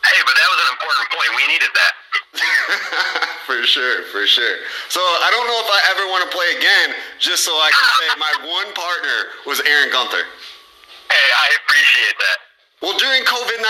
Hey, 0.01 0.21
but 0.25 0.33
that 0.33 0.49
was 0.49 0.61
an 0.65 0.71
important 0.81 1.07
point. 1.13 1.29
We 1.37 1.45
needed 1.53 1.73
that. 1.77 1.93
for 3.49 3.61
sure, 3.69 4.09
for 4.09 4.25
sure. 4.25 4.65
So 4.89 5.01
I 5.01 5.29
don't 5.29 5.45
know 5.45 5.61
if 5.61 5.69
I 5.69 5.81
ever 5.93 6.05
want 6.09 6.25
to 6.25 6.31
play 6.33 6.49
again, 6.57 6.97
just 7.21 7.45
so 7.45 7.53
I 7.53 7.69
can 7.69 7.87
say 8.01 8.07
my 8.27 8.35
one 8.49 8.71
partner 8.73 9.17
was 9.45 9.61
Aaron 9.61 9.93
Gunther. 9.93 10.25
Hey, 10.25 11.29
I 11.37 11.47
appreciate 11.61 12.17
that. 12.17 12.39
Well, 12.81 12.97
during 12.97 13.21
COVID 13.29 13.61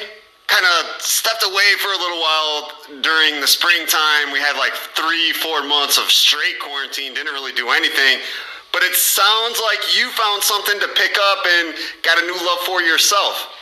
19, 0.00 0.08
kind 0.48 0.64
of 0.64 1.02
stepped 1.04 1.44
away 1.44 1.76
for 1.84 1.92
a 1.92 2.00
little 2.00 2.16
while 2.16 2.72
during 3.04 3.44
the 3.44 3.46
springtime. 3.46 4.32
We 4.32 4.40
had 4.40 4.56
like 4.56 4.72
three, 4.96 5.36
four 5.36 5.60
months 5.68 6.00
of 6.00 6.08
straight 6.08 6.56
quarantine, 6.64 7.12
didn't 7.12 7.36
really 7.36 7.52
do 7.52 7.68
anything. 7.68 8.24
But 8.72 8.82
it 8.82 8.96
sounds 8.96 9.60
like 9.60 9.80
you 9.92 10.08
found 10.16 10.42
something 10.42 10.80
to 10.80 10.88
pick 10.96 11.16
up 11.20 11.44
and 11.44 11.74
got 12.00 12.16
a 12.16 12.24
new 12.24 12.36
love 12.40 12.64
for 12.64 12.80
yourself 12.80 13.57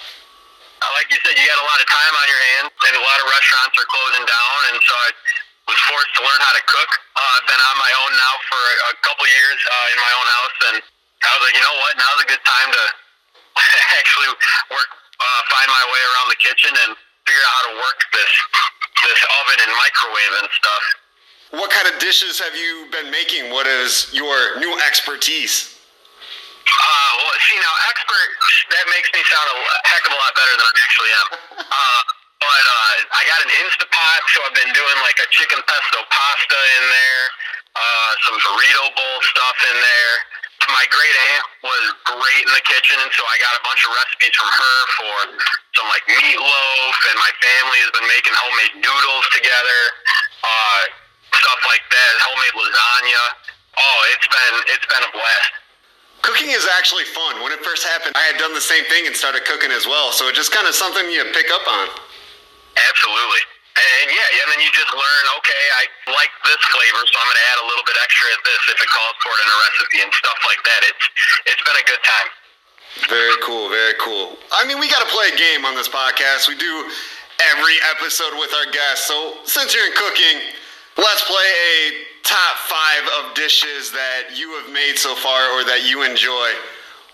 like 0.94 1.08
you 1.10 1.18
said, 1.24 1.34
you 1.34 1.44
got 1.48 1.58
a 1.58 1.66
lot 1.66 1.80
of 1.82 1.88
time 1.88 2.14
on 2.14 2.26
your 2.28 2.42
hands, 2.54 2.70
and 2.70 2.94
a 2.94 3.02
lot 3.02 3.18
of 3.18 3.26
restaurants 3.26 3.74
are 3.80 3.88
closing 3.88 4.24
down, 4.26 4.56
and 4.70 4.76
so 4.78 4.92
I 4.94 5.08
was 5.66 5.80
forced 5.90 6.12
to 6.14 6.22
learn 6.22 6.40
how 6.42 6.54
to 6.54 6.64
cook. 6.70 6.90
Uh, 7.18 7.36
I've 7.38 7.48
been 7.50 7.62
on 7.62 7.76
my 7.80 7.92
own 8.06 8.12
now 8.14 8.34
for 8.46 8.62
a 8.90 8.94
couple 9.02 9.26
years 9.26 9.60
uh, 9.66 9.94
in 9.94 9.98
my 9.98 10.12
own 10.14 10.28
house, 10.30 10.56
and 10.70 10.76
I 10.78 11.30
was 11.34 11.42
like, 11.42 11.56
you 11.58 11.64
know 11.64 11.76
what? 11.82 11.92
Now's 11.98 12.22
a 12.22 12.28
good 12.30 12.44
time 12.46 12.68
to 12.70 12.84
actually 13.98 14.30
work, 14.70 14.90
uh, 15.18 15.40
find 15.50 15.68
my 15.72 15.84
way 15.90 16.02
around 16.14 16.28
the 16.30 16.40
kitchen, 16.40 16.72
and 16.86 16.90
figure 17.26 17.42
out 17.42 17.54
how 17.58 17.64
to 17.70 17.74
work 17.82 17.98
this 18.14 18.32
this 19.04 19.20
oven 19.42 19.58
and 19.66 19.72
microwave 19.76 20.34
and 20.40 20.48
stuff. 20.56 20.84
What 21.50 21.70
kind 21.70 21.86
of 21.86 21.98
dishes 22.00 22.40
have 22.40 22.56
you 22.56 22.88
been 22.90 23.10
making? 23.10 23.50
What 23.50 23.66
is 23.66 24.08
your 24.12 24.58
new 24.58 24.72
expertise? 24.86 25.75
Uh, 26.66 27.10
well, 27.22 27.30
see 27.46 27.58
now, 27.62 27.74
expert 27.94 28.30
that 28.74 28.84
makes 28.90 29.08
me 29.14 29.22
sound 29.22 29.46
a 29.54 29.56
heck 29.86 30.04
of 30.06 30.12
a 30.12 30.18
lot 30.18 30.32
better 30.34 30.54
than 30.58 30.66
I 30.66 30.74
actually 30.82 31.12
am. 31.14 31.28
Uh, 31.66 32.02
but 32.36 32.64
uh, 32.68 32.94
I 33.16 33.22
got 33.26 33.40
an 33.42 33.52
Instapot, 33.64 34.20
so 34.32 34.38
I've 34.44 34.54
been 34.54 34.70
doing 34.70 34.98
like 35.02 35.18
a 35.18 35.28
chicken 35.32 35.58
pesto 35.66 35.98
pasta 36.08 36.58
in 36.78 36.84
there, 36.88 37.24
uh, 37.74 38.10
some 38.28 38.36
burrito 38.38 38.84
bowl 38.92 39.18
stuff 39.24 39.56
in 39.72 39.76
there. 39.76 40.14
My 40.68 40.84
great 40.92 41.16
aunt 41.32 41.46
was 41.64 41.84
great 42.06 42.44
in 42.46 42.52
the 42.52 42.64
kitchen, 42.64 42.96
and 43.02 43.10
so 43.12 43.22
I 43.24 43.36
got 43.40 43.56
a 43.56 43.62
bunch 43.64 43.82
of 43.88 43.90
recipes 43.98 44.34
from 44.36 44.50
her 44.52 44.76
for 45.00 45.16
some 45.74 45.88
like 45.90 46.04
meatloaf, 46.06 46.96
and 47.10 47.16
my 47.18 47.32
family 47.40 47.78
has 47.82 47.90
been 47.96 48.08
making 48.08 48.34
homemade 48.36 48.74
noodles 48.84 49.26
together, 49.34 49.80
uh, 50.44 50.82
stuff 51.40 51.60
like 51.66 51.84
that, 51.88 52.12
homemade 52.30 52.56
lasagna. 52.56 53.24
Oh, 53.80 53.98
it's 54.12 54.28
been 54.28 54.54
it's 54.76 54.86
been 54.86 55.02
a 55.02 55.12
blast. 55.12 55.65
Cooking 56.22 56.50
is 56.50 56.66
actually 56.78 57.04
fun. 57.10 57.42
When 57.42 57.52
it 57.52 57.60
first 57.62 57.86
happened, 57.86 58.16
I 58.16 58.24
had 58.30 58.38
done 58.38 58.54
the 58.54 58.64
same 58.64 58.84
thing 58.90 59.06
and 59.06 59.14
started 59.14 59.44
cooking 59.44 59.70
as 59.70 59.86
well. 59.86 60.10
So 60.10 60.26
it's 60.28 60.36
just 60.36 60.50
kind 60.50 60.66
of 60.66 60.74
something 60.74 61.06
you 61.10 61.22
pick 61.36 61.50
up 61.54 61.64
on. 61.66 61.86
Absolutely. 62.76 63.42
And 63.76 64.08
yeah, 64.08 64.40
and 64.40 64.46
then 64.56 64.60
you 64.64 64.72
just 64.72 64.88
learn, 64.88 65.24
okay, 65.36 65.64
I 65.76 65.84
like 66.08 66.32
this 66.48 66.62
flavor, 66.72 67.02
so 67.04 67.14
I'm 67.20 67.28
going 67.28 67.36
to 67.36 67.48
add 67.52 67.58
a 67.60 67.66
little 67.68 67.84
bit 67.84 67.96
extra 68.00 68.26
of 68.32 68.40
this 68.40 68.62
if 68.72 68.78
it 68.80 68.88
calls 68.88 69.16
for 69.20 69.32
it 69.36 69.40
in 69.44 69.48
a 69.52 69.58
recipe 69.68 69.98
and 70.00 70.12
stuff 70.16 70.40
like 70.48 70.62
that. 70.64 70.80
It's 70.88 71.04
it's 71.52 71.60
been 71.60 71.76
a 71.76 71.84
good 71.84 72.00
time. 72.00 72.28
Very 73.12 73.36
cool, 73.44 73.68
very 73.68 73.92
cool. 74.00 74.40
I 74.56 74.64
mean, 74.64 74.80
we 74.80 74.88
got 74.88 75.04
to 75.04 75.10
play 75.12 75.28
a 75.28 75.36
game 75.36 75.68
on 75.68 75.76
this 75.76 75.92
podcast. 75.92 76.48
We 76.48 76.56
do 76.56 76.72
every 77.52 77.76
episode 77.92 78.32
with 78.40 78.48
our 78.56 78.72
guests. 78.72 79.04
So 79.04 79.44
since 79.44 79.76
you're 79.76 79.84
in 79.84 79.92
cooking, 79.92 80.56
let's 80.96 81.20
play 81.28 81.44
a 81.44 81.76
top 82.26 82.56
five 82.66 83.04
of 83.22 83.38
dishes 83.38 83.94
that 83.94 84.34
you 84.34 84.50
have 84.58 84.66
made 84.74 84.98
so 84.98 85.14
far 85.14 85.46
or 85.54 85.62
that 85.62 85.86
you 85.86 86.02
enjoy. 86.02 86.50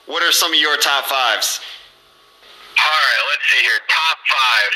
What 0.08 0.24
are 0.24 0.32
some 0.32 0.56
of 0.56 0.58
your 0.58 0.80
top 0.80 1.04
fives? 1.04 1.60
All 2.72 2.88
right, 2.88 3.22
let's 3.28 3.44
see 3.52 3.60
here. 3.60 3.76
Top 3.92 4.18
five. 4.24 4.72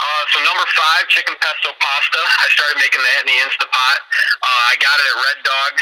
Uh, 0.00 0.22
so 0.32 0.38
number 0.46 0.64
five, 0.78 1.04
chicken 1.12 1.34
pesto 1.42 1.74
pasta. 1.76 2.20
I 2.22 2.46
started 2.54 2.78
making 2.80 3.02
that 3.02 3.18
in 3.26 3.34
the 3.34 3.38
Instapot. 3.44 3.98
Uh, 4.40 4.62
I 4.70 4.78
got 4.80 4.96
it 4.96 5.06
at 5.10 5.16
Red 5.18 5.38
Dog. 5.44 5.72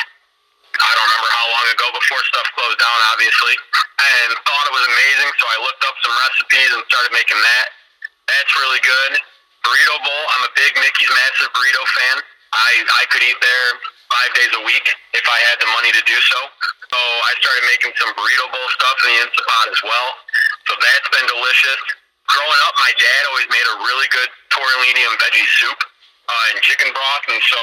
I 0.74 0.90
don't 0.96 1.06
remember 1.06 1.30
how 1.30 1.46
long 1.54 1.66
ago 1.70 1.86
before 1.94 2.18
stuff 2.26 2.48
closed 2.56 2.80
down, 2.80 2.98
obviously, 3.14 3.54
and 3.54 4.28
thought 4.42 4.64
it 4.66 4.74
was 4.74 4.86
amazing. 4.88 5.30
So 5.36 5.44
I 5.52 5.56
looked 5.62 5.84
up 5.84 5.94
some 6.02 6.14
recipes 6.16 6.70
and 6.74 6.82
started 6.90 7.12
making 7.14 7.38
that. 7.38 7.66
That's 8.26 8.52
really 8.56 8.82
good. 8.82 9.12
Burrito 9.62 9.96
bowl. 10.00 10.24
I'm 10.38 10.44
a 10.48 10.52
big 10.56 10.72
Mickey's 10.80 11.12
Massive 11.12 11.52
Burrito 11.52 11.84
fan. 11.92 12.16
I 12.56 12.70
I 12.98 13.02
could 13.12 13.22
eat 13.22 13.38
there 13.38 13.97
five 14.08 14.30
days 14.36 14.52
a 14.56 14.62
week 14.64 14.86
if 15.12 15.24
I 15.28 15.38
had 15.52 15.60
the 15.60 15.68
money 15.72 15.92
to 15.92 16.02
do 16.04 16.18
so. 16.18 16.40
So 16.88 16.98
I 16.98 17.32
started 17.40 17.64
making 17.68 17.92
some 18.00 18.10
burrito 18.16 18.46
bowl 18.48 18.68
stuff 18.72 18.96
in 19.04 19.06
the 19.12 19.18
Instant 19.28 19.46
Pot 19.46 19.66
as 19.68 19.80
well. 19.84 20.08
So 20.68 20.72
that's 20.80 21.08
been 21.12 21.28
delicious. 21.28 21.80
Growing 22.28 22.60
up, 22.68 22.74
my 22.76 22.92
dad 22.92 23.20
always 23.32 23.48
made 23.48 23.66
a 23.72 23.76
really 23.88 24.08
good 24.12 24.30
tortellini 24.52 25.00
and 25.00 25.16
veggie 25.16 25.48
soup 25.60 25.80
uh, 26.28 26.50
and 26.52 26.60
chicken 26.60 26.92
broth, 26.92 27.24
and 27.32 27.40
so 27.40 27.60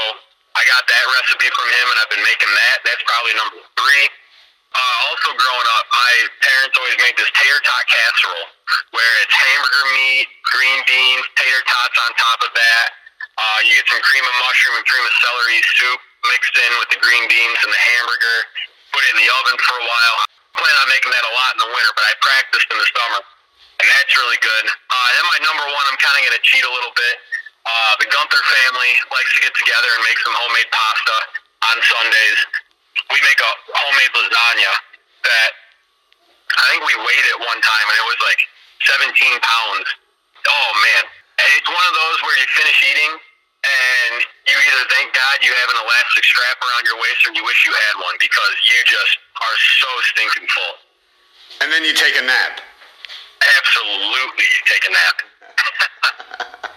I 0.58 0.66
got 0.66 0.90
that 0.90 1.06
recipe 1.22 1.50
from 1.54 1.70
him, 1.70 1.86
and 1.94 1.98
I've 2.02 2.10
been 2.10 2.26
making 2.26 2.50
that. 2.50 2.78
That's 2.82 3.04
probably 3.06 3.34
number 3.38 3.62
three. 3.78 4.06
Uh, 4.76 4.96
also, 5.08 5.38
growing 5.38 5.68
up, 5.78 5.86
my 5.94 6.14
parents 6.42 6.74
always 6.82 6.98
made 6.98 7.16
this 7.16 7.30
tater 7.38 7.62
tot 7.62 7.84
casserole, 7.88 8.50
where 8.92 9.14
it's 9.22 9.32
hamburger 9.32 9.86
meat, 9.94 10.28
green 10.50 10.80
beans, 10.90 11.26
tater 11.38 11.64
tots 11.70 11.98
on 12.02 12.12
top 12.18 12.40
of 12.42 12.52
that. 12.58 12.88
Uh, 13.38 13.60
you 13.68 13.76
get 13.76 13.88
some 13.88 14.02
cream 14.02 14.26
of 14.26 14.36
mushroom 14.42 14.76
and 14.82 14.86
cream 14.88 15.06
of 15.06 15.16
celery 15.22 15.60
soup 15.78 16.00
mixed 16.32 16.56
in 16.58 16.72
with 16.82 16.90
the 16.94 17.00
green 17.02 17.26
beans 17.30 17.60
and 17.62 17.72
the 17.72 17.84
hamburger. 17.96 18.38
Put 18.94 19.02
it 19.06 19.12
in 19.16 19.20
the 19.22 19.30
oven 19.44 19.58
for 19.62 19.76
a 19.80 19.86
while. 19.86 20.16
I 20.24 20.26
plan 20.56 20.76
on 20.82 20.88
making 20.88 21.12
that 21.12 21.26
a 21.26 21.34
lot 21.36 21.52
in 21.58 21.62
the 21.66 21.72
winter, 21.72 21.92
but 21.94 22.06
I 22.08 22.14
practiced 22.24 22.68
in 22.72 22.78
the 22.80 22.90
summer, 22.96 23.22
and 23.22 23.86
that's 23.86 24.14
really 24.16 24.40
good. 24.40 24.66
Uh, 24.72 25.08
then 25.20 25.26
my 25.30 25.40
number 25.44 25.66
one, 25.68 25.86
I'm 25.92 26.00
kind 26.00 26.16
of 26.16 26.22
going 26.24 26.38
to 26.38 26.46
cheat 26.48 26.64
a 26.64 26.72
little 26.72 26.96
bit. 26.96 27.16
Uh, 27.66 27.94
the 28.00 28.08
Gunther 28.08 28.44
family 28.64 28.92
likes 29.10 29.32
to 29.36 29.42
get 29.42 29.54
together 29.58 29.90
and 29.98 30.02
make 30.06 30.20
some 30.22 30.36
homemade 30.38 30.70
pasta 30.70 31.18
on 31.74 31.76
Sundays 31.82 32.40
we 33.12 33.20
make 33.22 33.40
a 33.42 33.52
homemade 33.76 34.14
lasagna 34.16 34.74
that 35.28 35.52
I 36.56 36.66
think 36.72 36.82
we 36.88 36.96
weighed 36.96 37.28
it 37.28 37.38
one 37.42 37.60
time 37.60 37.86
and 37.92 37.98
it 37.98 38.08
was 38.08 38.20
like 38.24 38.42
17 39.12 39.12
pounds. 39.42 39.88
Oh 40.46 40.70
man, 40.80 41.04
it's 41.58 41.70
one 41.70 41.86
of 41.90 41.96
those 41.96 42.18
where 42.24 42.38
you 42.40 42.48
finish 42.54 42.78
eating 42.86 43.12
and 43.66 44.22
you 44.46 44.56
either 44.56 44.84
thank 44.94 45.10
God 45.14 45.42
you 45.42 45.50
have 45.50 45.70
an 45.74 45.80
elastic 45.82 46.24
strap 46.26 46.58
around 46.62 46.84
your 46.86 47.00
waist 47.02 47.22
or 47.26 47.32
you 47.34 47.44
wish 47.44 47.60
you 47.66 47.74
had 47.74 47.96
one 48.02 48.16
because 48.22 48.56
you 48.70 48.78
just 48.86 49.14
are 49.42 49.58
so 49.82 49.92
stinking 50.14 50.48
full. 50.50 50.76
And 51.66 51.68
then 51.74 51.82
you 51.82 51.94
take 51.98 52.14
a 52.18 52.26
nap. 52.26 52.62
Absolutely, 53.62 54.46
you 54.46 54.62
take 54.70 54.86
a 54.86 54.94
nap. 54.94 55.18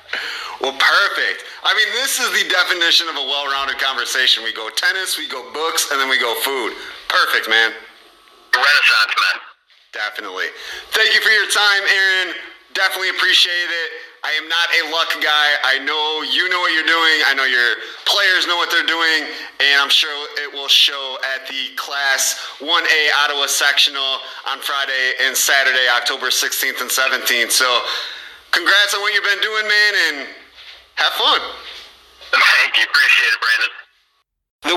Well, 0.58 0.74
perfect. 0.74 1.46
I 1.62 1.70
mean, 1.78 1.86
this 1.94 2.18
is 2.18 2.34
the 2.34 2.42
definition 2.50 3.06
of 3.06 3.14
a 3.14 3.22
well-rounded 3.22 3.78
conversation. 3.78 4.42
We 4.42 4.52
go 4.52 4.68
tennis, 4.74 5.16
we 5.16 5.28
go 5.30 5.52
books, 5.54 5.92
and 5.92 6.00
then 6.00 6.10
we 6.10 6.18
go 6.18 6.34
food. 6.42 6.74
Perfect, 7.06 7.48
man. 7.48 7.70
Renaissance 8.50 9.14
man. 9.14 9.36
Definitely. 9.94 10.50
Thank 10.90 11.14
you 11.14 11.20
for 11.22 11.30
your 11.30 11.46
time, 11.48 11.82
Aaron. 11.86 12.34
Definitely 12.74 13.10
appreciate 13.10 13.70
it. 13.70 13.90
I 14.28 14.32
am 14.32 14.44
not 14.44 14.68
a 14.76 14.82
luck 14.92 15.08
guy. 15.24 15.48
I 15.64 15.80
know 15.88 16.20
you 16.20 16.52
know 16.52 16.60
what 16.60 16.76
you're 16.76 16.84
doing. 16.84 17.16
I 17.24 17.32
know 17.32 17.48
your 17.48 17.80
players 18.04 18.44
know 18.44 18.60
what 18.60 18.68
they're 18.68 18.84
doing, 18.84 19.24
and 19.56 19.80
I'm 19.80 19.88
sure 19.88 20.12
it 20.44 20.52
will 20.52 20.68
show 20.68 21.16
at 21.32 21.48
the 21.48 21.72
Class 21.80 22.36
1A 22.60 23.02
Ottawa 23.24 23.46
sectional 23.48 24.20
on 24.44 24.60
Friday 24.60 25.16
and 25.24 25.32
Saturday, 25.32 25.88
October 25.96 26.28
16th 26.28 26.76
and 26.84 26.92
17th. 26.92 27.56
So, 27.56 27.64
congrats 28.52 28.92
on 28.92 29.00
what 29.00 29.16
you've 29.16 29.24
been 29.24 29.40
doing, 29.40 29.64
man, 29.64 29.92
and 29.96 30.16
have 31.00 31.16
fun. 31.16 31.40
Thank 32.28 32.76
you. 32.76 32.84
Appreciate 32.84 33.32
it, 33.32 33.40
Brandon. 33.40 33.72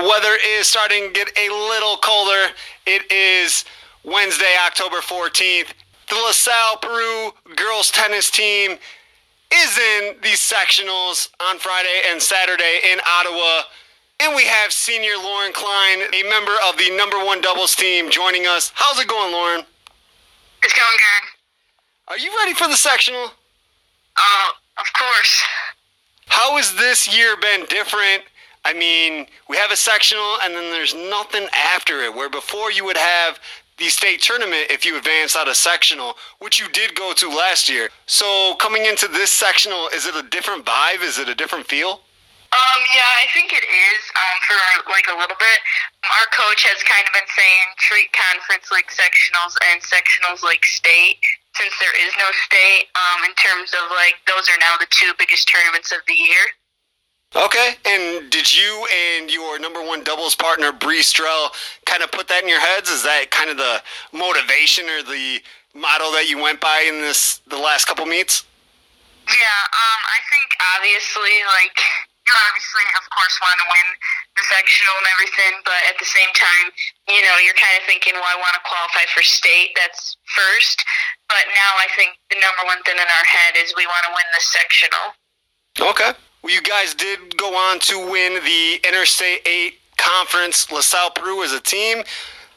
weather 0.08 0.32
is 0.56 0.66
starting 0.66 1.08
to 1.08 1.12
get 1.12 1.28
a 1.36 1.52
little 1.52 1.98
colder. 2.00 2.56
It 2.86 3.04
is 3.12 3.66
Wednesday, 4.00 4.56
October 4.64 5.04
14th. 5.04 5.76
The 6.08 6.16
LaSalle 6.24 6.78
Peru 6.80 7.32
girls 7.54 7.90
tennis 7.90 8.30
team 8.30 8.78
is 9.54 9.78
in 9.78 10.16
these 10.22 10.40
sectionals 10.40 11.28
on 11.48 11.58
Friday 11.58 12.02
and 12.10 12.20
Saturday 12.20 12.80
in 12.90 12.98
Ottawa. 13.06 13.62
And 14.20 14.36
we 14.36 14.44
have 14.44 14.72
senior 14.72 15.16
Lauren 15.16 15.52
Klein, 15.52 16.02
a 16.14 16.22
member 16.28 16.52
of 16.68 16.76
the 16.78 16.90
number 16.96 17.18
one 17.18 17.40
doubles 17.40 17.74
team, 17.74 18.10
joining 18.10 18.46
us. 18.46 18.70
How's 18.74 18.98
it 18.98 19.08
going, 19.08 19.32
Lauren? 19.32 19.64
It's 20.62 20.74
going 20.74 20.98
good. 20.98 22.12
Are 22.12 22.18
you 22.18 22.30
ready 22.38 22.54
for 22.54 22.68
the 22.68 22.76
sectional? 22.76 23.24
Uh, 24.16 24.50
of 24.78 24.86
course. 24.96 25.42
How 26.26 26.56
has 26.56 26.74
this 26.76 27.14
year 27.14 27.36
been 27.36 27.66
different? 27.66 28.22
I 28.64 28.72
mean, 28.72 29.26
we 29.48 29.56
have 29.56 29.72
a 29.72 29.76
sectional 29.76 30.36
and 30.44 30.54
then 30.54 30.70
there's 30.70 30.94
nothing 30.94 31.48
after 31.74 32.02
it, 32.02 32.14
where 32.14 32.30
before 32.30 32.70
you 32.70 32.84
would 32.84 32.96
have 32.96 33.40
the 33.82 33.90
state 33.90 34.22
tournament 34.22 34.70
if 34.70 34.86
you 34.86 34.94
advance 34.96 35.34
out 35.34 35.50
of 35.50 35.58
sectional, 35.58 36.14
which 36.38 36.62
you 36.62 36.70
did 36.70 36.94
go 36.94 37.10
to 37.18 37.26
last 37.26 37.66
year. 37.66 37.90
So 38.06 38.54
coming 38.62 38.86
into 38.86 39.10
this 39.10 39.34
sectional, 39.34 39.90
is 39.90 40.06
it 40.06 40.14
a 40.14 40.22
different 40.30 40.64
vibe? 40.64 41.02
Is 41.02 41.18
it 41.18 41.28
a 41.28 41.34
different 41.34 41.66
feel? 41.66 41.98
Um, 42.52 42.80
yeah, 42.94 43.10
I 43.18 43.26
think 43.34 43.50
it 43.50 43.64
is, 43.64 44.02
um, 44.14 44.36
for 44.46 44.58
like 44.86 45.08
a 45.10 45.18
little 45.18 45.34
bit. 45.34 45.58
Our 46.04 46.28
coach 46.30 46.62
has 46.68 46.78
kind 46.86 47.02
of 47.02 47.10
been 47.10 47.26
saying 47.34 47.66
treat 47.80 48.12
conference 48.14 48.70
like 48.70 48.86
sectionals 48.92 49.58
and 49.72 49.82
sectionals 49.82 50.46
like 50.46 50.62
state 50.62 51.18
since 51.58 51.74
there 51.82 51.96
is 51.96 52.12
no 52.20 52.28
state, 52.46 52.86
um, 52.94 53.24
in 53.26 53.34
terms 53.34 53.74
of 53.74 53.90
like 53.96 54.20
those 54.30 54.46
are 54.46 54.60
now 54.62 54.78
the 54.78 54.88
two 54.94 55.10
biggest 55.18 55.50
tournaments 55.50 55.90
of 55.90 56.04
the 56.06 56.14
year. 56.14 56.44
Okay, 57.32 57.80
and 57.86 58.28
did 58.28 58.44
you 58.44 58.86
and 59.16 59.32
your 59.32 59.58
number 59.58 59.80
one 59.80 60.04
doubles 60.04 60.34
partner 60.36 60.70
Bree 60.70 61.00
Strell 61.00 61.48
kind 61.86 62.02
of 62.02 62.12
put 62.12 62.28
that 62.28 62.42
in 62.44 62.48
your 62.48 62.60
heads? 62.60 62.92
Is 62.92 63.02
that 63.08 63.32
kind 63.32 63.48
of 63.48 63.56
the 63.56 63.80
motivation 64.12 64.84
or 64.84 65.00
the 65.00 65.40
motto 65.72 66.12
that 66.12 66.28
you 66.28 66.36
went 66.36 66.60
by 66.60 66.84
in 66.84 67.00
this 67.00 67.40
the 67.48 67.56
last 67.56 67.88
couple 67.88 68.04
meets? 68.04 68.44
Yeah, 69.24 69.60
um, 69.64 70.00
I 70.12 70.20
think 70.28 70.48
obviously 70.76 71.32
like 71.56 71.78
you 72.28 72.32
obviously 72.36 72.84
of 73.00 73.04
course 73.16 73.36
want 73.40 73.56
to 73.64 73.66
win 73.72 73.88
the 74.36 74.44
sectional 74.52 74.92
and 75.00 75.08
everything, 75.16 75.52
but 75.64 75.80
at 75.88 75.96
the 75.96 76.08
same 76.08 76.28
time, 76.36 76.68
you 77.08 77.20
know, 77.24 77.36
you're 77.40 77.56
kind 77.56 77.80
of 77.80 77.84
thinking, 77.88 78.12
well, 78.12 78.28
I 78.28 78.36
want 78.36 78.60
to 78.60 78.62
qualify 78.64 79.08
for 79.08 79.24
state. 79.24 79.72
That's 79.72 80.20
first. 80.36 80.84
But 81.32 81.48
now 81.56 81.72
I 81.80 81.88
think 81.96 82.12
the 82.28 82.36
number 82.44 82.68
one 82.68 82.80
thing 82.84 83.00
in 83.00 83.08
our 83.08 83.26
head 83.28 83.56
is 83.56 83.72
we 83.72 83.88
want 83.88 84.04
to 84.04 84.12
win 84.12 84.28
the 84.36 84.42
sectional. 84.44 85.06
Okay. 85.96 86.12
Well, 86.42 86.52
you 86.52 86.62
guys 86.62 86.94
did 86.94 87.36
go 87.36 87.54
on 87.54 87.78
to 87.80 88.10
win 88.10 88.34
the 88.42 88.80
Interstate 88.88 89.46
8 89.46 89.74
Conference. 89.96 90.72
LaSalle 90.72 91.12
Peru 91.12 91.44
as 91.44 91.52
a 91.52 91.60
team, 91.60 92.02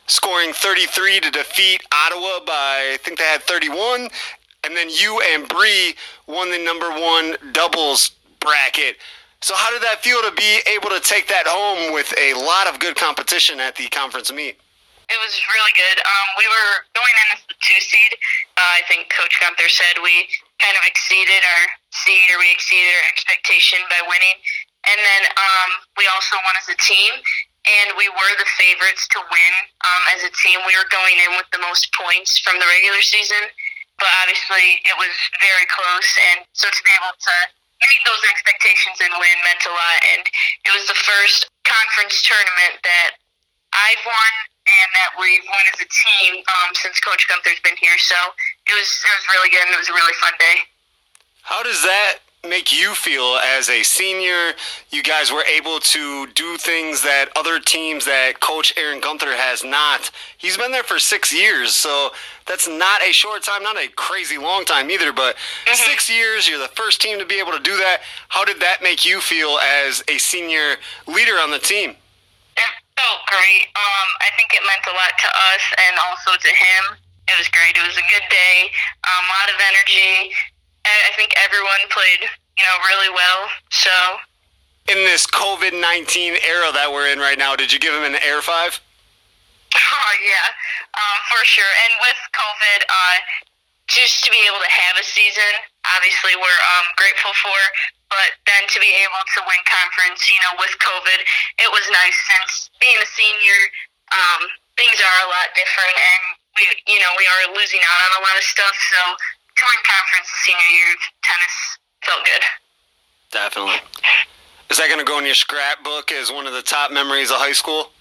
scoring 0.07 0.53
33 0.53 1.19
to 1.19 1.29
defeat 1.29 1.83
Ottawa 1.93 2.39
by, 2.47 2.93
I 2.93 2.97
think 3.03 3.19
they 3.19 3.25
had 3.25 3.43
31. 3.43 4.09
And 4.63 4.75
then 4.75 4.89
you 4.89 5.21
and 5.33 5.47
Bree 5.47 5.93
won 6.25 6.49
the 6.49 6.57
number 6.57 6.89
one 6.89 7.37
doubles 7.51 8.09
bracket. 8.39 8.97
So, 9.41 9.53
how 9.53 9.69
did 9.69 9.83
that 9.83 10.01
feel 10.01 10.17
to 10.23 10.33
be 10.33 10.61
able 10.65 10.89
to 10.89 10.99
take 10.99 11.27
that 11.27 11.45
home 11.45 11.93
with 11.93 12.11
a 12.17 12.33
lot 12.33 12.65
of 12.65 12.79
good 12.79 12.95
competition 12.95 13.59
at 13.59 13.75
the 13.75 13.85
conference 13.89 14.33
meet? 14.33 14.57
It 15.05 15.19
was 15.21 15.37
really 15.53 15.73
good. 15.77 16.01
Um, 16.01 16.27
we 16.41 16.49
were 16.49 16.73
going 16.97 17.13
in 17.13 17.37
as 17.37 17.45
the 17.45 17.53
two 17.61 17.77
seed. 17.77 18.17
Uh, 18.57 18.65
I 18.65 18.81
think 18.89 19.13
Coach 19.13 19.37
Gunther 19.37 19.69
said 19.69 20.01
we 20.01 20.25
kind 20.59 20.75
of 20.79 20.83
exceeded 20.87 21.41
our 21.43 21.63
seed 21.91 22.27
or 22.31 22.39
we 22.39 22.51
exceeded 22.51 22.87
our 22.87 23.07
expectation 23.11 23.79
by 23.91 23.99
winning. 24.07 24.37
And 24.85 24.99
then 25.01 25.23
um, 25.33 25.69
we 25.97 26.05
also 26.13 26.37
won 26.45 26.55
as 26.61 26.69
a 26.69 26.77
team, 26.77 27.11
and 27.65 27.97
we 27.97 28.05
were 28.05 28.33
the 28.37 28.45
favorites 28.53 29.09
to 29.17 29.19
win 29.25 29.53
um, 29.81 30.03
as 30.13 30.21
a 30.21 30.31
team. 30.45 30.61
We 30.69 30.77
were 30.77 30.85
going 30.93 31.17
in 31.17 31.33
with 31.33 31.49
the 31.49 31.61
most 31.61 31.89
points 31.97 32.37
from 32.37 32.61
the 32.61 32.69
regular 32.69 33.01
season, 33.01 33.49
but 33.97 34.11
obviously 34.21 34.77
it 34.85 34.93
was 35.01 35.13
very 35.41 35.65
close. 35.73 36.09
And 36.29 36.45
so 36.53 36.69
to 36.69 36.81
be 36.85 36.93
able 36.93 37.17
to 37.17 37.35
meet 37.81 38.03
those 38.05 38.23
expectations 38.29 38.97
and 39.01 39.11
win 39.17 39.37
meant 39.41 39.65
a 39.65 39.73
lot. 39.73 39.99
And 40.13 40.21
it 40.69 40.71
was 40.77 40.85
the 40.85 40.99
first 41.01 41.49
conference 41.65 42.21
tournament 42.21 42.77
that 42.85 43.17
I've 43.73 44.03
won 44.05 44.33
and 44.65 44.89
that 44.97 45.11
we've 45.17 45.45
won 45.45 45.65
as 45.73 45.79
a 45.81 45.89
team 45.89 46.41
um, 46.41 46.69
since 46.73 46.97
Coach 47.01 47.25
Gunther's 47.29 47.61
been 47.61 47.77
here. 47.77 47.97
So 47.97 48.17
it 48.67 48.73
was 48.73 48.89
it 49.05 49.13
was 49.13 49.25
really 49.33 49.49
good 49.49 49.65
and 49.65 49.73
it 49.73 49.79
was 49.79 49.89
a 49.89 49.93
really 49.93 50.13
fun 50.21 50.33
day. 50.39 50.57
How 51.41 51.61
does 51.61 51.81
that 51.83 52.17
make 52.47 52.71
you 52.71 52.93
feel 52.95 53.37
as 53.57 53.69
a 53.69 53.83
senior? 53.83 54.53
You 54.89 55.03
guys 55.03 55.31
were 55.31 55.43
able 55.43 55.79
to 55.79 56.27
do 56.33 56.57
things 56.57 57.03
that 57.03 57.29
other 57.35 57.59
teams 57.59 58.05
that 58.05 58.39
Coach 58.39 58.73
Aaron 58.77 58.99
Gunther 58.99 59.35
has 59.35 59.63
not. 59.63 60.09
He's 60.37 60.57
been 60.57 60.71
there 60.71 60.83
for 60.83 60.97
six 60.97 61.33
years, 61.33 61.73
so 61.73 62.09
that's 62.47 62.67
not 62.67 63.01
a 63.01 63.11
short 63.11 63.43
time, 63.43 63.61
not 63.61 63.77
a 63.77 63.87
crazy 63.89 64.37
long 64.37 64.65
time 64.65 64.89
either, 64.89 65.13
but 65.13 65.35
mm-hmm. 65.35 65.75
six 65.75 66.09
years, 66.09 66.47
you're 66.47 66.59
the 66.59 66.73
first 66.73 67.01
team 67.01 67.19
to 67.19 67.25
be 67.25 67.39
able 67.39 67.51
to 67.51 67.61
do 67.61 67.77
that. 67.77 68.01
How 68.29 68.45
did 68.45 68.59
that 68.61 68.81
make 68.81 69.05
you 69.05 69.21
feel 69.21 69.59
as 69.85 70.03
a 70.07 70.17
senior 70.17 70.77
leader 71.07 71.33
on 71.33 71.51
the 71.51 71.59
team? 71.59 71.91
It 71.91 72.71
felt 72.97 73.21
great. 73.27 73.69
Um, 73.75 74.07
I 74.21 74.29
think 74.37 74.53
it 74.53 74.61
meant 74.65 74.85
a 74.89 74.95
lot 74.97 75.13
to 75.13 75.29
us 75.53 75.63
and 75.89 75.95
also 76.09 76.37
to 76.39 76.49
him. 76.49 77.04
It 77.27 77.35
was 77.37 77.49
great. 77.49 77.73
It 77.73 77.85
was 77.85 77.97
a 77.97 78.07
good 78.13 78.27
day, 78.29 78.69
um, 79.05 79.23
a 79.25 79.33
lot 79.41 79.49
of 79.49 79.57
energy. 79.57 80.33
I 80.85 81.11
think 81.17 81.33
everyone 81.41 81.81
played, 81.89 82.21
you 82.57 82.63
know, 82.63 82.77
really 82.93 83.09
well. 83.09 83.49
So. 83.73 83.95
In 84.85 85.01
this 85.09 85.25
COVID 85.25 85.73
19 85.73 86.37
era 86.45 86.69
that 86.77 86.93
we're 86.93 87.09
in 87.09 87.17
right 87.17 87.37
now, 87.37 87.57
did 87.57 87.73
you 87.73 87.81
give 87.81 87.93
him 87.93 88.05
an 88.05 88.21
Air 88.21 88.41
5? 88.41 88.79
Oh, 89.75 90.13
yeah, 90.23 90.47
um, 90.95 91.19
for 91.27 91.43
sure. 91.43 91.67
And 91.83 91.99
with 91.99 92.15
COVID, 92.31 92.79
uh, 92.87 93.17
just 93.91 94.23
to 94.23 94.31
be 94.31 94.39
able 94.47 94.61
to 94.63 94.71
have 94.71 94.95
a 94.95 95.03
season, 95.03 95.51
obviously 95.93 96.31
we're 96.39 96.61
um, 96.79 96.87
grateful 96.95 97.35
for. 97.43 97.59
But 98.07 98.39
then 98.47 98.63
to 98.71 98.77
be 98.79 98.91
able 99.03 99.19
to 99.19 99.39
win 99.43 99.61
conference, 99.67 100.29
you 100.31 100.39
know, 100.47 100.55
with 100.61 100.71
COVID, 100.79 101.19
it 101.59 101.69
was 101.73 101.83
nice 101.91 102.15
since 102.15 102.71
being 102.79 102.95
a 103.01 103.07
senior, 103.11 103.59
um, 104.15 104.47
things 104.79 104.95
are 104.95 105.19
a 105.25 105.27
lot 105.27 105.51
different, 105.57 105.95
and 105.97 106.23
we, 106.55 106.63
you 106.87 106.99
know, 106.99 107.11
we 107.19 107.25
are 107.27 107.55
losing 107.55 107.79
out 107.83 107.99
on 108.07 108.11
a 108.19 108.21
lot 108.25 108.35
of 108.37 108.43
stuff. 108.43 108.75
So 108.91 108.99
to 109.15 109.61
win 109.63 109.81
conference 109.83 110.27
the 110.31 110.39
senior 110.47 110.69
year 110.71 110.89
of 110.95 111.01
tennis 111.23 111.55
felt 112.03 112.21
good. 112.25 112.43
Definitely. 113.31 113.79
Is 114.69 114.77
that 114.77 114.87
going 114.87 114.99
to 114.99 115.05
go 115.07 115.19
in 115.19 115.25
your 115.25 115.35
scrapbook 115.35 116.11
as 116.11 116.31
one 116.31 116.47
of 116.47 116.53
the 116.53 116.61
top 116.63 116.91
memories 116.91 117.29
of 117.31 117.37
high 117.37 117.53
school? 117.55 117.91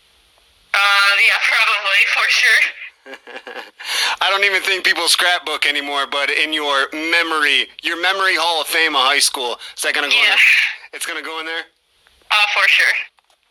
Uh, 0.74 1.12
yeah, 1.22 1.38
probably 1.50 2.02
for 2.14 2.26
sure. 2.30 2.62
I 4.22 4.30
don't 4.30 4.44
even 4.44 4.62
think 4.62 4.84
people 4.84 5.08
scrapbook 5.08 5.66
anymore, 5.66 6.06
but 6.10 6.30
in 6.30 6.52
your 6.52 6.88
memory, 6.92 7.68
your 7.82 8.00
memory 8.00 8.34
hall 8.34 8.62
of 8.62 8.66
fame 8.66 8.96
of 8.96 9.02
high 9.04 9.18
school, 9.20 9.58
is 9.76 9.82
that 9.82 9.92
going 9.94 10.08
to 10.08 10.14
go 10.14 10.16
in 10.18 10.24
Yeah. 10.24 10.30
there? 10.36 10.94
It's 10.94 11.06
going 11.06 11.18
to 11.20 11.24
go 11.26 11.38
in 11.40 11.46
there? 11.46 11.64
Uh, 12.30 12.46
for 12.54 12.66
sure. 12.68 12.94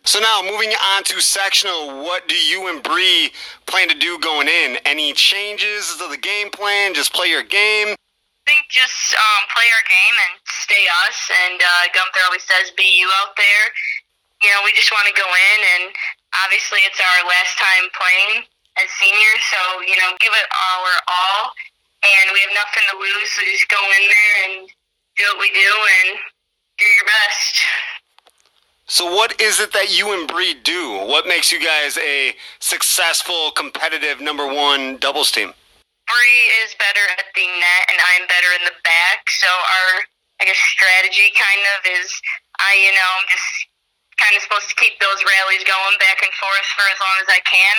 So 0.04 0.20
now, 0.20 0.44
moving 0.44 0.76
on 0.94 1.08
to 1.08 1.24
sectional, 1.24 2.04
what 2.04 2.28
do 2.28 2.36
you 2.36 2.68
and 2.68 2.84
Bree 2.84 3.32
plan 3.66 3.88
to 3.88 3.96
do 3.96 4.20
going 4.20 4.52
in? 4.52 4.76
Any 4.84 5.16
changes 5.16 5.96
to 5.96 6.12
the 6.12 6.20
game 6.20 6.52
plan? 6.52 6.94
Just 6.94 7.16
play 7.16 7.32
your 7.32 7.44
game? 7.44 7.96
I 7.96 8.44
think 8.44 8.68
just 8.68 9.16
um, 9.16 9.42
play 9.56 9.64
our 9.64 9.86
game 9.88 10.16
and 10.28 10.34
stay 10.44 10.84
us. 11.08 11.18
And 11.48 11.56
uh, 11.56 11.84
Gunther 11.96 12.20
always 12.28 12.44
says, 12.44 12.76
"Be 12.76 12.84
you 13.00 13.08
out 13.24 13.32
there." 13.40 13.66
You 14.44 14.52
know, 14.52 14.68
we 14.68 14.76
just 14.76 14.92
want 14.92 15.08
to 15.08 15.16
go 15.16 15.24
in, 15.24 15.60
and 15.80 15.96
obviously 16.44 16.84
it's 16.84 17.00
our 17.00 17.20
last 17.24 17.56
time 17.56 17.88
playing 17.96 18.44
as 18.84 18.92
seniors, 19.00 19.42
so 19.48 19.88
you 19.88 19.96
know, 20.04 20.20
give 20.20 20.36
it 20.36 20.48
our 20.52 20.92
all. 21.08 21.56
And 22.04 22.36
we 22.36 22.44
have 22.44 22.52
nothing 22.52 22.84
to 22.92 22.96
lose, 23.00 23.32
so 23.32 23.40
just 23.48 23.72
go 23.72 23.80
in 23.80 24.04
there 24.12 24.36
and 24.52 24.68
do 25.16 25.24
what 25.32 25.40
we 25.40 25.50
do 25.56 25.72
and. 26.04 26.33
So, 28.94 29.10
what 29.10 29.42
is 29.42 29.58
it 29.58 29.74
that 29.74 29.90
you 29.90 30.14
and 30.14 30.30
Bree 30.30 30.54
do? 30.54 31.02
What 31.10 31.26
makes 31.26 31.50
you 31.50 31.58
guys 31.58 31.98
a 31.98 32.38
successful, 32.62 33.50
competitive 33.58 34.22
number 34.22 34.46
one 34.46 35.02
doubles 35.02 35.34
team? 35.34 35.50
Bree 36.06 36.46
is 36.62 36.78
better 36.78 37.02
at 37.18 37.26
the 37.34 37.42
net, 37.42 37.84
and 37.90 37.98
I'm 37.98 38.30
better 38.30 38.54
in 38.54 38.70
the 38.70 38.78
back. 38.86 39.26
So 39.34 39.50
our, 39.50 40.06
I 40.38 40.46
guess, 40.46 40.62
strategy 40.78 41.34
kind 41.34 41.64
of 41.74 41.90
is, 41.90 42.14
I, 42.62 42.78
you 42.86 42.94
know, 42.94 43.10
I'm 43.18 43.26
just 43.34 43.50
kind 44.22 44.38
of 44.38 44.46
supposed 44.46 44.70
to 44.70 44.78
keep 44.78 44.94
those 45.02 45.26
rallies 45.26 45.66
going 45.66 45.98
back 45.98 46.22
and 46.22 46.30
forth 46.38 46.68
for 46.78 46.86
as 46.86 47.00
long 47.02 47.18
as 47.26 47.30
I 47.34 47.42
can, 47.50 47.76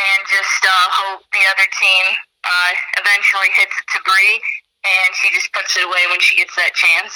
and 0.00 0.20
just 0.32 0.64
uh, 0.64 0.72
hope 0.96 1.28
the 1.28 1.44
other 1.44 1.68
team 1.76 2.04
uh, 2.48 2.72
eventually 2.96 3.52
hits 3.52 3.76
it 3.76 3.84
to 3.84 3.98
Bree, 4.00 4.40
and 4.80 5.08
she 5.12 5.28
just 5.28 5.52
puts 5.52 5.76
it 5.76 5.84
away 5.84 6.08
when 6.08 6.24
she 6.24 6.40
gets 6.40 6.56
that 6.56 6.72
chance. 6.72 7.12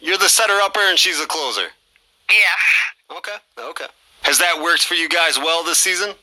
You're 0.00 0.16
the 0.16 0.32
setter 0.32 0.64
upper 0.64 0.80
and 0.80 0.96
she's 0.96 1.20
the 1.20 1.28
closer. 1.28 1.76
Yeah. 2.30 3.16
Okay, 3.18 3.38
okay. 3.58 3.90
Has 4.22 4.38
that 4.38 4.60
worked 4.62 4.84
for 4.84 4.94
you 4.94 5.08
guys 5.08 5.38
well 5.38 5.64
this 5.64 5.78
season? 5.78 6.14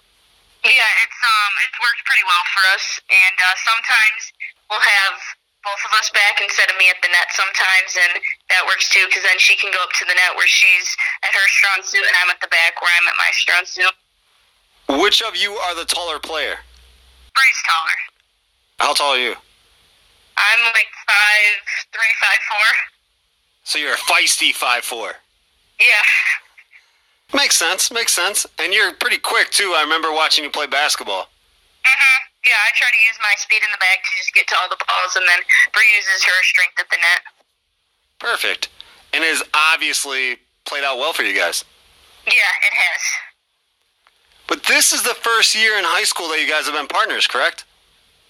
Yeah, 0.63 0.91
it's 1.03 1.19
um, 1.23 1.53
it's 1.63 1.77
worked 1.79 2.03
pretty 2.03 2.25
well 2.27 2.45
for 2.51 2.63
us, 2.75 2.85
and 3.07 3.35
uh, 3.39 3.55
sometimes 3.63 4.19
we'll 4.67 4.83
have 4.83 5.15
both 5.63 5.81
of 5.87 5.91
us 5.99 6.11
back 6.11 6.39
instead 6.39 6.67
of 6.71 6.75
me 6.79 6.87
at 6.91 6.99
the 7.03 7.11
net 7.11 7.31
sometimes, 7.31 7.91
and 7.95 8.19
that 8.51 8.63
works 8.67 8.91
too 8.91 9.03
because 9.07 9.23
then 9.23 9.39
she 9.39 9.55
can 9.55 9.71
go 9.71 9.79
up 9.83 9.91
to 9.99 10.03
the 10.07 10.15
net 10.15 10.35
where 10.35 10.47
she's 10.47 10.87
at 11.23 11.31
her 11.35 11.47
strong 11.47 11.79
suit, 11.83 12.03
and 12.03 12.15
I'm 12.23 12.31
at 12.31 12.39
the 12.39 12.51
back 12.51 12.79
where 12.83 12.91
I'm 12.91 13.07
at 13.07 13.15
my 13.19 13.31
strong 13.35 13.63
suit. 13.63 13.95
Which 14.99 15.21
of 15.21 15.35
you 15.35 15.53
are 15.53 15.75
the 15.75 15.85
taller 15.85 16.19
player? 16.19 16.59
Bree's 17.35 17.61
taller. 17.63 17.99
How 18.79 18.93
tall 18.95 19.15
are 19.15 19.21
you? 19.21 19.35
I'm 20.39 20.61
like 20.75 20.91
five 21.07 21.55
three, 21.91 22.13
five 22.19 22.41
four. 22.47 22.67
So 23.63 23.79
you're 23.79 23.95
a 23.95 24.03
feisty 24.07 24.51
five 24.51 24.83
four. 24.83 25.15
Yeah. 25.79 26.05
Makes 27.33 27.57
sense, 27.57 27.91
makes 27.91 28.13
sense. 28.13 28.45
And 28.57 28.73
you're 28.73 28.93
pretty 28.93 29.17
quick 29.17 29.51
too. 29.51 29.73
I 29.77 29.81
remember 29.83 30.11
watching 30.11 30.43
you 30.43 30.49
play 30.49 30.67
basketball. 30.67 31.29
Mhm. 31.85 32.19
Yeah, 32.45 32.57
I 32.57 32.71
try 32.75 32.89
to 32.89 32.97
use 33.07 33.17
my 33.21 33.35
speed 33.35 33.63
in 33.63 33.71
the 33.71 33.77
back 33.77 34.03
to 34.03 34.09
just 34.17 34.33
get 34.33 34.47
to 34.47 34.57
all 34.57 34.69
the 34.69 34.77
balls, 34.87 35.15
and 35.15 35.27
then 35.27 35.39
Bree 35.73 35.93
uses 35.95 36.23
her 36.23 36.43
strength 36.43 36.79
at 36.79 36.89
the 36.89 36.97
net. 36.97 37.21
Perfect. 38.17 38.69
And 39.13 39.23
it 39.23 39.27
has 39.27 39.43
obviously 39.53 40.39
played 40.65 40.83
out 40.83 40.97
well 40.97 41.13
for 41.13 41.23
you 41.23 41.33
guys. 41.33 41.63
Yeah, 42.25 42.33
it 42.67 42.73
has. 42.73 43.01
But 44.47 44.63
this 44.63 44.91
is 44.91 45.03
the 45.03 45.13
first 45.15 45.53
year 45.53 45.77
in 45.77 45.83
high 45.85 46.03
school 46.05 46.27
that 46.29 46.39
you 46.41 46.47
guys 46.49 46.65
have 46.65 46.73
been 46.73 46.87
partners, 46.87 47.27
correct? 47.27 47.65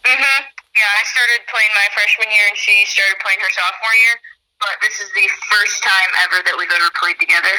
Mhm. 0.03 0.47
Yeah, 0.75 0.91
I 0.99 1.03
started 1.03 1.47
playing 1.47 1.71
my 1.75 1.87
freshman 1.93 2.31
year, 2.31 2.47
and 2.47 2.57
she 2.57 2.85
started 2.85 3.19
playing 3.19 3.39
her 3.39 3.49
sophomore 3.51 3.95
year. 3.95 4.21
But 4.59 4.75
this 4.81 4.99
is 4.99 5.09
the 5.13 5.27
first 5.49 5.83
time 5.83 6.09
ever 6.23 6.43
that 6.43 6.55
we've 6.57 6.69
ever 6.69 6.91
played 6.99 7.19
together. 7.19 7.55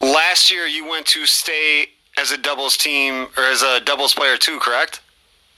Last 0.00 0.50
year 0.50 0.66
you 0.66 0.88
went 0.88 1.06
to 1.06 1.26
state 1.26 1.90
as 2.18 2.32
a 2.32 2.38
doubles 2.38 2.76
team 2.76 3.28
or 3.36 3.44
as 3.44 3.62
a 3.62 3.80
doubles 3.80 4.14
player 4.14 4.36
too, 4.36 4.58
correct? 4.58 5.00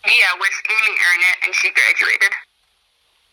Yeah, 0.04 0.12
with 0.38 0.50
Amy 0.68 0.96
Ernett, 0.96 1.46
and 1.46 1.54
she 1.54 1.70
graduated. 1.72 2.32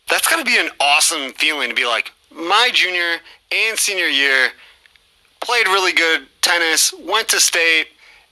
That's 0.09 0.27
got 0.27 0.37
to 0.37 0.45
be 0.45 0.57
an 0.57 0.69
awesome 0.79 1.33
feeling 1.33 1.69
to 1.69 1.75
be 1.75 1.85
like 1.85 2.11
my 2.31 2.69
junior 2.73 3.19
and 3.51 3.77
senior 3.77 4.07
year 4.07 4.49
played 5.39 5.67
really 5.67 5.93
good 5.93 6.27
tennis, 6.41 6.93
went 6.93 7.29
to 7.29 7.39
state, 7.39 7.87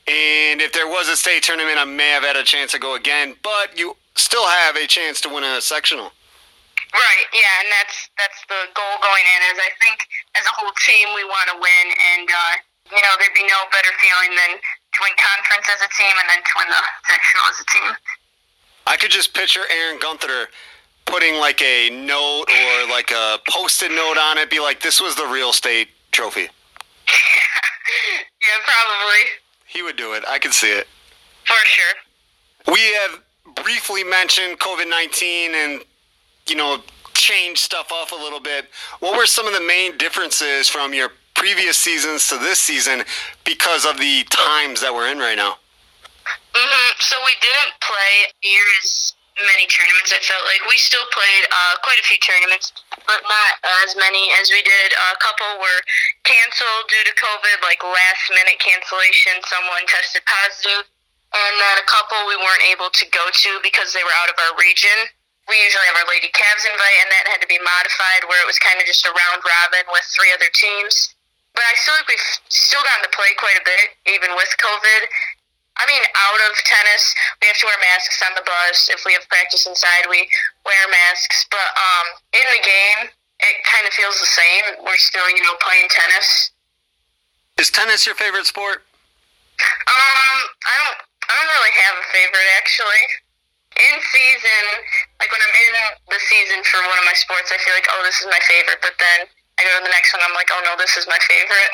and 0.07 0.61
if 0.61 0.71
there 0.73 0.87
was 0.87 1.09
a 1.09 1.15
state 1.15 1.43
tournament, 1.43 1.77
I 1.77 1.85
may 1.85 2.09
have 2.09 2.23
had 2.23 2.35
a 2.35 2.43
chance 2.43 2.71
to 2.73 2.79
go 2.79 2.95
again. 2.95 3.35
But 3.41 3.77
you 3.77 3.95
still 4.15 4.45
have 4.45 4.75
a 4.75 4.85
chance 4.85 5.19
to 5.21 5.29
win 5.29 5.43
a 5.43 5.61
sectional. 5.61 6.11
Right. 6.95 7.27
Yeah, 7.35 7.59
and 7.59 7.69
that's 7.75 8.07
that's 8.15 8.39
the 8.47 8.71
goal 8.71 8.95
going 9.03 9.25
in. 9.27 9.39
Is 9.51 9.59
I 9.59 9.71
think 9.83 10.07
as 10.39 10.47
a 10.47 10.53
whole 10.55 10.71
team 10.79 11.11
we 11.11 11.27
want 11.27 11.51
to 11.51 11.57
win, 11.59 11.85
and 12.15 12.27
uh, 12.31 12.53
you 12.95 13.01
know 13.03 13.13
there'd 13.19 13.35
be 13.35 13.43
no 13.43 13.59
better 13.75 13.91
feeling 13.99 14.31
than 14.31 14.51
to 14.55 14.97
win 15.03 15.11
conference 15.19 15.67
as 15.75 15.83
a 15.83 15.91
team 15.91 16.13
and 16.23 16.27
then 16.31 16.39
to 16.39 16.53
win 16.55 16.67
the 16.71 16.81
sectional 17.03 17.45
as 17.51 17.57
a 17.59 17.67
team. 17.67 17.89
I 18.87 18.95
could 18.95 19.11
just 19.11 19.33
picture 19.35 19.67
Aaron 19.67 19.99
Gunther 19.99 20.47
putting 21.05 21.35
like 21.35 21.61
a 21.61 21.89
note 21.91 22.45
or 22.47 22.87
like 22.89 23.11
a 23.11 23.39
post-it 23.49 23.91
note 23.91 24.17
on 24.17 24.37
it, 24.37 24.49
be 24.49 24.59
like, 24.59 24.79
"This 24.79 25.01
was 25.01 25.15
the 25.15 25.25
real 25.27 25.51
state 25.51 25.89
trophy." 26.11 26.47
yeah, 27.11 28.57
probably 28.63 29.21
He 29.67 29.81
would 29.83 29.97
do 29.97 30.13
it. 30.13 30.23
I 30.27 30.39
could 30.39 30.53
see 30.53 30.71
it. 30.71 30.87
for 31.43 31.59
sure. 31.65 32.73
We 32.73 32.79
have 33.03 33.21
briefly 33.63 34.03
mentioned 34.03 34.59
COVID 34.59 34.89
19 34.89 35.53
and, 35.55 35.81
you 36.47 36.55
know, 36.55 36.81
change 37.13 37.59
stuff 37.59 37.91
off 37.91 38.11
a 38.11 38.15
little 38.15 38.39
bit. 38.39 38.65
What 38.99 39.17
were 39.17 39.25
some 39.25 39.47
of 39.47 39.53
the 39.53 39.65
main 39.65 39.97
differences 39.97 40.69
from 40.69 40.93
your 40.93 41.09
previous 41.33 41.77
seasons 41.77 42.27
to 42.29 42.37
this 42.37 42.59
season 42.59 43.03
because 43.43 43.85
of 43.85 43.97
the 43.97 44.23
times 44.29 44.81
that 44.81 44.93
we're 44.93 45.09
in 45.11 45.19
right 45.19 45.37
now? 45.37 45.57
Mm-hmm. 46.53 46.89
So 46.99 47.15
we 47.25 47.33
didn't 47.41 47.75
play 47.81 48.31
as 48.79 49.13
many 49.35 49.67
tournaments. 49.67 50.15
I 50.15 50.23
felt 50.23 50.47
like 50.47 50.63
we 50.71 50.79
still 50.79 51.03
played 51.11 51.43
uh, 51.51 51.75
quite 51.83 51.99
a 51.99 52.05
few 52.07 52.15
tournaments, 52.23 52.71
but 53.03 53.19
not 53.27 53.51
as 53.83 53.97
many 53.99 54.31
as 54.39 54.47
we 54.47 54.63
did. 54.63 54.95
a 54.95 55.19
couple 55.19 55.59
were 55.59 55.81
canceled 56.23 56.87
due 56.87 57.03
to 57.03 57.13
COVID, 57.19 57.57
like 57.67 57.83
last 57.83 58.23
minute 58.31 58.55
cancellation. 58.63 59.35
Someone 59.43 59.83
tested 59.91 60.23
positive, 60.23 60.87
and 61.35 61.53
then 61.59 61.75
a 61.83 61.87
couple 61.89 62.15
we 62.31 62.39
weren't 62.39 62.65
able 62.71 62.87
to 62.87 63.05
go 63.11 63.27
to 63.27 63.51
because 63.59 63.91
they 63.91 64.03
were 64.07 64.15
out 64.23 64.31
of 64.31 64.37
our 64.39 64.55
region. 64.55 65.11
We 65.45 65.55
usually 65.61 65.85
have 65.93 66.01
our 66.01 66.09
Lady 66.09 66.33
Cavs 66.33 66.65
invite, 66.65 66.97
and 67.05 67.09
that 67.13 67.25
had 67.29 67.41
to 67.41 67.49
be 67.49 67.61
modified 67.61 68.25
where 68.25 68.41
it 68.41 68.49
was 68.49 68.57
kind 68.57 68.81
of 68.81 68.85
just 68.89 69.05
a 69.05 69.13
round 69.13 69.45
robin 69.45 69.85
with 69.93 70.05
three 70.09 70.33
other 70.33 70.49
teams. 70.57 71.13
But 71.53 71.63
I 71.69 71.73
still 71.79 71.95
think 72.01 72.09
we've 72.11 72.29
still 72.49 72.83
gotten 72.83 73.05
to 73.05 73.13
play 73.13 73.31
quite 73.37 73.55
a 73.55 73.63
bit, 73.63 73.95
even 74.09 74.33
with 74.33 74.49
COVID. 74.57 75.01
I 75.75 75.83
mean, 75.87 76.01
out 76.01 76.41
of 76.49 76.55
tennis, 76.63 77.03
we 77.39 77.47
have 77.47 77.59
to 77.59 77.67
wear 77.67 77.79
masks 77.83 78.19
on 78.23 78.33
the 78.35 78.43
bus. 78.47 78.89
If 78.91 79.03
we 79.05 79.13
have 79.13 79.27
practice 79.27 79.67
inside, 79.67 80.07
we 80.09 80.23
wear 80.63 80.83
masks. 80.87 81.47
But 81.51 81.69
um, 81.75 82.05
in 82.31 82.47
the 82.47 82.61
game, 82.63 82.99
it 83.43 83.55
kind 83.67 83.83
of 83.83 83.91
feels 83.91 84.19
the 84.19 84.27
same. 84.27 84.83
We're 84.83 84.99
still, 84.99 85.27
you 85.29 85.43
know, 85.43 85.55
playing 85.59 85.87
tennis. 85.91 86.51
Is 87.59 87.71
tennis 87.71 88.07
your 88.07 88.15
favorite 88.15 88.47
sport? 88.47 88.83
Um, 89.63 90.37
I 90.67 90.75
don't, 90.83 90.97
I 91.27 91.31
don't 91.39 91.51
really 91.55 91.75
have 91.75 91.95
a 91.99 92.05
favorite 92.11 92.49
actually. 92.59 93.03
In 93.75 93.95
season, 93.99 94.63
like 95.19 95.27
when 95.27 95.41
I'm 95.43 95.55
in 95.67 95.73
the 96.07 96.21
season 96.31 96.63
for 96.63 96.79
one 96.87 96.95
of 96.95 97.03
my 97.03 97.17
sports, 97.19 97.51
I 97.51 97.59
feel 97.59 97.75
like, 97.75 97.87
oh, 97.91 98.01
this 98.07 98.23
is 98.23 98.27
my 98.31 98.39
favorite. 98.47 98.79
But 98.79 98.95
then 98.95 99.27
I 99.59 99.67
go 99.67 99.71
to 99.79 99.83
the 99.83 99.91
next 99.91 100.15
one, 100.15 100.23
I'm 100.23 100.35
like, 100.35 100.47
oh 100.51 100.61
no, 100.63 100.79
this 100.79 100.95
is 100.95 101.07
my 101.07 101.19
favorite. 101.27 101.71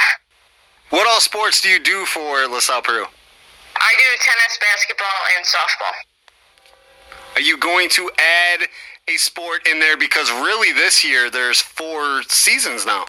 What 0.90 1.08
all 1.08 1.22
sports 1.22 1.62
do 1.62 1.70
you 1.70 1.80
do 1.80 2.06
for 2.06 2.48
LaSalle 2.50 2.82
Peru? 2.82 3.06
I 3.06 3.92
do 3.98 4.08
tennis, 4.20 4.60
basketball, 4.60 5.20
and 5.38 5.46
softball. 5.46 5.98
Are 7.36 7.42
you 7.42 7.58
going 7.58 7.90
to 7.92 8.12
add 8.18 8.68
a 9.08 9.18
sport 9.18 9.68
in 9.70 9.80
there 9.80 9.96
because 9.96 10.30
really 10.30 10.74
this 10.74 11.04
year 11.04 11.30
there's 11.30 11.62
four 11.62 12.24
seasons 12.24 12.86
now? 12.86 13.06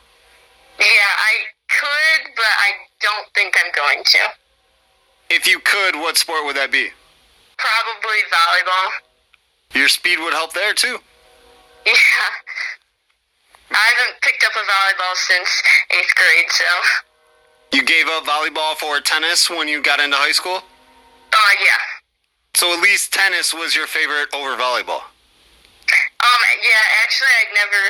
Yeah, 0.78 0.84
I 0.84 1.34
could, 1.68 2.32
but 2.36 2.45
I 2.45 2.70
don't 3.01 3.26
think 3.34 3.57
I'm 3.59 3.72
going 3.74 4.05
to. 4.05 4.18
If 5.30 5.47
you 5.47 5.59
could, 5.61 5.97
what 5.97 6.16
sport 6.16 6.45
would 6.45 6.57
that 6.57 6.70
be? 6.70 6.90
Probably 7.63 8.21
volleyball. 8.27 8.91
Your 9.79 9.87
speed 9.89 10.19
would 10.19 10.35
help 10.35 10.53
there 10.53 10.75
too. 10.75 10.99
Yeah. 11.87 11.95
I 13.71 13.87
haven't 13.95 14.21
picked 14.21 14.43
up 14.43 14.53
a 14.53 14.65
volleyball 14.67 15.15
since 15.15 15.49
eighth 15.95 16.13
grade, 16.19 16.51
so. 16.51 16.67
You 17.73 17.87
gave 17.87 18.11
up 18.11 18.27
volleyball 18.27 18.75
for 18.75 19.01
tennis 19.01 19.49
when 19.49 19.69
you 19.69 19.81
got 19.81 20.01
into 20.01 20.19
high 20.19 20.35
school? 20.35 20.59
Uh, 20.59 21.53
yeah. 21.63 21.81
So 22.53 22.75
at 22.75 22.83
least 22.83 23.15
tennis 23.15 23.55
was 23.55 23.79
your 23.79 23.87
favorite 23.87 24.29
over 24.35 24.59
volleyball. 24.59 25.07
Um, 26.21 26.41
yeah, 26.61 26.85
actually, 27.07 27.33
I'd 27.41 27.55
never, 27.57 27.83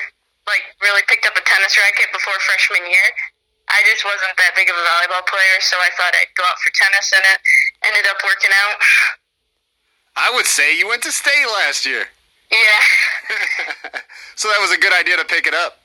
like, 0.46 0.62
really 0.84 1.02
picked 1.08 1.26
up 1.26 1.34
a 1.34 1.42
tennis 1.42 1.74
racket 1.80 2.12
before 2.12 2.36
freshman 2.46 2.86
year. 2.86 3.08
I 3.72 3.80
just 3.88 4.04
wasn't 4.04 4.36
that 4.36 4.52
big 4.54 4.68
of 4.70 4.76
a 4.76 4.84
volleyball 4.84 5.24
player, 5.26 5.56
so 5.64 5.80
I 5.80 5.90
thought 5.96 6.14
I'd 6.14 6.30
go 6.36 6.44
out 6.44 6.60
for 6.60 6.70
tennis, 6.76 7.08
and 7.16 7.24
it 7.24 7.38
ended 7.88 8.06
up 8.06 8.20
working 8.22 8.52
out. 8.52 8.76
I 10.16 10.30
would 10.34 10.46
say 10.46 10.76
you 10.78 10.88
went 10.88 11.02
to 11.04 11.12
state 11.12 11.46
last 11.64 11.86
year. 11.86 12.04
Yeah. 12.50 12.58
so 14.36 14.48
that 14.48 14.58
was 14.60 14.72
a 14.72 14.78
good 14.78 14.92
idea 14.92 15.16
to 15.16 15.24
pick 15.24 15.46
it 15.46 15.54
up. 15.54 15.78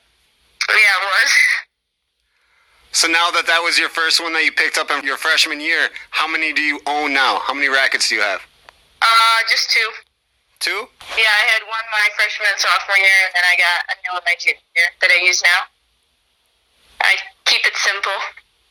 yeah, 0.68 0.74
it 0.74 1.04
was. 1.04 1.30
So 2.92 3.08
now 3.08 3.30
that 3.30 3.46
that 3.46 3.60
was 3.62 3.78
your 3.78 3.88
first 3.88 4.20
one 4.20 4.32
that 4.32 4.44
you 4.44 4.52
picked 4.52 4.76
up 4.76 4.90
in 4.90 5.04
your 5.04 5.16
freshman 5.16 5.60
year, 5.60 5.88
how 6.10 6.26
many 6.26 6.52
do 6.52 6.62
you 6.62 6.80
own 6.86 7.12
now? 7.12 7.38
How 7.40 7.54
many 7.54 7.68
rackets 7.68 8.08
do 8.08 8.16
you 8.16 8.22
have? 8.22 8.40
Uh, 9.00 9.38
just 9.48 9.70
two. 9.70 9.88
Two? 10.58 10.88
Yeah, 11.14 11.30
I 11.30 11.44
had 11.54 11.62
one 11.70 11.86
my 11.94 12.08
freshman 12.16 12.48
and 12.50 12.58
sophomore 12.58 12.98
year, 12.98 13.20
and 13.30 13.32
then 13.38 13.46
I 13.46 13.54
got 13.54 13.78
a 13.88 13.94
new 14.02 14.12
one 14.12 14.24
my 14.26 14.34
junior 14.40 14.58
year 14.74 14.90
that 15.00 15.10
I 15.14 15.22
use 15.22 15.40
now. 15.40 15.60
I 17.00 17.14
keep 17.44 17.64
it 17.64 17.76
simple. 17.76 18.18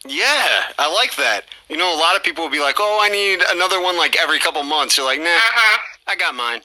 Yeah, 0.05 0.63
I 0.77 0.91
like 0.93 1.15
that. 1.15 1.45
You 1.69 1.77
know, 1.77 1.93
a 1.93 1.99
lot 1.99 2.15
of 2.15 2.23
people 2.23 2.43
will 2.43 2.51
be 2.51 2.59
like, 2.59 2.75
"Oh, 2.79 2.99
I 3.01 3.09
need 3.09 3.41
another 3.49 3.81
one 3.81 3.97
like 3.97 4.15
every 4.15 4.39
couple 4.39 4.63
months." 4.63 4.97
You're 4.97 5.05
like, 5.05 5.19
"Nah, 5.19 5.25
Uh 5.29 5.39
huh. 5.41 5.81
I 6.07 6.15
got 6.15 6.35
mine." 6.35 6.61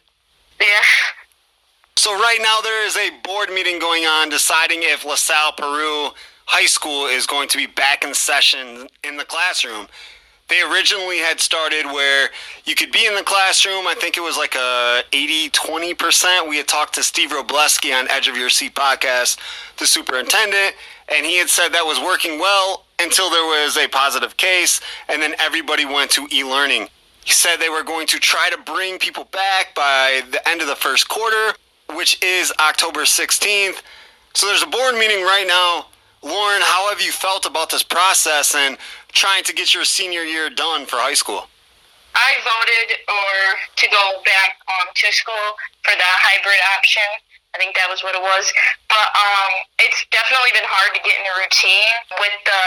Yeah. 0.61 0.67
So 1.97 2.13
right 2.19 2.39
now 2.41 2.61
there 2.63 2.87
is 2.87 2.97
a 2.97 3.11
board 3.23 3.51
meeting 3.51 3.79
going 3.79 4.05
on 4.05 4.29
deciding 4.29 4.81
if 4.83 5.05
LaSalle 5.05 5.53
Peru 5.53 6.11
High 6.47 6.67
School 6.67 7.07
is 7.07 7.27
going 7.27 7.49
to 7.49 7.57
be 7.57 7.67
back 7.67 8.05
in 8.05 8.15
session 8.15 8.89
in 9.05 9.17
the 9.17 9.25
classroom. 9.25 9.87
They 10.49 10.61
originally 10.63 11.19
had 11.19 11.41
started 11.41 11.87
where 11.87 12.29
you 12.65 12.75
could 12.75 12.93
be 12.93 13.07
in 13.07 13.15
the 13.15 13.23
classroom. 13.23 13.87
I 13.87 13.95
think 13.95 14.17
it 14.17 14.21
was 14.21 14.37
like 14.37 14.55
a 14.55 15.03
80 15.13 15.51
20%. 15.51 16.49
We 16.49 16.59
had 16.59 16.69
talked 16.69 16.95
to 16.97 17.03
Steve 17.03 17.31
Wrobleski 17.31 17.97
on 17.99 18.11
Edge 18.11 18.29
of 18.29 18.37
Your 18.37 18.51
Seat 18.51 18.75
podcast, 18.75 19.39
the 19.79 19.87
superintendent, 19.87 20.75
and 21.15 21.27
he 21.27 21.39
had 21.39 21.49
said 21.49 21.71
that 21.71 21.85
was 21.85 22.01
working 22.01 22.39
well 22.39 22.85
until 23.01 23.31
there 23.31 23.45
was 23.45 23.77
a 23.77 23.89
positive 23.89 24.37
case, 24.37 24.81
and 25.09 25.21
then 25.21 25.35
everybody 25.39 25.85
went 25.85 26.11
to 26.13 26.27
e 26.33 26.45
learning. 26.45 26.89
He 27.25 27.33
said 27.33 27.57
they 27.57 27.69
were 27.69 27.85
going 27.85 28.07
to 28.09 28.19
try 28.19 28.51
to 28.51 28.59
bring 28.59 28.99
people 28.99 29.25
back 29.25 29.75
by 29.75 30.23
the 30.31 30.47
end 30.49 30.61
of 30.61 30.67
the 30.67 30.77
first 30.77 31.09
quarter, 31.09 31.53
which 31.95 32.21
is 32.23 32.53
October 32.59 33.03
16th. 33.03 33.83
So 34.35 34.47
there's 34.47 34.63
a 34.63 34.67
board 34.67 34.95
meeting 34.95 35.23
right 35.23 35.47
now. 35.47 35.87
Lauren, 36.23 36.63
how 36.63 36.89
have 36.89 37.01
you 37.01 37.13
felt 37.13 37.47
about 37.47 37.71
this 37.71 37.83
process 37.83 38.55
and 38.55 38.79
trying 39.13 39.45
to 39.45 39.53
get 39.53 39.75
your 39.75 39.85
senior 39.85 40.23
year 40.23 40.49
done 40.51 40.87
for 40.87 40.97
high 40.97 41.15
school? 41.15 41.47
I 42.15 42.33
voted 42.45 42.99
or 43.09 43.59
to 43.77 43.87
go 43.89 44.23
back 44.25 44.51
um, 44.69 44.89
to 44.95 45.13
school 45.13 45.49
for 45.83 45.95
the 45.97 46.11
hybrid 46.23 46.61
option. 46.77 47.11
I 47.53 47.61
think 47.61 47.77
that 47.77 47.89
was 47.93 48.01
what 48.01 48.17
it 48.17 48.25
was. 48.25 48.49
But 48.89 49.09
um, 49.13 49.53
it's 49.81 50.01
definitely 50.09 50.57
been 50.57 50.67
hard 50.67 50.97
to 50.97 51.01
get 51.05 51.21
in 51.21 51.25
a 51.29 51.35
routine 51.37 51.93
with 52.17 52.37
the 52.49 52.63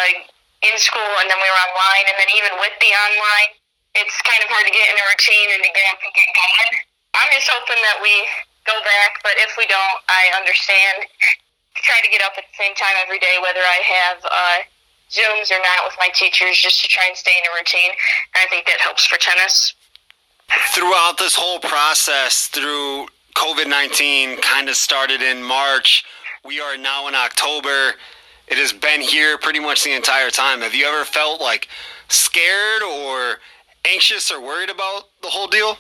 in 0.66 0.76
school 0.82 1.14
and 1.22 1.30
then 1.30 1.38
we 1.38 1.46
were 1.46 1.62
online 1.70 2.06
and 2.10 2.18
then 2.18 2.32
even 2.34 2.54
with 2.58 2.74
the 2.82 2.90
online, 2.90 3.52
it's 3.94 4.18
kind 4.26 4.42
of 4.42 4.50
hard 4.50 4.66
to 4.66 4.74
get 4.74 4.86
in 4.90 4.98
a 4.98 5.06
routine 5.14 5.50
and 5.54 5.62
to 5.62 5.72
get 5.72 5.86
up 5.94 6.00
and 6.02 6.12
get 6.14 6.30
going. 6.34 6.72
I'm 7.16 7.30
just 7.32 7.48
hoping 7.48 7.80
that 7.80 8.02
we 8.02 8.12
go 8.68 8.76
back, 8.82 9.22
but 9.24 9.38
if 9.40 9.56
we 9.56 9.70
don't, 9.70 10.00
I 10.10 10.34
understand. 10.36 11.08
Try 11.76 12.00
to 12.02 12.10
get 12.10 12.24
up 12.24 12.34
at 12.40 12.44
the 12.48 12.56
same 12.56 12.74
time 12.76 12.96
every 13.04 13.20
day, 13.20 13.36
whether 13.44 13.60
I 13.60 13.80
have 13.84 14.18
uh, 14.24 14.58
Zooms 15.12 15.52
or 15.52 15.60
not 15.60 15.86
with 15.86 15.96
my 16.00 16.08
teachers, 16.16 16.58
just 16.58 16.82
to 16.82 16.88
try 16.88 17.04
and 17.08 17.16
stay 17.16 17.36
in 17.36 17.44
a 17.52 17.54
routine. 17.56 17.92
And 18.34 18.40
I 18.44 18.48
think 18.48 18.66
that 18.66 18.80
helps 18.80 19.06
for 19.06 19.18
tennis. 19.18 19.76
Throughout 20.72 21.18
this 21.18 21.36
whole 21.36 21.60
process, 21.60 22.48
through 22.48 23.08
COVID 23.36 23.68
19 23.68 24.38
kind 24.42 24.70
of 24.70 24.76
started 24.76 25.22
in 25.22 25.44
March, 25.44 26.04
we 26.44 26.60
are 26.60 26.78
now 26.78 27.08
in 27.08 27.16
October. 27.16 27.94
It 28.48 28.58
has 28.58 28.72
been 28.72 29.02
here 29.02 29.38
pretty 29.38 29.60
much 29.60 29.84
the 29.84 29.92
entire 29.92 30.32
time. 30.32 30.62
Have 30.62 30.74
you 30.74 30.86
ever 30.88 31.04
felt 31.04 31.42
like 31.42 31.68
scared 32.08 32.82
or 32.82 33.44
anxious 33.92 34.32
or 34.32 34.40
worried 34.40 34.70
about 34.70 35.12
the 35.22 35.28
whole 35.28 35.48
deal? 35.48 35.76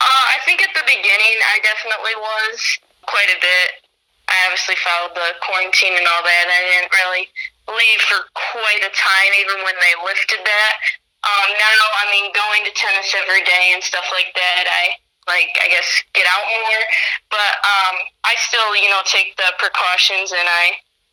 Uh, 0.00 0.24
I 0.30 0.38
think 0.46 0.62
at 0.62 0.70
the 0.74 0.86
beginning, 0.86 1.36
I 1.50 1.58
definitely 1.62 2.16
was 2.16 2.58
quite 3.06 3.30
a 3.34 3.38
bit. 3.42 3.82
I 4.30 4.36
obviously 4.46 4.78
followed 4.80 5.14
the 5.18 5.36
quarantine 5.42 5.98
and 5.98 6.06
all 6.06 6.22
that. 6.22 6.44
I 6.48 6.60
didn't 6.70 6.92
really 7.02 7.24
leave 7.66 8.00
for 8.06 8.30
quite 8.32 8.82
a 8.86 8.92
time, 8.94 9.30
even 9.42 9.58
when 9.66 9.74
they 9.74 9.94
lifted 10.06 10.42
that. 10.42 10.74
Um, 11.22 11.48
now, 11.54 11.86
I 12.02 12.04
mean, 12.14 12.30
going 12.34 12.62
to 12.66 12.72
tennis 12.74 13.14
every 13.14 13.42
day 13.42 13.74
and 13.74 13.82
stuff 13.82 14.06
like 14.14 14.34
that, 14.34 14.64
I 14.66 15.01
like, 15.26 15.50
I 15.62 15.68
guess, 15.68 15.88
get 16.14 16.26
out 16.28 16.44
more. 16.46 16.82
But 17.30 17.52
um, 17.62 17.96
I 18.24 18.34
still, 18.38 18.74
you 18.76 18.90
know, 18.90 19.00
take 19.04 19.36
the 19.36 19.52
precautions, 19.58 20.32
and 20.32 20.46
I, 20.46 20.72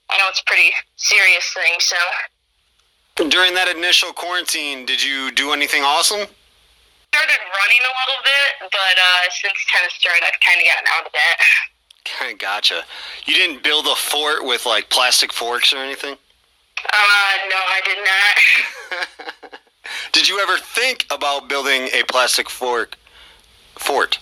I 0.09 0.17
know 0.17 0.25
it's 0.29 0.41
a 0.41 0.45
pretty 0.45 0.71
serious 0.95 1.45
thing. 1.53 1.77
So 1.79 1.97
During 3.29 3.53
that 3.53 3.67
initial 3.67 4.11
quarantine, 4.13 4.85
did 4.85 5.03
you 5.03 5.31
do 5.31 5.51
anything 5.51 5.83
awesome? 5.83 6.27
started 7.09 7.41
running 7.41 7.81
a 7.81 7.93
little 8.05 8.21
bit, 8.23 8.69
but 8.71 8.95
uh, 9.01 9.23
since 9.31 9.57
tennis 9.67 9.93
started, 9.97 10.21
I've 10.23 10.39
kind 10.45 10.61
of 10.61 10.65
gotten 10.69 10.87
out 10.93 11.05
of 11.07 11.11
that. 11.11 12.37
Gotcha. 12.39 12.83
You 13.25 13.33
didn't 13.33 13.63
build 13.63 13.87
a 13.87 13.95
fort 13.95 14.45
with 14.45 14.65
like 14.65 14.89
plastic 14.89 15.33
forks 15.33 15.73
or 15.73 15.77
anything? 15.77 16.13
Uh, 16.13 17.33
no, 17.49 17.57
I 17.57 17.81
did 17.85 17.97
not. 18.05 19.51
Did 20.11 20.29
you 20.29 20.39
ever 20.39 20.57
think 20.57 21.05
about 21.09 21.49
building 21.49 21.89
a 21.93 22.03
plastic 22.03 22.47
fork 22.49 22.95
fort? 23.79 24.19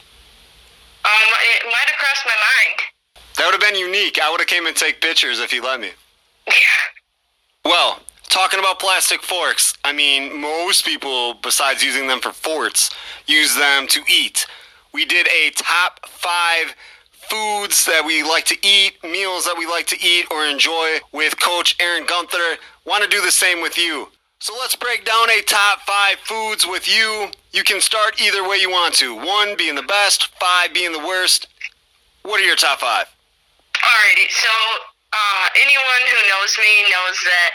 Um, 1.03 1.30
it 1.55 1.66
might 1.66 1.88
have 1.88 1.97
crossed 1.97 2.26
my 2.26 2.32
mind. 2.32 2.80
That 3.38 3.45
would 3.45 3.62
have 3.62 3.74
been 3.74 3.80
unique. 3.80 4.20
I 4.22 4.32
would 4.32 4.39
have 4.39 4.47
came 4.47 4.66
and 4.66 4.76
take 4.76 5.01
pictures 5.01 5.39
if 5.39 5.53
you 5.53 5.64
let 5.64 5.80
me. 5.80 5.91
Yeah. 6.47 6.53
Well, 7.66 7.99
talking 8.30 8.60
about 8.60 8.80
plastic 8.80 9.22
forks, 9.22 9.74
I 9.84 9.93
mean, 9.93 10.39
most 10.39 10.86
people, 10.86 11.36
besides 11.36 11.84
using 11.84 12.08
them 12.08 12.20
for 12.20 12.32
forts, 12.32 12.89
use 13.26 13.55
them 13.55 13.88
to 13.88 14.01
eat. 14.10 14.45
We 14.93 15.05
did 15.05 15.28
a 15.28 15.51
top 15.51 16.08
five 16.08 16.76
foods 17.12 17.86
that 17.86 18.03
we 18.05 18.24
like 18.24 18.45
to 18.45 18.58
eat, 18.66 18.93
meals 19.03 19.45
that 19.45 19.55
we 19.58 19.66
like 19.66 19.86
to 19.88 19.97
eat 20.01 20.26
or 20.32 20.45
enjoy 20.45 20.99
with 21.12 21.39
Coach 21.39 21.76
Aaron 21.80 22.05
Gunther. 22.05 22.58
Want 22.86 23.03
to 23.03 23.10
do 23.10 23.22
the 23.22 23.32
same 23.32 23.62
with 23.62 23.78
you. 23.78 24.08
So 24.39 24.53
let's 24.60 24.76
break 24.76 25.03
down 25.03 25.30
a 25.30 25.41
top 25.41 25.82
five 25.82 26.18
foods 26.20 26.66
with 26.66 26.88
you. 26.88 27.30
You 27.58 27.66
can 27.66 27.82
start 27.82 28.22
either 28.22 28.45
way 28.45 28.62
you 28.62 28.70
want 28.70 28.93
to. 29.01 29.18
One 29.18 29.58
being 29.58 29.74
the 29.74 29.89
best, 29.89 30.30
five 30.38 30.78
being 30.78 30.93
the 30.93 31.01
worst. 31.01 31.49
What 32.22 32.38
are 32.38 32.45
your 32.45 32.53
top 32.53 32.86
five? 32.86 33.10
Alrighty, 33.74 34.30
so 34.30 34.53
uh, 35.10 35.45
anyone 35.58 36.03
who 36.05 36.22
knows 36.30 36.53
me 36.62 36.70
knows 36.86 37.18
that, 37.26 37.51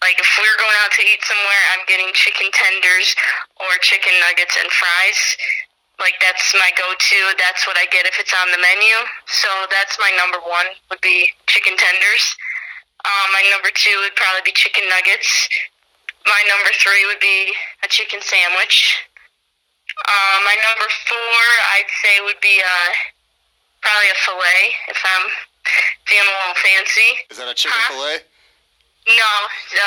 like, 0.00 0.16
if 0.16 0.24
we're 0.40 0.56
going 0.56 0.78
out 0.80 0.96
to 0.96 1.04
eat 1.04 1.20
somewhere, 1.28 1.62
I'm 1.76 1.84
getting 1.84 2.08
chicken 2.16 2.48
tenders 2.56 3.12
or 3.60 3.68
chicken 3.84 4.16
nuggets 4.24 4.56
and 4.56 4.64
fries. 4.72 5.20
Like, 6.00 6.16
that's 6.24 6.56
my 6.56 6.72
go-to. 6.80 7.20
That's 7.36 7.68
what 7.68 7.76
I 7.76 7.84
get 7.92 8.08
if 8.08 8.16
it's 8.16 8.32
on 8.32 8.48
the 8.48 8.56
menu. 8.64 8.96
So 9.28 9.52
that's 9.68 10.00
my 10.00 10.08
number 10.16 10.40
one 10.40 10.72
would 10.88 11.04
be 11.04 11.28
chicken 11.52 11.76
tenders. 11.76 12.24
Um, 13.04 13.28
my 13.36 13.44
number 13.52 13.68
two 13.76 13.92
would 14.08 14.16
probably 14.16 14.48
be 14.48 14.56
chicken 14.56 14.88
nuggets. 14.88 15.28
My 16.24 16.40
number 16.48 16.72
three 16.80 17.04
would 17.12 17.20
be 17.20 17.52
a 17.84 17.92
chicken 17.92 18.24
sandwich. 18.24 19.04
Uh, 19.96 20.36
my 20.44 20.56
number 20.58 20.88
four, 21.06 21.38
I'd 21.78 21.90
say, 22.02 22.14
would 22.26 22.40
be 22.42 22.58
uh, 22.60 22.90
probably 23.80 24.10
a 24.10 24.18
fillet 24.26 24.64
if 24.90 24.98
I'm 25.04 25.26
feeling 26.06 26.28
a 26.28 26.38
little 26.44 26.60
fancy. 26.60 27.10
Is 27.30 27.38
that 27.38 27.48
a 27.48 27.54
chicken 27.54 27.78
Huh? 27.78 27.94
fillet? 27.94 28.18
No, 29.14 29.32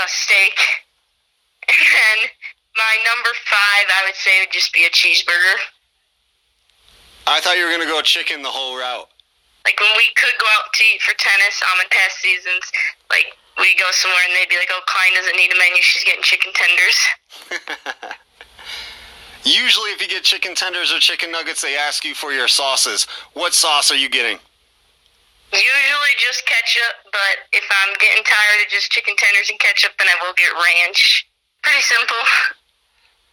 uh, 0.01 0.07
steak. 0.07 0.57
And 1.67 1.75
then 1.75 2.17
my 2.79 2.93
number 3.03 3.35
five, 3.43 3.85
I 3.99 4.07
would 4.07 4.15
say, 4.15 4.39
would 4.39 4.53
just 4.55 4.71
be 4.71 4.85
a 4.87 4.89
cheeseburger. 4.89 5.57
I 7.27 7.41
thought 7.41 7.57
you 7.59 7.65
were 7.67 7.71
gonna 7.75 7.83
go 7.91 7.99
chicken 8.01 8.39
the 8.41 8.47
whole 8.49 8.79
route. 8.79 9.09
Like 9.67 9.75
when 9.81 9.91
we 9.99 10.07
could 10.15 10.31
go 10.39 10.47
out 10.55 10.71
to 10.71 10.81
eat 10.95 11.01
for 11.03 11.11
tennis 11.19 11.59
um, 11.67 11.83
in 11.83 11.89
past 11.91 12.23
seasons, 12.23 12.63
like 13.11 13.35
we 13.59 13.75
go 13.75 13.83
somewhere 13.91 14.23
and 14.23 14.33
they'd 14.39 14.47
be 14.47 14.55
like, 14.55 14.71
"Oh, 14.71 14.79
Klein 14.87 15.11
doesn't 15.19 15.35
need 15.35 15.51
a 15.51 15.59
menu; 15.59 15.81
she's 15.83 16.05
getting 16.07 16.23
chicken 16.23 16.55
tenders." 16.55 16.97
Usually, 19.47 19.91
if 19.91 20.01
you 20.01 20.09
get 20.09 20.23
chicken 20.23 20.55
tenders 20.55 20.91
or 20.91 20.99
chicken 20.99 21.31
nuggets, 21.31 21.61
they 21.61 21.77
ask 21.77 22.03
you 22.03 22.13
for 22.13 22.33
your 22.33 22.49
sauces. 22.49 23.07
What 23.31 23.53
sauce 23.53 23.91
are 23.91 23.95
you 23.95 24.09
getting? 24.09 24.39
Usually 25.53 26.13
just 26.19 26.45
ketchup, 26.45 27.07
but 27.13 27.47
if 27.53 27.63
I'm 27.71 27.93
getting 27.93 28.23
tired 28.25 28.65
of 28.65 28.69
just 28.69 28.91
chicken 28.91 29.15
tenders 29.17 29.49
and 29.49 29.57
ketchup, 29.59 29.91
then 29.97 30.07
I 30.09 30.25
will 30.25 30.33
get 30.33 30.51
ranch. 30.51 31.29
Pretty 31.63 31.81
simple. 31.81 32.17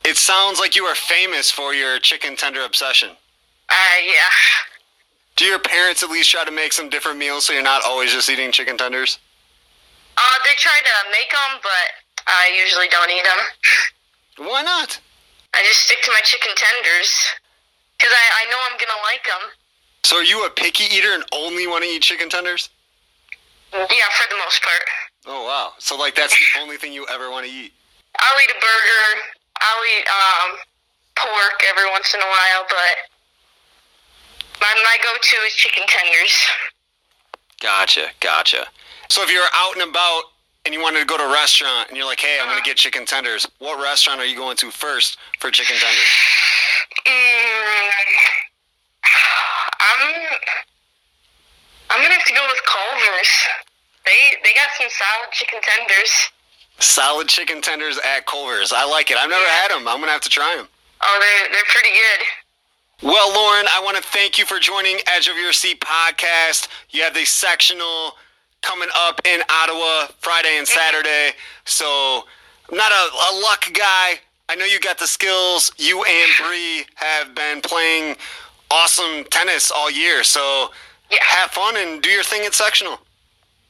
It 0.04 0.16
sounds 0.16 0.60
like 0.60 0.76
you 0.76 0.84
are 0.84 0.94
famous 0.94 1.50
for 1.50 1.74
your 1.74 1.98
chicken 1.98 2.36
tender 2.36 2.62
obsession. 2.64 3.10
Uh, 3.68 3.74
yeah. 4.04 4.30
Do 5.34 5.46
your 5.46 5.58
parents 5.58 6.04
at 6.04 6.10
least 6.10 6.30
try 6.30 6.44
to 6.44 6.52
make 6.52 6.72
some 6.72 6.88
different 6.88 7.18
meals 7.18 7.46
so 7.46 7.52
you're 7.52 7.62
not 7.62 7.82
always 7.84 8.12
just 8.12 8.30
eating 8.30 8.52
chicken 8.52 8.78
tenders? 8.78 9.18
Uh, 10.16 10.38
they 10.44 10.54
try 10.58 10.78
to 10.78 11.10
make 11.10 11.30
them, 11.32 11.60
but 11.60 12.28
I 12.28 12.56
usually 12.62 12.86
don't 12.88 13.10
eat 13.10 13.24
them. 13.24 14.46
Why 14.48 14.62
not? 14.62 15.00
I 15.54 15.62
just 15.62 15.86
stick 15.86 16.02
to 16.02 16.10
my 16.10 16.20
chicken 16.24 16.50
tenders 16.56 17.10
because 17.96 18.12
I, 18.12 18.24
I 18.42 18.50
know 18.50 18.58
I'm 18.66 18.76
gonna 18.78 19.00
like 19.06 19.24
them. 19.24 19.54
So 20.02 20.18
are 20.18 20.24
you 20.24 20.44
a 20.44 20.50
picky 20.50 20.84
eater 20.94 21.14
and 21.14 21.24
only 21.32 21.66
want 21.66 21.84
to 21.84 21.88
eat 21.88 22.02
chicken 22.02 22.28
tenders? 22.28 22.68
Yeah, 23.72 24.10
for 24.18 24.28
the 24.28 24.36
most 24.42 24.62
part. 24.62 24.84
Oh 25.26 25.46
wow! 25.46 25.72
So 25.78 25.96
like 25.96 26.14
that's 26.14 26.34
the 26.34 26.60
only 26.60 26.76
thing 26.76 26.92
you 26.92 27.06
ever 27.10 27.30
want 27.30 27.46
to 27.46 27.52
eat? 27.52 27.72
I'll 28.20 28.40
eat 28.40 28.50
a 28.50 28.60
burger. 28.60 29.06
I'll 29.60 29.84
eat 29.98 30.06
um, 30.06 30.50
pork 31.16 31.62
every 31.70 31.90
once 31.90 32.12
in 32.14 32.20
a 32.20 32.26
while, 32.26 32.66
but 32.68 32.96
my 34.60 34.74
my 34.82 34.96
go-to 35.02 35.36
is 35.46 35.54
chicken 35.54 35.84
tenders. 35.88 36.34
Gotcha, 37.60 38.10
gotcha. 38.20 38.66
So 39.08 39.22
if 39.22 39.30
you're 39.30 39.42
out 39.54 39.74
and 39.74 39.88
about 39.88 40.33
and 40.64 40.72
you 40.72 40.80
wanted 40.80 41.00
to 41.00 41.06
go 41.06 41.16
to 41.16 41.24
a 41.24 41.32
restaurant 41.32 41.88
and 41.88 41.96
you're 41.96 42.06
like, 42.06 42.20
hey, 42.20 42.38
I'm 42.40 42.48
gonna 42.48 42.62
get 42.62 42.76
chicken 42.76 43.04
tenders, 43.04 43.46
what 43.58 43.82
restaurant 43.82 44.20
are 44.20 44.26
you 44.26 44.36
going 44.36 44.56
to 44.58 44.70
first 44.70 45.18
for 45.38 45.50
chicken 45.50 45.76
tenders? 45.76 46.10
Mm, 47.06 47.90
I'm 49.80 50.00
I'm 51.90 52.02
gonna 52.02 52.14
have 52.14 52.26
to 52.26 52.32
go 52.32 52.46
with 52.48 52.60
Culver's. 52.64 53.32
They 54.04 54.36
they 54.42 54.52
got 54.54 54.70
some 54.78 54.88
solid 54.90 55.32
chicken 55.32 55.60
tenders. 55.62 56.12
Solid 56.80 57.28
chicken 57.28 57.62
tenders 57.62 57.98
at 57.98 58.26
Culver's. 58.26 58.72
I 58.72 58.84
like 58.84 59.10
it. 59.10 59.16
I've 59.16 59.30
never 59.30 59.44
had 59.44 59.70
them. 59.70 59.86
I'm 59.86 60.00
gonna 60.00 60.12
have 60.12 60.22
to 60.22 60.30
try 60.30 60.56
them. 60.56 60.68
Oh, 61.02 61.18
they're 61.20 61.52
they're 61.52 61.70
pretty 61.70 61.90
good. 61.90 62.26
Well, 63.02 63.34
Lauren, 63.34 63.66
I 63.74 63.82
want 63.84 63.96
to 63.96 64.02
thank 64.02 64.38
you 64.38 64.46
for 64.46 64.58
joining 64.58 64.98
Edge 65.14 65.28
of 65.28 65.36
Your 65.36 65.52
Seat 65.52 65.80
podcast. 65.80 66.68
You 66.90 67.02
have 67.02 67.12
the 67.12 67.24
sectional 67.24 68.14
coming 68.64 68.88
up 68.96 69.20
in 69.26 69.40
Ottawa 69.50 70.06
Friday 70.20 70.56
and 70.58 70.66
Saturday. 70.66 71.32
So 71.66 72.24
I'm 72.70 72.76
not 72.76 72.90
a, 72.90 73.04
a 73.14 73.40
luck 73.42 73.66
guy. 73.74 74.20
I 74.48 74.54
know 74.56 74.64
you 74.64 74.80
got 74.80 74.98
the 74.98 75.06
skills. 75.06 75.70
You 75.76 76.02
and 76.04 76.30
Bree 76.40 76.86
have 76.94 77.34
been 77.34 77.60
playing 77.60 78.16
awesome 78.70 79.24
tennis 79.30 79.70
all 79.70 79.90
year. 79.90 80.24
So 80.24 80.70
Yeah. 81.10 81.18
have 81.22 81.50
fun 81.50 81.76
and 81.76 82.02
do 82.02 82.08
your 82.08 82.24
thing 82.24 82.44
at 82.46 82.54
sectional. 82.54 82.98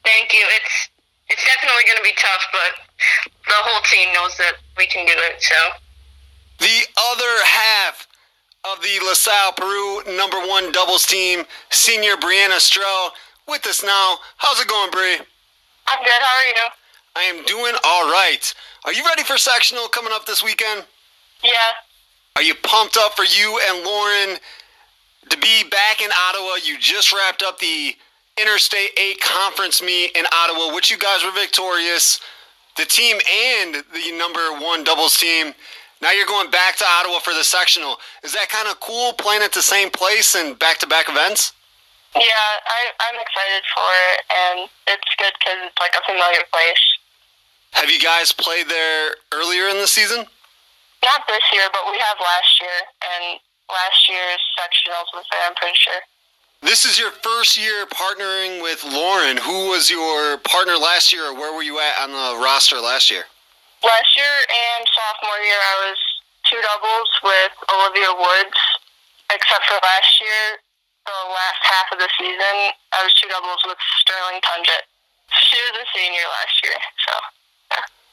Thank 0.04 0.32
you. 0.32 0.44
It's 0.56 0.88
it's 1.28 1.44
definitely 1.44 1.82
gonna 1.88 2.04
be 2.04 2.12
tough, 2.16 2.44
but 2.52 2.72
the 3.46 3.54
whole 3.54 3.82
team 3.82 4.12
knows 4.14 4.36
that 4.36 4.54
we 4.76 4.86
can 4.86 5.04
do 5.06 5.12
it. 5.16 5.42
So 5.42 5.56
The 6.58 6.86
other 7.10 7.44
half 7.44 8.06
of 8.70 8.80
the 8.80 9.00
LaSalle 9.04 9.52
Peru 9.52 10.02
number 10.16 10.38
one 10.46 10.70
doubles 10.72 11.04
team, 11.06 11.44
senior 11.70 12.16
Brianna 12.16 12.56
Stroh, 12.62 13.10
with 13.48 13.66
us 13.66 13.82
now. 13.82 14.16
How's 14.36 14.60
it 14.60 14.68
going, 14.68 14.90
Bree? 14.90 15.18
I'm 15.88 16.02
good. 16.02 16.20
How 16.20 16.36
are 16.36 16.48
you? 16.48 16.70
I 17.16 17.22
am 17.22 17.44
doing 17.44 17.74
all 17.84 18.10
right. 18.10 18.52
Are 18.84 18.92
you 18.92 19.04
ready 19.04 19.22
for 19.22 19.38
sectional 19.38 19.88
coming 19.88 20.12
up 20.12 20.26
this 20.26 20.42
weekend? 20.42 20.84
Yeah. 21.42 21.50
Are 22.36 22.42
you 22.42 22.54
pumped 22.54 22.96
up 22.96 23.14
for 23.14 23.24
you 23.24 23.60
and 23.68 23.84
Lauren 23.84 24.38
to 25.28 25.38
be 25.38 25.64
back 25.70 26.00
in 26.00 26.10
Ottawa? 26.28 26.56
You 26.64 26.78
just 26.78 27.12
wrapped 27.12 27.42
up 27.42 27.58
the 27.58 27.94
Interstate 28.40 28.90
8 28.98 29.20
conference 29.20 29.80
meet 29.80 30.16
in 30.16 30.24
Ottawa, 30.32 30.74
which 30.74 30.90
you 30.90 30.98
guys 30.98 31.22
were 31.24 31.30
victorious. 31.30 32.20
The 32.76 32.84
team 32.84 33.16
and 33.16 33.76
the 33.94 34.18
number 34.18 34.40
one 34.60 34.82
doubles 34.82 35.16
team. 35.16 35.54
Now 36.02 36.10
you're 36.10 36.26
going 36.26 36.50
back 36.50 36.76
to 36.78 36.84
Ottawa 36.84 37.20
for 37.20 37.32
the 37.32 37.44
sectional. 37.44 37.96
Is 38.24 38.32
that 38.32 38.48
kind 38.48 38.68
of 38.68 38.80
cool 38.80 39.12
playing 39.12 39.42
at 39.42 39.52
the 39.52 39.62
same 39.62 39.90
place 39.90 40.34
and 40.34 40.58
back 40.58 40.78
to 40.78 40.86
back 40.86 41.08
events? 41.08 41.52
Yeah, 42.14 42.46
I, 42.62 42.80
I'm 43.10 43.18
excited 43.18 43.64
for 43.74 43.90
it, 44.14 44.18
and 44.30 44.56
it's 44.86 45.10
good 45.18 45.34
because 45.34 45.58
it's 45.66 45.80
like 45.82 45.98
a 45.98 46.04
familiar 46.06 46.46
place. 46.54 46.84
Have 47.74 47.90
you 47.90 47.98
guys 47.98 48.30
played 48.30 48.70
there 48.70 49.18
earlier 49.34 49.66
in 49.66 49.82
the 49.82 49.90
season? 49.90 50.22
Not 51.02 51.20
this 51.26 51.42
year, 51.52 51.66
but 51.74 51.90
we 51.90 51.98
have 51.98 52.16
last 52.22 52.50
year, 52.62 52.78
and 53.02 53.42
last 53.66 54.00
year's 54.06 54.42
sectionals 54.54 55.10
was 55.10 55.26
there, 55.34 55.42
I'm 55.42 55.58
pretty 55.58 55.74
sure. 55.74 56.00
This 56.62 56.86
is 56.86 56.98
your 56.98 57.10
first 57.20 57.58
year 57.58 57.84
partnering 57.90 58.62
with 58.62 58.80
Lauren. 58.88 59.36
Who 59.36 59.74
was 59.74 59.90
your 59.90 60.38
partner 60.46 60.78
last 60.78 61.12
year, 61.12 61.28
or 61.28 61.34
where 61.34 61.52
were 61.52 61.66
you 61.66 61.82
at 61.82 61.98
on 61.98 62.14
the 62.14 62.40
roster 62.40 62.80
last 62.80 63.10
year? 63.10 63.26
Last 63.82 64.10
year 64.16 64.32
and 64.48 64.86
sophomore 64.88 65.42
year, 65.44 65.60
I 65.60 65.74
was 65.90 65.98
two 66.48 66.62
doubles 66.62 67.10
with 67.20 67.52
Olivia 67.68 68.16
Woods, 68.16 68.60
except 69.28 69.66
for 69.68 69.76
last 69.82 70.12
year, 70.22 70.63
the 71.04 71.18
last 71.28 71.60
half 71.60 71.86
of 71.92 71.98
the 72.00 72.08
season, 72.16 72.56
I 72.96 73.04
was 73.04 73.12
two 73.20 73.28
doubles 73.28 73.60
with 73.64 73.76
Sterling 74.00 74.40
Tunjet. 74.40 74.88
She 75.36 75.58
was 75.68 75.84
a 75.84 75.86
senior 75.92 76.26
last 76.40 76.56
year, 76.64 76.78
so. 77.04 77.14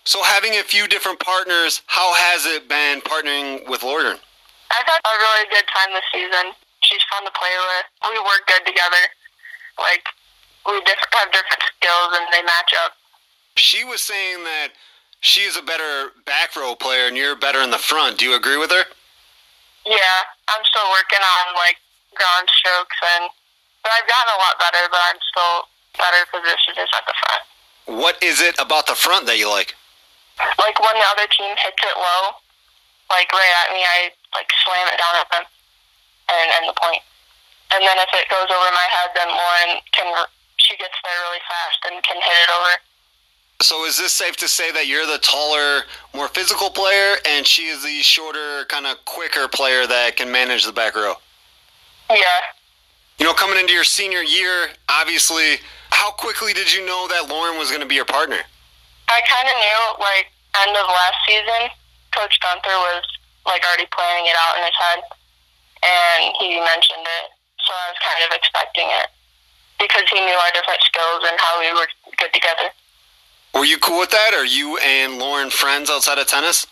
So, 0.03 0.23
having 0.23 0.57
a 0.57 0.65
few 0.65 0.87
different 0.87 1.19
partners, 1.19 1.81
how 1.85 2.13
has 2.13 2.45
it 2.45 2.67
been 2.67 3.01
partnering 3.01 3.69
with 3.69 3.83
Lauren? 3.83 4.17
I've 4.17 4.87
had 4.87 5.01
a 5.03 5.13
really 5.13 5.47
good 5.53 5.67
time 5.69 5.93
this 5.93 6.07
season. 6.09 6.57
She's 6.81 7.03
fun 7.13 7.23
to 7.23 7.31
play 7.37 7.53
with. 7.53 7.85
We 8.09 8.17
work 8.19 8.43
good 8.47 8.65
together. 8.65 9.03
Like, 9.77 10.03
we 10.65 10.81
diff- 10.81 11.13
have 11.13 11.31
different 11.31 11.63
skills 11.77 12.09
and 12.17 12.25
they 12.33 12.41
match 12.41 12.73
up. 12.83 12.97
She 13.55 13.85
was 13.85 14.01
saying 14.01 14.43
that 14.43 14.73
she 15.19 15.41
is 15.41 15.55
a 15.55 15.61
better 15.61 16.17
back 16.25 16.55
row 16.55 16.73
player 16.73 17.05
and 17.05 17.15
you're 17.15 17.35
better 17.35 17.61
in 17.61 17.69
the 17.69 17.77
front. 17.77 18.17
Do 18.17 18.25
you 18.25 18.33
agree 18.33 18.57
with 18.57 18.71
her? 18.71 18.83
Yeah, 19.85 20.17
I'm 20.49 20.65
still 20.65 20.89
working 20.89 21.21
on, 21.21 21.55
like, 21.55 21.77
ground 22.15 22.47
strokes 22.51 22.97
and. 23.15 23.29
But 23.81 23.89
I've 23.97 24.05
gotten 24.05 24.29
a 24.29 24.37
lot 24.37 24.61
better, 24.61 24.85
but 24.93 25.01
I'm 25.09 25.17
still 25.25 25.65
better 25.97 26.21
positioned 26.29 26.77
at 26.77 27.01
the 27.01 27.17
front. 27.17 27.43
What 27.97 28.15
is 28.21 28.37
it 28.37 28.53
about 28.61 28.85
the 28.85 28.93
front 28.93 29.25
that 29.25 29.41
you 29.41 29.49
like? 29.49 29.73
Like, 30.61 30.77
when 30.77 30.95
the 31.01 31.07
other 31.09 31.25
team 31.33 31.49
hits 31.57 31.81
it 31.81 31.97
low, 31.97 32.37
like, 33.09 33.25
right 33.33 33.53
at 33.65 33.73
me, 33.73 33.81
I, 33.81 34.13
like, 34.37 34.53
slam 34.65 34.85
it 34.93 35.01
down 35.01 35.17
at 35.17 35.27
them 35.33 35.45
and 36.29 36.45
end 36.61 36.69
the 36.69 36.77
point. 36.77 37.01
And 37.73 37.81
then 37.81 37.97
if 37.97 38.11
it 38.13 38.29
goes 38.29 38.49
over 38.53 38.69
my 38.69 38.87
head, 38.93 39.09
then 39.15 39.27
Lauren 39.27 39.81
can. 39.91 40.07
She 40.57 40.77
gets 40.77 40.93
there 41.03 41.19
really 41.25 41.41
fast 41.49 41.79
and 41.89 42.03
can 42.03 42.21
hit 42.21 42.37
it 42.37 42.49
over. 42.53 42.73
So, 43.61 43.85
is 43.85 43.97
this 43.97 44.13
safe 44.13 44.37
to 44.37 44.47
say 44.47 44.71
that 44.71 44.87
you're 44.87 45.07
the 45.07 45.17
taller, 45.19 45.83
more 46.13 46.27
physical 46.27 46.69
player 46.69 47.15
and 47.25 47.45
she 47.45 47.65
is 47.65 47.83
the 47.83 48.01
shorter, 48.01 48.65
kind 48.65 48.85
of 48.85 49.03
quicker 49.05 49.47
player 49.47 49.87
that 49.87 50.17
can 50.17 50.31
manage 50.31 50.65
the 50.65 50.71
back 50.71 50.95
row? 50.95 51.15
Yeah. 52.11 52.41
You 53.19 53.25
know, 53.25 53.33
coming 53.33 53.57
into 53.59 53.73
your 53.73 53.83
senior 53.83 54.21
year, 54.21 54.69
obviously, 54.89 55.61
how 55.91 56.11
quickly 56.11 56.53
did 56.53 56.73
you 56.73 56.85
know 56.85 57.07
that 57.07 57.29
Lauren 57.29 57.57
was 57.57 57.69
going 57.69 57.81
to 57.81 57.87
be 57.87 57.95
your 57.95 58.05
partner? 58.05 58.39
I 59.07 59.19
kind 59.27 59.47
of 59.47 59.55
knew, 59.55 59.81
like, 60.01 60.27
end 60.65 60.75
of 60.75 60.87
last 60.87 61.19
season, 61.27 61.69
Coach 62.15 62.39
Gunther 62.41 62.73
was, 62.91 63.03
like, 63.45 63.61
already 63.63 63.87
planning 63.93 64.25
it 64.25 64.35
out 64.35 64.57
in 64.57 64.63
his 64.65 64.75
head. 64.75 64.99
And 65.83 66.35
he 66.39 66.59
mentioned 66.59 67.05
it. 67.05 67.25
So 67.61 67.69
I 67.73 67.85
was 67.93 67.99
kind 68.01 68.21
of 68.25 68.29
expecting 68.35 68.87
it. 68.89 69.07
Because 69.77 70.05
he 70.09 70.17
knew 70.17 70.33
our 70.33 70.51
different 70.53 70.81
skills 70.81 71.21
and 71.25 71.37
how 71.39 71.59
we 71.59 71.73
were 71.73 71.87
good 72.17 72.33
together. 72.33 72.73
Were 73.53 73.65
you 73.65 73.77
cool 73.77 73.99
with 73.99 74.11
that? 74.11 74.33
Are 74.33 74.45
you 74.45 74.77
and 74.77 75.19
Lauren 75.19 75.49
friends 75.49 75.89
outside 75.89 76.17
of 76.17 76.27
tennis? 76.27 76.65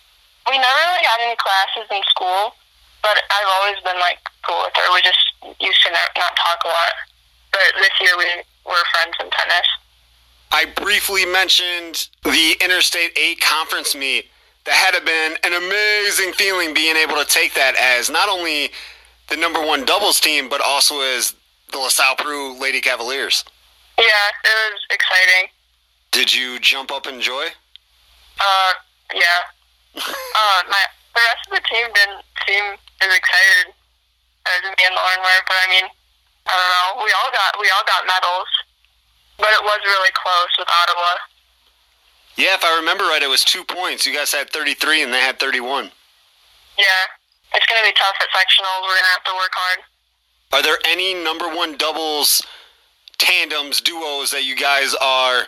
We 0.48 0.58
never 0.58 0.82
really 0.90 1.06
had 1.06 1.20
any 1.22 1.36
classes 1.36 1.86
in 1.92 2.02
school, 2.10 2.56
but 3.02 3.18
I've 3.30 3.52
always 3.60 3.80
been, 3.84 4.00
like, 4.00 4.20
cool 4.46 4.62
with 4.64 4.74
her. 4.76 4.94
We 4.94 5.02
just 5.02 5.20
used 5.60 5.82
to 5.84 5.92
not, 5.92 6.10
not 6.18 6.36
talk 6.36 6.64
a 6.66 6.68
lot. 6.68 6.94
But 7.52 7.82
this 7.82 7.92
year 8.02 8.18
we 8.18 8.26
were 8.66 8.84
friends 8.94 9.16
in 9.20 9.30
tennis. 9.30 9.68
I 10.52 10.66
briefly 10.66 11.26
mentioned 11.26 12.10
the 12.24 12.56
Interstate 12.62 13.18
8 13.18 13.40
conference 13.40 13.96
meet. 13.96 14.26
That 14.66 14.76
had 14.76 15.00
to 15.00 15.06
been 15.06 15.36
an 15.44 15.54
amazing 15.54 16.34
feeling 16.34 16.74
being 16.74 16.96
able 16.96 17.16
to 17.16 17.26
take 17.26 17.54
that 17.56 17.76
as 17.76 18.10
not 18.10 18.30
only 18.30 18.70
the 19.30 19.38
number 19.38 19.66
one 19.66 19.86
doubles 19.86 20.20
team, 20.20 20.50
but 20.50 20.62
also 20.62 21.00
as 21.00 21.34
the 21.72 21.78
LaSalle 21.78 22.18
Peru 22.18 22.60
Lady 22.60 22.82
Cavaliers. 22.82 23.46
Yeah, 23.98 24.04
it 24.44 24.74
was 24.74 24.82
exciting. 24.92 25.50
Did 26.12 26.34
you 26.34 26.60
jump 26.60 26.92
up 26.92 27.06
and 27.06 27.22
joy? 27.22 27.46
Uh, 28.40 28.74
yeah. 29.14 29.96
uh, 29.96 30.62
my 30.70 30.86
the 31.16 31.22
rest 31.22 31.44
of 31.50 31.54
the 31.58 31.64
team 31.66 31.86
didn't 31.94 32.24
seem 32.46 32.66
as 33.02 33.12
excited 33.12 33.74
as 34.50 34.60
me 34.66 34.84
and 34.86 34.96
Lauren 34.96 35.20
were, 35.22 35.42
but 35.46 35.58
I 35.60 35.68
mean, 35.70 35.88
I 36.48 36.54
don't 36.54 36.72
know. 36.74 36.90
We 37.06 37.12
all 37.14 37.32
got 37.32 37.52
we 37.60 37.68
all 37.70 37.86
got 37.86 38.08
medals, 38.08 38.50
but 39.38 39.52
it 39.54 39.64
was 39.64 39.80
really 39.86 40.14
close 40.16 40.52
with 40.58 40.70
Ottawa. 40.70 41.22
Yeah, 42.38 42.56
if 42.56 42.64
I 42.64 42.76
remember 42.80 43.04
right, 43.04 43.22
it 43.22 43.30
was 43.30 43.44
two 43.44 43.64
points. 43.68 44.06
You 44.06 44.16
guys 44.16 44.32
had 44.32 44.50
33 44.50 45.04
and 45.04 45.12
they 45.12 45.20
had 45.20 45.40
31. 45.40 45.92
Yeah, 46.80 47.04
it's 47.54 47.66
gonna 47.68 47.84
be 47.84 47.94
tough 48.00 48.16
at 48.22 48.32
sectionals. 48.32 48.80
We're 48.88 48.96
gonna 48.96 49.14
have 49.14 49.28
to 49.28 49.36
work 49.36 49.54
hard. 49.54 49.80
Are 50.52 50.64
there 50.64 50.80
any 50.88 51.14
number 51.14 51.48
one 51.48 51.78
doubles, 51.78 52.42
tandems, 53.20 53.82
duos 53.82 54.32
that 54.32 54.46
you 54.46 54.56
guys 54.56 54.96
are 55.00 55.46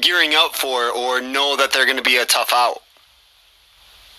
gearing 0.00 0.34
up 0.34 0.54
for 0.54 0.90
or 0.90 1.20
know 1.20 1.56
that 1.56 1.72
they're 1.72 1.86
going 1.86 1.96
to 1.96 2.04
be 2.04 2.18
a 2.18 2.24
tough 2.24 2.52
out? 2.52 2.83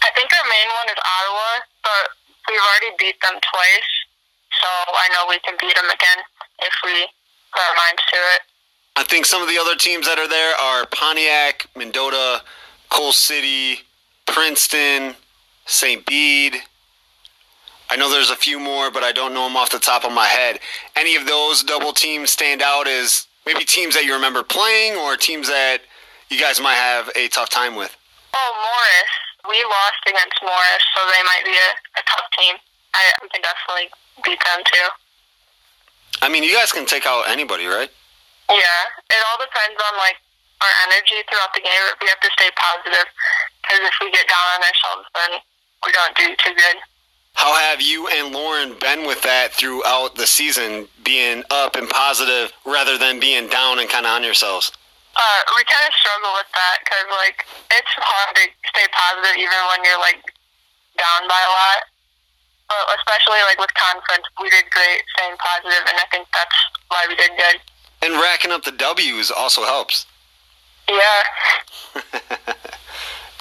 I 0.05 0.11
think 0.13 0.29
our 0.37 0.45
main 0.45 0.69
one 0.77 0.87
is 0.93 1.01
Ottawa, 1.01 1.49
but 1.81 2.05
we've 2.47 2.61
already 2.61 2.93
beat 2.99 3.17
them 3.25 3.41
twice, 3.41 3.91
so 4.61 4.69
I 4.93 5.09
know 5.09 5.25
we 5.27 5.39
can 5.41 5.57
beat 5.59 5.73
them 5.73 5.89
again 5.89 6.19
if 6.61 6.73
we 6.85 7.09
put 7.51 7.61
our 7.65 7.75
minds 7.75 8.03
to 8.13 8.17
it. 8.37 8.41
I 8.97 9.03
think 9.03 9.25
some 9.25 9.41
of 9.41 9.49
the 9.49 9.57
other 9.57 9.75
teams 9.75 10.05
that 10.05 10.19
are 10.19 10.29
there 10.29 10.55
are 10.55 10.85
Pontiac, 10.93 11.67
Mendota, 11.75 12.43
Coal 12.89 13.11
City, 13.11 13.81
Princeton, 14.27 15.15
St. 15.65 16.05
Bede. 16.05 16.61
I 17.89 17.95
know 17.95 18.09
there's 18.09 18.29
a 18.29 18.35
few 18.35 18.59
more, 18.59 18.91
but 18.91 19.03
I 19.03 19.11
don't 19.11 19.33
know 19.33 19.47
them 19.47 19.57
off 19.57 19.71
the 19.71 19.79
top 19.79 20.05
of 20.05 20.11
my 20.11 20.25
head. 20.25 20.59
Any 20.95 21.15
of 21.15 21.25
those 21.25 21.63
double 21.63 21.93
teams 21.93 22.29
stand 22.29 22.61
out 22.61 22.87
as 22.87 23.25
maybe 23.45 23.65
teams 23.65 23.95
that 23.95 24.05
you 24.05 24.13
remember 24.13 24.43
playing 24.43 24.97
or 24.97 25.17
teams 25.17 25.47
that 25.47 25.79
you 26.29 26.39
guys 26.39 26.61
might 26.61 26.75
have 26.75 27.09
a 27.15 27.27
tough 27.29 27.49
time 27.49 27.75
with? 27.75 27.95
Oh, 28.35 28.51
Morris. 28.55 29.24
We 29.49 29.61
lost 29.63 30.01
against 30.07 30.37
Morris, 30.41 30.83
so 30.95 30.99
they 31.05 31.23
might 31.23 31.45
be 31.45 31.53
a, 31.53 31.69
a 31.99 32.03
tough 32.05 32.27
team. 32.33 32.55
I 32.95 33.01
can 33.29 33.41
definitely 33.43 33.91
beat 34.23 34.39
them 34.41 34.61
too. 34.65 34.87
I 36.21 36.29
mean, 36.29 36.43
you 36.43 36.55
guys 36.55 36.71
can 36.71 36.85
take 36.85 37.05
out 37.05 37.27
anybody, 37.27 37.67
right? 37.67 37.91
Yeah, 38.49 38.81
it 39.09 39.21
all 39.29 39.39
depends 39.41 39.77
on 39.77 39.97
like 39.97 40.15
our 40.61 40.73
energy 40.87 41.21
throughout 41.27 41.53
the 41.53 41.61
game. 41.61 41.83
We 42.01 42.07
have 42.07 42.21
to 42.21 42.31
stay 42.33 42.49
positive 42.55 43.07
because 43.61 43.81
if 43.83 43.95
we 43.99 44.11
get 44.11 44.25
down 44.27 44.47
on 44.55 44.61
ourselves, 44.63 45.05
then 45.13 45.31
we 45.85 45.91
don't 45.91 46.15
do 46.15 46.27
too 46.39 46.55
good. 46.55 46.77
How 47.33 47.53
have 47.53 47.81
you 47.81 48.07
and 48.07 48.33
Lauren 48.33 48.79
been 48.79 49.05
with 49.05 49.21
that 49.23 49.51
throughout 49.51 50.15
the 50.15 50.25
season, 50.25 50.87
being 51.03 51.43
up 51.51 51.75
and 51.75 51.89
positive 51.89 52.53
rather 52.65 52.97
than 52.97 53.19
being 53.19 53.49
down 53.49 53.79
and 53.79 53.89
kind 53.89 54.05
of 54.05 54.13
on 54.13 54.23
yourselves? 54.23 54.71
Uh, 55.15 55.39
we 55.55 55.63
kind 55.63 55.87
of 55.87 55.93
struggle 55.95 56.35
with 56.35 56.51
that 56.51 56.83
because 56.83 57.07
like 57.15 57.47
it's 57.71 57.93
hard 57.95 58.35
to 58.35 58.43
stay 58.67 58.87
positive 58.91 59.39
even 59.39 59.59
when 59.71 59.79
you're 59.87 59.99
like 60.03 60.19
down 60.99 61.23
by 61.31 61.39
a 61.39 61.51
lot. 61.51 61.81
But 62.67 62.83
especially 62.99 63.39
like 63.47 63.59
with 63.59 63.71
conference, 63.77 64.25
we 64.41 64.49
did 64.49 64.65
great 64.73 65.05
staying 65.15 65.37
positive, 65.37 65.85
and 65.87 65.95
I 66.01 66.05
think 66.11 66.27
that's 66.33 66.57
why 66.89 67.05
we 67.07 67.15
did 67.15 67.31
good. 67.37 67.61
And 68.01 68.19
racking 68.19 68.51
up 68.51 68.63
the 68.63 68.73
W's 68.73 69.31
also 69.31 69.63
helps. 69.63 70.05
Yeah. 70.87 71.23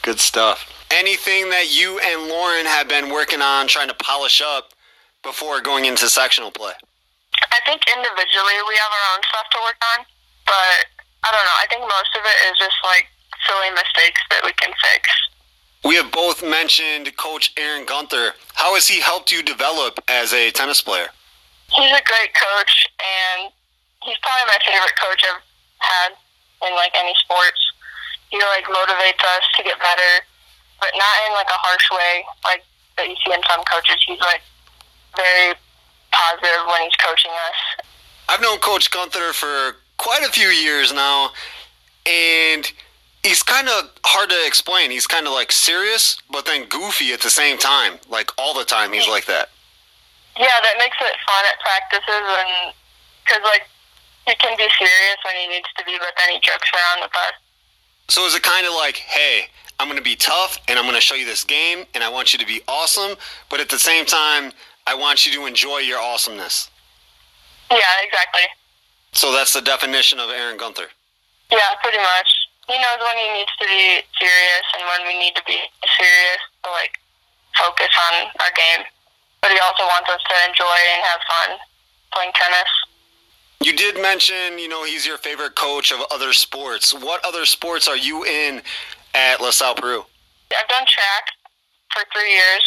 Good 0.03 0.21
stuff. 0.21 0.65
Anything 0.91 1.51
that 1.51 1.73
you 1.73 1.99
and 1.99 2.29
Lauren 2.29 2.65
have 2.65 2.89
been 2.89 3.13
working 3.13 3.43
on 3.43 3.69
trying 3.69 3.89
to 3.89 3.95
polish 3.95 4.41
up 4.41 4.73
before 5.23 5.61
going 5.61 5.85
into 5.85 6.09
sectional 6.09 6.51
play? 6.51 6.73
I 7.53 7.61
think 7.67 7.83
individually 7.89 8.57
we 8.69 8.77
have 8.77 8.93
our 8.93 9.07
own 9.17 9.23
stuff 9.29 9.47
to 9.53 9.59
work 9.65 9.81
on, 9.97 10.07
but 10.47 10.94
I 11.25 11.33
don't 11.33 11.45
know. 11.49 11.59
I 11.59 11.67
think 11.73 11.83
most 11.89 12.13
of 12.13 12.21
it 12.21 12.39
is 12.53 12.59
just 12.61 12.77
like 12.85 13.09
silly 13.49 13.73
mistakes 13.73 14.21
that 14.31 14.45
we 14.45 14.53
can 14.61 14.73
fix. 14.77 15.09
We 15.85 15.97
have 15.97 16.13
both 16.13 16.45
mentioned 16.45 17.17
Coach 17.17 17.53
Aaron 17.57 17.85
Gunther. 17.85 18.33
How 18.55 18.75
has 18.75 18.89
he 18.89 19.01
helped 19.01 19.33
you 19.33 19.43
develop 19.43 20.01
as 20.09 20.33
a 20.33 20.51
tennis 20.51 20.81
player? 20.81 21.09
He's 21.69 21.93
a 21.93 22.05
great 22.05 22.33
coach, 22.33 22.89
and 23.01 23.53
he's 24.05 24.17
probably 24.21 24.47
my 24.49 24.61
favorite 24.65 24.97
coach 25.01 25.21
I've 25.25 25.45
had 25.81 26.11
in 26.69 26.73
like 26.77 26.93
any 26.97 27.13
sports. 27.21 27.61
He 28.29 28.41
like 28.41 28.65
motivates 28.65 29.21
us 29.21 29.45
to 29.57 29.63
get 29.65 29.77
better, 29.81 30.13
but 30.81 30.93
not 30.97 31.15
in 31.29 31.33
like 31.33 31.49
a 31.49 31.61
harsh 31.61 31.89
way 31.93 32.25
like 32.45 32.65
that 32.97 33.09
you 33.09 33.17
see 33.25 33.33
in 33.33 33.41
some 33.49 33.65
coaches. 33.65 33.97
He's 34.07 34.21
like 34.21 34.41
very 35.17 35.57
positive 36.13 36.65
when 36.69 36.83
he's 36.85 36.97
coaching 36.97 37.33
us. 37.33 37.85
I've 38.29 38.41
known 38.41 38.59
Coach 38.59 38.91
Gunther 38.91 39.33
for 39.33 39.77
quite 39.99 40.23
a 40.23 40.31
few 40.31 40.49
years 40.49 40.93
now, 40.93 41.31
and 42.07 42.71
he's 43.23 43.43
kind 43.43 43.69
of 43.69 43.91
hard 44.05 44.31
to 44.31 44.47
explain. 44.47 44.91
He's 44.91 45.07
kind 45.07 45.27
of 45.27 45.33
like 45.33 45.53
serious, 45.53 46.19
but 46.31 46.47
then 46.47 46.69
goofy 46.69 47.13
at 47.13 47.21
the 47.21 47.31
same 47.31 47.59
time. 47.59 47.99
Like 48.09 48.31
all 48.39 48.55
the 48.55 48.65
time, 48.65 48.93
he's 48.93 49.09
like 49.09 49.27
that. 49.27 49.51
Yeah, 50.39 50.47
that 50.63 50.75
makes 50.79 50.97
it 51.01 51.17
fun 51.27 51.45
at 51.53 51.61
practices, 51.61 52.05
and 52.09 52.75
because 53.25 53.43
like 53.45 53.67
he 54.27 54.35
can 54.37 54.57
be 54.57 54.67
serious 54.79 55.19
when 55.25 55.35
he 55.37 55.49
needs 55.49 55.69
to 55.77 55.85
be, 55.85 55.97
but 55.99 56.13
then 56.19 56.35
he 56.35 56.41
jokes 56.41 56.69
around 56.73 57.03
with 57.03 57.15
us. 57.15 57.35
So 58.09 58.27
is 58.27 58.35
it 58.35 58.43
kind 58.43 58.67
of 58.67 58.75
like, 58.75 58.97
hey, 58.97 59.47
I'm 59.79 59.89
going 59.89 59.99
to 59.99 60.05
be 60.05 60.17
tough, 60.17 60.59
and 60.69 60.79
I'm 60.79 60.85
going 60.85 60.95
to 60.95 61.01
show 61.01 61.15
you 61.15 61.25
this 61.25 61.45
game, 61.45 61.85
and 61.95 62.05
I 62.05 62.09
want 62.09 62.33
you 62.33 62.39
to 62.39 62.47
be 62.47 62.63
awesome, 62.69 63.17
but 63.51 63.61
at 63.61 63.69
the 63.69 63.79
same 63.79 64.05
time, 64.05 64.53
I 64.87 64.95
want 64.95 65.25
you 65.25 65.33
to 65.33 65.47
enjoy 65.47 65.79
your 65.79 65.99
awesomeness. 65.99 66.71
Yeah, 67.71 67.79
exactly. 68.03 68.43
So 69.15 69.33
that's 69.33 69.53
the 69.53 69.63
definition 69.63 70.19
of 70.19 70.31
Aaron 70.31 70.57
Gunther. 70.57 70.91
Yeah, 71.51 71.75
pretty 71.83 71.99
much. 71.99 72.29
He 72.67 72.75
knows 72.75 73.01
when 73.01 73.17
he 73.17 73.29
needs 73.39 73.53
to 73.61 73.67
be 73.67 74.03
serious 74.19 74.67
and 74.75 74.83
when 74.89 75.07
we 75.07 75.19
need 75.19 75.37
to 75.37 75.43
be 75.47 75.59
serious 75.87 76.43
to 76.65 76.71
like 76.71 76.99
focus 77.57 77.93
on 78.11 78.27
our 78.41 78.53
game. 78.57 78.87
But 79.41 79.53
he 79.53 79.59
also 79.61 79.85
wants 79.85 80.11
us 80.11 80.21
to 80.25 80.35
enjoy 80.49 80.79
and 80.95 81.03
have 81.05 81.21
fun 81.29 81.59
playing 82.13 82.33
tennis. 82.35 82.71
You 83.63 83.77
did 83.77 84.01
mention, 84.01 84.59
you 84.59 84.69
know, 84.69 84.85
he's 84.85 85.07
your 85.07 85.19
favorite 85.19 85.55
coach 85.55 85.93
of 85.93 86.01
other 86.11 86.33
sports. 86.33 86.93
What 86.93 87.25
other 87.25 87.45
sports 87.45 87.89
are 87.89 87.97
you 87.97 88.25
in 88.25 88.63
at 89.15 89.41
LaSalle 89.41 89.75
Peru? 89.77 90.05
I've 90.53 90.69
done 90.69 90.87
track 90.87 91.25
for 91.93 92.03
three 92.13 92.31
years, 92.31 92.65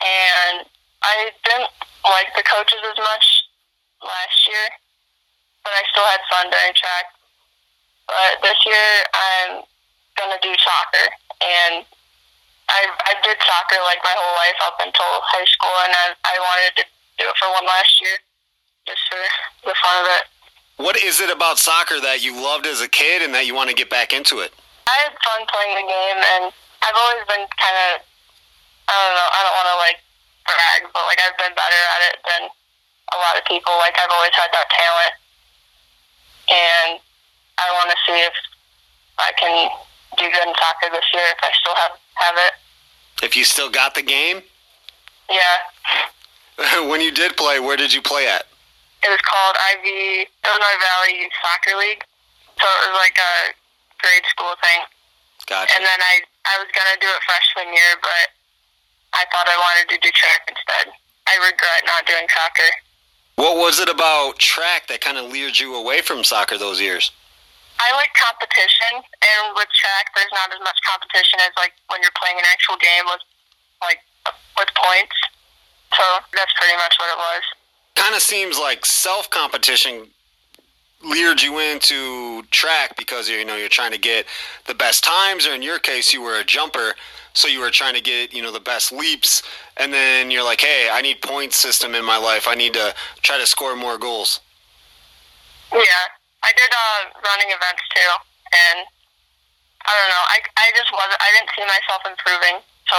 and 0.00 0.66
I 1.02 1.30
didn't 1.44 1.70
like 2.04 2.28
the 2.36 2.42
coaches 2.42 2.78
as 2.82 2.98
much 2.98 3.26
last 4.02 4.38
year, 4.48 4.66
but 5.66 5.74
I 5.74 5.82
still 5.90 6.06
had 6.06 6.22
fun 6.30 6.46
during 6.46 6.74
track. 6.78 7.10
But 8.06 8.38
this 8.38 8.54
year, 8.62 8.86
I'm 9.10 9.66
gonna 10.14 10.38
do 10.38 10.54
soccer, 10.62 11.06
and 11.42 11.82
I 12.70 12.86
I 12.86 13.12
did 13.26 13.34
soccer 13.42 13.82
like 13.82 13.98
my 14.06 14.14
whole 14.14 14.34
life 14.38 14.58
up 14.62 14.78
until 14.78 15.10
high 15.26 15.50
school, 15.50 15.74
and 15.82 15.90
I 15.90 16.06
I 16.22 16.36
wanted 16.38 16.72
to 16.78 16.84
do 17.18 17.26
it 17.26 17.34
for 17.34 17.50
one 17.50 17.66
last 17.66 17.90
year, 17.98 18.14
just 18.86 19.02
for 19.10 19.18
the 19.66 19.74
fun 19.74 20.06
of 20.06 20.06
it. 20.22 20.24
What 20.78 20.94
is 21.02 21.18
it 21.18 21.34
about 21.34 21.58
soccer 21.58 21.98
that 21.98 22.22
you 22.22 22.38
loved 22.38 22.70
as 22.70 22.78
a 22.78 22.86
kid 22.86 23.26
and 23.26 23.34
that 23.34 23.42
you 23.42 23.58
want 23.58 23.66
to 23.70 23.76
get 23.76 23.90
back 23.90 24.14
into 24.14 24.38
it? 24.38 24.54
I 24.86 25.10
had 25.10 25.18
fun 25.18 25.42
playing 25.50 25.74
the 25.82 25.86
game, 25.90 26.20
and 26.22 26.42
I've 26.86 26.94
always 26.94 27.26
been 27.26 27.42
kind 27.58 27.78
of 27.90 28.06
I 28.86 28.94
don't 28.94 29.16
know 29.18 29.28
I 29.34 29.40
don't 29.42 29.56
want 29.58 29.68
to 29.74 29.78
like 29.82 29.98
brag, 30.46 30.80
but 30.94 31.02
like 31.10 31.18
I've 31.26 31.34
been 31.42 31.58
better 31.58 31.82
at 31.98 32.00
it 32.14 32.16
than 32.22 32.42
a 33.10 33.18
lot 33.18 33.34
of 33.34 33.42
people. 33.50 33.74
Like 33.82 33.98
I've 33.98 34.14
always 34.14 34.30
had 34.38 34.54
that 34.54 34.70
talent, 34.70 35.25
and 36.48 37.00
I 37.58 37.66
want 37.74 37.90
to 37.90 37.96
see 38.06 38.18
if 38.20 38.34
I 39.18 39.32
can 39.38 39.70
do 40.18 40.24
good 40.24 40.48
in 40.48 40.54
soccer 40.54 40.92
this 40.92 41.04
year 41.12 41.24
if 41.32 41.38
I 41.42 41.50
still 41.60 41.74
have 41.74 41.92
have 42.14 42.36
it. 42.38 42.52
If 43.24 43.36
you 43.36 43.44
still 43.44 43.70
got 43.70 43.94
the 43.94 44.02
game? 44.02 44.42
Yeah, 45.28 46.84
when 46.88 47.00
you 47.00 47.10
did 47.10 47.36
play, 47.36 47.58
where 47.60 47.76
did 47.76 47.92
you 47.92 48.02
play 48.02 48.28
at? 48.28 48.46
it 49.06 49.10
was 49.14 49.22
called 49.22 49.54
IV 49.54 49.86
Illinois 50.26 50.78
Valley 50.82 51.22
Youth 51.22 51.36
Soccer 51.38 51.78
League, 51.78 52.02
so 52.58 52.66
it 52.66 52.90
was 52.90 52.98
like 52.98 53.14
a 53.14 53.34
grade 54.02 54.26
school 54.26 54.54
thing. 54.58 54.82
Gotcha. 55.46 55.70
And 55.78 55.86
then 55.86 56.00
I 56.02 56.26
I 56.50 56.54
was 56.58 56.66
gonna 56.74 56.98
do 56.98 57.06
it 57.06 57.20
freshman 57.22 57.70
year, 57.70 57.92
but 58.02 58.34
I 59.14 59.22
thought 59.30 59.46
I 59.46 59.58
wanted 59.62 59.86
to 59.94 59.98
do 60.02 60.10
track 60.10 60.50
instead. 60.50 60.90
I 61.30 61.38
regret 61.38 61.86
not 61.86 62.02
doing 62.06 62.26
soccer. 62.34 62.70
What 63.36 63.58
was 63.58 63.78
it 63.80 63.88
about 63.88 64.38
track 64.38 64.88
that 64.88 65.02
kind 65.02 65.18
of 65.18 65.30
lured 65.30 65.60
you 65.60 65.76
away 65.76 66.00
from 66.00 66.24
soccer 66.24 66.56
those 66.56 66.80
years? 66.80 67.12
I 67.78 67.92
like 67.92 68.08
competition, 68.16 69.04
and 69.04 69.52
with 69.52 69.68
track, 69.76 70.08
there's 70.16 70.32
not 70.32 70.48
as 70.48 70.60
much 70.64 70.80
competition 70.88 71.40
as 71.44 71.52
like 71.60 71.76
when 71.92 72.00
you're 72.00 72.16
playing 72.16 72.40
an 72.40 72.48
actual 72.48 72.80
game 72.80 73.04
with 73.04 73.20
like 73.84 74.00
with 74.56 74.72
points. 74.72 75.16
So 75.92 76.04
that's 76.32 76.52
pretty 76.56 76.76
much 76.80 76.96
what 76.96 77.12
it 77.12 77.20
was. 77.20 77.44
Kind 77.94 78.14
of 78.16 78.22
seems 78.22 78.58
like 78.58 78.86
self 78.86 79.28
competition 79.28 80.08
lured 81.04 81.42
you 81.42 81.58
into 81.58 82.42
track 82.50 82.96
because 82.96 83.28
you 83.28 83.44
know 83.44 83.56
you're 83.56 83.68
trying 83.68 83.92
to 83.92 83.98
get 83.98 84.26
the 84.66 84.74
best 84.74 85.04
times, 85.04 85.46
or 85.46 85.54
in 85.54 85.62
your 85.62 85.78
case, 85.78 86.12
you 86.12 86.22
were 86.22 86.38
a 86.38 86.44
jumper, 86.44 86.94
so 87.32 87.48
you 87.48 87.60
were 87.60 87.70
trying 87.70 87.94
to 87.94 88.00
get 88.00 88.32
you 88.32 88.42
know 88.42 88.52
the 88.52 88.60
best 88.60 88.92
leaps, 88.92 89.42
and 89.76 89.92
then 89.92 90.30
you're 90.30 90.44
like, 90.44 90.60
hey, 90.60 90.88
I 90.90 91.02
need 91.02 91.20
point 91.22 91.52
system 91.52 91.94
in 91.94 92.04
my 92.04 92.16
life. 92.16 92.48
I 92.48 92.54
need 92.54 92.74
to 92.74 92.94
try 93.22 93.38
to 93.38 93.46
score 93.46 93.76
more 93.76 93.98
goals. 93.98 94.40
Yeah, 95.72 96.04
I 96.42 96.52
did 96.56 96.70
uh, 96.70 97.20
running 97.26 97.50
events 97.50 97.82
too, 97.94 98.12
and 98.54 98.86
I 99.84 99.92
don't 99.92 100.10
know. 100.10 100.24
I 100.32 100.38
I 100.56 100.66
just 100.74 100.92
wasn't. 100.92 101.20
I 101.20 101.30
didn't 101.36 101.50
see 101.54 101.66
myself 101.66 102.02
improving. 102.06 102.62
So, 102.88 102.98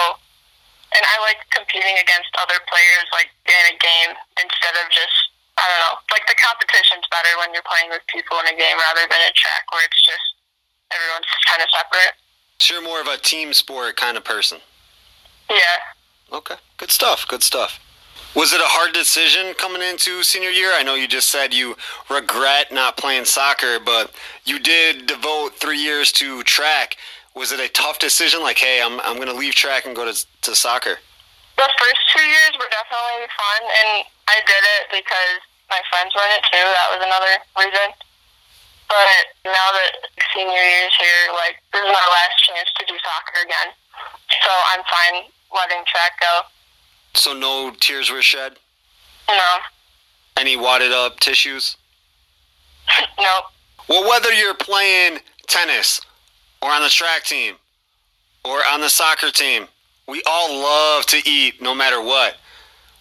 and 0.95 1.03
I 1.03 1.15
like 1.24 1.40
competing 1.56 1.95
against 1.99 2.30
other 2.38 2.60
players, 2.68 3.07
like 3.15 3.32
in 3.48 3.64
a 3.72 3.76
game, 3.80 4.11
instead 4.36 4.76
of 4.84 4.91
just 4.91 5.15
I 5.58 5.66
don't 5.66 5.82
know. 5.82 5.96
Like 6.14 6.26
the 6.30 6.38
competition's 6.38 7.06
better 7.10 7.34
when 7.42 7.54
you're 7.54 7.66
playing 7.66 7.90
with 7.90 8.06
people 8.08 8.38
in 8.40 8.48
a 8.48 8.56
game 8.56 8.78
rather 8.78 9.04
than 9.10 9.22
a 9.26 9.34
track 9.34 9.66
where 9.74 9.84
it's 9.84 10.02
just 10.06 10.28
everyone's 10.94 11.28
kind 11.50 11.62
of 11.62 11.70
separate. 11.74 12.14
So 12.60 12.78
you're 12.78 12.86
more 12.86 13.02
of 13.02 13.08
a 13.08 13.18
team 13.18 13.54
sport 13.54 13.98
kind 13.98 14.18
of 14.18 14.24
person. 14.24 14.60
Yeah. 15.50 16.38
Okay, 16.38 16.56
good 16.78 16.92
stuff. 16.92 17.28
Good 17.28 17.44
stuff. 17.44 17.80
Was 18.36 18.54
it 18.54 18.62
a 18.62 18.66
hard 18.66 18.94
decision 18.94 19.54
coming 19.56 19.82
into 19.82 20.22
senior 20.22 20.50
year? 20.50 20.72
I 20.74 20.84
know 20.84 20.96
you 20.96 21.08
just 21.08 21.30
said 21.30 21.54
you 21.54 21.76
regret 22.10 22.72
not 22.72 22.98
playing 22.98 23.26
soccer, 23.26 23.80
but 23.84 24.12
you 24.46 24.60
did 24.60 25.08
devote 25.08 25.56
three 25.56 25.80
years 25.80 26.12
to 26.14 26.44
track. 26.44 26.98
Was 27.36 27.52
it 27.52 27.60
a 27.60 27.70
tough 27.70 28.00
decision? 28.00 28.42
Like, 28.42 28.58
hey, 28.58 28.82
I'm 28.84 29.00
I'm 29.02 29.16
going 29.16 29.28
to 29.28 29.34
leave 29.34 29.56
track 29.56 29.86
and 29.86 29.96
go 29.96 30.12
to 30.12 30.26
to 30.42 30.56
soccer. 30.56 30.98
The 31.58 31.70
first 31.82 32.02
two 32.14 32.22
years 32.22 32.54
were 32.62 32.70
definitely 32.70 33.28
fun, 33.34 33.62
and 33.66 33.90
I 34.30 34.38
did 34.46 34.64
it 34.78 34.84
because 34.94 35.42
my 35.70 35.82
friends 35.90 36.14
were 36.14 36.22
in 36.30 36.38
it 36.38 36.46
too. 36.54 36.62
That 36.62 36.90
was 36.94 37.02
another 37.02 37.34
reason. 37.58 37.90
But 38.88 39.26
now 39.44 39.68
that 39.74 39.92
senior 40.34 40.54
year 40.54 40.88
is 40.88 40.96
here, 40.96 41.34
like 41.34 41.60
this 41.74 41.82
is 41.82 41.92
my 41.92 42.08
last 42.08 42.38
chance 42.46 42.70
to 42.80 42.86
do 42.86 42.96
soccer 43.04 43.44
again, 43.44 43.74
so 44.46 44.52
I'm 44.74 44.84
fine 44.86 45.28
letting 45.54 45.84
track 45.86 46.14
go. 46.22 46.42
So 47.16 47.34
no 47.34 47.74
tears 47.80 48.10
were 48.10 48.22
shed. 48.22 48.54
No. 49.28 49.52
Any 50.38 50.56
wadded 50.56 50.92
up 50.92 51.20
tissues. 51.20 51.78
Nope. 53.20 53.46
Well, 53.90 54.08
whether 54.08 54.32
you're 54.32 54.54
playing 54.54 55.20
tennis 55.48 56.00
or 56.62 56.72
on 56.72 56.82
the 56.82 56.90
track 56.90 57.24
team 57.24 57.56
or 58.46 58.60
on 58.66 58.80
the 58.80 58.90
soccer 58.90 59.32
team, 59.32 59.68
we 60.08 60.22
all 60.26 60.62
love 60.62 61.06
to 61.08 61.22
eat 61.30 61.62
no 61.62 61.76
matter 61.76 62.02
what. 62.02 62.38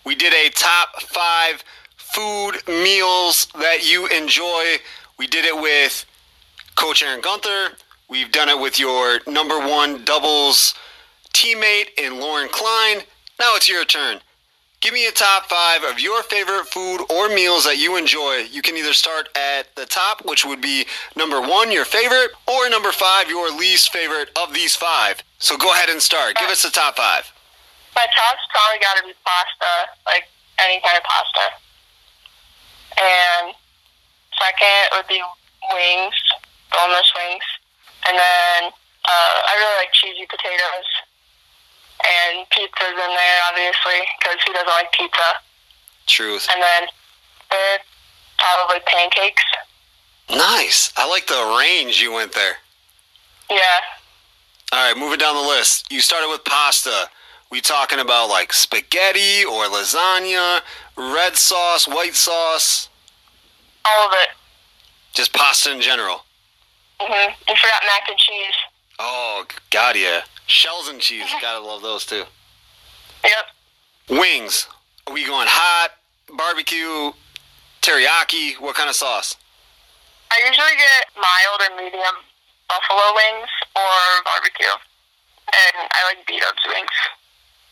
We 0.04 0.14
did 0.14 0.32
a 0.32 0.50
top 0.50 1.00
five 1.02 1.62
food 1.96 2.54
meals 2.66 3.48
that 3.58 3.90
you 3.90 4.06
enjoy. 4.08 4.76
We 5.18 5.26
did 5.26 5.44
it 5.44 5.54
with 5.54 6.04
Coach 6.74 7.02
Aaron 7.02 7.20
Gunther. 7.20 7.76
We've 8.08 8.30
done 8.30 8.48
it 8.48 8.58
with 8.58 8.78
your 8.78 9.20
number 9.26 9.58
one 9.58 10.04
doubles 10.04 10.74
teammate 11.32 11.88
in 11.98 12.20
Lauren 12.20 12.48
Klein. 12.48 12.98
Now 13.38 13.56
it's 13.56 13.68
your 13.68 13.84
turn. 13.84 14.20
Give 14.80 14.92
me 14.92 15.06
a 15.08 15.12
top 15.12 15.46
five 15.46 15.84
of 15.84 15.98
your 15.98 16.22
favorite 16.24 16.66
food 16.66 17.00
or 17.10 17.28
meals 17.28 17.64
that 17.64 17.78
you 17.78 17.96
enjoy. 17.96 18.44
You 18.52 18.60
can 18.60 18.76
either 18.76 18.92
start 18.92 19.28
at 19.34 19.74
the 19.74 19.86
top, 19.86 20.24
which 20.24 20.44
would 20.44 20.60
be 20.60 20.86
number 21.16 21.40
one, 21.40 21.72
your 21.72 21.86
favorite, 21.86 22.30
or 22.46 22.68
number 22.68 22.92
five, 22.92 23.28
your 23.28 23.50
least 23.56 23.90
favorite 23.90 24.30
of 24.36 24.52
these 24.52 24.76
five. 24.76 25.22
So 25.38 25.56
go 25.56 25.72
ahead 25.72 25.88
and 25.88 26.00
start. 26.00 26.36
Give 26.36 26.50
us 26.50 26.62
the 26.62 26.70
top 26.70 26.96
five. 26.96 27.24
My 27.94 28.04
top's 28.14 28.44
probably 28.52 28.78
got 28.84 29.00
to 29.00 29.04
be 29.08 29.14
pasta, 29.24 29.90
like 30.04 30.28
any 30.60 30.80
kind 30.84 30.96
of 30.96 31.04
pasta. 31.04 31.44
And 33.00 33.54
second 34.36 34.82
would 34.92 35.08
be 35.08 35.22
wings, 35.72 36.16
boneless 36.70 37.10
wings. 37.16 37.44
And 38.06 38.16
then 38.16 38.70
uh, 39.08 39.36
I 39.48 39.52
really 39.56 39.76
like 39.80 39.92
cheesy 39.92 40.26
potatoes. 40.28 40.88
And 42.04 42.48
pizza's 42.50 42.90
in 42.92 42.96
there, 42.96 43.38
obviously, 43.48 44.00
because 44.18 44.38
who 44.46 44.52
doesn't 44.52 44.68
like 44.68 44.92
pizza? 44.92 45.28
Truth. 46.06 46.48
And 46.52 46.62
then 46.62 46.88
third, 47.50 47.80
probably 48.38 48.80
pancakes. 48.86 49.42
Nice. 50.30 50.92
I 50.96 51.08
like 51.08 51.26
the 51.26 51.56
range 51.58 52.00
you 52.00 52.12
went 52.12 52.32
there. 52.32 52.56
Yeah. 53.50 53.56
All 54.72 54.88
right, 54.92 54.98
moving 54.98 55.18
down 55.18 55.34
the 55.36 55.48
list. 55.48 55.90
You 55.90 56.00
started 56.00 56.28
with 56.28 56.44
pasta. 56.44 57.08
We 57.50 57.60
talking 57.60 58.00
about 58.00 58.28
like 58.28 58.52
spaghetti 58.52 59.44
or 59.44 59.64
lasagna, 59.66 60.60
red 60.96 61.36
sauce, 61.36 61.86
white 61.86 62.14
sauce, 62.16 62.88
All 63.84 64.06
of 64.08 64.12
it. 64.14 64.28
just 65.14 65.32
pasta 65.32 65.70
in 65.72 65.80
general. 65.80 66.24
hmm 67.00 67.12
You 67.48 67.54
forgot 67.56 67.82
mac 67.86 68.08
and 68.08 68.18
cheese. 68.18 68.54
Oh, 68.98 69.44
God, 69.70 69.96
yeah. 69.96 70.22
Shells 70.46 70.88
and 70.88 71.00
cheese. 71.00 71.26
Gotta 71.40 71.64
love 71.64 71.82
those 71.82 72.06
too. 72.06 72.24
Yep. 73.24 74.20
Wings. 74.20 74.68
Are 75.06 75.12
we 75.12 75.26
going 75.26 75.48
hot, 75.48 75.90
barbecue, 76.36 77.12
teriyaki? 77.82 78.60
What 78.60 78.74
kind 78.76 78.88
of 78.88 78.96
sauce? 78.96 79.36
I 80.30 80.46
usually 80.46 80.74
get 80.76 81.10
mild 81.14 81.60
or 81.62 81.76
medium 81.76 82.16
buffalo 82.68 83.14
wings 83.14 83.50
or 83.74 84.22
barbecue. 84.24 84.74
And 85.46 85.88
I 85.92 86.04
like 86.10 86.26
B-dubs 86.26 86.62
wings. 86.66 86.96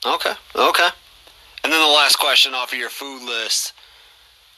Okay, 0.07 0.35
okay. 0.55 0.89
And 1.65 1.73
then 1.73 1.81
the 1.81 1.95
last 1.95 2.17
question 2.19 2.55
off 2.55 2.73
of 2.73 2.79
your 2.79 2.91
food 2.91 3.23
list. 3.23 3.73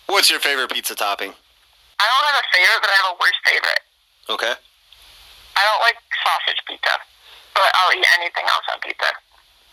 What's 0.06 0.28
your 0.28 0.40
favorite 0.40 0.70
pizza 0.70 0.94
topping? 0.94 1.32
I 1.98 2.04
don't 2.04 2.26
have 2.28 2.40
a 2.40 2.46
favorite, 2.52 2.80
but 2.80 2.90
I 2.90 2.96
have 3.00 3.14
a 3.14 3.18
worst 3.20 3.40
favorite. 3.46 3.82
Okay. 4.28 4.54
I 5.56 5.62
don't 5.64 5.80
like 5.80 5.96
sausage 6.20 6.60
pizza, 6.68 6.90
but 7.56 7.72
I'll 7.74 7.96
eat 7.96 8.04
anything 8.20 8.44
else 8.44 8.66
on 8.72 8.80
pizza. 8.80 9.10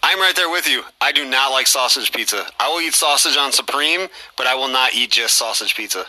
I'm 0.03 0.19
right 0.19 0.35
there 0.35 0.49
with 0.49 0.67
you. 0.67 0.83
I 0.99 1.11
do 1.11 1.23
not 1.27 1.51
like 1.51 1.67
sausage 1.67 2.11
pizza. 2.11 2.45
I 2.59 2.67
will 2.69 2.81
eat 2.81 2.93
sausage 2.93 3.37
on 3.37 3.51
Supreme, 3.51 4.07
but 4.37 4.47
I 4.47 4.55
will 4.55 4.67
not 4.67 4.93
eat 4.95 5.11
just 5.11 5.35
sausage 5.37 5.75
pizza. 5.75 6.05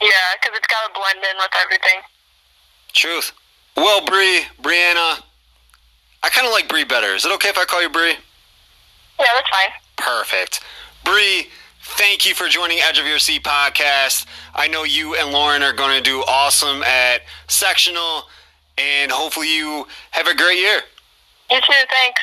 Yeah, 0.00 0.08
because 0.34 0.56
it's 0.56 0.66
got 0.66 0.86
to 0.86 0.92
blend 0.98 1.18
in 1.18 1.36
with 1.36 1.50
everything. 1.62 2.00
Truth. 2.92 3.32
Well, 3.76 4.04
Bree, 4.04 4.42
Brianna, 4.62 5.22
I 6.22 6.28
kind 6.30 6.46
of 6.46 6.52
like 6.52 6.68
Bree 6.68 6.84
better. 6.84 7.14
Is 7.14 7.24
it 7.24 7.32
okay 7.32 7.48
if 7.48 7.58
I 7.58 7.64
call 7.64 7.82
you 7.82 7.88
Bree? 7.88 8.14
Yeah, 9.18 9.26
that's 9.34 9.50
fine. 9.50 9.70
Perfect. 9.96 10.60
Bree, 11.04 11.48
thank 11.82 12.26
you 12.26 12.34
for 12.34 12.48
joining 12.48 12.78
Edge 12.78 12.98
of 12.98 13.06
Your 13.06 13.18
Seat 13.18 13.42
podcast. 13.42 14.26
I 14.54 14.68
know 14.68 14.84
you 14.84 15.16
and 15.16 15.32
Lauren 15.32 15.62
are 15.62 15.72
going 15.72 15.96
to 15.96 16.02
do 16.02 16.20
awesome 16.26 16.82
at 16.82 17.22
sectional, 17.48 18.22
and 18.80 19.10
hopefully 19.12 19.54
you 19.54 19.86
have 20.10 20.26
a 20.26 20.34
great 20.34 20.58
year. 20.58 20.80
You 21.50 21.60
too, 21.60 21.82
thanks. 21.88 22.20